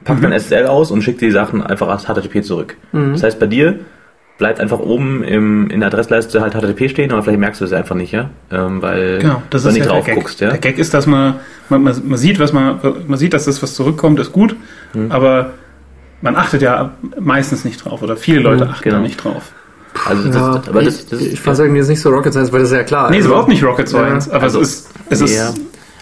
packt 0.05 0.24
dann 0.24 0.32
SSL 0.32 0.66
aus 0.66 0.90
und 0.90 1.03
schickt 1.03 1.20
die 1.20 1.30
Sachen 1.30 1.62
einfach 1.62 1.88
als 1.88 2.05
HTTP 2.07 2.43
zurück. 2.43 2.76
Mhm. 2.93 3.12
Das 3.12 3.22
heißt, 3.22 3.38
bei 3.38 3.47
dir 3.47 3.80
bleibt 4.38 4.59
einfach 4.59 4.78
oben 4.80 5.22
im, 5.22 5.68
in 5.68 5.80
der 5.80 5.88
Adressleiste 5.88 6.40
halt 6.40 6.55
HTTP 6.55 6.88
stehen, 6.88 7.12
aber 7.12 7.22
vielleicht 7.22 7.38
merkst 7.40 7.61
du 7.61 7.66
es 7.66 7.72
einfach 7.74 7.95
nicht, 7.95 8.11
ja? 8.12 8.30
Ähm, 8.51 8.80
weil 8.80 9.18
Genau, 9.20 9.43
das 9.51 9.62
du 9.62 9.68
ist 9.68 9.74
nicht 9.74 9.84
ja 9.84 9.93
drauf 9.93 10.05
der 10.07 10.14
Gag. 10.14 10.22
guckst, 10.24 10.40
ja? 10.40 10.49
Der 10.49 10.59
Gag 10.59 10.78
ist, 10.78 10.95
dass 10.95 11.07
man, 11.07 11.34
man, 11.68 11.82
man, 11.82 11.95
man 12.09 12.18
sieht, 12.18 12.40
was 12.40 12.53
man, 12.55 12.80
man 13.07 13.18
sieht, 13.18 13.34
dass 13.34 13.45
das, 13.45 13.62
was 13.62 13.74
zurückkommt, 13.74 14.18
ist 14.18 14.32
gut, 14.32 14.57
Mhm. 14.95 15.12
aber 15.12 15.51
man 16.22 16.36
achtet 16.36 16.62
ja 16.62 16.93
meistens 17.20 17.64
nicht 17.64 17.84
drauf 17.84 18.03
oder 18.03 18.16
viele 18.16 18.40
Leute 18.40 18.64
Mhm, 18.64 18.70
achten 18.70 18.84
genau. 18.84 18.97
da 18.97 19.03
nicht 19.03 19.22
drauf. 19.22 19.53
Also 20.07 20.24
das, 20.28 20.34
Ja, 20.36 20.62
aber 20.70 20.82
das, 20.82 21.01
ich, 21.01 21.09
das 21.11 21.20
ich 21.20 21.38
fand 21.40 21.55
es 21.55 21.61
irgendwie 21.61 21.78
jetzt 21.80 21.88
nicht 21.88 22.01
so 22.01 22.09
Rocket 22.09 22.32
Science, 22.32 22.51
weil 22.53 22.61
das 22.61 22.70
ist 22.70 22.76
ja 22.76 22.82
klar. 22.84 23.11
Nee, 23.11 23.18
ist 23.18 23.24
Also, 23.24 23.28
überhaupt 23.34 23.49
nicht 23.51 23.62
Rocket 23.62 23.86
Science, 23.88 24.30
aber 24.30 24.45
also- 24.45 24.61
es 24.62 24.68
ist, 24.86 24.90
es 25.11 25.20
ist, 25.20 25.36
ja. 25.36 25.53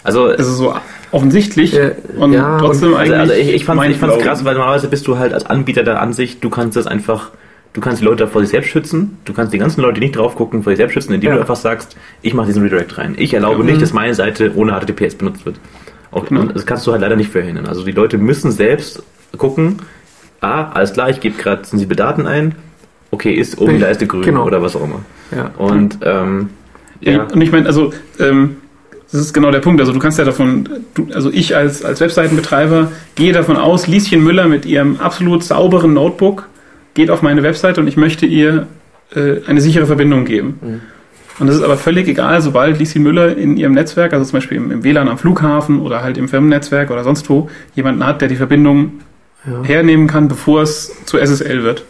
Also, 0.03 0.29
es 0.29 0.47
ist 0.47 0.57
so 0.57 0.73
offensichtlich 1.11 1.73
Ja, 1.73 1.91
und 2.17 2.33
ja, 2.33 2.57
trotzdem 2.59 2.93
und- 2.93 2.97
eigentlich. 2.99 3.17
also, 3.19 3.33
also 3.33 3.43
ich, 3.43 3.53
ich 3.55 3.65
fand 3.65 3.81
es 3.85 3.99
krass, 4.19 4.43
weil 4.45 4.53
normalerweise 4.55 4.87
bist 4.87 5.07
du 5.07 5.17
halt 5.17 5.33
als 5.33 5.45
Anbieter 5.45 5.83
der 5.83 6.01
Ansicht, 6.01 6.43
du 6.43 6.49
kannst 6.49 6.75
das 6.77 6.87
einfach, 6.87 7.29
du 7.73 7.81
kannst 7.81 8.01
die 8.01 8.05
Leute 8.05 8.27
vor 8.27 8.41
sich 8.41 8.49
selbst 8.49 8.69
schützen, 8.69 9.17
du 9.25 9.33
kannst 9.33 9.53
die 9.53 9.57
ganzen 9.57 9.81
Leute, 9.81 9.95
die 9.95 10.01
nicht 10.07 10.15
drauf 10.15 10.35
gucken, 10.35 10.63
vor 10.63 10.71
sich 10.71 10.77
selbst 10.77 10.93
schützen, 10.93 11.13
indem 11.13 11.29
Ja. 11.29 11.35
du 11.35 11.41
einfach 11.41 11.55
sagst, 11.55 11.95
ich 12.21 12.33
mache 12.33 12.47
diesen 12.47 12.63
Redirect 12.63 12.97
rein. 12.97 13.15
Ich 13.17 13.33
erlaube 13.33 13.59
Ja. 13.59 13.65
nicht, 13.65 13.81
dass 13.81 13.93
meine 13.93 14.13
Seite 14.15 14.51
ohne 14.55 14.71
HTTPS 14.73 15.15
benutzt 15.15 15.45
wird. 15.45 15.57
Auch, 16.11 16.25
Genau. 16.25 16.41
Und 16.41 16.55
das 16.55 16.65
kannst 16.65 16.85
du 16.87 16.91
halt 16.91 17.01
leider 17.01 17.15
nicht 17.15 17.31
verhindern. 17.31 17.67
Also 17.67 17.83
die 17.85 17.91
Leute 17.91 18.17
müssen 18.17 18.51
selbst 18.51 19.03
gucken, 19.37 19.77
ah, 20.41 20.71
alles 20.73 20.93
klar, 20.93 21.09
ich 21.09 21.19
gebe 21.19 21.37
gerade 21.37 21.63
sensible 21.65 21.95
Daten 21.95 22.25
ein, 22.27 22.55
okay, 23.11 23.31
ist 23.33 23.59
oben 23.59 23.75
Ich- 23.75 23.81
Leiste 23.81 24.07
grün 24.07 24.23
genau. 24.23 24.45
oder 24.45 24.61
was 24.61 24.75
auch 24.75 24.83
immer. 24.83 25.01
Ja. 25.35 25.51
Und 25.57 25.99
ähm, 26.03 26.49
ja, 27.01 27.23
Und 27.31 27.41
ich 27.41 27.51
meine, 27.51 27.65
also, 27.67 27.93
ähm, 28.19 28.57
das 29.11 29.21
ist 29.21 29.33
genau 29.33 29.51
der 29.51 29.59
Punkt. 29.59 29.79
Also 29.81 29.91
du 29.93 29.99
kannst 29.99 30.17
ja 30.17 30.25
davon, 30.25 30.69
du, 30.93 31.07
also 31.13 31.29
ich 31.31 31.55
als, 31.55 31.83
als 31.83 31.99
Webseitenbetreiber 31.99 32.91
gehe 33.15 33.33
davon 33.33 33.57
aus, 33.57 33.87
Lieschen 33.87 34.23
Müller 34.23 34.47
mit 34.47 34.65
ihrem 34.65 34.99
absolut 34.99 35.43
sauberen 35.43 35.93
Notebook 35.93 36.47
geht 36.93 37.09
auf 37.09 37.21
meine 37.21 37.43
Webseite 37.43 37.81
und 37.81 37.87
ich 37.87 37.97
möchte 37.97 38.25
ihr 38.25 38.67
äh, 39.15 39.37
eine 39.47 39.61
sichere 39.61 39.85
Verbindung 39.85 40.25
geben. 40.25 40.59
Mhm. 40.61 40.81
Und 41.39 41.47
das 41.47 41.55
ist 41.55 41.63
aber 41.63 41.77
völlig 41.77 42.07
egal, 42.07 42.41
sobald 42.41 42.77
Lieschen 42.79 43.01
Müller 43.03 43.35
in 43.35 43.57
ihrem 43.57 43.73
Netzwerk, 43.73 44.13
also 44.13 44.25
zum 44.25 44.37
Beispiel 44.37 44.57
im, 44.57 44.71
im 44.71 44.83
WLAN 44.83 45.07
am 45.07 45.17
Flughafen 45.17 45.81
oder 45.81 46.03
halt 46.03 46.17
im 46.17 46.27
Firmennetzwerk 46.27 46.91
oder 46.91 47.03
sonst 47.03 47.29
wo, 47.29 47.49
jemanden 47.73 48.05
hat, 48.05 48.21
der 48.21 48.27
die 48.27 48.35
Verbindung 48.35 48.99
Ja. 49.45 49.63
hernehmen 49.63 50.07
kann, 50.07 50.27
bevor 50.27 50.61
es 50.61 50.91
zu 51.05 51.17
SSL 51.17 51.63
wird. 51.63 51.83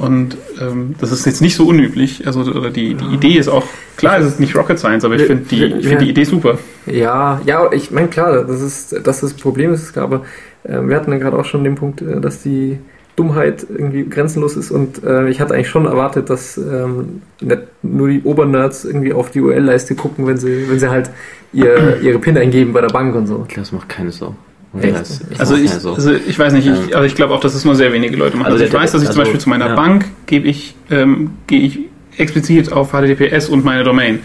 Und 0.00 0.38
ähm, 0.58 0.94
das 0.98 1.12
ist 1.12 1.26
jetzt 1.26 1.42
nicht 1.42 1.54
so 1.54 1.66
unüblich. 1.66 2.26
Also 2.26 2.40
oder 2.40 2.70
die, 2.70 2.94
die 2.94 3.14
Idee 3.14 3.36
ist 3.36 3.48
auch, 3.48 3.66
klar, 3.96 4.18
es 4.18 4.26
ist 4.26 4.40
nicht 4.40 4.56
Rocket 4.56 4.78
Science, 4.78 5.04
aber 5.04 5.16
ich 5.16 5.24
finde 5.24 5.44
die, 5.44 5.62
ich 5.62 5.86
find 5.86 6.00
die 6.00 6.08
Idee 6.08 6.24
super. 6.24 6.58
Ja, 6.86 7.38
ja, 7.44 7.70
ich 7.70 7.90
meine, 7.90 8.08
klar, 8.08 8.44
das 8.44 8.62
ist, 8.62 9.06
dass 9.06 9.20
das 9.20 9.34
Problem 9.34 9.74
ist, 9.74 9.92
klar, 9.92 10.06
aber 10.06 10.22
äh, 10.64 10.80
wir 10.80 10.96
hatten 10.96 11.12
ja 11.12 11.18
gerade 11.18 11.38
auch 11.38 11.44
schon 11.44 11.64
den 11.64 11.74
Punkt, 11.74 12.00
äh, 12.00 12.18
dass 12.18 12.42
die 12.42 12.78
Dummheit 13.14 13.66
irgendwie 13.68 14.08
grenzenlos 14.08 14.56
ist 14.56 14.70
und 14.70 15.04
äh, 15.04 15.28
ich 15.28 15.38
hatte 15.42 15.52
eigentlich 15.52 15.68
schon 15.68 15.84
erwartet, 15.84 16.30
dass 16.30 16.56
ähm, 16.56 17.20
nicht 17.42 17.60
nur 17.82 18.08
die 18.08 18.22
Obernerds 18.22 18.86
irgendwie 18.86 19.12
auf 19.12 19.30
die 19.30 19.42
URL-Leiste 19.42 19.96
gucken, 19.96 20.26
wenn 20.26 20.38
sie, 20.38 20.64
wenn 20.70 20.78
sie 20.78 20.88
halt 20.88 21.10
ihr, 21.52 22.00
ihre 22.00 22.18
PIN 22.18 22.38
eingeben 22.38 22.72
bei 22.72 22.80
der 22.80 22.88
Bank 22.88 23.14
und 23.14 23.26
so. 23.26 23.46
das 23.54 23.72
macht 23.72 23.90
keine 23.90 24.12
Sau. 24.12 24.34
Das- 24.72 25.20
das 25.28 25.40
Also 25.40 25.56
ich, 25.56 25.70
Sau. 25.70 25.94
also 25.94 26.12
ich 26.12 26.38
weiß 26.38 26.52
nicht, 26.52 26.66
ich, 26.66 26.96
aber 26.96 27.04
ich 27.04 27.14
glaube 27.16 27.34
auch, 27.34 27.40
dass 27.40 27.54
es 27.54 27.64
nur 27.64 27.74
sehr 27.74 27.92
wenige 27.92 28.16
Leute 28.16 28.36
machen. 28.36 28.46
Also 28.52 28.62
Also, 28.62 28.66
ich 28.66 28.72
weiß, 28.72 28.92
dass 28.92 29.02
ich 29.02 29.08
zum 29.08 29.18
also, 29.18 29.20
Beispiel 29.22 29.40
zu 29.40 29.48
meiner 29.48 29.68
ja. 29.68 29.74
Bank 29.74 30.04
gebe 30.26 30.46
ich, 30.48 30.76
ähm, 30.90 31.30
gehe 31.48 31.60
ich 31.60 31.78
explizit 32.16 32.72
auf 32.72 32.92
HTTPS 32.92 33.48
und 33.48 33.64
meine 33.64 33.82
Domain. 33.82 34.20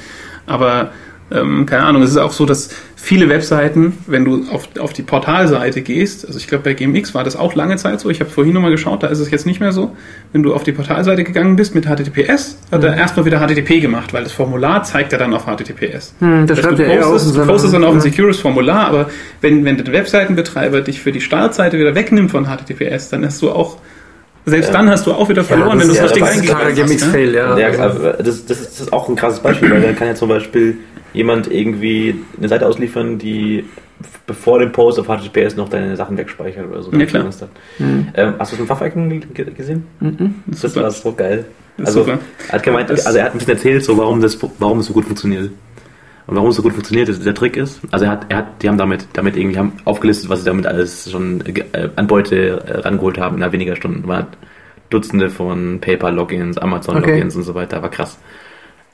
Aber 0.45 0.91
ähm, 1.31 1.65
keine 1.65 1.83
Ahnung, 1.83 2.03
es 2.03 2.11
ist 2.11 2.17
auch 2.17 2.31
so, 2.31 2.45
dass 2.45 2.69
viele 3.05 3.29
Webseiten, 3.29 3.99
wenn 4.07 4.25
du 4.25 4.49
auf, 4.49 4.67
auf 4.79 4.91
die 4.91 5.03
Portalseite 5.03 5.83
gehst, 5.83 6.25
also 6.25 6.39
ich 6.39 6.47
glaube 6.47 6.63
bei 6.63 6.73
GMX 6.73 7.13
war 7.13 7.23
das 7.23 7.35
auch 7.35 7.53
lange 7.53 7.75
Zeit 7.75 7.99
so, 7.99 8.09
ich 8.09 8.19
habe 8.19 8.31
vorhin 8.31 8.51
nochmal 8.51 8.71
geschaut, 8.71 9.03
da 9.03 9.07
ist 9.07 9.19
es 9.19 9.29
jetzt 9.29 9.45
nicht 9.45 9.59
mehr 9.59 9.71
so, 9.71 9.95
wenn 10.33 10.41
du 10.41 10.55
auf 10.55 10.63
die 10.63 10.71
Portalseite 10.71 11.23
gegangen 11.23 11.55
bist 11.55 11.75
mit 11.75 11.85
HTTPS, 11.85 12.57
hat 12.71 12.83
er 12.83 12.97
erstmal 12.97 13.27
wieder 13.27 13.39
HTTP 13.39 13.79
gemacht, 13.79 14.11
weil 14.11 14.23
das 14.23 14.31
Formular 14.31 14.81
zeigt 14.81 15.13
er 15.13 15.19
dann 15.19 15.35
auf 15.35 15.45
HTTPS. 15.45 16.15
Hm, 16.17 16.47
das 16.47 16.57
Das 16.57 16.65
schreibt 16.65 16.79
du 16.79 16.83
ja 16.83 17.01
aus 17.01 17.11
postest, 17.11 17.35
in 17.35 17.41
du 17.41 17.47
postest 17.47 17.73
dann 17.75 17.83
auch 17.83 17.89
ein 17.89 17.95
ja. 17.95 18.01
secures 18.01 18.39
Formular, 18.39 18.87
aber 18.87 19.09
wenn, 19.39 19.63
wenn 19.65 19.77
der 19.77 19.93
Webseitenbetreiber 19.93 20.81
dich 20.81 20.99
für 20.99 21.11
die 21.11 21.21
Startseite 21.21 21.77
wieder 21.77 21.93
wegnimmt 21.93 22.31
von 22.31 22.47
HTTPS, 22.47 23.09
dann 23.09 23.23
hast 23.23 23.39
du 23.39 23.51
auch, 23.51 23.77
selbst 24.45 24.67
Ja. 24.67 24.73
dann 24.73 24.89
hast 24.89 25.05
du 25.07 25.13
auch 25.13 25.27
wieder 25.29 25.43
verloren, 25.43 25.79
das 25.79 25.87
wenn 25.87 25.87
du 25.87 25.93
es 25.93 25.97
ja- 25.99 26.03
richtig 26.05 26.19
das 26.21 26.29
ist 26.29 26.35
eingegeben 26.55 26.97
klarer 26.97 27.05
hast. 27.07 27.13
ne? 27.13 27.31
Ja. 27.31 27.57
Ja, 27.57 27.83
aber 27.85 28.13
das, 28.13 28.45
das, 28.45 28.59
ist, 28.61 28.79
das 28.81 28.93
auch 28.93 29.09
ein 29.09 29.15
krasses 29.15 29.39
Beispiel, 29.39 29.71
weil 29.71 29.81
dann 29.81 29.95
kann 29.95 30.07
ja 30.07 30.15
zum 30.15 30.29
Beispiel 30.29 30.77
jemand 31.13 31.51
irgendwie 31.51 32.15
eine 32.37 32.47
Seite 32.49 32.65
ausliefern, 32.67 33.17
die 33.17 33.65
bevor 34.27 34.59
dem 34.59 34.71
Post 34.71 34.99
auf 34.99 35.07
HTTPS 35.07 35.55
noch 35.55 35.69
deine 35.69 35.95
Sachen 35.95 36.17
wegspeichert 36.17 36.67
oder 36.69 36.81
so. 36.83 36.91
Ja, 36.91 37.05
klar. 37.05 37.29
Hm. 37.77 38.07
Ähm, 38.15 38.33
hast 38.39 38.51
du 38.51 38.57
das 38.57 38.65
Pfaff-Icon 38.67 39.23
ge- 39.33 39.45
gesehen? 39.55 39.85
Mhm. 39.99 40.35
Das 40.47 40.61
super. 40.61 40.83
war 40.83 40.91
so 40.91 41.11
geil. 41.13 41.45
Das 41.77 41.87
Also, 41.87 42.03
super. 42.03 42.19
er 42.47 42.53
hat 42.53 42.63
gemeint, 42.63 42.89
Das- 42.89 43.05
also 43.05 43.17
er 43.19 43.25
hat 43.25 43.33
ein 43.33 43.37
bisschen 43.37 43.53
erzählt, 43.53 43.83
so 43.83 43.97
warum 43.97 44.21
das, 44.21 44.37
warum 44.59 44.79
es 44.79 44.87
so 44.87 44.93
gut 44.93 45.05
funktioniert. 45.05 45.49
Und 46.27 46.35
warum 46.35 46.49
es 46.49 46.55
so 46.55 46.63
gut 46.63 46.73
funktioniert, 46.73 47.07
ist, 47.07 47.23
der 47.23 47.35
Trick 47.35 47.55
ist, 47.55 47.81
also 47.91 48.05
er 48.05 48.11
hat, 48.11 48.25
er 48.29 48.37
hat, 48.37 48.63
die 48.63 48.67
haben 48.67 48.77
damit, 48.77 49.07
damit 49.13 49.37
irgendwie 49.37 49.59
haben 49.59 49.73
aufgelistet, 49.85 50.29
was 50.29 50.39
sie 50.39 50.45
damit 50.45 50.65
alles 50.65 51.11
schon 51.11 51.41
äh, 51.45 51.89
an 51.95 52.07
Beute 52.07 52.63
äh, 52.65 52.79
rangeholt 52.79 53.19
haben 53.19 53.35
innerhalb 53.35 53.53
weniger 53.53 53.75
Stunden. 53.75 54.07
War 54.07 54.27
Dutzende 54.89 55.29
von 55.29 55.79
PayPal-Logins, 55.81 56.57
Amazon-Logins 56.57 57.35
Okay. 57.35 57.37
und 57.37 57.43
so 57.43 57.53
weiter, 57.55 57.81
war 57.81 57.89
krass. 57.89 58.19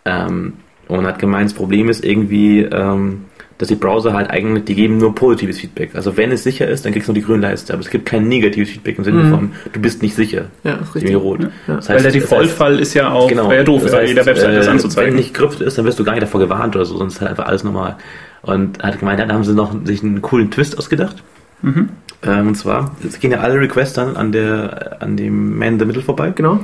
Ähm, 0.06 0.54
und 0.88 1.06
hat 1.06 1.20
gemeint, 1.20 1.46
das 1.50 1.54
Problem 1.54 1.90
ist 1.90 2.04
irgendwie, 2.04 2.62
ähm, 2.64 3.26
dass 3.62 3.68
die 3.70 3.76
Browser 3.76 4.14
halt 4.14 4.30
eigentlich, 4.30 4.66
die 4.66 4.76
geben 4.76 4.98
nur 4.98 5.14
positives 5.14 5.60
Feedback. 5.60 5.92
Also 5.96 6.18
wenn 6.18 6.32
es 6.32 6.44
sicher 6.44 6.68
ist, 6.68 6.84
dann 6.84 6.92
kriegst 6.92 7.08
du 7.08 7.12
nur 7.12 7.22
die 7.22 7.26
grüne 7.26 7.42
Leiste, 7.44 7.72
aber 7.74 7.82
es 7.82 7.90
gibt 7.90 8.06
kein 8.08 8.28
negatives 8.28 8.70
Feedback 8.72 8.98
im 8.98 9.04
Sinne 9.04 9.24
Mhm. 9.24 9.30
von, 9.30 9.52
du 9.72 9.80
bist 9.80 10.02
nicht 10.02 10.16
sicher. 10.16 10.46
Ja, 10.64 10.74
ist 10.78 10.96
richtig. 10.96 11.16
rot. 11.16 11.42
Ja. 11.42 11.50
Das 11.68 11.88
Weil 11.90 11.98
der 12.02 12.12
heißt- 12.12 12.16
Default-Fall 12.16 12.80
ist 12.80 12.94
ja 12.96 13.12
auch, 13.12 13.30
Genau. 13.30 13.52
ja 13.52 13.64
doof, 13.64 13.84
Das 13.84 13.92
bei 13.92 14.00
heißt, 14.00 14.10
jeder 14.10 14.26
Webseite 14.26 14.56
das 14.56 14.68
äh, 14.68 14.72
anzuzeigen. 14.72 15.12
Wenn 15.12 15.18
nicht 15.18 15.34
Krypt 15.34 15.62
ist, 15.62 15.78
dann 15.78 15.86
wirst 15.86 16.00
du 16.00 16.04
gar 16.04 16.14
nicht 16.14 16.24
davor 16.24 16.40
gewarnt 16.42 16.76
oder 16.76 16.86
so, 16.86 16.98
sonst 16.98 17.14
ist 17.16 17.22
halt 17.22 17.30
einfach 17.32 17.46
alles 17.46 17.64
normal. 17.64 17.98
Und 18.42 18.82
er 18.82 18.88
hat 18.88 19.00
gemeint, 19.00 19.20
ja, 19.20 19.28
da 19.28 19.36
haben 19.36 19.44
sie 19.44 19.54
noch 19.54 19.74
sich 19.86 20.04
einen 20.04 20.22
coolen 20.24 20.50
Twist 20.50 20.78
ausgedacht. 20.78 21.22
Mhm. 21.62 21.90
Ähm, 22.24 22.48
und 22.50 22.56
zwar, 22.56 22.96
es 23.08 23.20
gehen 23.20 23.32
ja 23.32 23.40
alle 23.42 23.60
Requests 23.60 23.94
dann 23.94 24.16
an 24.18 24.32
der, 24.32 24.98
an 25.00 25.16
dem 25.18 25.58
Man 25.58 25.74
in 25.74 25.80
the 25.80 25.86
Middle 25.86 26.02
vorbei. 26.02 26.32
Genau. 26.36 26.60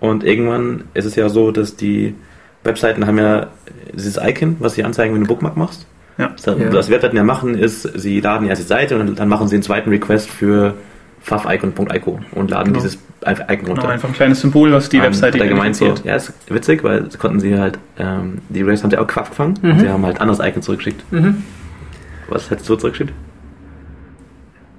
Und 0.00 0.24
irgendwann 0.24 0.82
ist 0.94 1.04
es 1.04 1.14
ja 1.14 1.28
so, 1.28 1.52
dass 1.52 1.76
die 1.76 2.14
Webseiten 2.64 3.06
haben 3.06 3.18
ja 3.18 3.48
dieses 3.94 4.16
Icon, 4.20 4.56
was 4.58 4.74
sie 4.74 4.82
anzeigen, 4.84 5.14
wenn 5.14 5.22
du 5.22 5.26
Bookmark 5.28 5.56
machst. 5.56 5.86
Ja. 6.22 6.30
Das, 6.34 6.46
Ja. 6.58 6.72
Was 6.72 6.88
Webseiten 6.90 7.16
ja 7.16 7.24
machen, 7.24 7.54
ist, 7.54 7.82
sie 7.82 8.20
laden 8.20 8.48
erst 8.48 8.62
die 8.62 8.66
Seite 8.66 8.98
und 8.98 9.18
dann 9.18 9.28
machen 9.28 9.48
sie 9.48 9.56
einen 9.56 9.62
zweiten 9.62 9.90
Request 9.90 10.30
für 10.30 10.74
favicon.ico 11.20 12.20
und 12.32 12.50
laden 12.50 12.72
Genau. 12.72 12.82
dieses 12.84 12.98
Icon 13.24 13.66
runter. 13.66 13.82
Genau, 13.82 13.86
einfach 13.92 14.08
ein 14.08 14.14
kleines 14.14 14.40
Symbol, 14.40 14.72
was 14.72 14.88
die 14.88 14.96
Ähm, 14.96 15.04
Webseite 15.04 15.38
hat 15.38 15.48
gemeint 15.48 15.76
identifiziert. 15.76 16.04
ja, 16.04 16.16
ist 16.16 16.32
witzig, 16.48 16.82
weil 16.82 17.02
das 17.04 17.18
konnten 17.18 17.38
sie 17.38 17.56
halt, 17.58 17.78
ähm, 17.98 18.38
die 18.48 18.62
Race 18.62 18.82
haben 18.82 18.90
sie 18.90 18.98
auch 18.98 19.06
Quack 19.06 19.28
gefangen 19.30 19.54
Mhm. 19.62 19.70
und 19.70 19.78
sie 19.80 19.88
haben 19.88 20.04
halt 20.04 20.20
anderes 20.20 20.40
Icon 20.40 20.62
zurückgeschickt. 20.62 21.04
Mhm. 21.12 21.44
Was 22.28 22.50
hättest 22.50 22.68
du 22.68 22.74
zurückgeschickt? 22.76 23.12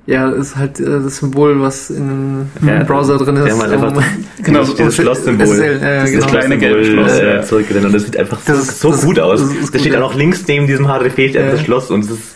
Ja, 0.05 0.29
ist 0.31 0.57
halt 0.57 0.81
äh, 0.81 0.83
das 1.03 1.17
Symbol, 1.17 1.61
was 1.61 1.89
in 1.89 2.47
Ja, 2.65 2.75
im 2.81 2.85
Browser 2.87 3.17
drin 3.17 3.37
ist. 3.37 3.47
ja, 3.47 3.55
man 3.55 3.71
einfach- 3.71 3.95
um- 3.95 4.03
Genau, 4.43 4.59
dieses, 4.61 4.75
dieses 4.75 4.95
Schlosssymbol. 4.97 5.45
SSL, 5.47 5.79
ja, 5.81 6.01
das 6.01 6.11
genau. 6.11 6.25
kleine 6.27 6.57
gelbe 6.57 6.83
Schloss 6.85 7.11
äh, 7.19 7.35
ja. 7.35 7.41
zurückgesendet. 7.43 7.85
Und 7.87 7.93
das 7.93 8.03
sieht 8.03 8.17
einfach 8.17 8.37
Das 8.45 8.79
so 8.81 8.91
das- 8.91 9.05
gut 9.05 9.19
aus. 9.19 9.39
das 9.39 9.49
Das, 9.61 9.71
gut, 9.71 9.79
steht 9.79 9.93
ja. 9.93 9.99
auch 10.01 10.11
noch 10.11 10.15
links 10.15 10.43
neben 10.47 10.67
diesem 10.67 10.89
steht 10.89 11.45
Ja. 11.45 11.51
das 11.51 11.61
Schloss 11.61 11.89
und 11.89 12.01
es 12.03 12.11
ist 12.11 12.35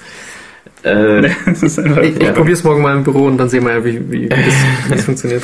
äh, 0.83 1.29
das 1.45 1.63
ist 1.63 1.79
einfach, 1.79 2.03
Ich, 2.03 2.21
ich 2.21 2.33
probiere 2.33 2.53
es 2.53 2.63
morgen 2.63 2.81
mal 2.81 2.95
im 2.95 3.03
Büro 3.03 3.25
und 3.25 3.37
dann 3.37 3.49
sehen 3.49 3.65
wir 3.65 3.73
ja, 3.73 3.83
wie, 3.83 3.99
wie, 4.11 4.29
das, 4.29 4.37
wie 4.39 4.93
das 4.93 5.01
funktioniert. 5.03 5.43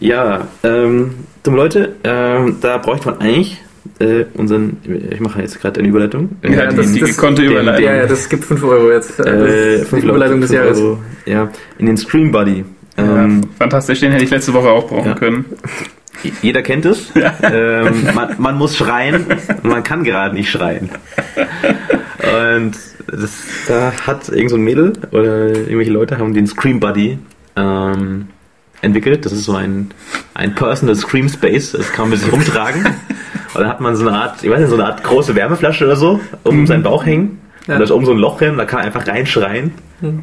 Ja, 0.00 0.46
ähm, 0.62 1.14
dumme 1.42 1.56
Leute, 1.56 1.94
ähm, 2.04 2.56
da 2.60 2.78
bräuchte 2.78 3.06
man 3.10 3.20
eigentlich 3.20 3.61
äh, 4.02 4.26
unseren, 4.34 4.78
ich 5.10 5.20
mache 5.20 5.40
jetzt 5.42 5.60
gerade 5.60 5.80
eine 5.80 5.88
Überleitung. 5.88 6.30
Äh, 6.42 6.52
ja, 6.54 6.66
das 6.66 6.86
ist 6.86 6.96
die 6.96 7.00
das- 7.00 7.10
gekonnte 7.16 7.42
Überleitung. 7.42 7.84
ja, 7.84 7.94
ja, 7.94 8.06
das 8.06 8.28
gibt 8.28 8.44
5 8.44 8.62
Euro 8.64 8.90
jetzt. 8.92 9.18
äh, 9.20 9.78
das 9.78 9.88
fünf 9.88 10.02
die 10.02 10.08
Überleitung 10.08 10.40
des 10.40 10.50
Jahres. 10.50 10.78
Euro, 10.78 10.98
ja, 11.26 11.48
in 11.78 11.86
den 11.86 11.96
Scream 11.96 12.30
Buddy. 12.32 12.64
Ähm, 12.98 13.40
ja, 13.42 13.48
fantastisch, 13.58 14.00
den 14.00 14.12
hätte 14.12 14.24
ich 14.24 14.30
letzte 14.30 14.52
Woche 14.52 14.68
auch 14.68 14.88
brauchen 14.88 15.08
Ja. 15.08 15.14
können. 15.14 15.44
Jeder 16.42 16.62
kennt 16.62 16.84
es. 16.84 17.10
ähm, 17.42 18.08
man, 18.14 18.34
man 18.38 18.56
muss 18.58 18.76
schreien 18.76 19.26
man 19.62 19.82
kann 19.82 20.04
gerade 20.04 20.34
nicht 20.34 20.50
schreien. 20.50 20.90
Und 22.22 22.72
das, 23.08 23.30
da 23.66 23.92
hat 24.06 24.28
irgend 24.28 24.50
so 24.50 24.56
ein 24.56 24.62
Mädel 24.62 24.92
oder 25.10 25.48
irgendwelche 25.48 25.90
Leute 25.90 26.18
haben 26.18 26.34
den 26.34 26.46
Scream 26.46 26.78
Buddy 26.80 27.18
ähm, 27.56 28.26
entwickelt. 28.82 29.24
Das 29.26 29.32
ist 29.32 29.44
so 29.44 29.54
ein, 29.54 29.90
ein 30.34 30.54
Personal 30.54 30.94
Scream 30.94 31.28
Space. 31.28 31.72
Das 31.72 31.92
kann 31.92 32.10
man 32.10 32.18
sich 32.18 32.30
rumtragen. 32.32 32.86
Und 33.54 33.60
dann 33.60 33.68
hat 33.68 33.80
man 33.80 33.96
so 33.96 34.06
eine 34.06 34.16
Art, 34.16 34.42
ich 34.42 34.50
weiß 34.50 34.60
nicht, 34.60 34.68
so 34.70 34.74
eine 34.76 34.86
Art 34.86 35.02
große 35.04 35.34
Wärmeflasche 35.34 35.84
oder 35.84 35.96
so 35.96 36.20
um 36.44 36.66
seinen 36.66 36.82
Bauch 36.82 37.04
hängen. 37.04 37.40
Ja. 37.66 37.74
Und 37.74 37.80
da 37.80 37.84
ist 37.84 37.90
oben 37.90 38.06
so 38.06 38.12
ein 38.12 38.18
Loch 38.18 38.38
hin, 38.40 38.56
da 38.56 38.64
kann 38.64 38.78
man 38.80 38.86
einfach 38.86 39.06
reinschreien. 39.06 39.72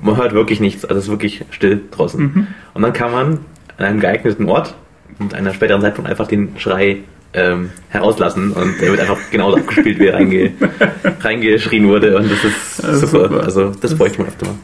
Man 0.01 0.17
hört 0.17 0.33
wirklich 0.33 0.59
nichts, 0.59 0.83
also 0.83 0.97
es 0.97 1.05
ist 1.05 1.09
wirklich 1.11 1.45
still 1.51 1.81
draußen. 1.91 2.47
Und 2.73 2.81
dann 2.81 2.91
kann 2.91 3.11
man 3.13 3.39
an 3.77 3.85
einem 3.85 3.99
geeigneten 4.01 4.49
Ort 4.49 4.75
und 5.19 5.33
einer 5.33 5.53
späteren 5.53 5.79
Zeitpunkt 5.81 6.09
einfach 6.09 6.27
den 6.27 6.49
Schrei 6.57 6.97
ähm, 7.33 7.69
herauslassen 7.89 8.51
und 8.51 8.81
der 8.81 8.89
wird 8.89 8.99
einfach 8.99 9.17
genauso 9.31 9.57
abgespielt, 9.57 9.99
wie 9.99 10.07
er 10.07 10.15
reinge 10.15 10.51
reingeschrien 11.21 11.87
wurde 11.87 12.17
und 12.17 12.29
das 12.29 12.43
ist 12.43 12.83
Das 12.83 13.03
ist 13.03 13.11
super. 13.11 13.29
super. 13.29 13.43
Also 13.43 13.71
das 13.79 13.95
bräuchte 13.95 14.17
man 14.19 14.27
öfter 14.29 14.47
mal. 14.47 14.55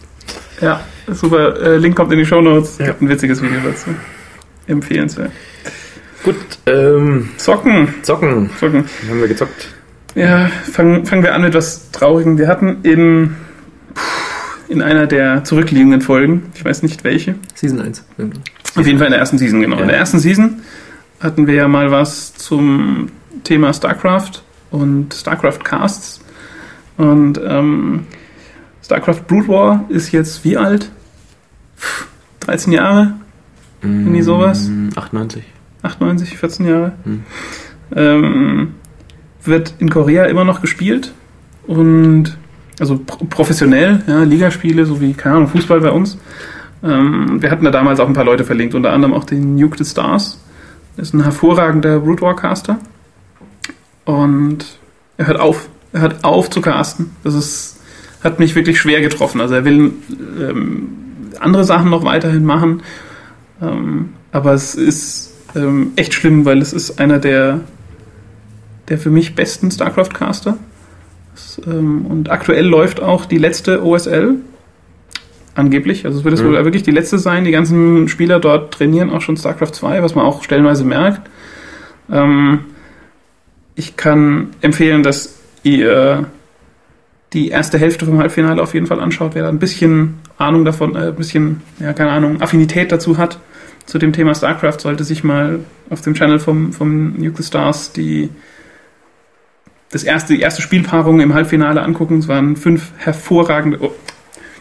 Ja, 0.61 0.79
super. 1.07 1.61
Äh, 1.61 1.77
Link 1.77 1.95
kommt 1.95 2.11
in 2.11 2.17
die 2.17 2.25
Show 2.25 2.41
Notes. 2.41 2.77
Ja. 2.79 2.87
Gibt 2.87 3.01
ein 3.03 3.09
witziges 3.09 3.41
Video 3.41 3.59
dazu. 3.63 3.91
Empfehlenswert. 4.67 5.31
Gut, 6.25 6.35
ähm, 6.65 7.29
Zocken. 7.37 7.87
zocken. 8.01 8.49
Zocken. 8.59 8.85
Haben 9.07 9.21
wir 9.21 9.27
gezockt. 9.27 9.69
Ja, 10.15 10.47
fangen, 10.47 11.05
fangen 11.05 11.21
wir 11.21 11.35
an 11.35 11.43
mit 11.43 11.53
was 11.53 11.91
Traurigem. 11.91 12.39
Wir 12.39 12.47
hatten 12.47 12.79
in, 12.81 13.35
in 14.67 14.81
einer 14.81 15.05
der 15.05 15.43
zurückliegenden 15.43 16.01
Folgen, 16.01 16.51
ich 16.55 16.65
weiß 16.65 16.81
nicht 16.81 17.03
welche, 17.03 17.35
Season 17.53 17.79
1. 17.79 18.03
auf 18.75 18.87
jeden 18.87 18.97
Fall 18.97 19.07
in 19.07 19.11
der 19.11 19.19
ersten 19.19 19.37
Season, 19.37 19.61
genau. 19.61 19.75
Ja. 19.75 19.83
In 19.83 19.87
der 19.89 19.97
ersten 19.97 20.17
Season 20.17 20.61
hatten 21.19 21.45
wir 21.45 21.53
ja 21.53 21.67
mal 21.67 21.91
was 21.91 22.33
zum 22.33 23.09
Thema 23.43 23.71
StarCraft 23.71 24.41
und 24.71 25.13
StarCraft 25.13 25.59
Casts. 25.63 26.21
Und 26.97 27.39
ähm, 27.45 28.07
StarCraft 28.83 29.27
Brood 29.27 29.47
War 29.47 29.85
ist 29.89 30.11
jetzt 30.11 30.43
wie 30.43 30.57
alt? 30.57 30.89
Pff, 31.77 32.07
13 32.39 32.73
Jahre? 32.73 33.13
Irgendwie 33.83 34.23
sowas? 34.23 34.67
Mm, 34.67 34.89
98. 34.95 35.43
98, 35.85 36.37
14 36.37 36.67
Jahre. 36.67 36.91
Hm. 37.03 37.23
Ähm, 37.95 38.73
wird 39.43 39.75
in 39.79 39.89
Korea 39.89 40.25
immer 40.25 40.43
noch 40.43 40.61
gespielt 40.61 41.13
und 41.67 42.37
also 42.79 42.99
pro 43.05 43.25
professionell, 43.25 44.03
ja, 44.07 44.23
Ligaspiele, 44.23 44.85
so 44.85 44.99
wie, 45.01 45.13
keine 45.13 45.35
Ahnung, 45.35 45.47
Fußball 45.49 45.79
bei 45.79 45.91
uns. 45.91 46.17
Ähm, 46.83 47.41
wir 47.41 47.51
hatten 47.51 47.63
da 47.63 47.71
damals 47.71 47.99
auch 47.99 48.07
ein 48.07 48.13
paar 48.13 48.25
Leute 48.25 48.43
verlinkt, 48.43 48.75
unter 48.75 48.91
anderem 48.91 49.13
auch 49.13 49.23
den 49.23 49.55
Nuke 49.55 49.77
the 49.77 49.89
Stars. 49.89 50.39
Das 50.97 51.09
ist 51.09 51.13
ein 51.13 51.23
hervorragender 51.23 51.97
Root 51.97 52.21
Warcaster. 52.21 52.79
Und 54.05 54.65
er 55.17 55.27
hört 55.27 55.39
auf. 55.39 55.69
Er 55.93 56.01
hört 56.01 56.23
auf 56.23 56.49
zu 56.49 56.61
casten. 56.61 57.11
Das 57.23 57.33
ist, 57.33 57.81
hat 58.23 58.39
mich 58.39 58.55
wirklich 58.55 58.79
schwer 58.79 59.01
getroffen. 59.01 59.39
Also 59.39 59.55
er 59.55 59.65
will 59.65 59.93
ähm, 60.39 60.89
andere 61.39 61.63
Sachen 61.63 61.89
noch 61.89 62.03
weiterhin 62.03 62.43
machen. 62.43 62.81
Ähm, 63.61 64.09
aber 64.31 64.53
es 64.53 64.75
ist 64.75 65.34
ähm, 65.55 65.91
echt 65.95 66.13
schlimm, 66.13 66.45
weil 66.45 66.61
es 66.61 66.73
ist 66.73 66.99
einer 66.99 67.19
der, 67.19 67.61
der 68.89 68.97
für 68.97 69.09
mich 69.09 69.35
besten 69.35 69.71
StarCraft-Caster. 69.71 70.57
Ähm, 71.67 72.05
und 72.05 72.29
aktuell 72.29 72.65
läuft 72.65 73.01
auch 73.01 73.25
die 73.25 73.37
letzte 73.37 73.83
OSL. 73.83 74.35
Angeblich. 75.55 76.05
Also 76.05 76.19
es 76.19 76.23
wird 76.25 76.33
es 76.33 76.41
Mhm. 76.41 76.47
wohl 76.47 76.65
wirklich 76.65 76.83
die 76.83 76.91
letzte 76.91 77.17
sein. 77.17 77.45
Die 77.45 77.51
ganzen 77.51 78.07
Spieler 78.09 78.39
dort 78.39 78.73
trainieren 78.73 79.09
auch 79.09 79.21
schon 79.21 79.37
StarCraft 79.37 79.71
2, 79.73 80.03
was 80.03 80.13
man 80.15 80.25
auch 80.25 80.43
stellenweise 80.43 80.83
merkt. 80.83 81.29
Ähm, 82.11 82.59
ich 83.75 83.95
kann 83.97 84.49
empfehlen, 84.61 85.01
dass 85.03 85.37
ihr 85.63 86.25
die 87.33 87.49
erste 87.49 87.77
Hälfte 87.77 88.05
vom 88.05 88.19
Halbfinale 88.19 88.61
auf 88.61 88.73
jeden 88.73 88.85
Fall 88.85 88.99
anschaut, 88.99 89.31
wer 89.33 89.43
da 89.43 89.49
ein 89.49 89.59
bisschen 89.59 90.15
Ahnung 90.37 90.63
davon, 90.65 90.95
äh, 90.95 91.07
ein 91.07 91.15
bisschen, 91.15 91.61
ja, 91.79 91.91
keine 91.93 92.11
Ahnung, 92.11 92.41
Affinität 92.41 92.91
dazu 92.91 93.17
hat, 93.17 93.39
zu 93.85 93.97
dem 93.99 94.13
Thema 94.13 94.33
StarCraft, 94.33 94.79
sollte 94.79 95.03
sich 95.03 95.23
mal 95.23 95.59
auf 95.89 96.01
dem 96.01 96.13
Channel 96.13 96.39
vom, 96.39 96.73
vom 96.73 97.13
Nuke 97.19 97.41
the 97.41 97.47
Stars 97.47 97.91
die, 97.91 98.29
das 99.91 100.03
erste, 100.03 100.33
die 100.33 100.41
erste 100.41 100.61
Spielpaarung 100.61 101.21
im 101.21 101.33
Halbfinale 101.33 101.81
angucken. 101.81 102.19
Es 102.19 102.27
waren 102.27 102.55
fünf 102.55 102.91
hervorragende, 102.97 103.79
oh, 103.81 103.91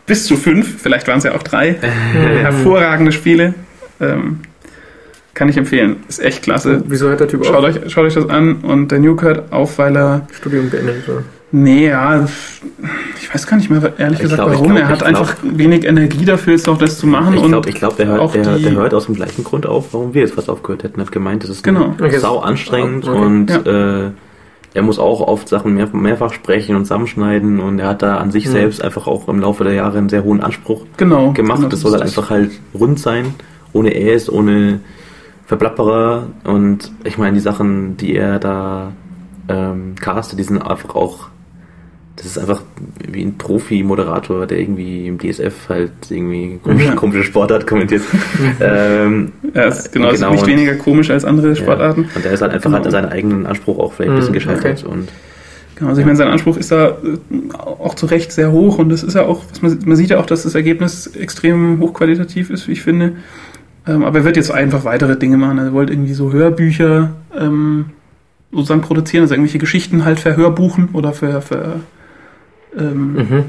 bis 0.07 0.27
zu 0.27 0.37
fünf, 0.37 0.83
vielleicht 0.83 1.09
waren 1.09 1.19
es 1.19 1.25
ja 1.25 1.35
auch 1.35 1.43
drei, 1.43 1.75
hervorragende 1.75 3.13
Spiele. 3.13 3.55
Ähm, 4.01 4.41
kann 5.35 5.49
ich 5.49 5.57
empfehlen. 5.57 5.97
Ist 6.09 6.21
echt 6.21 6.45
klasse. 6.45 6.83
Wieso 6.87 7.09
hört 7.09 7.21
der 7.21 7.29
Typ 7.29 7.45
Schaut 7.45 7.57
auf? 7.57 7.65
euch, 7.65 7.93
schaut 7.93 8.05
euch 8.05 8.15
das 8.15 8.29
an 8.29 8.57
und 8.57 8.93
der 8.93 9.01
Nuke 9.01 9.27
hört 9.27 9.53
auf, 9.53 9.79
weil 9.79 9.97
er 9.97 10.29
Studium 10.33 10.71
beendet. 10.71 11.09
Oder? 11.09 11.25
Nee, 11.57 11.87
ja, 11.89 12.27
ich 13.17 13.33
weiß 13.33 13.47
gar 13.47 13.57
nicht 13.59 13.71
mehr, 13.71 13.93
ehrlich 13.97 14.19
Ich 14.19 14.23
gesagt, 14.25 14.43
glaub, 14.43 14.51
warum. 14.55 14.67
glaub, 14.75 14.79
er 14.81 14.89
hat 14.89 15.03
ich 15.03 15.07
einfach 15.07 15.37
wenig 15.45 15.85
Energie 15.85 16.25
dafür, 16.25 16.55
jetzt 16.55 16.67
noch 16.67 16.79
das 16.79 16.99
zu 16.99 17.07
machen. 17.07 17.35
Ich 17.35 17.45
glaube, 17.45 17.69
ich 17.69 17.77
glaub, 17.77 17.97
der, 17.97 18.07
hört, 18.09 18.35
der, 18.35 18.59
der 18.59 18.73
hört 18.73 18.93
aus 18.93 19.07
dem 19.07 19.15
gleichen 19.15 19.45
Grund 19.45 19.65
auf, 19.65 19.95
warum 19.95 20.15
wir 20.15 20.23
jetzt 20.23 20.35
fast 20.35 20.51
aufgehört 20.51 20.83
hätten. 20.83 20.99
Er 20.99 21.07
hat 21.07 21.13
gemeint, 21.13 21.45
das 21.45 21.51
ist 21.51 21.63
Genau. 21.63 21.95
Okay. 21.97 22.19
sau 22.19 22.41
anstrengend 22.41 23.07
Okay. 23.07 23.17
und 23.19 23.47
Ja. 23.51 24.07
äh, 24.07 24.11
er 24.75 24.83
muss 24.83 24.99
auch 24.99 25.21
oft 25.21 25.49
Sachen 25.49 25.75
mehr, 25.75 25.89
mehrfach 25.93 26.33
sprechen 26.33 26.75
und 26.75 26.87
zusammenschneiden 26.87 27.61
und 27.61 27.79
er 27.79 27.87
hat 27.91 28.03
da 28.03 28.17
an 28.17 28.33
sich 28.33 28.47
Mhm. 28.47 28.51
selbst 28.51 28.83
einfach 28.83 29.07
auch 29.07 29.29
im 29.29 29.39
Laufe 29.39 29.63
der 29.63 29.75
Jahre 29.75 29.99
einen 29.99 30.09
sehr 30.09 30.25
hohen 30.25 30.41
Anspruch 30.41 30.85
genau, 30.97 31.31
gemacht. 31.31 31.59
Genau, 31.59 31.69
das 31.69 31.83
soll 31.83 31.93
halt 31.93 32.03
einfach 32.03 32.31
halt 32.31 32.51
rund 32.75 32.99
sein, 32.99 33.27
ohne 33.73 33.95
Äs, 33.95 34.29
ohne 34.29 34.81
Verplapperer 35.47 36.27
und 36.43 36.91
ich 37.05 37.17
meine, 37.17 37.35
die 37.35 37.41
Sachen, 37.41 37.97
die 37.97 38.17
er 38.17 38.41
da 38.41 38.91
ähm, 39.49 39.95
castet, 40.01 40.39
die 40.41 40.43
sind 40.43 40.59
einfach 40.61 40.97
auch 40.97 41.29
das 42.17 42.27
ist 42.27 42.39
einfach 42.39 42.63
wie 43.11 43.23
ein 43.25 43.37
Profi-Moderator, 43.39 44.47
der 44.47 44.59
irgendwie 44.61 45.09
im 45.09 45.19
DSF 45.19 45.69
halt 45.69 45.91
irgendwie 46.11 46.61
komische, 46.63 46.87
Ja. 46.87 46.95
komische 46.95 47.25
Sportart 47.25 47.67
kommentiert. 47.67 48.03
ähm, 48.61 49.33
Ja, 49.53 49.65
ist 49.65 49.93
genau, 49.93 50.11
Genau, 50.13 50.29
ist 50.33 50.41
nicht 50.43 50.47
weniger 50.47 50.75
komisch 50.75 51.11
als 51.11 51.25
andere 51.25 51.57
Sportarten. 51.57 52.03
Ja. 52.03 52.09
Und 52.15 52.25
der 52.25 52.33
ist 52.33 52.41
halt 52.43 52.53
einfach 52.53 52.71
Genau. 52.71 52.85
hat 52.85 52.91
seinen 52.91 53.09
eigenen 53.09 53.47
Anspruch 53.47 53.79
auch 53.79 53.93
vielleicht 53.93 54.11
ein 54.13 54.17
bisschen 54.17 54.31
Mhm, 54.31 54.35
gescheitert. 54.35 54.85
Und 54.85 55.09
Genau, 55.77 55.89
also 55.91 56.01
ich 56.01 56.07
meine, 56.07 56.17
sein 56.17 56.29
Anspruch 56.29 56.57
ist 56.57 56.71
da 56.71 56.91
äh, 56.91 56.95
auch 57.57 57.95
zu 57.97 58.07
Recht 58.07 58.31
sehr 58.31 58.53
hoch 58.53 58.79
und 58.79 58.91
das 58.91 59.03
ist 59.03 59.15
ja 59.15 59.23
auch, 59.23 59.43
man, 59.61 59.77
man 59.85 59.97
sieht 59.97 60.11
ja 60.11 60.21
auch, 60.21 60.27
dass 60.27 60.45
das 60.45 60.55
Ergebnis 60.55 61.09
extrem 61.09 61.81
hochqualitativ 61.81 62.51
ist, 62.51 62.69
wie 62.69 62.73
ich 62.73 62.83
finde. 62.83 63.15
Ähm, 63.89 64.05
aber 64.05 64.21
er 64.21 64.25
wird 64.25 64.37
jetzt 64.37 64.53
einfach 64.53 64.85
weitere 64.85 65.17
Dinge 65.17 65.37
machen. 65.37 65.59
Er 65.59 65.73
wollte 65.73 65.93
irgendwie 65.93 66.15
so 66.15 66.33
Hörbücher 66.33 67.11
ähm, 67.37 67.87
sozusagen 68.53 68.83
produzieren, 68.83 69.23
also 69.23 69.35
irgendwelche 69.35 69.59
Geschichten 69.59 70.05
halt 70.05 70.21
verhörbuchen 70.21 70.91
oder 70.93 71.13
ver, 71.13 71.43
ver 71.43 71.81
ähm, 72.79 73.13
Mhm. 73.15 73.45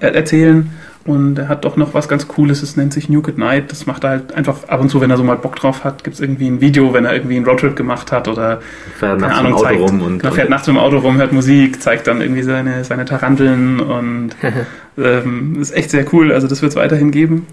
er- 0.00 0.14
erzählen. 0.14 0.70
Und 1.04 1.38
er 1.38 1.48
hat 1.48 1.64
doch 1.64 1.78
noch 1.78 1.94
was 1.94 2.06
ganz 2.06 2.28
Cooles, 2.28 2.62
es 2.62 2.76
nennt 2.76 2.92
sich 2.92 3.08
Nuke 3.08 3.30
at 3.30 3.38
Night. 3.38 3.72
Das 3.72 3.86
macht 3.86 4.04
er 4.04 4.10
halt 4.10 4.34
einfach 4.34 4.68
ab 4.68 4.78
und 4.82 4.90
zu, 4.90 5.00
wenn 5.00 5.10
er 5.10 5.16
so 5.16 5.24
mal 5.24 5.36
Bock 5.38 5.56
drauf 5.56 5.82
hat, 5.82 6.04
gibt 6.04 6.14
es 6.16 6.20
irgendwie 6.20 6.46
ein 6.48 6.60
Video, 6.60 6.92
wenn 6.92 7.06
er 7.06 7.14
irgendwie 7.14 7.36
einen 7.36 7.46
Roadtrip 7.46 7.74
gemacht 7.76 8.12
hat 8.12 8.28
oder 8.28 8.60
fährt 8.98 9.18
keine 9.18 9.20
nachts 9.22 9.40
im 9.40 9.46
Ahnung, 9.46 9.54
Auto 9.54 9.64
zeigt, 9.64 9.80
rum 9.80 10.02
und, 10.02 10.18
genau, 10.18 10.34
fährt 10.34 10.50
nachts 10.50 10.66
mit 10.66 10.76
dem 10.76 10.80
Auto 10.80 10.98
rum, 10.98 11.16
hört 11.16 11.32
Musik, 11.32 11.80
zeigt 11.80 12.06
dann 12.08 12.20
irgendwie 12.20 12.42
seine, 12.42 12.84
seine 12.84 13.06
Taranteln 13.06 13.80
und 13.80 14.30
ähm, 14.98 15.56
ist 15.58 15.70
echt 15.74 15.90
sehr 15.90 16.04
cool. 16.12 16.30
Also 16.30 16.46
das 16.46 16.60
wird 16.60 16.72
es 16.72 16.76
weiterhin 16.76 17.10
geben. 17.10 17.46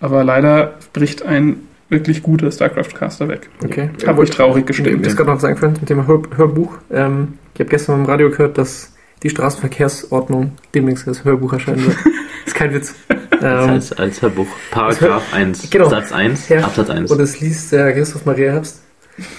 Aber 0.00 0.24
leider 0.24 0.74
bricht 0.92 1.24
ein 1.24 1.58
wirklich 1.90 2.22
guter 2.24 2.50
StarCraft-Caster 2.50 3.28
weg. 3.28 3.50
Okay. 3.64 3.90
Hab 4.04 4.18
mich 4.18 4.30
traurig 4.30 4.66
gestimmt. 4.66 5.00
Mir 5.00 5.06
ist 5.06 5.16
gerade 5.16 5.30
noch 5.30 5.36
was 5.36 5.44
eingefallen 5.44 5.76
zum 5.76 5.86
Thema 5.86 6.06
Hör 6.08 6.22
Hörbuch. 6.36 6.78
Ähm, 6.90 7.34
ich 7.54 7.60
habe 7.60 7.70
gestern 7.70 8.00
im 8.00 8.06
Radio 8.06 8.30
gehört, 8.30 8.58
dass 8.58 8.94
die 9.22 9.30
Straßenverkehrsordnung 9.30 10.52
demnächst 10.74 11.06
als 11.08 11.24
Hörbuch 11.24 11.52
erscheinen 11.52 11.84
wird. 11.86 11.96
ist 12.46 12.54
kein 12.54 12.72
Witz. 12.74 12.94
Ähm, 13.42 13.46
als, 13.70 13.92
als 13.92 14.20
Hörbuch. 14.22 14.46
Paragraph 14.70 15.32
1, 15.32 15.70
Genau. 15.70 15.88
Satz 15.88 16.12
1, 16.12 16.48
Ja. 16.48 16.60
Absatz 16.64 16.90
1. 16.90 17.10
und 17.10 17.20
es 17.20 17.40
liest 17.40 17.72
der 17.72 17.92
Christoph 17.92 18.24
Maria 18.26 18.52
Herbst. 18.52 18.80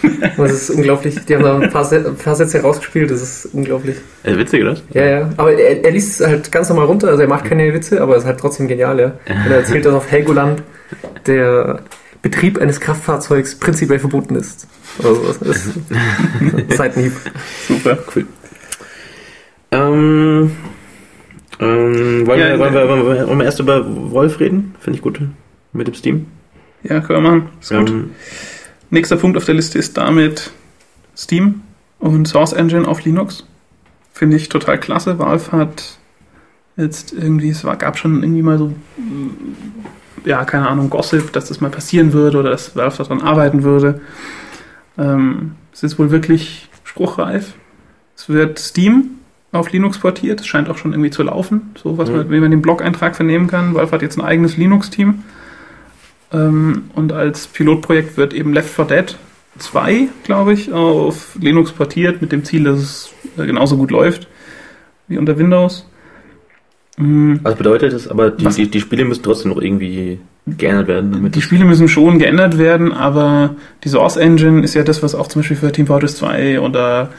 Das 0.37 0.51
ist 0.51 0.69
unglaublich. 0.69 1.15
Die 1.25 1.35
haben 1.35 1.43
da 1.43 1.57
ein 1.57 1.69
paar, 1.71 1.91
ein 1.91 2.15
paar 2.15 2.35
Sätze 2.35 2.61
rausgespielt, 2.61 3.09
das 3.09 3.21
ist 3.21 3.45
unglaublich. 3.53 3.97
Äh, 4.23 4.37
witzig, 4.37 4.61
oder? 4.61 4.77
Ja, 4.91 5.05
ja. 5.05 5.29
Aber 5.37 5.53
er, 5.53 5.83
er 5.83 5.91
liest 5.91 6.19
es 6.21 6.27
halt 6.27 6.51
ganz 6.51 6.69
normal 6.69 6.85
runter, 6.85 7.07
also 7.09 7.21
er 7.21 7.27
macht 7.27 7.45
keine 7.45 7.73
Witze, 7.73 7.99
aber 8.01 8.15
es 8.15 8.23
ist 8.23 8.27
halt 8.27 8.39
trotzdem 8.39 8.67
genial, 8.67 8.99
ja. 8.99 9.05
Und 9.27 9.51
er 9.51 9.57
erzählt, 9.57 9.85
dass 9.85 9.93
auf 9.93 10.09
Helgoland 10.11 10.61
der 11.25 11.79
Betrieb 12.21 12.59
eines 12.59 12.79
Kraftfahrzeugs 12.79 13.55
prinzipiell 13.55 13.99
verboten 13.99 14.35
ist. 14.35 14.67
Oder 14.99 15.15
sowas. 15.15 15.39
Das 15.39 15.57
ist 15.57 16.77
Seitenhieb. 16.77 17.13
Super. 17.67 17.97
Cool. 18.15 18.25
Ähm, 19.71 20.51
ähm, 21.59 22.27
wollen, 22.27 22.39
Ja, 22.39 22.49
wir, 22.49 22.59
wollen, 22.59 22.73
wir, 22.73 22.87
wollen, 22.87 23.05
wir, 23.05 23.27
wollen 23.27 23.39
wir 23.39 23.45
erst 23.45 23.59
über 23.59 24.11
Wolf 24.11 24.39
reden? 24.39 24.75
Finde 24.79 24.97
ich 24.97 25.01
gut. 25.01 25.21
Mit 25.73 25.87
dem 25.87 25.93
Steam. 25.93 26.27
Ja, 26.83 26.99
können 26.99 27.23
wir 27.23 27.29
machen. 27.31 27.49
Ist 27.61 27.69
gut. 27.69 27.89
Ähm, 27.89 28.11
Nächster 28.89 29.15
Punkt 29.15 29.37
auf 29.37 29.45
der 29.45 29.55
Liste 29.55 29.79
ist 29.79 29.97
damit 29.97 30.51
Steam 31.15 31.61
und 31.99 32.27
Source 32.27 32.51
Engine 32.51 32.85
auf 32.85 33.05
Linux. 33.05 33.45
Finde 34.11 34.35
ich 34.35 34.49
total 34.49 34.77
klasse. 34.77 35.17
Valve 35.17 35.51
hat 35.53 35.97
jetzt 36.75 37.13
irgendwie, 37.13 37.49
es 37.49 37.63
war, 37.63 37.77
gab 37.77 37.97
schon 37.97 38.21
irgendwie 38.21 38.41
mal 38.41 38.57
so, 38.57 38.67
mm, 38.67 40.25
ja, 40.25 40.43
keine 40.43 40.67
Ahnung, 40.67 40.89
Gossip, 40.89 41.31
dass 41.31 41.45
das 41.45 41.61
mal 41.61 41.71
passieren 41.71 42.11
würde 42.11 42.39
oder 42.39 42.49
dass 42.49 42.75
Valve 42.75 42.97
daran 42.97 43.21
arbeiten 43.21 43.63
würde. 43.63 44.01
Ähm, 44.97 45.55
es 45.71 45.83
ist 45.83 45.97
wohl 45.97 46.11
wirklich 46.11 46.69
spruchreif. 46.83 47.53
Es 48.17 48.27
wird 48.27 48.59
Steam 48.59 49.20
auf 49.51 49.71
Linux 49.71 49.99
portiert. 49.99 50.39
Es 50.39 50.47
scheint 50.47 50.69
auch 50.69 50.77
schon 50.77 50.93
irgendwie 50.93 51.09
zu 51.09 51.23
laufen, 51.23 51.71
so 51.81 51.97
was 51.97 52.09
Mhm. 52.09 52.15
man, 52.15 52.31
wie 52.31 52.39
man 52.39 52.51
den 52.51 52.61
Blog-Eintrag 52.61 53.15
vernehmen 53.15 53.47
kann. 53.47 53.73
Valve 53.75 53.91
hat 53.91 54.01
jetzt 54.01 54.17
ein 54.17 54.23
eigenes 54.25 54.57
Linux-Team. 54.57 55.23
Ähm, 56.33 56.83
und 56.95 57.11
als 57.11 57.47
Pilotprojekt 57.47 58.15
wird 58.17 58.33
eben 58.33 58.53
Left 58.53 58.69
4 58.69 58.85
Dead 58.85 59.17
2, 59.57 60.07
glaube 60.23 60.53
ich, 60.53 60.71
auf 60.71 61.35
Linux 61.39 61.73
portiert, 61.73 62.21
mit 62.21 62.31
dem 62.31 62.45
Ziel, 62.45 62.63
dass 62.63 62.79
es 62.79 63.13
äh, 63.37 63.45
genauso 63.45 63.75
gut 63.77 63.91
läuft 63.91 64.27
wie 65.09 65.17
unter 65.17 65.37
Windows. 65.37 65.85
Mm, 66.97 67.35
was 67.43 67.55
bedeutet 67.55 67.91
das? 67.91 68.07
Aber 68.07 68.31
die, 68.31 68.45
die, 68.47 68.71
die 68.71 68.79
Spiele 68.79 69.03
müssen 69.03 69.23
trotzdem 69.23 69.51
noch 69.51 69.61
irgendwie 69.61 70.19
geändert 70.47 70.87
werden. 70.87 71.31
Die 71.31 71.41
Spiele 71.41 71.65
müssen 71.65 71.87
schon 71.89 72.17
geändert 72.17 72.57
werden, 72.57 72.93
aber 72.93 73.55
die 73.83 73.89
Source 73.89 74.15
Engine 74.17 74.63
ist 74.63 74.73
ja 74.73 74.83
das, 74.83 75.03
was 75.03 75.15
auch 75.15 75.27
zum 75.27 75.41
Beispiel 75.41 75.57
für 75.57 75.71
Team 75.71 75.87
Fortress 75.87 76.15
2 76.15 76.61
oder 76.61 77.09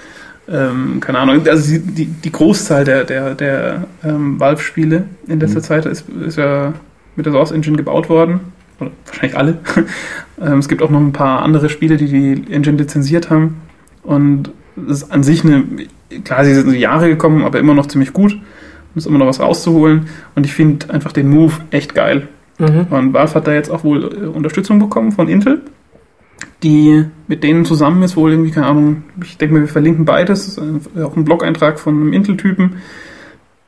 ähm, 0.49 0.99
keine 1.01 1.18
Ahnung, 1.18 1.47
also 1.47 1.78
die, 1.78 2.07
die, 2.07 2.32
Großzahl 2.32 2.84
der, 2.84 3.05
der, 3.05 3.34
der 3.34 3.84
ähm, 4.05 4.40
Valve-Spiele 4.40 5.05
in 5.28 5.40
letzter 5.40 5.61
Mhm. 5.61 5.64
Zeit 5.64 5.86
ist, 5.86 6.09
ist 6.09 6.36
ja 6.36 6.72
mit 7.16 7.26
der 7.26 7.32
Source 7.32 7.53
Engine 7.53 7.76
gebaut 7.76 8.09
worden. 8.09 8.40
Oder 8.80 8.90
wahrscheinlich 9.07 9.38
alle. 9.38 9.59
ähm, 10.40 10.59
es 10.59 10.68
gibt 10.68 10.82
auch 10.82 10.90
noch 10.90 11.01
ein 11.01 11.12
paar 11.12 11.43
andere 11.43 11.68
Spiele, 11.68 11.97
die 11.97 12.09
die 12.09 12.53
Engine 12.53 12.76
lizenziert 12.76 13.30
haben. 13.30 13.61
Und 14.03 14.51
es 14.88 15.03
ist 15.03 15.12
an 15.12 15.22
sich 15.22 15.45
eine, 15.45 15.64
klar, 16.24 16.45
sie 16.45 16.55
sind 16.55 16.66
in 16.66 16.72
die 16.72 16.80
Jahre 16.80 17.09
gekommen, 17.09 17.45
aber 17.45 17.61
immer 17.61 17.74
noch 17.74 17.86
ziemlich 17.86 18.12
gut. 18.12 18.32
Um 18.32 18.99
ist 18.99 19.07
immer 19.07 19.18
noch 19.18 19.26
was 19.26 19.40
rauszuholen. 19.40 20.09
Und 20.34 20.45
ich 20.45 20.53
finde 20.53 20.93
einfach 20.93 21.12
den 21.12 21.28
Move 21.28 21.55
echt 21.70 21.95
geil. 21.95 22.28
Mhm. 22.59 22.86
Und 22.90 23.12
Valve 23.14 23.34
hat 23.34 23.47
da 23.47 23.53
jetzt 23.53 23.70
auch 23.70 23.84
wohl 23.84 24.05
äh, 24.05 24.26
Unterstützung 24.26 24.78
bekommen 24.78 25.12
von 25.12 25.28
Intel, 25.28 25.61
die 26.62 27.05
mit 27.28 27.43
denen 27.43 27.64
zusammen 27.64 28.03
ist 28.03 28.16
wohl 28.16 28.32
irgendwie, 28.32 28.51
keine 28.51 28.66
Ahnung, 28.66 29.05
ich 29.22 29.38
denke 29.38 29.55
mal, 29.55 29.61
wir 29.61 29.68
verlinken 29.68 30.05
beides, 30.05 30.59
auch 30.59 31.16
ein 31.16 31.24
Blog-Eintrag 31.24 31.78
von 31.78 31.95
einem 31.95 32.12
Intel-Typen, 32.12 32.76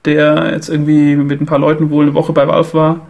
der 0.04 0.52
jetzt 0.52 0.68
irgendwie 0.68 1.16
mit 1.16 1.40
ein 1.40 1.46
paar 1.46 1.58
Leuten 1.58 1.90
wohl 1.90 2.04
eine 2.04 2.14
Woche 2.14 2.32
bei 2.32 2.46
Valve 2.46 2.74
war 2.74 3.06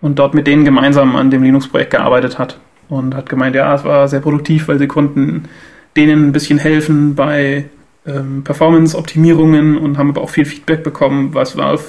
und 0.00 0.18
dort 0.18 0.34
mit 0.34 0.46
denen 0.46 0.64
gemeinsam 0.64 1.16
an 1.16 1.30
dem 1.30 1.42
Linux-Projekt 1.42 1.90
gearbeitet 1.90 2.38
hat 2.38 2.58
und 2.88 3.14
hat 3.14 3.28
gemeint, 3.28 3.56
ja, 3.56 3.74
es 3.74 3.84
war 3.84 4.08
sehr 4.08 4.20
produktiv, 4.20 4.68
weil 4.68 4.78
sie 4.78 4.86
konnten 4.86 5.44
denen 5.96 6.28
ein 6.28 6.32
bisschen 6.32 6.58
helfen 6.58 7.14
bei 7.14 7.66
ähm, 8.06 8.44
Performance-Optimierungen 8.44 9.78
und 9.78 9.98
haben 9.98 10.10
aber 10.10 10.22
auch 10.22 10.30
viel 10.30 10.44
Feedback 10.44 10.84
bekommen, 10.84 11.34
was 11.34 11.56
Valve 11.56 11.84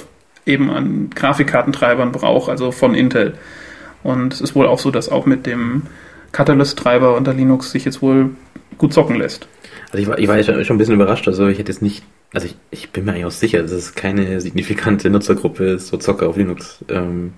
eben 0.46 0.70
an 0.70 1.10
Grafikkartentreibern 1.14 2.12
braucht, 2.12 2.48
also 2.48 2.72
von 2.72 2.94
Intel. 2.94 3.34
Und 4.02 4.32
es 4.32 4.40
ist 4.40 4.54
wohl 4.54 4.66
auch 4.66 4.78
so, 4.78 4.90
dass 4.90 5.10
auch 5.10 5.26
mit 5.26 5.46
dem 5.46 5.82
Catalyst-Treiber 6.32 7.16
unter 7.16 7.34
Linux 7.34 7.70
sich 7.70 7.84
jetzt 7.84 8.02
wohl 8.02 8.30
gut 8.76 8.92
zocken 8.92 9.16
lässt. 9.16 9.48
Also 9.90 10.02
ich 10.02 10.08
war, 10.08 10.18
ich 10.18 10.28
war 10.28 10.42
schon 10.42 10.64
schon 10.64 10.76
ein 10.76 10.78
bisschen 10.78 10.94
überrascht. 10.94 11.26
Also 11.28 11.46
ich 11.48 11.58
hätte 11.58 11.72
jetzt 11.72 11.82
nicht, 11.82 12.04
also 12.32 12.46
ich, 12.46 12.56
ich 12.70 12.90
bin 12.90 13.04
mir 13.04 13.12
eigentlich 13.12 13.24
auch 13.24 13.30
sicher, 13.30 13.62
dass 13.62 13.72
es 13.72 13.94
keine 13.94 14.40
signifikante 14.40 15.10
Nutzergruppe 15.10 15.64
ist, 15.64 15.88
so 15.88 15.96
Zocker 15.96 16.28
auf 16.28 16.36
Linux. 16.36 16.84
Ähm, 16.88 17.32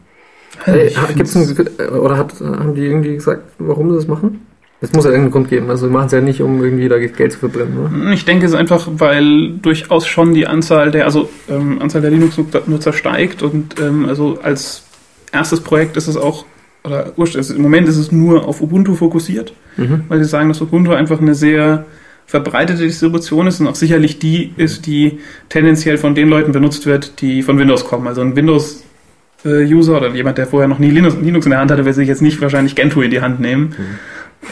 Hey, 0.64 0.94
gibt's 1.14 1.36
einen, 1.36 1.56
oder 1.90 2.16
hat, 2.16 2.40
haben 2.40 2.74
die 2.74 2.82
irgendwie 2.82 3.14
gesagt, 3.14 3.42
warum 3.58 3.90
sie 3.90 3.96
das 3.96 4.08
machen? 4.08 4.46
Es 4.82 4.92
muss 4.92 5.04
ja 5.04 5.10
irgendeinen 5.10 5.32
Grund 5.32 5.48
geben. 5.48 5.70
Also, 5.70 5.86
sie 5.86 5.92
machen 5.92 6.06
es 6.06 6.12
ja 6.12 6.20
nicht, 6.20 6.40
um 6.40 6.62
irgendwie 6.62 6.88
da 6.88 6.98
Geld 6.98 7.32
zu 7.32 7.38
verbrennen. 7.38 8.04
Ne? 8.04 8.14
Ich 8.14 8.24
denke 8.24 8.46
es 8.46 8.52
ist 8.52 8.58
einfach, 8.58 8.88
weil 8.90 9.50
durchaus 9.58 10.06
schon 10.06 10.32
die 10.32 10.46
Anzahl 10.46 10.90
der, 10.90 11.04
also 11.04 11.28
ähm, 11.48 11.80
Anzahl 11.80 12.00
der 12.00 12.10
Linux-Nutzer 12.10 12.92
steigt 12.92 13.42
und 13.42 13.78
ähm, 13.78 14.06
also 14.06 14.38
als 14.42 14.84
erstes 15.32 15.60
Projekt 15.60 15.96
ist 15.96 16.08
es 16.08 16.16
auch, 16.16 16.46
oder 16.84 17.12
also 17.16 17.54
im 17.54 17.62
Moment 17.62 17.88
ist 17.88 17.96
es 17.98 18.10
nur 18.12 18.46
auf 18.48 18.60
Ubuntu 18.60 18.94
fokussiert, 18.94 19.52
Mhm. 19.76 20.04
weil 20.08 20.18
sie 20.22 20.28
sagen, 20.28 20.48
dass 20.48 20.60
Ubuntu 20.60 20.92
einfach 20.92 21.20
eine 21.20 21.34
sehr 21.34 21.84
verbreitete 22.26 22.82
Distribution 22.84 23.46
ist 23.48 23.60
und 23.60 23.66
auch 23.66 23.74
sicherlich 23.74 24.18
die 24.18 24.52
ist, 24.56 24.86
die 24.86 25.18
tendenziell 25.48 25.98
von 25.98 26.14
den 26.14 26.28
Leuten 26.28 26.52
benutzt 26.52 26.86
wird, 26.86 27.20
die 27.20 27.42
von 27.42 27.58
Windows 27.58 27.84
kommen. 27.84 28.06
Also 28.06 28.20
ein 28.20 28.36
Windows-User 28.36 29.96
oder 29.96 30.08
jemand, 30.14 30.38
der 30.38 30.46
vorher 30.46 30.68
noch 30.68 30.78
nie 30.78 30.90
Linux, 30.90 31.16
Linux 31.20 31.46
in 31.46 31.50
der 31.50 31.58
Hand 31.60 31.70
hatte, 31.70 31.84
wird 31.84 31.94
sich 31.96 32.08
jetzt 32.08 32.22
nicht 32.22 32.40
wahrscheinlich 32.40 32.74
Gentoo 32.76 33.02
in 33.02 33.10
die 33.10 33.20
Hand 33.20 33.40
nehmen. 33.40 33.74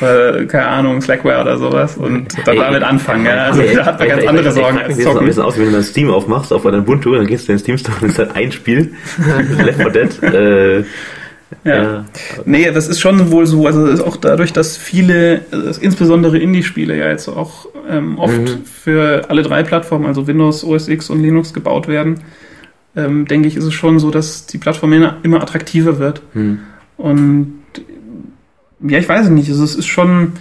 Äh, 0.03 0.45
keine 0.47 0.67
Ahnung, 0.67 1.01
Slackware 1.01 1.41
oder 1.41 1.57
sowas 1.57 1.97
und 1.97 2.27
dann 2.47 2.57
Ey, 2.57 2.61
damit 2.61 2.83
anfangen. 2.83 3.25
Ja. 3.25 3.45
Also 3.47 3.63
ey, 3.63 3.75
da 3.75 3.87
hat 3.87 3.99
man 3.99 4.09
ey, 4.09 4.17
ganz 4.17 4.27
andere 4.29 4.53
Sorgen 4.53 4.77
ey, 4.77 4.83
als 4.83 4.91
Wie 4.91 4.95
sieht 5.03 5.05
zocken. 5.05 5.29
es 5.29 5.39
aus, 5.39 5.57
wenn 5.59 5.65
du 5.67 5.71
dann 5.73 5.83
Steam 5.83 6.11
aufmachst 6.11 6.53
auf 6.53 6.63
deinem 6.63 6.81
Ubuntu, 6.83 7.15
dann 7.15 7.27
gehst 7.27 7.49
du 7.49 7.53
in 7.53 7.57
den 7.57 7.63
Steam 7.63 7.79
Store 7.79 7.97
und 8.03 8.09
ist 8.09 8.19
halt 8.19 8.37
ein 8.37 8.53
Spiel. 8.53 8.93
Left 9.65 9.81
4 9.81 9.91
Dead. 9.91 10.23
Äh, 10.23 10.85
Ja. 11.65 12.05
Nee, 12.45 12.71
das 12.73 12.89
ist 12.89 13.01
schon 13.01 13.31
wohl 13.31 13.47
so. 13.47 13.67
Also 13.67 13.87
das 13.87 14.01
ist 14.01 14.07
auch 14.07 14.17
dadurch, 14.17 14.53
dass 14.53 14.77
viele, 14.77 15.43
also 15.51 15.81
insbesondere 15.81 16.39
Indie-Spiele 16.39 16.97
ja 16.97 17.09
jetzt 17.09 17.29
auch 17.29 17.67
ähm, 17.89 18.19
oft 18.19 18.39
Mhm. 18.39 18.65
für 18.65 19.31
alle 19.31 19.43
drei 19.43 19.63
Plattformen, 19.63 20.05
also 20.07 20.27
Windows, 20.27 20.63
OS 20.63 20.89
X 20.89 21.09
und 21.11 21.23
Linux 21.23 21.55
gebaut 21.55 21.89
werden, 21.89 22.21
ähm, 22.97 23.27
denke 23.27 23.49
ich, 23.49 23.57
ist 23.57 23.65
es 23.65 23.73
schon 23.75 23.99
so, 23.99 24.11
dass 24.11 24.47
die 24.47 24.59
Plattform 24.59 24.93
immer, 24.93 25.43
attraktiver 25.43 25.99
wird. 25.99 26.21
hm. 26.35 26.59
Und 26.99 27.55
ja, 28.81 28.99
ich 28.99 29.09
weiß 29.09 29.25
es 29.27 29.31
nicht. 29.31 29.49
Also 29.51 29.65
es 29.65 29.75
ist 29.75 29.87
schon, 29.87 30.33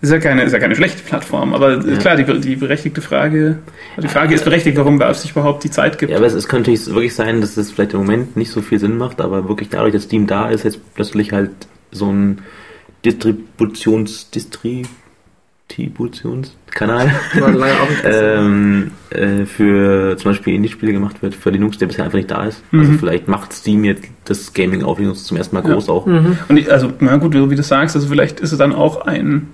ist 0.00 0.10
ja 0.10 0.18
keine, 0.18 0.42
ist 0.42 0.52
ja 0.52 0.58
keine 0.58 0.76
schlechte 0.76 1.02
Plattform, 1.02 1.54
aber 1.54 1.78
Ja. 1.84 1.96
klar, 1.96 2.16
die, 2.16 2.24
die 2.40 2.56
berechtigte 2.56 3.00
Frage, 3.00 3.58
die 4.02 4.08
Frage 4.08 4.34
ist 4.34 4.44
berechtigt, 4.44 4.76
warum 4.76 4.98
Valve 5.00 5.18
sich 5.18 5.30
überhaupt 5.30 5.64
die 5.64 5.70
Zeit 5.70 5.98
gibt. 5.98 6.10
Ja, 6.10 6.18
aber 6.18 6.26
es, 6.26 6.34
es 6.34 6.48
könnte 6.48 6.70
wirklich 6.70 7.14
sein, 7.14 7.40
dass 7.40 7.56
es 7.56 7.70
vielleicht 7.70 7.94
im 7.94 8.00
Moment 8.00 8.36
nicht 8.36 8.50
so 8.50 8.60
viel 8.62 8.78
Sinn 8.78 8.98
macht, 8.98 9.20
aber 9.20 9.48
wirklich 9.48 9.70
dadurch, 9.70 9.92
dass 9.94 10.04
Steam 10.04 10.26
da 10.26 10.48
ist, 10.50 10.64
jetzt 10.64 10.78
plötzlich 10.94 11.32
halt 11.32 11.50
so 11.90 12.10
ein 12.12 12.40
Distributions, 13.04 14.30
Distributionskanal 14.30 17.10
ähm, 18.04 18.90
äh, 19.10 19.44
für 19.44 20.16
zum 20.16 20.30
Beispiel 20.30 20.54
Indie-Spiele 20.54 20.92
gemacht 20.92 21.22
wird, 21.22 21.34
für 21.34 21.50
Linux, 21.50 21.78
der 21.78 21.86
bisher 21.86 22.04
einfach 22.04 22.16
nicht 22.16 22.30
da 22.30 22.44
ist. 22.46 22.62
Also 22.72 22.92
Mhm. 22.92 22.98
vielleicht 22.98 23.28
macht 23.28 23.52
Steam 23.52 23.84
jetzt 23.84 24.04
das 24.24 24.52
Gaming 24.52 24.82
auf 24.82 24.98
Linux 24.98 25.24
zum 25.24 25.36
ersten 25.36 25.56
Mal 25.56 25.64
Ja. 25.66 25.72
groß 25.74 25.88
auch. 25.88 26.06
Mhm. 26.06 26.38
Und 26.48 26.56
ich, 26.56 26.70
also, 26.70 26.92
na 27.00 27.16
gut, 27.16 27.34
wie 27.34 27.38
du 27.38 27.46
das 27.54 27.68
sagst, 27.68 27.96
also 27.96 28.08
vielleicht 28.08 28.40
ist 28.40 28.52
es 28.52 28.58
dann 28.58 28.72
auch 28.72 29.02
ein, 29.06 29.48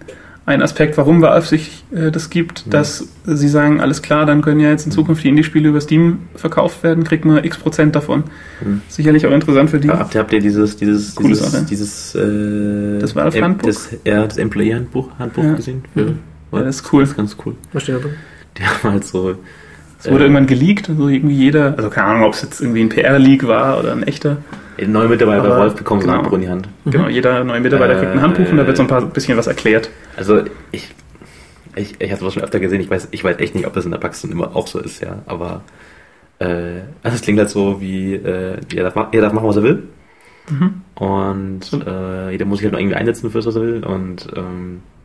ein 0.50 0.62
Aspekt, 0.62 0.96
warum 0.98 1.22
Valve 1.22 1.46
sich 1.46 1.84
äh, 1.94 2.10
das 2.10 2.30
gibt, 2.30 2.66
Mhm. 2.66 2.70
dass 2.70 3.08
sie 3.24 3.48
sagen, 3.48 3.80
alles 3.80 4.02
klar, 4.02 4.26
dann 4.26 4.42
können 4.42 4.60
ja 4.60 4.70
jetzt 4.70 4.86
in 4.86 4.92
Zukunft 4.92 5.24
die 5.24 5.28
Indie-Spiele 5.28 5.68
über 5.70 5.80
Steam 5.80 6.18
verkauft 6.34 6.82
werden, 6.82 7.04
kriegt 7.04 7.24
man 7.24 7.42
x 7.44 7.58
Prozent 7.58 7.94
davon. 7.96 8.24
Mhm. 8.64 8.82
Sicherlich 8.88 9.26
auch 9.26 9.32
interessant 9.32 9.70
für 9.70 9.80
die. 9.80 9.88
Habt 9.88 10.14
ihr, 10.14 10.20
habt 10.20 10.32
ihr 10.32 10.40
dieses, 10.40 10.76
dieses, 10.76 11.14
Coole 11.14 11.28
dieses, 11.30 11.50
Sache. 11.52 11.64
dieses, 11.68 12.14
äh, 12.14 12.98
Das 13.00 13.14
Valve-Handbuch? 13.16 13.66
Das, 13.68 13.88
ja, 14.04 14.26
das 14.26 14.36
Employee-Handbuch 14.38 15.08
Handbuch 15.18 15.44
Ja. 15.44 15.52
gesehen? 15.54 15.82
Für, 15.94 16.02
Mhm. 16.04 16.18
Ja, 16.52 16.62
das 16.64 16.76
ist 16.80 16.92
cool. 16.92 17.02
Das 17.02 17.10
ist 17.10 17.16
ganz 17.16 17.36
cool. 17.46 17.54
Was 17.72 17.82
steht 17.84 17.94
da 17.96 18.00
drin? 18.00 18.12
Die 18.58 18.62
haben 18.64 18.92
halt 18.92 19.04
so, 19.04 19.36
Es 20.00 20.06
wurde 20.10 20.20
äh, 20.24 20.26
irgendwann 20.26 20.46
geleakt, 20.46 20.88
also 20.88 21.08
irgendwie 21.08 21.36
jeder, 21.36 21.74
also 21.76 21.90
keine 21.90 22.08
Ahnung, 22.08 22.24
ob 22.24 22.34
es 22.34 22.42
jetzt 22.42 22.60
irgendwie 22.60 22.80
ein 22.80 22.88
PR-Leak 22.88 23.46
war 23.46 23.78
oder 23.78 23.92
ein 23.92 24.02
echter. 24.02 24.38
Neue 24.86 25.08
Mitarbeiter 25.08 25.48
bei 25.48 25.56
Wolf 25.56 25.74
bekommen 25.74 26.00
so 26.00 26.06
ein 26.06 26.10
genau. 26.10 26.22
Handbuch 26.22 26.36
in 26.36 26.40
die 26.42 26.48
Hand. 26.48 26.68
Mhm. 26.84 26.90
Genau, 26.90 27.08
jeder 27.08 27.44
neue 27.44 27.60
Mitarbeiter 27.60 27.96
kriegt 27.96 28.12
ein 28.12 28.22
Handbuch 28.22 28.50
und 28.50 28.56
da 28.56 28.66
wird 28.66 28.76
so 28.76 28.82
ein 28.82 28.88
paar 28.88 29.02
bisschen 29.02 29.36
was 29.36 29.46
erklärt. 29.46 29.90
Also 30.16 30.42
ich, 30.72 30.88
ich, 31.76 32.00
ich 32.00 32.10
habe 32.10 32.20
sowas 32.20 32.34
schon 32.34 32.42
öfter 32.42 32.60
gesehen. 32.60 32.80
Ich 32.80 32.90
weiß, 32.90 33.08
ich 33.10 33.24
weiß 33.24 33.38
echt 33.38 33.54
nicht, 33.54 33.66
ob 33.66 33.72
das 33.72 33.84
in 33.84 33.90
der 33.90 33.98
Praxis 33.98 34.30
immer 34.30 34.54
auch 34.56 34.66
so 34.66 34.78
ist, 34.78 35.02
ja. 35.02 35.22
Aber 35.26 35.62
äh, 36.38 36.80
also 37.02 37.16
es 37.16 37.22
klingt 37.22 37.38
halt 37.38 37.50
so 37.50 37.80
wie 37.80 38.14
äh, 38.14 38.58
jeder, 38.70 38.90
darf, 38.90 39.08
jeder 39.12 39.24
darf 39.24 39.32
machen, 39.32 39.48
was 39.48 39.56
er 39.56 39.62
will. 39.62 39.82
Mhm. 40.48 40.82
Und 40.94 41.60
äh, 41.86 42.30
jeder 42.30 42.44
muss 42.44 42.58
sich 42.58 42.64
halt 42.64 42.72
noch 42.72 42.80
irgendwie 42.80 42.96
einsetzen 42.96 43.30
für 43.30 43.38
das, 43.38 43.46
was 43.46 43.56
er 43.56 43.62
will. 43.62 43.84
Und 43.84 44.28
ähm, 44.36 44.82
äh, 44.82 44.99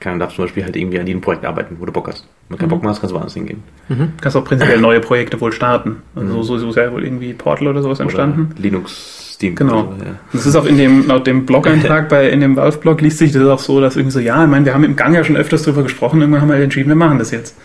kann 0.00 0.18
darf 0.18 0.34
zum 0.34 0.44
Beispiel 0.44 0.64
halt 0.64 0.76
irgendwie 0.76 0.98
an 1.00 1.06
jedem 1.06 1.20
Projekt 1.22 1.44
arbeiten, 1.44 1.76
wo 1.80 1.86
du 1.86 1.92
Bock 1.92 2.08
hast. 2.08 2.26
Wenn 2.48 2.56
du 2.56 2.60
keinen 2.60 2.66
Mhm. 2.68 2.70
Bock 2.70 2.82
mehr 2.82 2.90
hast, 2.90 3.00
kannst 3.00 3.12
du 3.12 3.16
woanders 3.16 3.34
hingehen. 3.34 3.62
Mhm. 3.88 4.12
Kannst 4.20 4.36
auch 4.36 4.44
prinzipiell 4.44 4.78
neue 4.80 5.00
Projekte 5.00 5.40
wohl 5.40 5.50
starten. 5.52 5.96
Also 6.14 6.34
Mhm. 6.38 6.42
so, 6.42 6.58
so 6.58 6.68
ist 6.68 6.76
ja 6.76 6.92
wohl 6.92 7.04
irgendwie 7.04 7.32
Portal 7.32 7.68
oder 7.68 7.82
sowas 7.82 7.98
entstanden. 8.00 8.50
Oder 8.52 8.60
Linux 8.62 9.32
Steam. 9.34 9.54
Genau. 9.54 9.88
Also, 9.92 10.04
ja. 10.04 10.10
Das 10.32 10.46
ist 10.46 10.56
auch 10.56 10.64
in 10.66 10.76
dem, 10.78 11.06
laut 11.08 11.26
dem 11.26 11.46
Blog-Eintrag 11.46 12.08
bei, 12.10 12.28
in 12.30 12.40
dem 12.40 12.56
Valve-Blog 12.56 13.00
liest 13.00 13.18
sich 13.18 13.32
das 13.32 13.42
auch 13.46 13.58
so, 13.58 13.80
dass 13.80 13.96
irgendwie 13.96 14.12
so, 14.12 14.20
ja, 14.20 14.44
ich 14.44 14.50
meine, 14.50 14.64
wir 14.66 14.74
haben 14.74 14.84
im 14.84 14.96
Gang 14.96 15.14
ja 15.14 15.24
schon 15.24 15.36
öfters 15.36 15.62
drüber 15.62 15.82
gesprochen, 15.82 16.20
irgendwann 16.20 16.42
haben 16.42 16.48
wir 16.50 16.56
entschieden, 16.56 16.88
wir 16.88 16.96
machen 16.96 17.18
das 17.18 17.30
jetzt. 17.30 17.56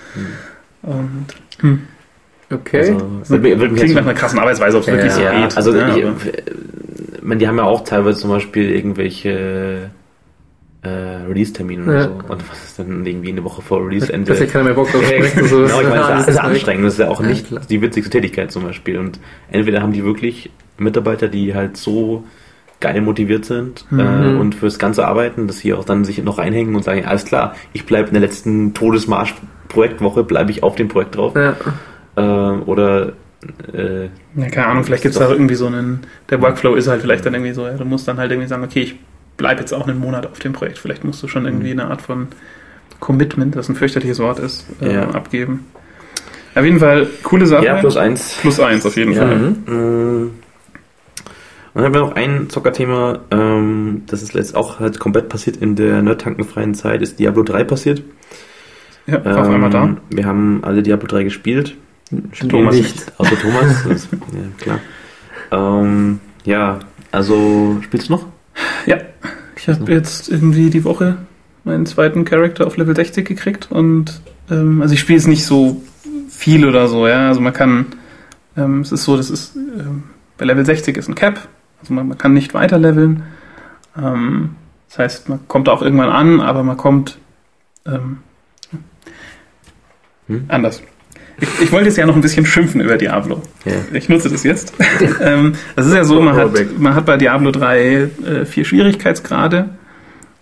Und 0.84 1.26
hm, 1.60 1.82
Okay. 2.54 2.80
Also, 2.80 3.38
mich 3.38 3.54
klingt 3.54 3.78
jetzt- 3.80 3.94
nach 3.96 4.02
einer 4.02 4.14
krassen 4.14 4.38
Arbeitsweise, 4.40 4.76
ob 4.76 4.84
es 4.84 4.88
wirklich 4.90 5.12
so 5.14 5.22
ja, 5.22 5.32
geht. 5.42 5.56
also 5.56 5.74
ja, 5.74 5.96
ich, 5.96 6.04
äh, 6.04 6.12
man, 7.22 7.40
die 7.40 7.48
haben 7.48 7.56
ja 7.58 7.64
auch 7.64 7.86
teilweise 7.86 8.20
zum 8.20 8.30
Beispiel 8.30 8.72
irgendwelche 8.72 9.90
äh, 10.84 10.90
Release-Termine 10.90 11.84
oder 11.84 11.94
Ja. 11.96 12.04
so. 12.04 12.12
Und 12.34 12.50
was 12.50 12.64
ist 12.64 12.80
dann 12.80 13.06
irgendwie 13.06 13.30
eine 13.32 13.44
Woche 13.44 13.62
vor 13.62 13.86
Release-Ende? 13.86 14.32
Dass 14.32 14.40
ja 14.40 14.46
keiner 14.48 14.64
mehr 14.66 14.74
Bock 14.74 14.92
drauf 14.92 15.04
Ja. 15.12 15.24
So, 15.48 15.58
genau, 15.64 15.82
ich 15.82 15.88
meine, 15.88 16.00
das 16.02 16.20
ist, 16.22 16.28
das 16.28 16.36
ist 16.36 16.38
anstrengend, 16.42 16.86
das 16.86 16.94
ist 16.94 17.00
ja 17.00 17.10
auch 17.10 17.22
Ja, 17.22 17.28
nicht 17.28 17.48
klar. 17.48 17.62
die 17.70 17.82
witzigste 17.82 18.10
Tätigkeit 18.12 18.52
zum 18.52 18.64
Beispiel. 18.64 18.98
Und 18.98 19.20
entweder 19.52 19.82
haben 19.82 19.94
die 19.94 20.04
wirklich 20.04 20.50
Mitarbeiter, 20.78 21.28
die 21.28 21.54
halt 21.54 21.78
so 21.78 22.24
geil 22.80 23.00
motiviert 23.02 23.46
sind 23.46 23.86
äh, 23.92 23.96
Mhm. 23.96 24.40
und 24.40 24.56
fürs 24.56 24.80
Ganze 24.80 25.06
arbeiten, 25.08 25.46
dass 25.46 25.60
sie 25.60 25.72
auch 25.76 25.86
dann 25.86 26.04
sich 26.04 26.24
noch 26.24 26.40
reinhängen 26.40 26.74
und 26.76 26.84
sagen, 26.84 27.06
alles 27.06 27.26
klar, 27.26 27.56
ich 27.74 27.86
bleibe 27.86 28.08
in 28.08 28.14
der 28.16 28.22
letzten 28.22 28.74
Todesmarsch-Projektwoche, 28.74 30.24
bleibe 30.24 30.52
ich 30.52 30.64
auf 30.64 30.76
dem 30.76 30.88
Projekt 30.88 31.16
drauf. 31.16 31.34
Ja. 31.36 31.56
Äh, 32.16 32.60
oder 32.62 33.14
äh, 33.74 34.06
Ja, 34.36 34.50
keine 34.52 34.68
Ahnung, 34.68 34.84
vielleicht 34.84 35.04
gibt 35.04 35.14
es 35.14 35.20
da 35.20 35.30
irgendwie 35.30 35.56
so 35.56 35.68
einen, 35.68 36.02
der 36.32 36.42
Workflow 36.42 36.76
ist 36.76 36.88
halt 36.88 37.02
vielleicht 37.02 37.26
dann 37.26 37.34
irgendwie 37.36 37.54
so, 37.54 37.66
ja, 37.68 37.74
du 37.78 37.86
musst 37.86 38.08
dann 38.08 38.18
halt 38.18 38.32
irgendwie 38.32 38.48
sagen, 38.50 38.64
okay, 38.64 38.82
ich 38.82 38.96
bleibe 39.38 39.62
jetzt 39.62 39.74
auch 39.74 39.88
einen 39.88 40.00
Monat 40.00 40.26
auf 40.28 40.40
dem 40.40 40.54
Projekt. 40.54 40.78
Vielleicht 40.78 41.04
musst 41.04 41.22
du 41.24 41.28
schon 41.28 41.46
irgendwie 41.46 41.72
eine 41.72 41.86
Art 41.88 42.02
von 42.02 42.28
Commitment, 43.00 43.56
das 43.56 43.70
ein 43.70 43.76
fürchterliches 43.76 44.20
Wort 44.20 44.40
ist, 44.40 44.66
äh, 44.82 44.94
Ja. 44.94 45.10
abgeben. 45.12 45.66
Auf 46.54 46.64
jeden 46.66 46.80
Fall, 46.80 47.08
coole 47.24 47.48
Sache. 47.48 47.66
ja, 47.66 47.76
plus 47.78 47.96
eins. 47.98 48.38
Plus 48.42 48.60
eins 48.60 48.86
auf 48.86 48.96
jeden 48.98 49.14
Ja. 49.14 49.22
Fall. 49.26 49.38
Mhm. 49.38 50.32
Und 51.74 51.76
dann 51.76 51.86
haben 51.86 51.94
wir 51.94 52.02
noch 52.02 52.16
ein 52.16 52.50
Zockerthema, 52.50 53.20
ähm, 53.32 54.04
das 54.08 54.22
ist 54.22 54.34
jetzt 54.34 54.56
auch 54.56 54.80
halt 54.82 55.00
komplett 55.00 55.30
passiert 55.30 55.56
in 55.58 55.78
der 55.78 56.02
nerdtankenfreien 56.02 56.74
Zeit, 56.76 57.02
ist 57.02 57.18
Diablo 57.20 57.44
3 57.44 57.64
passiert. 57.64 58.04
Ja, 59.08 59.24
war 59.24 59.40
auf 59.40 59.50
einmal 59.50 59.70
da. 59.70 59.84
Ähm, 59.86 59.98
Wir 60.10 60.26
haben 60.26 60.60
alle 60.64 60.84
Diablo 60.84 61.08
3 61.08 61.24
gespielt. 61.24 61.76
Thomas 62.50 62.76
nicht. 62.76 63.12
Außer 63.18 63.40
Thomas. 63.40 63.86
das, 63.88 64.08
ja, 64.12 64.20
klar. 64.60 64.80
Ähm, 65.82 66.20
ja, 66.44 66.80
also 67.12 67.78
spielst 67.84 68.10
du 68.10 68.14
noch? 68.14 68.26
Ja, 68.86 68.98
ich 69.56 69.68
habe 69.68 69.92
jetzt 69.92 70.30
irgendwie 70.30 70.70
die 70.70 70.84
Woche 70.84 71.18
meinen 71.64 71.86
zweiten 71.86 72.26
Charakter 72.26 72.66
auf 72.66 72.78
Level 72.78 72.96
60 72.96 73.28
gekriegt 73.28 73.72
und 73.72 74.22
ähm, 74.50 74.82
also 74.82 74.94
ich 74.94 75.00
spiele 75.00 75.20
es 75.20 75.28
nicht 75.28 75.46
so 75.46 75.82
viel 76.30 76.68
oder 76.68 76.88
so, 76.88 77.08
ja. 77.08 77.28
Also 77.28 77.42
man 77.42 77.54
kann, 77.54 77.86
ähm, 78.58 78.82
es 78.82 78.92
ist 78.92 79.04
so, 79.04 79.16
das 79.18 79.30
ist 79.30 79.56
ähm, 79.56 80.04
bei 80.38 80.46
Level 80.46 80.66
60 80.66 80.98
ist 80.98 81.08
ein 81.08 81.16
Cap, 81.16 81.48
also 81.80 81.94
man, 81.94 82.08
man 82.08 82.18
kann 82.18 82.34
nicht 82.34 82.54
weiter 82.54 82.78
leveln. 82.80 83.24
Ähm, 83.98 84.56
das 84.90 85.00
heißt, 85.00 85.30
man 85.30 85.48
kommt 85.48 85.70
auch 85.70 85.82
irgendwann 85.82 86.10
an, 86.10 86.42
aber 86.42 86.64
man 86.64 86.78
kommt 86.78 87.18
ähm, 87.86 88.18
Hm? 90.32 90.46
anders. 90.48 90.82
Ich, 91.40 91.62
ich 91.62 91.72
wollte 91.72 91.88
jetzt 91.88 91.98
ja 91.98 92.06
noch 92.06 92.16
ein 92.16 92.22
bisschen 92.22 92.46
schimpfen 92.46 92.82
über 92.82 92.98
Diablo. 92.98 93.42
Ja. 93.66 93.74
Ich 93.94 94.10
nutze 94.10 94.30
das 94.30 94.44
jetzt. 94.44 94.74
ähm, 95.22 95.54
das 95.76 95.88
ist 95.88 95.94
ja 95.94 96.04
so, 96.04 96.22
man 96.22 96.36
hat, 96.36 96.52
man 96.78 96.96
hat 96.96 97.06
bei 97.06 97.18
Diablo 97.18 97.52
3 97.52 97.80
äh, 97.80 98.46
vier 98.46 98.66
Schwierigkeitsgrade 98.66 99.70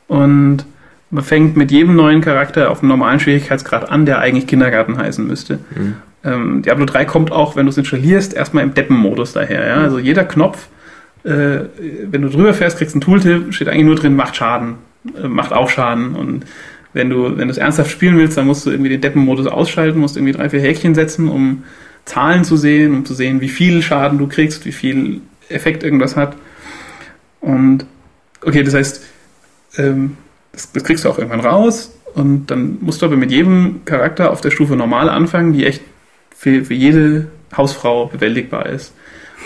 und 0.07 0.65
man 1.11 1.23
fängt 1.23 1.57
mit 1.57 1.71
jedem 1.71 1.95
neuen 1.95 2.21
Charakter 2.21 2.69
auf 2.69 2.81
einem 2.81 2.89
normalen 2.89 3.19
Schwierigkeitsgrad 3.19 3.89
an, 3.89 4.05
der 4.05 4.19
eigentlich 4.19 4.47
Kindergarten 4.47 4.97
heißen 4.97 5.25
müsste. 5.25 5.59
Mhm. 5.75 5.95
Ähm, 6.23 6.61
Diablo 6.61 6.85
3 6.85 7.05
kommt 7.05 7.31
auch, 7.31 7.55
wenn 7.55 7.65
du 7.65 7.69
es 7.69 7.77
installierst, 7.77 8.33
erstmal 8.33 8.63
im 8.63 8.73
Deppenmodus 8.73 9.33
daher. 9.33 9.67
Ja? 9.67 9.75
Also 9.75 9.99
jeder 9.99 10.25
Knopf, 10.25 10.67
äh, 11.23 11.61
wenn 12.09 12.21
du 12.21 12.29
drüber 12.29 12.53
fährst, 12.53 12.77
kriegst 12.77 12.93
du 12.93 12.97
einen 12.97 13.01
Tooltip, 13.01 13.53
steht 13.53 13.69
eigentlich 13.69 13.85
nur 13.85 13.95
drin, 13.95 14.15
macht 14.15 14.35
Schaden, 14.35 14.75
äh, 15.15 15.27
macht 15.27 15.53
auch 15.53 15.69
Schaden. 15.69 16.15
Und 16.15 16.45
wenn 16.93 17.09
du, 17.09 17.37
wenn 17.37 17.47
du 17.47 17.51
es 17.51 17.57
ernsthaft 17.57 17.91
spielen 17.91 18.17
willst, 18.17 18.37
dann 18.37 18.47
musst 18.47 18.65
du 18.65 18.71
irgendwie 18.71 18.89
den 18.89 19.01
Deppenmodus 19.01 19.47
ausschalten, 19.47 19.99
musst 19.99 20.17
irgendwie 20.17 20.33
drei, 20.33 20.49
vier 20.49 20.61
Häkchen 20.61 20.95
setzen, 20.95 21.29
um 21.29 21.63
Zahlen 22.05 22.43
zu 22.43 22.57
sehen, 22.57 22.93
um 22.93 23.05
zu 23.05 23.13
sehen, 23.13 23.41
wie 23.41 23.49
viel 23.49 23.81
Schaden 23.81 24.17
du 24.17 24.27
kriegst, 24.27 24.65
wie 24.65 24.71
viel 24.71 25.21
Effekt 25.49 25.83
irgendwas 25.83 26.15
hat. 26.15 26.35
Und 27.41 27.85
okay, 28.43 28.63
das 28.63 28.73
heißt, 28.73 29.03
ähm, 29.77 30.17
das, 30.51 30.71
das 30.71 30.83
kriegst 30.83 31.05
du 31.05 31.09
auch 31.09 31.17
irgendwann 31.17 31.41
raus 31.41 31.93
und 32.15 32.47
dann 32.47 32.79
musst 32.81 33.01
du 33.01 33.05
aber 33.05 33.15
mit 33.15 33.31
jedem 33.31 33.81
Charakter 33.85 34.31
auf 34.31 34.41
der 34.41 34.51
Stufe 34.51 34.75
normal 34.75 35.09
anfangen, 35.09 35.53
die 35.53 35.65
echt 35.65 35.81
für, 36.35 36.65
für 36.65 36.73
jede 36.73 37.27
Hausfrau 37.55 38.07
bewältigbar 38.07 38.65
ist. 38.67 38.93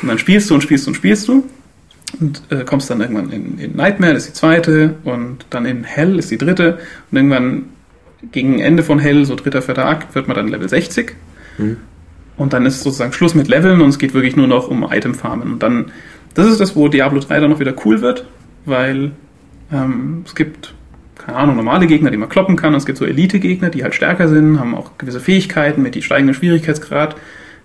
Und 0.01 0.07
dann 0.07 0.19
spielst 0.19 0.49
du 0.49 0.55
und 0.55 0.61
spielst 0.61 0.87
und 0.87 0.95
spielst 0.95 1.27
du 1.27 1.43
und 2.19 2.43
äh, 2.49 2.63
kommst 2.63 2.89
dann 2.89 3.01
irgendwann 3.01 3.31
in, 3.31 3.57
in 3.59 3.75
Nightmare, 3.75 4.13
das 4.13 4.23
ist 4.23 4.35
die 4.35 4.39
zweite, 4.39 4.95
und 5.03 5.45
dann 5.49 5.65
in 5.65 5.83
Hell 5.83 6.19
ist 6.19 6.31
die 6.31 6.37
dritte. 6.37 6.79
Und 7.11 7.17
irgendwann 7.17 7.63
gegen 8.31 8.59
Ende 8.59 8.83
von 8.83 8.99
Hell, 8.99 9.25
so 9.25 9.35
dritter, 9.35 9.61
vierter 9.61 9.85
Akt, 9.85 10.15
wird 10.15 10.27
man 10.27 10.35
dann 10.35 10.47
Level 10.47 10.69
60. 10.69 11.15
Mhm. 11.57 11.77
Und 12.37 12.53
dann 12.53 12.65
ist 12.65 12.81
sozusagen 12.81 13.13
Schluss 13.13 13.35
mit 13.35 13.47
Leveln 13.47 13.81
und 13.81 13.89
es 13.89 13.99
geht 13.99 14.13
wirklich 14.13 14.35
nur 14.35 14.47
noch 14.47 14.67
um 14.67 14.87
Itemfarmen. 14.89 15.53
Und 15.53 15.63
dann, 15.63 15.91
das 16.33 16.47
ist 16.47 16.59
das, 16.59 16.75
wo 16.75 16.87
Diablo 16.87 17.19
3 17.19 17.39
dann 17.39 17.51
noch 17.51 17.59
wieder 17.59 17.75
cool 17.85 18.01
wird, 18.01 18.25
weil 18.65 19.11
ähm, 19.71 20.23
es 20.25 20.33
gibt, 20.33 20.73
keine 21.17 21.37
Ahnung, 21.37 21.55
normale 21.57 21.85
Gegner, 21.85 22.09
die 22.09 22.17
man 22.17 22.29
kloppen 22.29 22.55
kann. 22.55 22.73
Und 22.73 22.79
es 22.79 22.85
gibt 22.85 22.97
so 22.97 23.05
Elite-Gegner, 23.05 23.69
die 23.69 23.83
halt 23.83 23.93
stärker 23.93 24.27
sind, 24.27 24.59
haben 24.59 24.73
auch 24.73 24.97
gewisse 24.97 25.19
Fähigkeiten. 25.19 25.83
Mit 25.83 25.95
die 25.95 26.01
steigenden 26.01 26.33
Schwierigkeitsgrad 26.33 27.15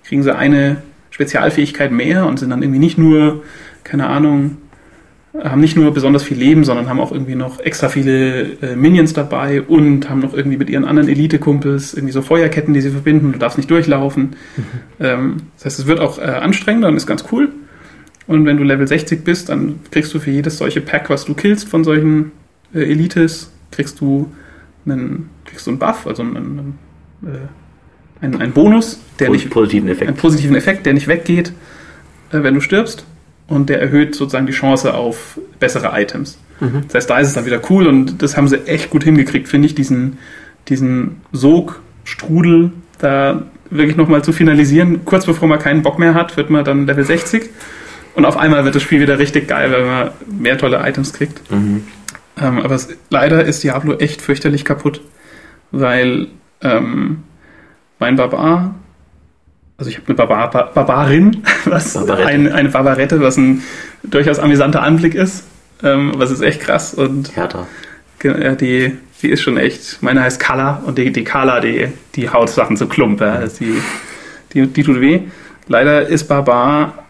kriegen 0.05 0.22
sie 0.22 0.36
eine 0.36 0.82
Spezialfähigkeit 1.11 1.90
mehr 1.90 2.26
und 2.26 2.38
sind 2.38 2.51
dann 2.51 2.62
irgendwie 2.62 2.78
nicht 2.78 2.99
nur, 2.99 3.42
keine 3.89 4.07
Ahnung, 4.07 4.59
haben 5.34 5.61
nicht 5.61 5.76
nur 5.76 5.93
besonders 5.93 6.22
viel 6.22 6.39
Leben, 6.39 6.64
sondern 6.64 6.89
haben 6.89 7.01
auch 7.01 7.12
irgendwie 7.12 7.34
noch 7.34 7.61
extra 7.61 7.89
viele 7.89 8.59
äh, 8.62 8.76
Minions 8.76 9.12
dabei 9.12 9.62
und 9.62 10.09
haben 10.09 10.20
noch 10.20 10.34
irgendwie 10.34 10.57
mit 10.57 10.70
ihren 10.70 10.84
anderen 10.84 11.09
Elite-Kumpels 11.09 11.95
irgendwie 11.95 12.12
so 12.12 12.22
Feuerketten, 12.22 12.74
die 12.74 12.80
sie 12.80 12.91
verbinden. 12.91 13.32
Du 13.32 13.39
darfst 13.39 13.59
nicht 13.59 13.70
durchlaufen. 13.70 14.36
Ähm, 15.01 15.36
das 15.55 15.66
heißt, 15.66 15.78
es 15.78 15.86
wird 15.86 16.01
auch 16.01 16.18
äh, 16.18 16.22
anstrengender 16.22 16.89
und 16.89 16.97
ist 16.97 17.07
ganz 17.07 17.24
cool. 17.30 17.51
Und 18.26 18.47
wenn 18.47 18.57
du 18.57 18.64
Level 18.64 18.86
60 18.86 19.22
bist, 19.22 19.49
dann 19.49 19.78
kriegst 19.93 20.12
du 20.12 20.18
für 20.18 20.32
jedes 20.32 20.59
solche 20.59 20.80
Pack, 20.80 21.09
was 21.09 21.24
du 21.24 21.34
killst 21.34 21.68
von 21.68 21.84
solchen 21.84 22.32
äh, 22.74 22.80
Elites, 22.80 23.53
kriegst 23.70 24.01
du 24.01 24.32
einen, 24.84 25.30
kriegst 25.45 25.66
du 25.66 25.70
einen 25.70 25.78
Buff, 25.78 26.05
also 26.05 26.24
einen, 26.24 26.36
einen, 26.36 26.78
äh, 27.22 28.24
einen, 28.24 28.41
einen 28.41 28.53
Bonus, 28.53 29.01
der 29.20 29.30
nicht 29.30 29.51
positiven 29.51 29.89
einen 29.89 29.97
Effekt. 29.97 30.16
positiven 30.16 30.57
Effekt, 30.57 30.84
der 30.84 30.95
nicht 30.95 31.07
weggeht, 31.07 31.53
äh, 32.32 32.43
wenn 32.43 32.55
du 32.55 32.61
stirbst. 32.61 33.07
Und 33.49 33.70
der 33.70 33.80
erhöht 33.80 34.14
sozusagen 34.14 34.46
die 34.46 34.53
Chance 34.53 34.94
auf 34.94 35.40
bessere 35.59 35.99
Items. 35.99 36.38
Mhm. 36.61 36.82
Das 36.86 36.94
heißt, 36.94 37.11
da 37.11 37.18
ist 37.18 37.28
es 37.28 37.34
dann 37.34 37.46
wieder 37.46 37.61
cool 37.70 37.86
und 37.86 38.22
das 38.22 38.36
haben 38.36 38.46
sie 38.46 38.66
echt 38.66 38.90
gut 38.90 39.05
hingekriegt, 39.05 39.49
finde 39.49 39.66
ich, 39.66 39.74
diesen, 39.74 40.18
diesen 40.68 41.22
Sog-Strudel 41.32 42.72
da 42.99 43.42
wirklich 43.70 43.96
nochmal 43.96 44.22
zu 44.22 44.32
finalisieren. 44.32 45.05
Kurz 45.05 45.26
bevor 45.26 45.49
man 45.49 45.59
keinen 45.59 45.82
Bock 45.82 45.99
mehr 45.99 46.14
hat, 46.14 46.36
wird 46.36 46.51
man 46.51 46.64
dann 46.64 46.86
Level 46.86 47.05
60 47.05 47.49
und 48.14 48.24
auf 48.24 48.36
einmal 48.36 48.64
wird 48.64 48.74
das 48.74 48.82
Spiel 48.82 49.01
wieder 49.01 49.18
richtig 49.18 49.49
geil, 49.49 49.70
weil 49.70 49.84
man 49.84 50.11
mehr 50.26 50.59
tolle 50.59 50.86
Items 50.86 51.12
kriegt. 51.12 51.51
Mhm. 51.51 51.84
Ähm, 52.40 52.59
aber 52.59 52.74
es, 52.74 52.88
leider 53.11 53.44
ist 53.44 53.62
Diablo 53.62 53.94
echt 53.94 54.20
fürchterlich 54.22 54.64
kaputt, 54.64 55.01
weil 55.70 56.28
ähm, 56.61 57.22
mein 57.99 58.16
Barbar, 58.16 58.74
also 59.79 59.91
ich 59.91 59.97
habe 59.97 60.09
eine 60.09 60.16
Barbar, 60.16 60.51
Bar- 60.51 60.72
Barbarin, 60.74 61.43
was 61.64 61.95
Barbarette. 61.95 62.29
ein, 62.29 62.53
eine 62.53 62.68
Barbarette, 62.68 63.20
was 63.20 63.37
ein 63.37 63.62
durchaus 64.03 64.39
amüsanter 64.39 64.83
Anblick 64.83 65.14
ist. 65.14 65.45
Ähm, 65.83 66.11
aber 66.12 66.24
es 66.24 66.31
ist 66.33 66.41
echt 66.43 66.61
krass 66.61 66.93
und 66.95 67.37
Härter. 67.37 67.66
ja, 68.24 68.55
die, 68.57 68.97
die 69.22 69.29
ist 69.31 69.43
schon 69.43 69.57
echt, 69.57 70.03
meine 70.03 70.22
heißt 70.22 70.41
Kala 70.41 70.83
und 70.85 70.99
die, 70.99 71.12
die 71.12 71.22
Kala, 71.22 71.61
die, 71.61 71.89
die 72.16 72.29
haut 72.29 72.51
Sachen 72.51 72.76
zu 72.76 72.89
Klump, 72.89 73.20
ja, 73.20 73.35
also 73.35 73.64
die, 73.64 73.81
die, 74.53 74.66
die 74.66 74.83
tut 74.83 75.01
weh. 75.01 75.20
Leider 75.68 76.09
ist 76.09 76.24
Barbar 76.26 77.05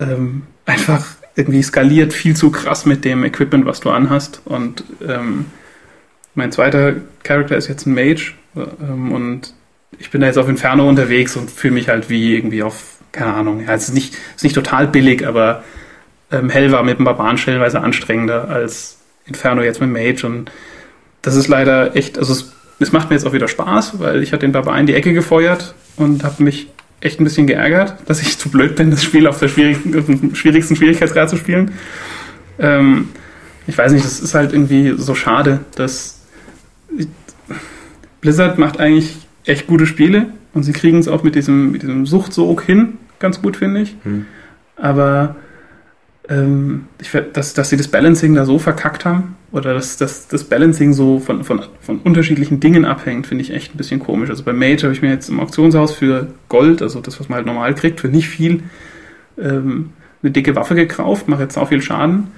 ähm, 0.00 0.42
einfach 0.66 1.06
irgendwie 1.36 1.62
skaliert 1.62 2.12
viel 2.12 2.36
zu 2.36 2.50
krass 2.50 2.84
mit 2.84 3.06
dem 3.06 3.24
Equipment, 3.24 3.64
was 3.64 3.80
du 3.80 3.88
anhast. 3.88 4.42
Und 4.44 4.84
ähm, 5.06 5.46
mein 6.34 6.52
zweiter 6.52 6.96
Charakter 7.22 7.56
ist 7.56 7.68
jetzt 7.68 7.86
ein 7.86 7.94
Mage 7.94 8.32
ähm, 8.56 9.12
und 9.12 9.54
ich 9.98 10.10
bin 10.10 10.20
da 10.20 10.26
jetzt 10.26 10.38
auf 10.38 10.48
Inferno 10.48 10.88
unterwegs 10.88 11.36
und 11.36 11.50
fühle 11.50 11.74
mich 11.74 11.88
halt 11.88 12.08
wie 12.08 12.36
irgendwie 12.36 12.62
auf, 12.62 12.98
keine 13.12 13.34
Ahnung, 13.34 13.64
ja, 13.66 13.74
es 13.74 13.88
ist 13.88 13.94
nicht, 13.94 14.14
es 14.14 14.36
ist 14.36 14.44
nicht 14.44 14.54
total 14.54 14.86
billig, 14.86 15.26
aber 15.26 15.64
ähm, 16.30 16.48
Hell 16.48 16.72
war 16.72 16.82
mit 16.82 16.98
dem 16.98 17.04
Barbaren 17.04 17.38
stellenweise 17.38 17.80
anstrengender 17.80 18.48
als 18.48 18.98
Inferno 19.26 19.62
jetzt 19.62 19.80
mit 19.80 19.90
Mage 19.90 20.24
und 20.24 20.50
das 21.22 21.36
ist 21.36 21.48
leider 21.48 21.96
echt, 21.96 22.18
also 22.18 22.32
es, 22.32 22.52
es 22.78 22.92
macht 22.92 23.10
mir 23.10 23.16
jetzt 23.16 23.26
auch 23.26 23.32
wieder 23.32 23.48
Spaß, 23.48 23.98
weil 23.98 24.22
ich 24.22 24.32
hatte 24.32 24.46
den 24.46 24.52
Barbaren 24.52 24.80
in 24.80 24.86
die 24.86 24.94
Ecke 24.94 25.12
gefeuert 25.12 25.74
und 25.96 26.24
habe 26.24 26.42
mich 26.42 26.68
echt 27.00 27.20
ein 27.20 27.24
bisschen 27.24 27.46
geärgert, 27.46 27.96
dass 28.06 28.20
ich 28.22 28.38
zu 28.38 28.50
blöd 28.50 28.76
bin, 28.76 28.90
das 28.90 29.02
Spiel 29.02 29.26
auf, 29.26 29.38
der 29.38 29.48
schwierigsten, 29.48 29.98
auf 29.98 30.06
dem 30.06 30.34
schwierigsten 30.34 30.76
Schwierigkeitsgrad 30.76 31.30
zu 31.30 31.36
spielen. 31.36 31.72
Ähm, 32.58 33.08
ich 33.66 33.76
weiß 33.76 33.92
nicht, 33.92 34.04
das 34.04 34.20
ist 34.20 34.34
halt 34.34 34.52
irgendwie 34.52 34.94
so 34.96 35.14
schade, 35.14 35.60
dass 35.76 36.20
Blizzard 38.20 38.58
macht 38.58 38.80
eigentlich 38.80 39.16
echt 39.44 39.66
gute 39.66 39.86
Spiele 39.86 40.26
und 40.52 40.62
sie 40.62 40.72
kriegen 40.72 40.98
es 40.98 41.08
auch 41.08 41.22
mit 41.22 41.34
diesem, 41.34 41.72
mit 41.72 41.82
diesem 41.82 42.06
Suchtsog 42.06 42.62
hin, 42.62 42.98
ganz 43.18 43.40
gut, 43.42 43.56
finde 43.56 43.82
ich. 43.82 43.96
Hm. 44.02 44.26
Aber 44.76 45.36
ähm, 46.28 46.86
ich, 47.00 47.10
dass, 47.32 47.54
dass 47.54 47.70
sie 47.70 47.76
das 47.76 47.88
Balancing 47.88 48.34
da 48.34 48.44
so 48.44 48.58
verkackt 48.58 49.04
haben 49.04 49.36
oder 49.52 49.74
dass, 49.74 49.96
dass 49.96 50.28
das 50.28 50.44
Balancing 50.44 50.92
so 50.92 51.18
von, 51.18 51.44
von, 51.44 51.62
von 51.80 51.98
unterschiedlichen 51.98 52.60
Dingen 52.60 52.84
abhängt, 52.84 53.26
finde 53.26 53.42
ich 53.42 53.52
echt 53.52 53.74
ein 53.74 53.78
bisschen 53.78 54.00
komisch. 54.00 54.30
Also 54.30 54.44
bei 54.44 54.52
Mage 54.52 54.82
habe 54.84 54.92
ich 54.92 55.02
mir 55.02 55.10
jetzt 55.10 55.28
im 55.28 55.40
Auktionshaus 55.40 55.92
für 55.92 56.28
Gold, 56.48 56.82
also 56.82 57.00
das, 57.00 57.18
was 57.20 57.28
man 57.28 57.36
halt 57.36 57.46
normal 57.46 57.74
kriegt, 57.74 58.00
für 58.00 58.08
nicht 58.08 58.28
viel, 58.28 58.62
ähm, 59.38 59.90
eine 60.22 60.32
dicke 60.32 60.54
Waffe 60.54 60.74
gekauft, 60.74 61.28
mache 61.28 61.42
jetzt 61.42 61.56
auch 61.56 61.68
viel 61.68 61.82
Schaden. 61.82 62.28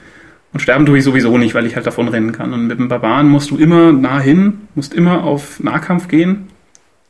Und 0.53 0.61
sterben 0.61 0.85
tue 0.85 0.99
ich 0.99 1.05
sowieso 1.05 1.39
nicht, 1.39 1.55
weil 1.55 1.65
ich 1.65 1.77
halt 1.77 1.87
davon 1.87 2.09
rennen 2.09 2.33
kann. 2.33 2.53
Und 2.53 2.67
mit 2.67 2.79
dem 2.79 2.89
Barbaren 2.89 3.29
musst 3.29 3.51
du 3.51 3.57
immer 3.57 3.91
nah 3.91 4.21
hin, 4.21 4.61
musst 4.75 4.93
immer 4.93 5.25
auf 5.25 5.61
Nahkampf 5.61 6.09
gehen 6.09 6.49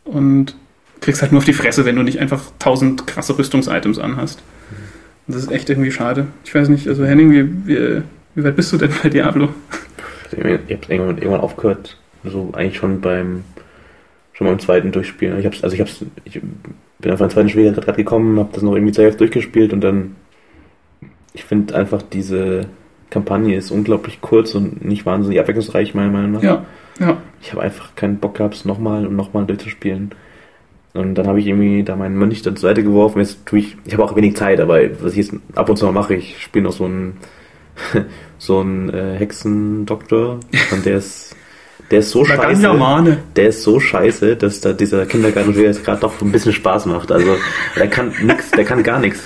und 0.04 0.56
kriegst 1.00 1.22
halt 1.22 1.32
nur 1.32 1.38
auf 1.38 1.44
die 1.44 1.52
Fresse, 1.52 1.84
wenn 1.84 1.96
du 1.96 2.02
nicht 2.02 2.18
einfach 2.18 2.44
tausend 2.58 3.06
krasse 3.06 3.36
Rüstungsitems 3.36 3.98
anhast. 3.98 4.42
Und 5.26 5.36
das 5.36 5.44
ist 5.44 5.52
echt 5.52 5.70
irgendwie 5.70 5.90
schade. 5.90 6.26
Ich 6.44 6.54
weiß 6.54 6.68
nicht, 6.68 6.88
also 6.88 7.04
Henning, 7.04 7.30
wie, 7.30 7.66
wie, 7.66 8.02
wie 8.34 8.44
weit 8.44 8.56
bist 8.56 8.72
du 8.72 8.76
denn 8.76 8.90
bei 9.02 9.08
Diablo? 9.08 9.48
Ich 10.30 10.38
habe 10.38 10.60
irgendwann, 10.68 11.18
irgendwann 11.18 11.40
aufgehört, 11.40 11.98
so 12.24 12.50
eigentlich 12.54 12.78
schon 12.78 13.00
beim 13.00 13.44
schon 14.32 14.46
beim 14.46 14.58
zweiten 14.58 14.92
Durchspielen. 14.92 15.38
Ich 15.38 15.46
hab's, 15.46 15.62
also 15.62 15.74
ich 15.74 15.80
hab's, 15.80 16.04
ich 16.24 16.40
bin 16.98 17.12
auf 17.12 17.20
einen 17.20 17.30
zweiten 17.30 17.48
Schwierigkeitsgrad 17.48 17.84
gerade 17.84 18.02
gekommen, 18.02 18.38
habe 18.38 18.50
das 18.52 18.62
noch 18.62 18.74
irgendwie 18.74 18.92
zur 18.92 19.04
Hälfte 19.04 19.18
durchgespielt 19.18 19.72
und 19.72 19.82
dann 19.82 20.16
ich 21.34 21.44
finde 21.44 21.74
einfach 21.74 22.02
diese 22.02 22.66
Kampagne 23.12 23.56
ist 23.56 23.70
unglaublich 23.70 24.20
kurz 24.22 24.54
und 24.54 24.84
nicht 24.84 25.04
wahnsinnig 25.04 25.38
abwechslungsreich, 25.38 25.94
meiner 25.94 26.10
Meinung 26.10 26.32
nach. 26.32 26.42
Ja, 26.42 26.64
ja. 26.98 27.18
Ich 27.42 27.52
habe 27.52 27.62
einfach 27.62 27.94
keinen 27.94 28.18
Bock 28.18 28.36
gehabt, 28.36 28.54
es 28.54 28.64
nochmal 28.64 29.06
und 29.06 29.16
nochmal 29.16 29.44
durchzuspielen. 29.44 30.12
Und 30.94 31.14
dann 31.14 31.26
habe 31.26 31.38
ich 31.38 31.46
irgendwie 31.46 31.82
da 31.82 31.94
meinen 31.94 32.16
Mönch 32.16 32.42
zur 32.42 32.56
Seite 32.56 32.82
geworfen. 32.82 33.18
Jetzt 33.18 33.44
tue 33.44 33.58
ich, 33.58 33.76
ich 33.84 33.92
habe 33.92 34.04
auch 34.04 34.16
wenig 34.16 34.36
Zeit, 34.36 34.60
aber 34.60 34.80
was 35.02 35.12
ich 35.12 35.18
jetzt 35.18 35.34
ab 35.54 35.68
und 35.68 35.76
zu 35.76 35.84
mal 35.84 35.92
mache, 35.92 36.14
ich 36.14 36.42
spiele 36.42 36.64
noch 36.64 36.72
so 36.72 36.86
einen, 36.86 37.18
so 38.38 38.60
einen 38.60 38.88
äh, 38.88 39.16
Hexendoktor 39.18 40.40
und 40.72 40.86
der 40.86 40.96
ist, 40.96 41.31
der 41.92 42.00
ist 42.00 42.10
so 42.10 42.24
scheiße. 42.24 43.18
Der 43.36 43.48
ist 43.50 43.62
so 43.62 43.78
scheiße, 43.78 44.34
dass 44.36 44.60
da 44.60 44.72
dieser 44.72 45.06
Kindergarten 45.06 45.54
jetzt 45.60 45.84
gerade 45.84 46.00
doch 46.00 46.20
ein 46.20 46.32
bisschen 46.32 46.52
Spaß 46.52 46.86
macht. 46.86 47.12
Also 47.12 47.36
der 47.76 47.86
kann 47.86 48.12
nix, 48.22 48.50
der 48.50 48.64
kann 48.64 48.82
gar 48.82 48.98
nichts. 48.98 49.20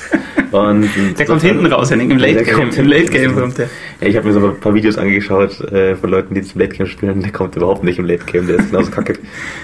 Und 0.53 0.89
Der 1.19 1.27
kommt 1.27 1.43
hinten 1.43 1.67
raus, 1.67 1.91
Henning, 1.91 2.11
im 2.11 2.19
Late 2.19 2.45
Game. 2.45 2.55
kommt 2.57 2.79
Im 2.79 2.87
Late 2.87 3.07
Game 3.07 3.35
kommt 3.35 3.59
der. 3.59 3.69
ja, 4.01 4.09
ich 4.09 4.17
habe 4.17 4.27
mir 4.29 4.33
so 4.35 4.47
ein 4.47 4.61
paar 4.61 4.75
Videos 4.75 4.97
angeschaut 4.99 5.61
äh, 5.73 5.97
von 5.97 6.11
Leuten, 6.11 6.35
die 6.35 6.43
zum 6.43 6.61
Late 6.61 6.77
Game 6.77 6.87
spielen. 6.87 7.21
Der 7.23 7.33
kommt 7.33 7.57
überhaupt 7.57 7.83
nicht 7.85 7.99
im 7.99 8.05
Late 8.05 8.25
Game, 8.27 8.47
der 8.47 8.57
ist 8.57 8.71
genauso 8.71 8.91
kacke. 8.91 9.15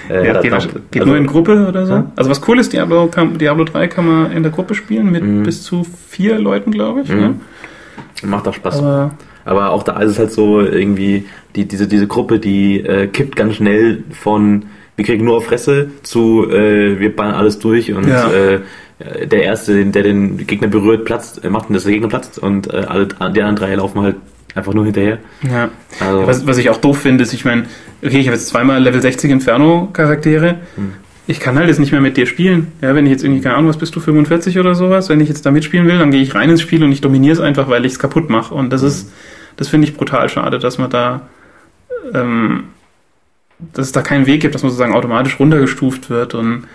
Äh, 0.09 0.25
Ja, 0.27 0.33
geht 0.41 0.43
geht 0.43 0.53
also- 0.53 1.05
nur 1.05 1.17
in 1.17 1.27
Gruppe 1.27 1.67
oder 1.67 1.85
so. 1.85 1.93
Ja. 1.93 2.11
Also 2.15 2.29
was 2.29 2.41
cool 2.47 2.59
ist, 2.59 2.73
Diablo, 2.73 3.07
kann, 3.07 3.37
Diablo 3.37 3.63
3 3.65 3.87
kann 3.87 4.05
man 4.07 4.31
in 4.31 4.43
der 4.43 4.51
Gruppe 4.51 4.75
spielen 4.75 5.11
mit 5.11 5.23
Mhm. 5.23 5.43
bis 5.43 5.63
zu 5.63 5.85
vier 6.09 6.39
Leuten, 6.39 6.71
glaube 6.71 7.01
ich. 7.01 7.09
Mhm. 7.09 7.19
Ne? 7.19 7.35
Macht 8.23 8.47
auch 8.47 8.53
Spaß. 8.53 8.79
Aber 8.79 9.11
Aber 9.45 9.71
auch 9.71 9.83
da 9.83 9.99
ist 10.01 10.11
es 10.11 10.19
halt 10.19 10.31
so 10.31 10.61
irgendwie, 10.61 11.25
die, 11.55 11.65
diese, 11.67 11.87
diese 11.87 12.07
Gruppe, 12.07 12.39
die 12.39 12.79
äh, 12.81 13.07
kippt 13.07 13.35
ganz 13.35 13.55
schnell 13.55 14.03
von 14.11 14.65
wir 14.95 15.05
kriegen 15.05 15.25
nur 15.25 15.37
auf 15.37 15.45
Fresse 15.45 15.89
zu 16.03 16.47
äh, 16.51 16.99
wir 16.99 17.15
ballern 17.15 17.33
alles 17.35 17.57
durch 17.59 17.91
und 17.93 18.07
Ja. 18.07 18.31
äh, 18.31 18.59
der 19.25 19.41
Erste, 19.43 19.85
der 19.85 20.03
den 20.03 20.45
Gegner 20.47 20.67
berührt, 20.67 21.03
platzt, 21.03 21.43
äh, 21.43 21.49
macht, 21.49 21.73
dass 21.73 21.83
der 21.83 21.93
Gegner 21.93 22.07
platzt 22.09 22.37
und 22.39 22.71
äh, 22.71 22.77
alle 22.87 23.07
die 23.07 23.15
anderen 23.41 23.55
drei 23.55 23.73
laufen 23.75 24.01
halt 24.01 24.15
einfach 24.55 24.73
nur 24.75 24.85
hinterher. 24.85 25.17
ja. 25.41 25.69
Also, 25.99 26.27
Was, 26.27 26.45
was 26.47 26.57
ich 26.59 26.69
auch 26.69 26.77
doof 26.77 26.99
finde, 26.99 27.23
ist, 27.23 27.33
ich 27.33 27.43
meine, 27.43 27.63
okay, 28.05 28.19
ich 28.19 28.27
habe 28.27 28.37
jetzt 28.37 28.47
zweimal 28.47 28.81
Level 28.81 29.01
60 29.01 29.31
Inferno-Charaktere. 29.31 30.55
Hm. 30.75 30.93
Ich 31.25 31.39
kann 31.39 31.57
halt 31.57 31.69
jetzt 31.69 31.79
nicht 31.79 31.91
mehr 31.91 32.01
mit 32.01 32.17
dir 32.17 32.25
spielen. 32.25 32.67
Ja, 32.81 32.93
wenn 32.95 33.05
ich 33.05 33.11
jetzt 33.11 33.23
irgendwie, 33.23 33.41
keine 33.41 33.55
Ahnung, 33.55 33.69
was 33.69 33.77
bist 33.77 33.95
du, 33.95 33.99
45 33.99 34.59
oder 34.59 34.75
sowas, 34.75 35.09
wenn 35.09 35.21
ich 35.21 35.29
jetzt 35.29 35.45
da 35.45 35.51
mitspielen 35.51 35.87
will, 35.87 35.97
dann 35.97 36.11
gehe 36.11 36.21
ich 36.21 36.35
rein 36.35 36.49
ins 36.49 36.61
Spiel 36.61 36.83
und 36.83 36.91
ich 36.91 37.01
dominiere 37.01 37.33
es 37.33 37.39
einfach, 37.39 37.69
weil 37.69 37.85
ich 37.85 37.93
es 37.93 37.99
kaputt 37.99 38.29
mache. 38.29 38.53
Und 38.53 38.71
das 38.71 38.83
ist, 38.83 39.11
das 39.57 39.67
finde 39.69 39.87
ich 39.87 39.95
brutal 39.95 40.29
schade, 40.29 40.59
dass 40.59 40.77
man 40.77 40.89
da, 40.89 41.21
ähm, 42.13 42.65
dass 43.59 43.87
es 43.87 43.91
da 43.91 44.01
keinen 44.01 44.25
Weg 44.25 44.41
gibt, 44.41 44.55
dass 44.55 44.63
man 44.63 44.69
sozusagen 44.71 44.93
automatisch 44.93 45.39
runtergestuft 45.39 46.09
wird 46.09 46.33
und 46.33 46.65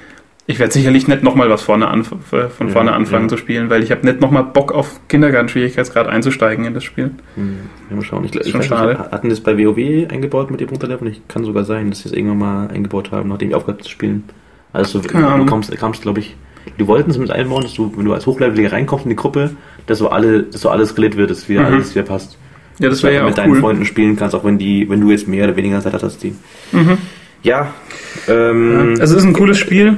ich 0.50 0.58
werde 0.58 0.72
sicherlich 0.72 1.06
nicht 1.08 1.22
nochmal 1.22 1.50
was 1.50 1.60
vorne 1.60 1.88
anf 1.88 2.10
äh, 2.32 2.48
von 2.48 2.68
Ja, 2.68 2.72
vorne 2.72 2.92
anfangen 2.92 3.24
ja. 3.24 3.28
zu 3.28 3.36
spielen, 3.36 3.68
weil 3.68 3.82
ich 3.82 3.90
habe 3.90 4.06
nicht 4.06 4.22
nochmal 4.22 4.44
Bock 4.44 4.72
auf 4.72 4.98
Kindergarten-Schwierigkeitsgrad 5.08 6.06
einzusteigen 6.06 6.64
in 6.64 6.72
das 6.72 6.84
Spiel. 6.84 7.10
hm, 7.34 7.58
ja, 7.90 7.96
mal 7.96 8.02
schauen. 8.02 8.24
Ich, 8.24 8.34
ich 8.34 8.50
schon 8.50 8.60
weiß 8.60 8.66
schade. 8.66 8.94
nicht, 8.98 9.12
hatten 9.12 9.28
das 9.28 9.40
bei 9.40 9.58
WoW 9.58 10.10
eingebaut 10.10 10.50
mit 10.50 10.60
dem 10.60 10.70
Runterleveln? 10.70 11.10
Ich 11.12 11.28
kann 11.28 11.44
sogar 11.44 11.64
sein, 11.64 11.90
dass 11.90 11.98
sie 12.00 12.08
es 12.08 12.14
irgendwann 12.14 12.38
mal 12.38 12.68
eingebaut 12.68 13.10
haben, 13.10 13.28
nachdem 13.28 13.50
ich 13.50 13.54
aufgehört 13.54 13.80
habe 13.80 13.84
zu 13.84 13.90
spielen. 13.90 14.24
Also 14.72 15.00
du 15.00 15.14
Ahnung. 15.18 15.46
kommst, 15.46 15.70
kamst, 15.76 16.00
glaube 16.00 16.20
ich, 16.20 16.34
die 16.78 16.86
wollten 16.86 17.10
es 17.10 17.18
mit 17.18 17.30
einbauen, 17.30 17.62
dass 17.62 17.74
du, 17.74 17.92
wenn 17.96 18.06
du 18.06 18.14
als 18.14 18.26
Hochleveliger 18.26 18.72
reinkommst 18.72 19.04
in 19.04 19.10
die 19.10 19.16
Gruppe, 19.16 19.50
dass 19.86 19.98
so 19.98 20.08
alle, 20.08 20.44
dass 20.44 20.62
so 20.62 20.70
alles 20.70 20.90
skaliert 20.90 21.16
wird, 21.18 21.30
dass 21.30 21.46
wieder 21.50 21.60
Mhm. 21.60 21.74
alles 21.74 21.94
wieder 21.94 22.04
passt. 22.06 22.38
Ja, 22.78 22.88
das 22.88 23.02
wäre 23.02 23.14
ja 23.14 23.22
mit 23.24 23.32
auch 23.32 23.36
deinen 23.36 23.52
cool. 23.52 23.60
Freunden 23.60 23.84
spielen 23.84 24.16
kannst, 24.16 24.34
auch 24.34 24.44
wenn 24.44 24.58
die, 24.58 24.88
wenn 24.88 25.00
du 25.00 25.10
jetzt 25.10 25.26
mehr 25.28 25.44
oder 25.44 25.56
weniger 25.56 25.80
Zeit 25.80 25.92
hast 25.94 26.04
als 26.04 26.18
die. 26.18 26.34
Mhm. 26.72 26.98
Ja, 27.42 27.72
ähm, 28.28 28.94
Ja, 28.96 29.00
also 29.00 29.14
es 29.16 29.22
ist 29.22 29.28
ein 29.28 29.32
cooles 29.32 29.58
Spiel. 29.58 29.96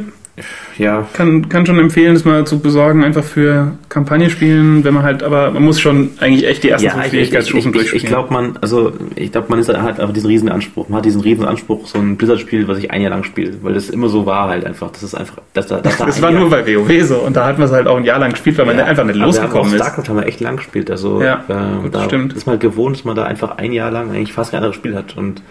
Ja, 0.78 1.06
Kann, 1.12 1.48
kann 1.48 1.66
schon 1.66 1.78
empfehlen, 1.78 2.14
das 2.14 2.24
mal 2.24 2.46
zu 2.46 2.60
besorgen, 2.60 3.04
einfach 3.04 3.24
für 3.24 3.72
Kampagne 3.88 4.30
spielen, 4.30 4.82
wenn 4.84 4.94
man 4.94 5.02
halt, 5.02 5.22
aber 5.22 5.50
man 5.50 5.62
muss 5.62 5.80
schon 5.80 6.10
eigentlich 6.20 6.46
echt 6.46 6.62
die 6.64 6.70
ersten 6.70 6.86
ja, 6.86 6.92
fünf 6.92 7.12
ich, 7.12 7.32
ich, 7.34 7.54
ich, 7.54 7.70
durchspielen. 7.72 8.06
glaube, 8.06 8.32
man, 8.32 8.56
also 8.60 8.92
ich 9.16 9.32
glaube, 9.32 9.46
man 9.50 9.58
ist 9.58 9.68
halt 9.68 9.80
hat 9.82 10.00
einfach 10.00 10.12
diesen 10.14 10.28
riesen 10.28 10.48
Anspruch. 10.48 10.88
Man 10.88 10.98
hat 10.98 11.04
diesen 11.04 11.20
riesen 11.20 11.44
Anspruch, 11.44 11.86
so 11.86 11.98
ein 11.98 12.16
Blizzard-Spiel, 12.16 12.66
was 12.68 12.78
ich 12.78 12.90
ein 12.90 13.02
Jahr 13.02 13.10
lang 13.10 13.24
spiele, 13.24 13.54
weil 13.62 13.74
das 13.74 13.90
immer 13.90 14.08
so 14.08 14.26
war 14.26 14.48
halt 14.48 14.64
einfach. 14.64 14.90
Das 14.90 15.02
ist 15.02 15.14
einfach, 15.14 15.38
dass 15.52 15.66
da, 15.66 15.80
dass 15.80 15.96
da 15.98 16.06
das 16.06 16.16
ein 16.16 16.22
war 16.22 16.30
Jahr- 16.30 16.40
nur 16.40 16.50
bei 16.50 16.64
WoW 16.66 17.02
so 17.06 17.16
und 17.18 17.36
da 17.36 17.46
hat 17.46 17.58
man 17.58 17.66
es 17.68 17.72
halt 17.72 17.86
auch 17.86 17.96
ein 17.96 18.04
Jahr 18.04 18.18
lang 18.18 18.30
gespielt, 18.30 18.56
weil 18.58 18.66
man 18.66 18.78
Ja, 18.78 18.84
einfach 18.84 19.04
nicht 19.04 19.16
losgekommen 19.16 19.72
ist. 19.74 19.78
StarCraft 19.80 20.08
haben 20.08 20.16
wir 20.16 20.26
echt 20.26 20.40
lang 20.40 20.56
gespielt. 20.56 20.90
Also 20.90 21.22
Ja, 21.22 21.44
ähm, 21.48 21.82
gut, 21.82 21.94
da 21.94 22.04
stimmt. 22.04 22.32
ist 22.34 22.46
man 22.46 22.52
halt 22.54 22.62
gewohnt, 22.62 22.96
dass 22.96 23.04
man 23.04 23.16
da 23.16 23.24
einfach 23.24 23.58
ein 23.58 23.72
Jahr 23.72 23.90
lang 23.90 24.10
eigentlich 24.10 24.32
fast 24.32 24.52
kein 24.52 24.58
anderes 24.58 24.76
Spiel 24.76 24.94
hat. 24.96 25.16
Und 25.16 25.42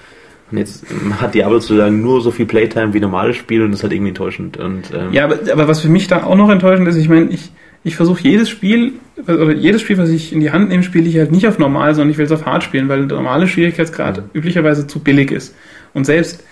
jetzt 0.57 0.85
ähm, 0.91 1.19
hat 1.21 1.33
Diablo 1.35 1.59
sozusagen 1.59 2.01
nur 2.01 2.21
so 2.21 2.31
viel 2.31 2.45
Playtime 2.45 2.93
wie 2.93 2.99
normales 2.99 3.35
Spiel 3.37 3.61
und 3.61 3.71
das 3.71 3.79
ist 3.79 3.83
halt 3.83 3.93
irgendwie 3.93 4.09
enttäuschend. 4.09 4.57
Und, 4.57 4.91
ähm, 4.93 5.11
Ja, 5.13 5.25
aber, 5.25 5.37
aber 5.51 5.67
was 5.67 5.81
für 5.81 5.89
mich 5.89 6.07
da 6.07 6.23
auch 6.23 6.35
noch 6.35 6.49
enttäuschend 6.49 6.87
ist, 6.87 6.95
ich 6.95 7.09
meine, 7.09 7.29
ich, 7.29 7.51
ich 7.83 7.95
versuche 7.95 8.21
jedes 8.23 8.49
Spiel, 8.49 8.93
oder 9.25 9.53
jedes 9.53 9.81
Spiel, 9.81 9.97
was 9.97 10.09
ich 10.09 10.33
in 10.33 10.39
die 10.39 10.51
Hand 10.51 10.69
nehme, 10.69 10.83
spiele 10.83 11.07
ich 11.07 11.17
halt 11.17 11.31
nicht 11.31 11.47
auf 11.47 11.59
normal, 11.59 11.93
sondern 11.95 12.11
ich 12.11 12.17
will 12.17 12.25
es 12.25 12.31
auf 12.31 12.45
hart 12.45 12.63
spielen, 12.63 12.89
weil 12.89 13.07
der 13.07 13.17
normale 13.17 13.47
Schwierigkeitsgrad 13.47 14.17
Mhm. 14.17 14.23
üblicherweise 14.33 14.87
zu 14.87 14.99
billig 14.99 15.31
ist. 15.31 15.55
Und 15.93 16.05
selbst, 16.05 16.43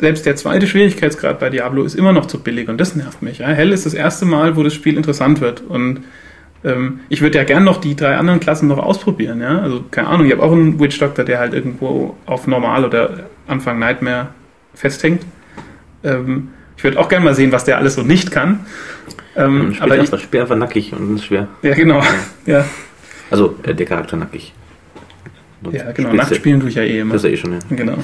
selbst 0.00 0.26
der 0.26 0.36
zweite 0.36 0.66
Schwierigkeitsgrad 0.66 1.38
bei 1.38 1.50
Diablo 1.50 1.84
ist 1.84 1.94
immer 1.94 2.12
noch 2.12 2.26
zu 2.26 2.40
billig 2.40 2.68
und 2.68 2.80
das 2.80 2.96
nervt 2.96 3.22
mich. 3.22 3.38
Ja. 3.38 3.48
Hell 3.48 3.72
ist 3.72 3.86
das 3.86 3.94
erste 3.94 4.24
Mal, 4.24 4.56
wo 4.56 4.62
das 4.62 4.74
Spiel 4.74 4.96
interessant 4.96 5.40
wird 5.40 5.62
und 5.68 6.00
ähm, 6.64 7.00
ich 7.08 7.20
würde 7.20 7.38
ja 7.38 7.44
gern 7.44 7.64
noch 7.64 7.78
die 7.80 7.94
drei 7.94 8.16
anderen 8.16 8.40
Klassen 8.40 8.68
noch 8.68 8.78
ausprobieren, 8.78 9.40
ja. 9.40 9.58
Also, 9.60 9.84
keine 9.90 10.08
Ahnung, 10.08 10.26
ich 10.26 10.32
habe 10.32 10.42
auch 10.42 10.52
einen 10.52 10.80
Witch 10.80 10.98
Doctor, 10.98 11.24
der 11.24 11.38
halt 11.38 11.52
irgendwo 11.54 12.16
auf 12.26 12.46
normal 12.46 12.84
oder 12.84 13.24
Anfang 13.46 13.78
Nightmare 13.78 14.28
festhängt. 14.74 15.22
Ähm, 16.02 16.48
ich 16.76 16.82
würde 16.84 16.98
auch 16.98 17.08
gerne 17.08 17.24
mal 17.24 17.34
sehen, 17.34 17.52
was 17.52 17.64
der 17.64 17.78
alles 17.78 17.94
so 17.94 18.02
nicht 18.02 18.30
kann. 18.30 18.60
Ähm, 19.36 19.74
aber 19.80 19.98
ich, 19.98 20.10
spiel 20.20 20.40
einfach 20.40 20.56
nackig 20.56 20.92
und 20.92 21.16
ist 21.16 21.24
schwer. 21.26 21.48
ja, 21.62 21.74
genau. 21.74 22.00
Ja, 22.46 22.64
Also 23.30 23.56
äh, 23.62 23.74
der 23.74 23.86
Charakter 23.86 24.16
nackig. 24.16 24.52
Und 25.62 25.74
ja 25.74 25.84
genau. 25.92 25.92
spielst 25.94 26.12
du- 26.12 26.16
Nachtspielen 26.16 26.60
tue 26.60 26.68
ich 26.68 26.74
ja 26.74 26.82
eh 26.82 27.00
immer. 27.00 27.14
Das 27.14 27.24
ist 27.24 27.28
ja 27.30 27.34
eh 27.34 27.36
schon, 27.38 27.52
ja. 27.52 27.58
Genau. 27.70 27.94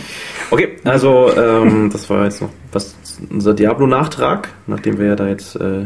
Okay, 0.50 0.76
also 0.84 1.30
ähm, 1.36 1.90
das 1.92 2.08
war 2.10 2.24
jetzt 2.24 2.40
noch 2.40 2.50
was 2.72 2.96
unser 3.30 3.52
Diablo-Nachtrag, 3.54 4.48
nachdem 4.66 4.98
wir 4.98 5.06
ja 5.08 5.16
da 5.16 5.28
jetzt 5.28 5.56
äh, 5.56 5.82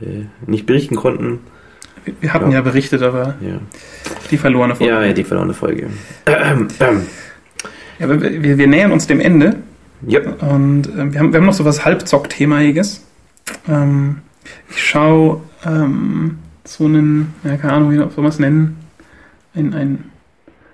äh, 0.00 0.26
nicht 0.46 0.66
berichten 0.66 0.96
konnten. 0.96 1.40
Wir- 2.20 2.32
hatten 2.34 2.50
Ja. 2.50 2.58
ja 2.58 2.60
berichtet, 2.62 3.02
aber 3.02 3.34
Ja, 3.40 3.58
die 4.30 4.36
verlorene 4.36 4.74
Folge. 4.76 4.92
ja, 4.92 5.04
ja 5.04 5.12
die 5.12 5.24
verlorene 5.24 5.54
Folge. 5.54 5.88
Ähm, 6.26 6.68
ähm. 6.80 7.02
Ja, 7.98 8.06
aber 8.06 8.20
wir, 8.20 8.58
wir 8.58 8.66
nähern 8.66 8.92
uns 8.92 9.06
dem 9.06 9.20
Ende 9.20 9.56
Ja, 10.06 10.20
und 10.40 10.88
ähm, 10.98 11.12
wir, 11.12 11.20
haben, 11.20 11.32
wir 11.32 11.38
haben 11.40 11.46
noch 11.46 11.54
so 11.54 11.64
was 11.64 11.84
Halbzock-Themaiges. 11.84 13.02
Ähm, 13.68 14.18
ich 14.70 14.82
schaue 14.84 15.40
ähm, 15.64 16.38
so 16.64 16.84
einen, 16.84 17.32
ja, 17.44 17.56
keine 17.56 17.72
Ahnung, 17.74 17.92
wie 17.92 17.96
soll 17.96 18.10
man 18.16 18.26
es 18.26 18.38
nennen? 18.38 18.76
Ein, 19.54 19.72
ein, 19.74 20.04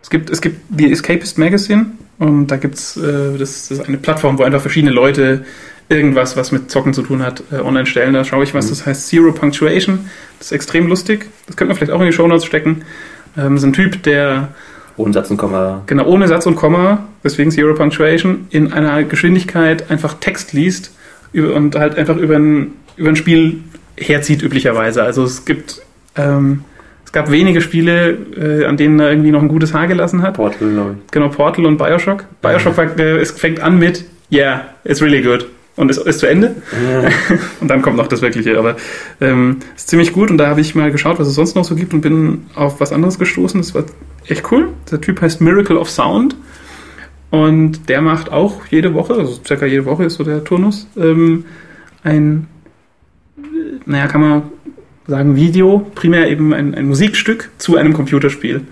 es, 0.03 0.11
gibt, 0.11 0.31
es 0.31 0.41
gibt 0.41 0.61
die 0.71 0.91
Escapist 0.91 1.39
Magazine 1.39 1.87
und 2.19 2.47
da 2.49 2.57
gibt 2.57 2.77
es, 2.77 2.97
äh, 2.97 3.37
das, 3.39 3.69
das 3.69 3.79
ist 3.79 3.89
eine 3.89 3.99
Plattform, 3.99 4.39
wo 4.39 4.43
einfach 4.43 4.61
verschiedene 4.61 4.93
Leute 4.93 5.45
irgendwas, 5.91 6.37
was 6.37 6.53
mit 6.53 6.71
Zocken 6.71 6.95
zu 6.95 7.03
tun 7.03 7.23
hat, 7.23 7.43
äh, 7.53 7.57
online 7.57 7.87
stellen. 7.87 8.15
Da 8.15 8.25
schaue 8.25 8.45
ich, 8.45 8.55
was 8.55 8.67
Mhm. 8.67 8.71
das 8.71 8.87
heißt, 8.87 9.09
Zero 9.09 9.33
Punctuation. 9.33 10.07
Das 10.39 10.47
ist 10.49 10.53
extrem 10.53 10.87
lustig. 10.87 11.27
Das 11.47 11.57
könnte 11.57 11.71
man 11.71 11.77
vielleicht 11.77 11.93
auch 11.93 12.01
in 12.01 12.07
die 12.07 12.13
Shownotes 12.13 12.45
stecken. 12.45 12.83
Ähm, 13.37 13.55
das 13.55 13.63
ist 13.63 13.69
ein 13.69 13.73
Typ, 13.73 14.03
der 14.05 14.49
ohne 14.97 15.13
Satz 15.13 15.31
und 15.31 15.37
Komma. 15.37 15.83
genau 15.87 16.05
ohne 16.07 16.29
Satz 16.29 16.47
und 16.47 16.57
Komma, 16.57 17.07
deswegen 17.25 17.51
Zero 17.51 17.75
Punctuation, 17.75 18.47
in 18.51 18.73
einer 18.73 19.03
Geschwindigkeit 19.05 19.91
einfach 19.91 20.15
Text 20.21 20.53
liest 20.53 20.95
und 21.33 21.75
halt 21.77 21.97
einfach 21.97 22.17
über 22.17 22.37
ein, 22.37 22.73
über 22.97 23.09
ein 23.09 23.17
Spiel 23.17 23.61
herzieht 23.97 24.43
üblicherweise. 24.43 25.03
Also 25.03 25.25
es 25.25 25.45
gibt 25.45 25.81
ähm, 26.17 26.65
es 27.05 27.13
gab 27.13 27.31
wenige 27.31 27.61
Spiele, 27.61 28.11
äh, 28.37 28.65
an 28.67 28.77
denen 28.77 29.01
er 29.01 29.11
irgendwie 29.11 29.31
noch 29.31 29.43
ein 29.43 29.49
gutes 29.49 29.73
Haar 29.75 29.87
gelassen 29.89 30.23
hat. 30.23 30.35
Portal, 30.35 30.71
glaube 30.71 30.97
ich. 31.05 31.11
Genau, 31.11 31.29
Portal 31.29 31.67
und 31.67 31.77
Bioshock. 31.79 32.25
Bioshock 32.43 32.77
war, 32.77 32.99
äh, 32.99 33.19
es 33.19 33.31
fängt 33.33 33.61
an 33.61 33.79
mit 33.79 34.05
Yeah, 34.33 34.61
it's 34.85 35.01
really 35.03 35.23
good. 35.23 35.47
Und 35.77 35.91
ist, 35.91 35.99
ist 35.99 36.21
zu 36.21 36.27
Ende. 36.27 36.57
und 37.61 37.69
dann 37.69 37.83
kommt 37.83 37.97
noch 37.97 38.07
das 38.07 38.23
Wirkliche. 38.23 38.59
Aber 38.59 38.77
ähm, 39.21 39.59
ist 39.77 39.89
ziemlich 39.89 40.13
gut 40.13 40.31
und 40.31 40.39
da 40.39 40.49
habe 40.49 40.61
ich 40.61 40.75
mal 40.75 40.91
geschaut, 40.91 41.19
was 41.19 41.29
es 41.29 41.35
sonst 41.35 41.55
noch 41.55 41.65
so 41.65 41.75
gibt 41.75 41.95
und 41.95 42.01
bin 42.01 42.47
auf 42.55 42.81
was 42.81 42.93
anderes 42.93 43.19
gestoßen. 43.19 43.61
Das 43.61 43.75
war 43.75 43.85
echt 44.27 44.51
cool. 44.53 44.69
Der 44.91 45.01
Typ 45.01 45.21
heißt 45.21 45.41
Miracle 45.41 45.77
of 45.77 45.91
Sound 45.91 46.37
und 47.31 47.89
der 47.89 48.03
macht 48.03 48.33
auch 48.33 48.67
jede 48.67 48.93
Woche, 48.95 49.15
also 49.15 49.41
circa 49.47 49.67
jede 49.67 49.85
Woche 49.85 50.05
ist 50.05 50.15
so 50.15 50.25
der 50.25 50.43
Turnus, 50.43 50.89
ähm, 50.97 51.45
ein, 52.03 52.49
naja, 53.87 54.09
kann 54.09 54.21
man 54.21 54.43
sagen, 55.07 55.37
Video, 55.37 55.87
primär 55.95 56.29
eben 56.29 56.53
ein, 56.53 56.75
ein 56.75 56.87
Musikstück 56.87 57.51
zu 57.59 57.77
einem 57.77 57.93
Computerspiel 57.93 58.63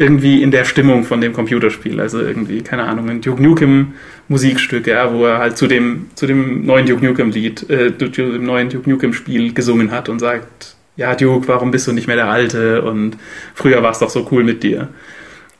irgendwie 0.00 0.42
in 0.42 0.50
der 0.50 0.64
Stimmung 0.64 1.04
von 1.04 1.20
dem 1.20 1.34
Computerspiel. 1.34 2.00
Also 2.00 2.20
irgendwie, 2.20 2.62
keine 2.62 2.84
Ahnung, 2.84 3.10
ein 3.10 3.20
Duke 3.20 3.42
Nukem 3.42 3.92
Musikstück, 4.28 4.86
ja, 4.86 5.12
wo 5.12 5.26
er 5.26 5.38
halt 5.38 5.58
zu 5.58 5.66
dem, 5.66 6.06
zu 6.14 6.26
dem 6.26 6.64
neuen 6.64 6.86
Duke 6.86 7.04
Nukem 7.04 7.30
Lied, 7.30 7.68
äh, 7.68 7.96
zu 7.98 8.08
dem 8.08 8.42
neuen 8.42 8.70
Duke 8.70 8.88
Nukem 8.88 9.12
Spiel 9.12 9.52
gesungen 9.52 9.90
hat 9.90 10.08
und 10.08 10.18
sagt, 10.18 10.74
ja, 10.96 11.14
Duke, 11.14 11.48
warum 11.48 11.70
bist 11.70 11.86
du 11.86 11.92
nicht 11.92 12.06
mehr 12.06 12.16
der 12.16 12.30
Alte? 12.30 12.80
Und 12.80 13.18
früher 13.54 13.82
war 13.82 13.90
es 13.90 13.98
doch 13.98 14.08
so 14.08 14.26
cool 14.30 14.42
mit 14.42 14.62
dir. 14.62 14.88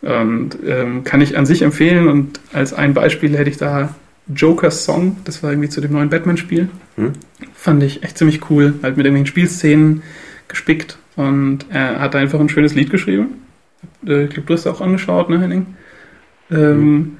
Und 0.01 0.57
ähm, 0.66 1.05
kann 1.05 1.20
ich 1.20 1.36
an 1.36 1.45
sich 1.45 1.61
empfehlen 1.61 2.09
und 2.09 2.41
als 2.55 2.72
ein 2.72 2.95
Beispiel 2.95 3.36
hätte 3.36 3.51
ich 3.51 3.59
da 3.59 3.95
Joker's 4.34 4.86
Song, 4.86 5.18
das 5.24 5.43
war 5.43 5.51
irgendwie 5.51 5.68
zu 5.68 5.82
dem 5.82 5.93
neuen 5.93 6.09
Batman-Spiel. 6.09 6.70
Hm. 6.97 7.12
Fand 7.53 7.82
ich 7.82 8.03
echt 8.03 8.16
ziemlich 8.16 8.49
cool, 8.49 8.72
halt 8.82 8.97
mit 8.97 9.05
irgendwelchen 9.05 9.26
Spielszenen 9.26 10.03
gespickt 10.49 10.97
und 11.16 11.66
er 11.68 12.01
hat 12.01 12.16
einfach 12.16 12.41
ein 12.41 12.49
schönes 12.49 12.74
Lied 12.74 12.88
geschrieben 12.88 13.34
äh, 14.07 14.24
ich 14.24 14.31
glaube, 14.31 14.47
du 14.47 14.55
hast 14.55 14.66
auch 14.66 14.81
angeschaut, 14.81 15.28
ne, 15.31 15.41
Henning? 15.41 15.66
Ähm, 16.51 17.16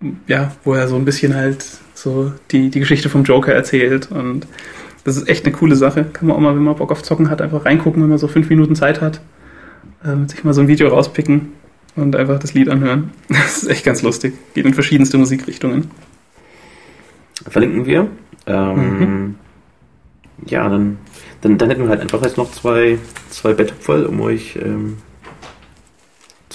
mhm. 0.00 0.16
Ja, 0.26 0.52
wo 0.64 0.74
er 0.74 0.88
so 0.88 0.96
ein 0.96 1.04
bisschen 1.04 1.34
halt 1.34 1.64
so 1.94 2.32
die, 2.50 2.70
die 2.70 2.80
Geschichte 2.80 3.08
vom 3.08 3.24
Joker 3.24 3.52
erzählt 3.52 4.10
und 4.10 4.46
das 5.04 5.16
ist 5.16 5.28
echt 5.28 5.46
eine 5.46 5.54
coole 5.54 5.76
Sache. 5.76 6.04
Kann 6.04 6.28
man 6.28 6.36
auch 6.36 6.40
mal, 6.40 6.54
wenn 6.54 6.62
man 6.62 6.76
Bock 6.76 6.90
auf 6.90 7.02
Zocken 7.02 7.30
hat, 7.30 7.40
einfach 7.40 7.64
reingucken, 7.64 8.02
wenn 8.02 8.10
man 8.10 8.18
so 8.18 8.28
fünf 8.28 8.50
Minuten 8.50 8.74
Zeit 8.74 9.00
hat, 9.00 9.20
ähm, 10.04 10.28
sich 10.28 10.42
mal 10.44 10.52
so 10.52 10.60
ein 10.60 10.68
Video 10.68 10.88
rauspicken 10.88 11.52
und 11.94 12.16
einfach 12.16 12.38
das 12.38 12.54
Lied 12.54 12.68
anhören. 12.68 13.12
Das 13.28 13.62
ist 13.62 13.68
echt 13.68 13.84
ganz 13.84 14.02
lustig. 14.02 14.34
Geht 14.54 14.66
in 14.66 14.74
verschiedenste 14.74 15.16
Musikrichtungen. 15.16 15.90
Verlinken 17.48 17.86
wir. 17.86 18.08
Ähm, 18.46 18.98
mhm. 18.98 19.34
Ja, 20.46 20.68
dann, 20.68 20.98
dann, 21.40 21.56
dann 21.56 21.70
hätten 21.70 21.82
wir 21.82 21.88
halt 21.88 22.00
einfach 22.00 22.22
jetzt 22.22 22.36
noch 22.36 22.50
zwei, 22.50 22.98
zwei 23.30 23.54
Bett 23.54 23.72
voll, 23.78 24.04
um 24.04 24.20
euch 24.20 24.58
ähm, 24.62 24.98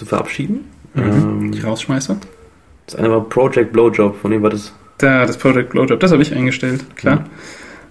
zu 0.02 0.06
verabschieden. 0.08 0.66
Mhm. 0.96 1.04
Ähm, 1.04 1.52
die 1.52 1.62
Rausschmeißer. 1.62 2.18
Das 2.88 2.96
eine 2.96 3.12
war 3.12 3.22
Project 3.22 3.72
Blowjob, 3.72 4.20
von 4.20 4.32
wem 4.32 4.42
war 4.42 4.50
das? 4.50 4.74
Da, 4.98 5.26
das 5.28 5.38
Project 5.38 5.70
Blowjob, 5.70 6.00
das 6.00 6.12
habe 6.12 6.24
ich 6.24 6.34
eingestellt, 6.34 6.84
klar. 6.96 7.26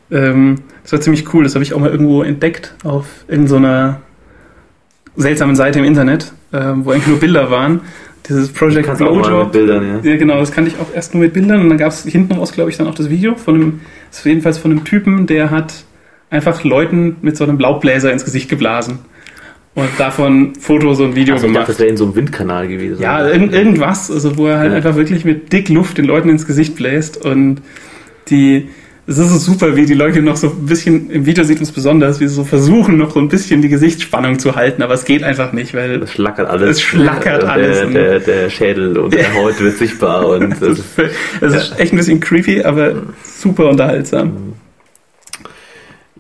Mhm. 0.09 0.17
Ähm, 0.17 0.55
das 0.83 0.93
war 0.93 1.01
ziemlich 1.01 1.33
cool, 1.33 1.45
das 1.45 1.55
habe 1.55 1.63
ich 1.63 1.73
auch 1.73 1.79
mal 1.79 1.91
irgendwo 1.91 2.25
entdeckt 2.25 2.75
auf 2.83 3.07
in 3.29 3.47
so 3.47 3.57
einer 3.57 4.01
seltsamen 5.15 5.55
Seite 5.55 5.79
im 5.79 5.85
Internet, 5.85 6.33
äh, 6.51 6.73
wo 6.75 6.91
eigentlich 6.91 7.07
nur 7.07 7.21
Bilder 7.21 7.49
waren. 7.51 7.83
Dieses 8.29 8.53
Project 8.53 8.99
Blowjob. 8.99 9.53
Bildern, 9.53 10.03
ja. 10.05 10.11
ja, 10.11 10.17
genau, 10.17 10.39
das 10.41 10.51
kannte 10.51 10.73
ich 10.73 10.79
auch 10.81 10.93
erst 10.93 11.15
nur 11.15 11.23
mit 11.23 11.33
Bildern 11.33 11.61
und 11.61 11.69
dann 11.69 11.79
gab 11.79 11.93
es 11.93 12.03
hinten 12.03 12.35
raus, 12.35 12.53
glaube 12.53 12.71
ich, 12.71 12.77
dann 12.77 12.89
auch 12.89 12.95
das 12.95 13.09
Video 13.09 13.37
von 13.37 13.55
einem, 13.55 13.81
das 14.11 14.19
ist 14.19 14.25
jedenfalls 14.27 14.59
von 14.59 14.73
einem 14.73 14.85
Typen, 14.85 15.29
der 15.29 15.51
hat 15.51 15.85
einfach 16.29 16.65
Leuten 16.65 17.17
mit 17.23 17.37
so 17.37 17.45
einem 17.45 17.59
Laubbläser 17.61 18.13
ins 18.13 18.25
Gesicht 18.25 18.49
geblasen 18.49 18.99
und 19.75 19.89
davon 19.99 20.55
Fotos 20.57 21.01
und 21.01 21.15
Video 21.15 21.35
also 21.35 21.47
gemacht. 21.47 21.63
Ich 21.63 21.67
dachte, 21.67 21.73
das 21.73 21.81
wäre 21.81 21.91
in 21.91 21.97
so 21.97 22.05
einem 22.05 22.17
Windkanal 22.17 22.67
gewesen. 22.67 23.01
Ja, 23.01 23.27
irgend, 23.27 23.55
irgendwas, 23.55 24.11
also 24.11 24.37
wo 24.37 24.47
er 24.47 24.59
halt 24.59 24.71
ja. 24.71 24.77
einfach 24.77 24.97
wirklich 24.97 25.25
mit 25.25 25.53
dick 25.53 25.69
Luft 25.69 25.99
den 25.99 26.07
Leuten 26.07 26.29
ins 26.29 26.47
Gesicht 26.47 26.75
bläst 26.75 27.25
und 27.25 27.63
die, 28.31 28.69
es 29.07 29.19
ist 29.19 29.31
so 29.31 29.39
super, 29.39 29.77
wie 29.77 29.87
die 29.87 29.95
Leute 29.95 30.23
noch 30.23 30.37
so 30.37 30.49
ein 30.49 30.67
bisschen, 30.67 31.09
im 31.11 31.25
Video 31.25 31.45
sieht 31.45 31.61
es 31.61 31.71
besonders, 31.71 32.19
wie 32.19 32.27
sie 32.27 32.35
so 32.35 32.43
versuchen, 32.43 32.97
noch 32.97 33.13
so 33.13 33.21
ein 33.21 33.29
bisschen 33.29 33.63
die 33.63 33.69
Gesichtsspannung 33.69 34.41
zu 34.41 34.57
halten, 34.57 34.83
aber 34.83 34.95
es 34.95 35.05
geht 35.05 35.23
einfach 35.23 35.53
nicht, 35.53 35.73
weil 35.73 36.03
es 36.03 36.13
schlackert 36.13 36.49
alles. 36.49 36.71
Es 36.71 36.83
schlackert 36.83 37.43
der, 37.43 37.53
alles. 37.53 37.93
Der, 37.93 38.19
der, 38.19 38.51
Schädel 38.51 38.99
und 38.99 39.15
der 39.15 39.35
Haut 39.35 39.61
wird 39.61 39.79
sichtbar 39.79 40.29
und 40.29 40.53
es 40.63 40.79
ist, 40.81 40.85
es 41.41 41.55
ist 41.55 41.79
echt 41.79 41.93
ein 41.93 41.97
bisschen 41.97 42.19
creepy, 42.19 42.65
aber 42.65 43.03
super 43.23 43.69
unterhaltsam. 43.69 44.55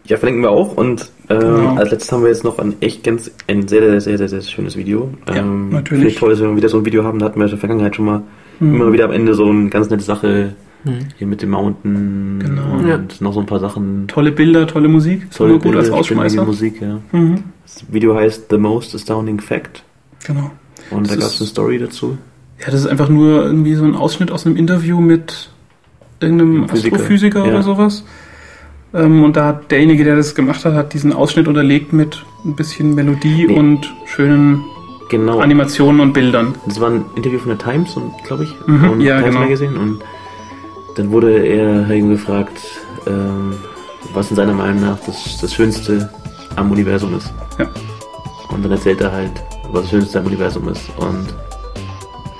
Ja, 0.04 0.16
verlinken 0.16 0.42
wir 0.42 0.50
auch 0.50 0.76
und 0.76 1.10
ähm, 1.30 1.38
genau. 1.38 1.76
Als 1.76 1.90
letztes 1.90 2.10
haben 2.12 2.22
wir 2.22 2.28
jetzt 2.28 2.44
noch 2.44 2.58
ein 2.58 2.74
echt 2.80 3.04
ganz, 3.04 3.30
ein 3.46 3.68
sehr, 3.68 3.80
sehr, 3.82 4.00
sehr, 4.00 4.18
sehr, 4.18 4.28
sehr 4.28 4.42
schönes 4.42 4.76
Video. 4.76 5.10
Ja, 5.28 5.36
ähm, 5.36 5.70
natürlich. 5.70 6.02
Vielleicht 6.02 6.18
toll, 6.18 6.30
dass 6.30 6.40
wir 6.40 6.56
wieder 6.56 6.68
so 6.68 6.78
ein 6.78 6.84
Video 6.84 7.04
haben, 7.04 7.20
da 7.20 7.26
hatten 7.26 7.38
wir 7.38 7.44
in 7.44 7.50
der 7.50 7.58
Vergangenheit 7.58 7.94
schon 7.94 8.04
mal 8.04 8.22
mhm. 8.58 8.74
immer 8.74 8.92
wieder 8.92 9.04
am 9.04 9.12
Ende 9.12 9.34
so 9.34 9.48
eine 9.48 9.68
ganz 9.70 9.88
nette 9.90 10.02
Sache 10.02 10.54
mhm. 10.84 10.98
hier 11.16 11.26
mit 11.28 11.40
dem 11.40 11.50
Mountain 11.50 12.40
genau. 12.40 12.78
und 12.78 12.88
ja. 12.88 13.00
noch 13.20 13.32
so 13.32 13.40
ein 13.40 13.46
paar 13.46 13.60
Sachen. 13.60 14.08
Tolle 14.08 14.32
Bilder, 14.32 14.66
tolle 14.66 14.88
Musik. 14.88 15.30
Tolle 15.30 15.54
gut 15.54 15.62
Bilder, 15.62 15.78
als 15.78 15.90
Ausschmeißer. 15.90 16.44
Musik, 16.44 16.80
ja. 16.80 17.00
Mhm. 17.12 17.44
Das 17.64 17.84
Video 17.90 18.16
heißt 18.16 18.46
The 18.50 18.58
Most 18.58 18.94
Astounding 18.94 19.40
Fact. 19.40 19.84
Genau. 20.26 20.50
Und 20.90 21.06
das 21.06 21.14
da 21.14 21.20
gab 21.20 21.30
es 21.30 21.40
eine 21.40 21.48
Story 21.48 21.78
dazu. 21.78 22.18
Ja, 22.58 22.66
das 22.66 22.80
ist 22.80 22.86
einfach 22.86 23.08
nur 23.08 23.44
irgendwie 23.44 23.74
so 23.74 23.84
ein 23.84 23.94
Ausschnitt 23.94 24.32
aus 24.32 24.44
einem 24.44 24.56
Interview 24.56 25.00
mit 25.00 25.50
irgendeinem 26.18 26.68
Physiker. 26.68 26.96
Astrophysiker 26.96 27.38
ja. 27.44 27.50
oder 27.52 27.62
sowas. 27.62 28.04
Ähm, 28.92 29.22
und 29.22 29.36
da 29.36 29.46
hat 29.46 29.70
derjenige, 29.70 30.04
der 30.04 30.16
das 30.16 30.34
gemacht 30.34 30.64
hat, 30.64 30.74
hat 30.74 30.92
diesen 30.94 31.12
Ausschnitt 31.12 31.48
unterlegt 31.48 31.92
mit 31.92 32.24
ein 32.44 32.54
bisschen 32.54 32.94
Melodie 32.94 33.46
nee. 33.46 33.54
und 33.54 33.92
schönen 34.06 34.64
genau. 35.08 35.38
Animationen 35.38 36.00
und 36.00 36.12
Bildern. 36.12 36.54
Das 36.66 36.80
war 36.80 36.90
ein 36.90 37.04
Interview 37.14 37.38
von 37.38 37.50
der 37.50 37.58
Times, 37.58 37.96
glaube 38.24 38.44
ich, 38.44 38.54
mhm, 38.66 38.90
und 38.90 39.00
ja, 39.00 39.18
Times 39.18 39.34
genau. 39.34 39.40
Magazine. 39.40 39.78
Und 39.78 40.00
dann 40.96 41.10
wurde 41.10 41.46
er 41.46 41.90
ihm 41.90 42.10
gefragt, 42.10 42.60
ähm, 43.06 43.54
was 44.12 44.30
in 44.30 44.36
seiner 44.36 44.54
Meinung 44.54 44.80
nach 44.80 44.98
das, 45.06 45.38
das 45.40 45.54
Schönste 45.54 46.10
am 46.56 46.70
Universum 46.70 47.16
ist. 47.16 47.32
Ja. 47.58 47.68
Und 48.50 48.64
dann 48.64 48.72
erzählt 48.72 49.00
er 49.00 49.12
halt, 49.12 49.32
was 49.70 49.82
das 49.82 49.90
Schönste 49.90 50.18
am 50.18 50.26
Universum 50.26 50.68
ist. 50.68 50.90
Und 50.96 51.28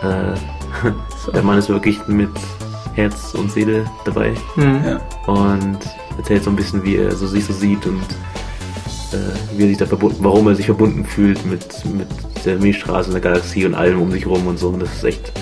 äh, 0.03 0.35
so. 1.25 1.31
der 1.33 1.43
Mann 1.43 1.59
ist 1.59 1.69
wirklich 1.69 2.01
mit 2.09 2.31
Herz 2.95 3.35
und 3.35 3.53
Seele 3.53 3.85
dabei. 4.05 4.35
Mhm. 4.57 4.81
Ja. 4.85 5.01
Und 5.27 5.79
erzählt 6.21 6.45
so 6.45 6.51
ein 6.51 6.57
bisschen, 6.57 6.85
wie 6.85 6.97
er 6.97 7.15
so 7.15 7.27
sich 7.27 7.45
so 7.45 7.53
sieht 7.53 7.87
und 7.87 8.03
äh, 9.13 9.57
wie 9.57 9.65
er 9.65 9.69
sich 9.69 9.79
da 9.79 9.87
verbunden, 9.87 10.19
warum 10.21 10.47
er 10.49 10.55
sich 10.55 10.67
verbunden 10.67 11.05
fühlt 11.05 11.45
mit, 11.47 11.65
mit 11.87 12.07
der 12.45 12.57
Milchstraße 12.59 13.09
und 13.09 13.15
der 13.15 13.21
Galaxie 13.21 13.67
und 13.67 13.75
allem 13.75 14.01
um 14.01 14.11
sich 14.11 14.27
rum 14.27 14.47
und 14.47 14.59
so. 14.59 14.69
Und 14.69 14.81
das 14.81 14.93
ist 14.93 15.05
echt 15.05 15.33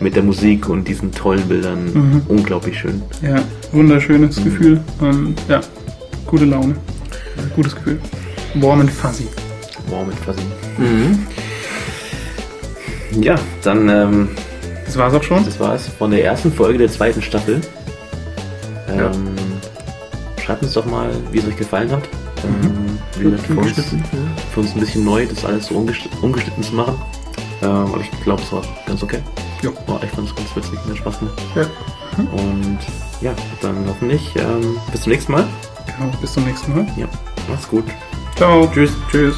mit 0.00 0.16
der 0.16 0.22
Musik 0.22 0.68
und 0.68 0.86
diesen 0.88 1.12
tollen 1.12 1.46
Bildern 1.48 1.92
mhm. 1.92 2.22
unglaublich 2.28 2.78
schön. 2.78 3.02
Ja, 3.22 3.42
wunderschönes 3.72 4.38
mhm. 4.38 4.44
Gefühl. 4.44 4.80
Und 5.00 5.36
ja, 5.48 5.60
gute 6.26 6.44
Laune. 6.44 6.76
Gutes 7.54 7.74
Gefühl. 7.74 7.98
Warm 8.54 8.80
and 8.80 8.90
fuzzy. 8.90 9.26
Warm 9.88 10.08
and 10.08 10.18
fuzzy. 10.18 10.42
Mhm. 10.78 11.26
Ja, 13.22 13.36
dann. 13.62 13.88
Ähm, 13.88 14.28
das 14.86 14.96
war's 14.96 15.14
auch 15.14 15.22
schon? 15.22 15.44
Das 15.44 15.58
war's 15.58 15.86
von 15.86 16.10
der 16.10 16.24
ersten 16.24 16.52
Folge 16.52 16.78
der 16.78 16.88
zweiten 16.88 17.22
Staffel. 17.22 17.60
Ähm, 18.88 18.98
ja. 18.98 19.10
Schreibt 20.44 20.62
uns 20.62 20.72
doch 20.72 20.86
mal, 20.86 21.10
wie 21.30 21.38
es 21.38 21.46
euch 21.46 21.56
gefallen 21.56 21.90
hat. 21.90 22.02
Mhm. 22.42 22.66
Ähm, 22.66 22.98
für, 23.12 23.28
uns, 23.28 23.42
für, 24.52 24.60
uns, 24.60 24.74
ein 24.74 24.80
bisschen 24.80 25.04
neu, 25.04 25.26
das 25.26 25.44
alles 25.44 25.66
so 25.66 25.76
ungeschnitten 25.76 26.62
zu 26.62 26.74
machen. 26.74 27.00
Ähm, 27.62 27.68
aber 27.68 28.00
ich 28.00 28.10
glaube, 28.22 28.42
es 28.42 28.52
war 28.52 28.62
ganz 28.86 29.02
okay. 29.02 29.20
Ja. 29.62 29.70
War 29.86 30.02
echt 30.02 30.16
ganz, 30.16 30.34
ganz 30.34 30.56
witzig, 30.56 30.78
mir 30.86 30.96
Spaß 30.96 31.20
gemacht. 31.20 31.42
Ja. 31.54 31.66
Mhm. 32.16 32.26
Und 32.28 32.78
ja, 33.20 33.34
dann 33.60 33.84
hoffentlich 33.86 34.34
ähm, 34.36 34.76
bis 34.90 35.02
zum 35.02 35.12
nächsten 35.12 35.32
Mal. 35.32 35.46
Genau, 35.86 36.10
bis 36.20 36.32
zum 36.32 36.44
nächsten 36.44 36.74
Mal. 36.74 36.86
Ja, 36.96 37.06
macht's 37.48 37.68
gut. 37.68 37.84
Ciao. 38.36 38.68
Tschüss. 38.72 38.90
Tschüss. 39.10 39.36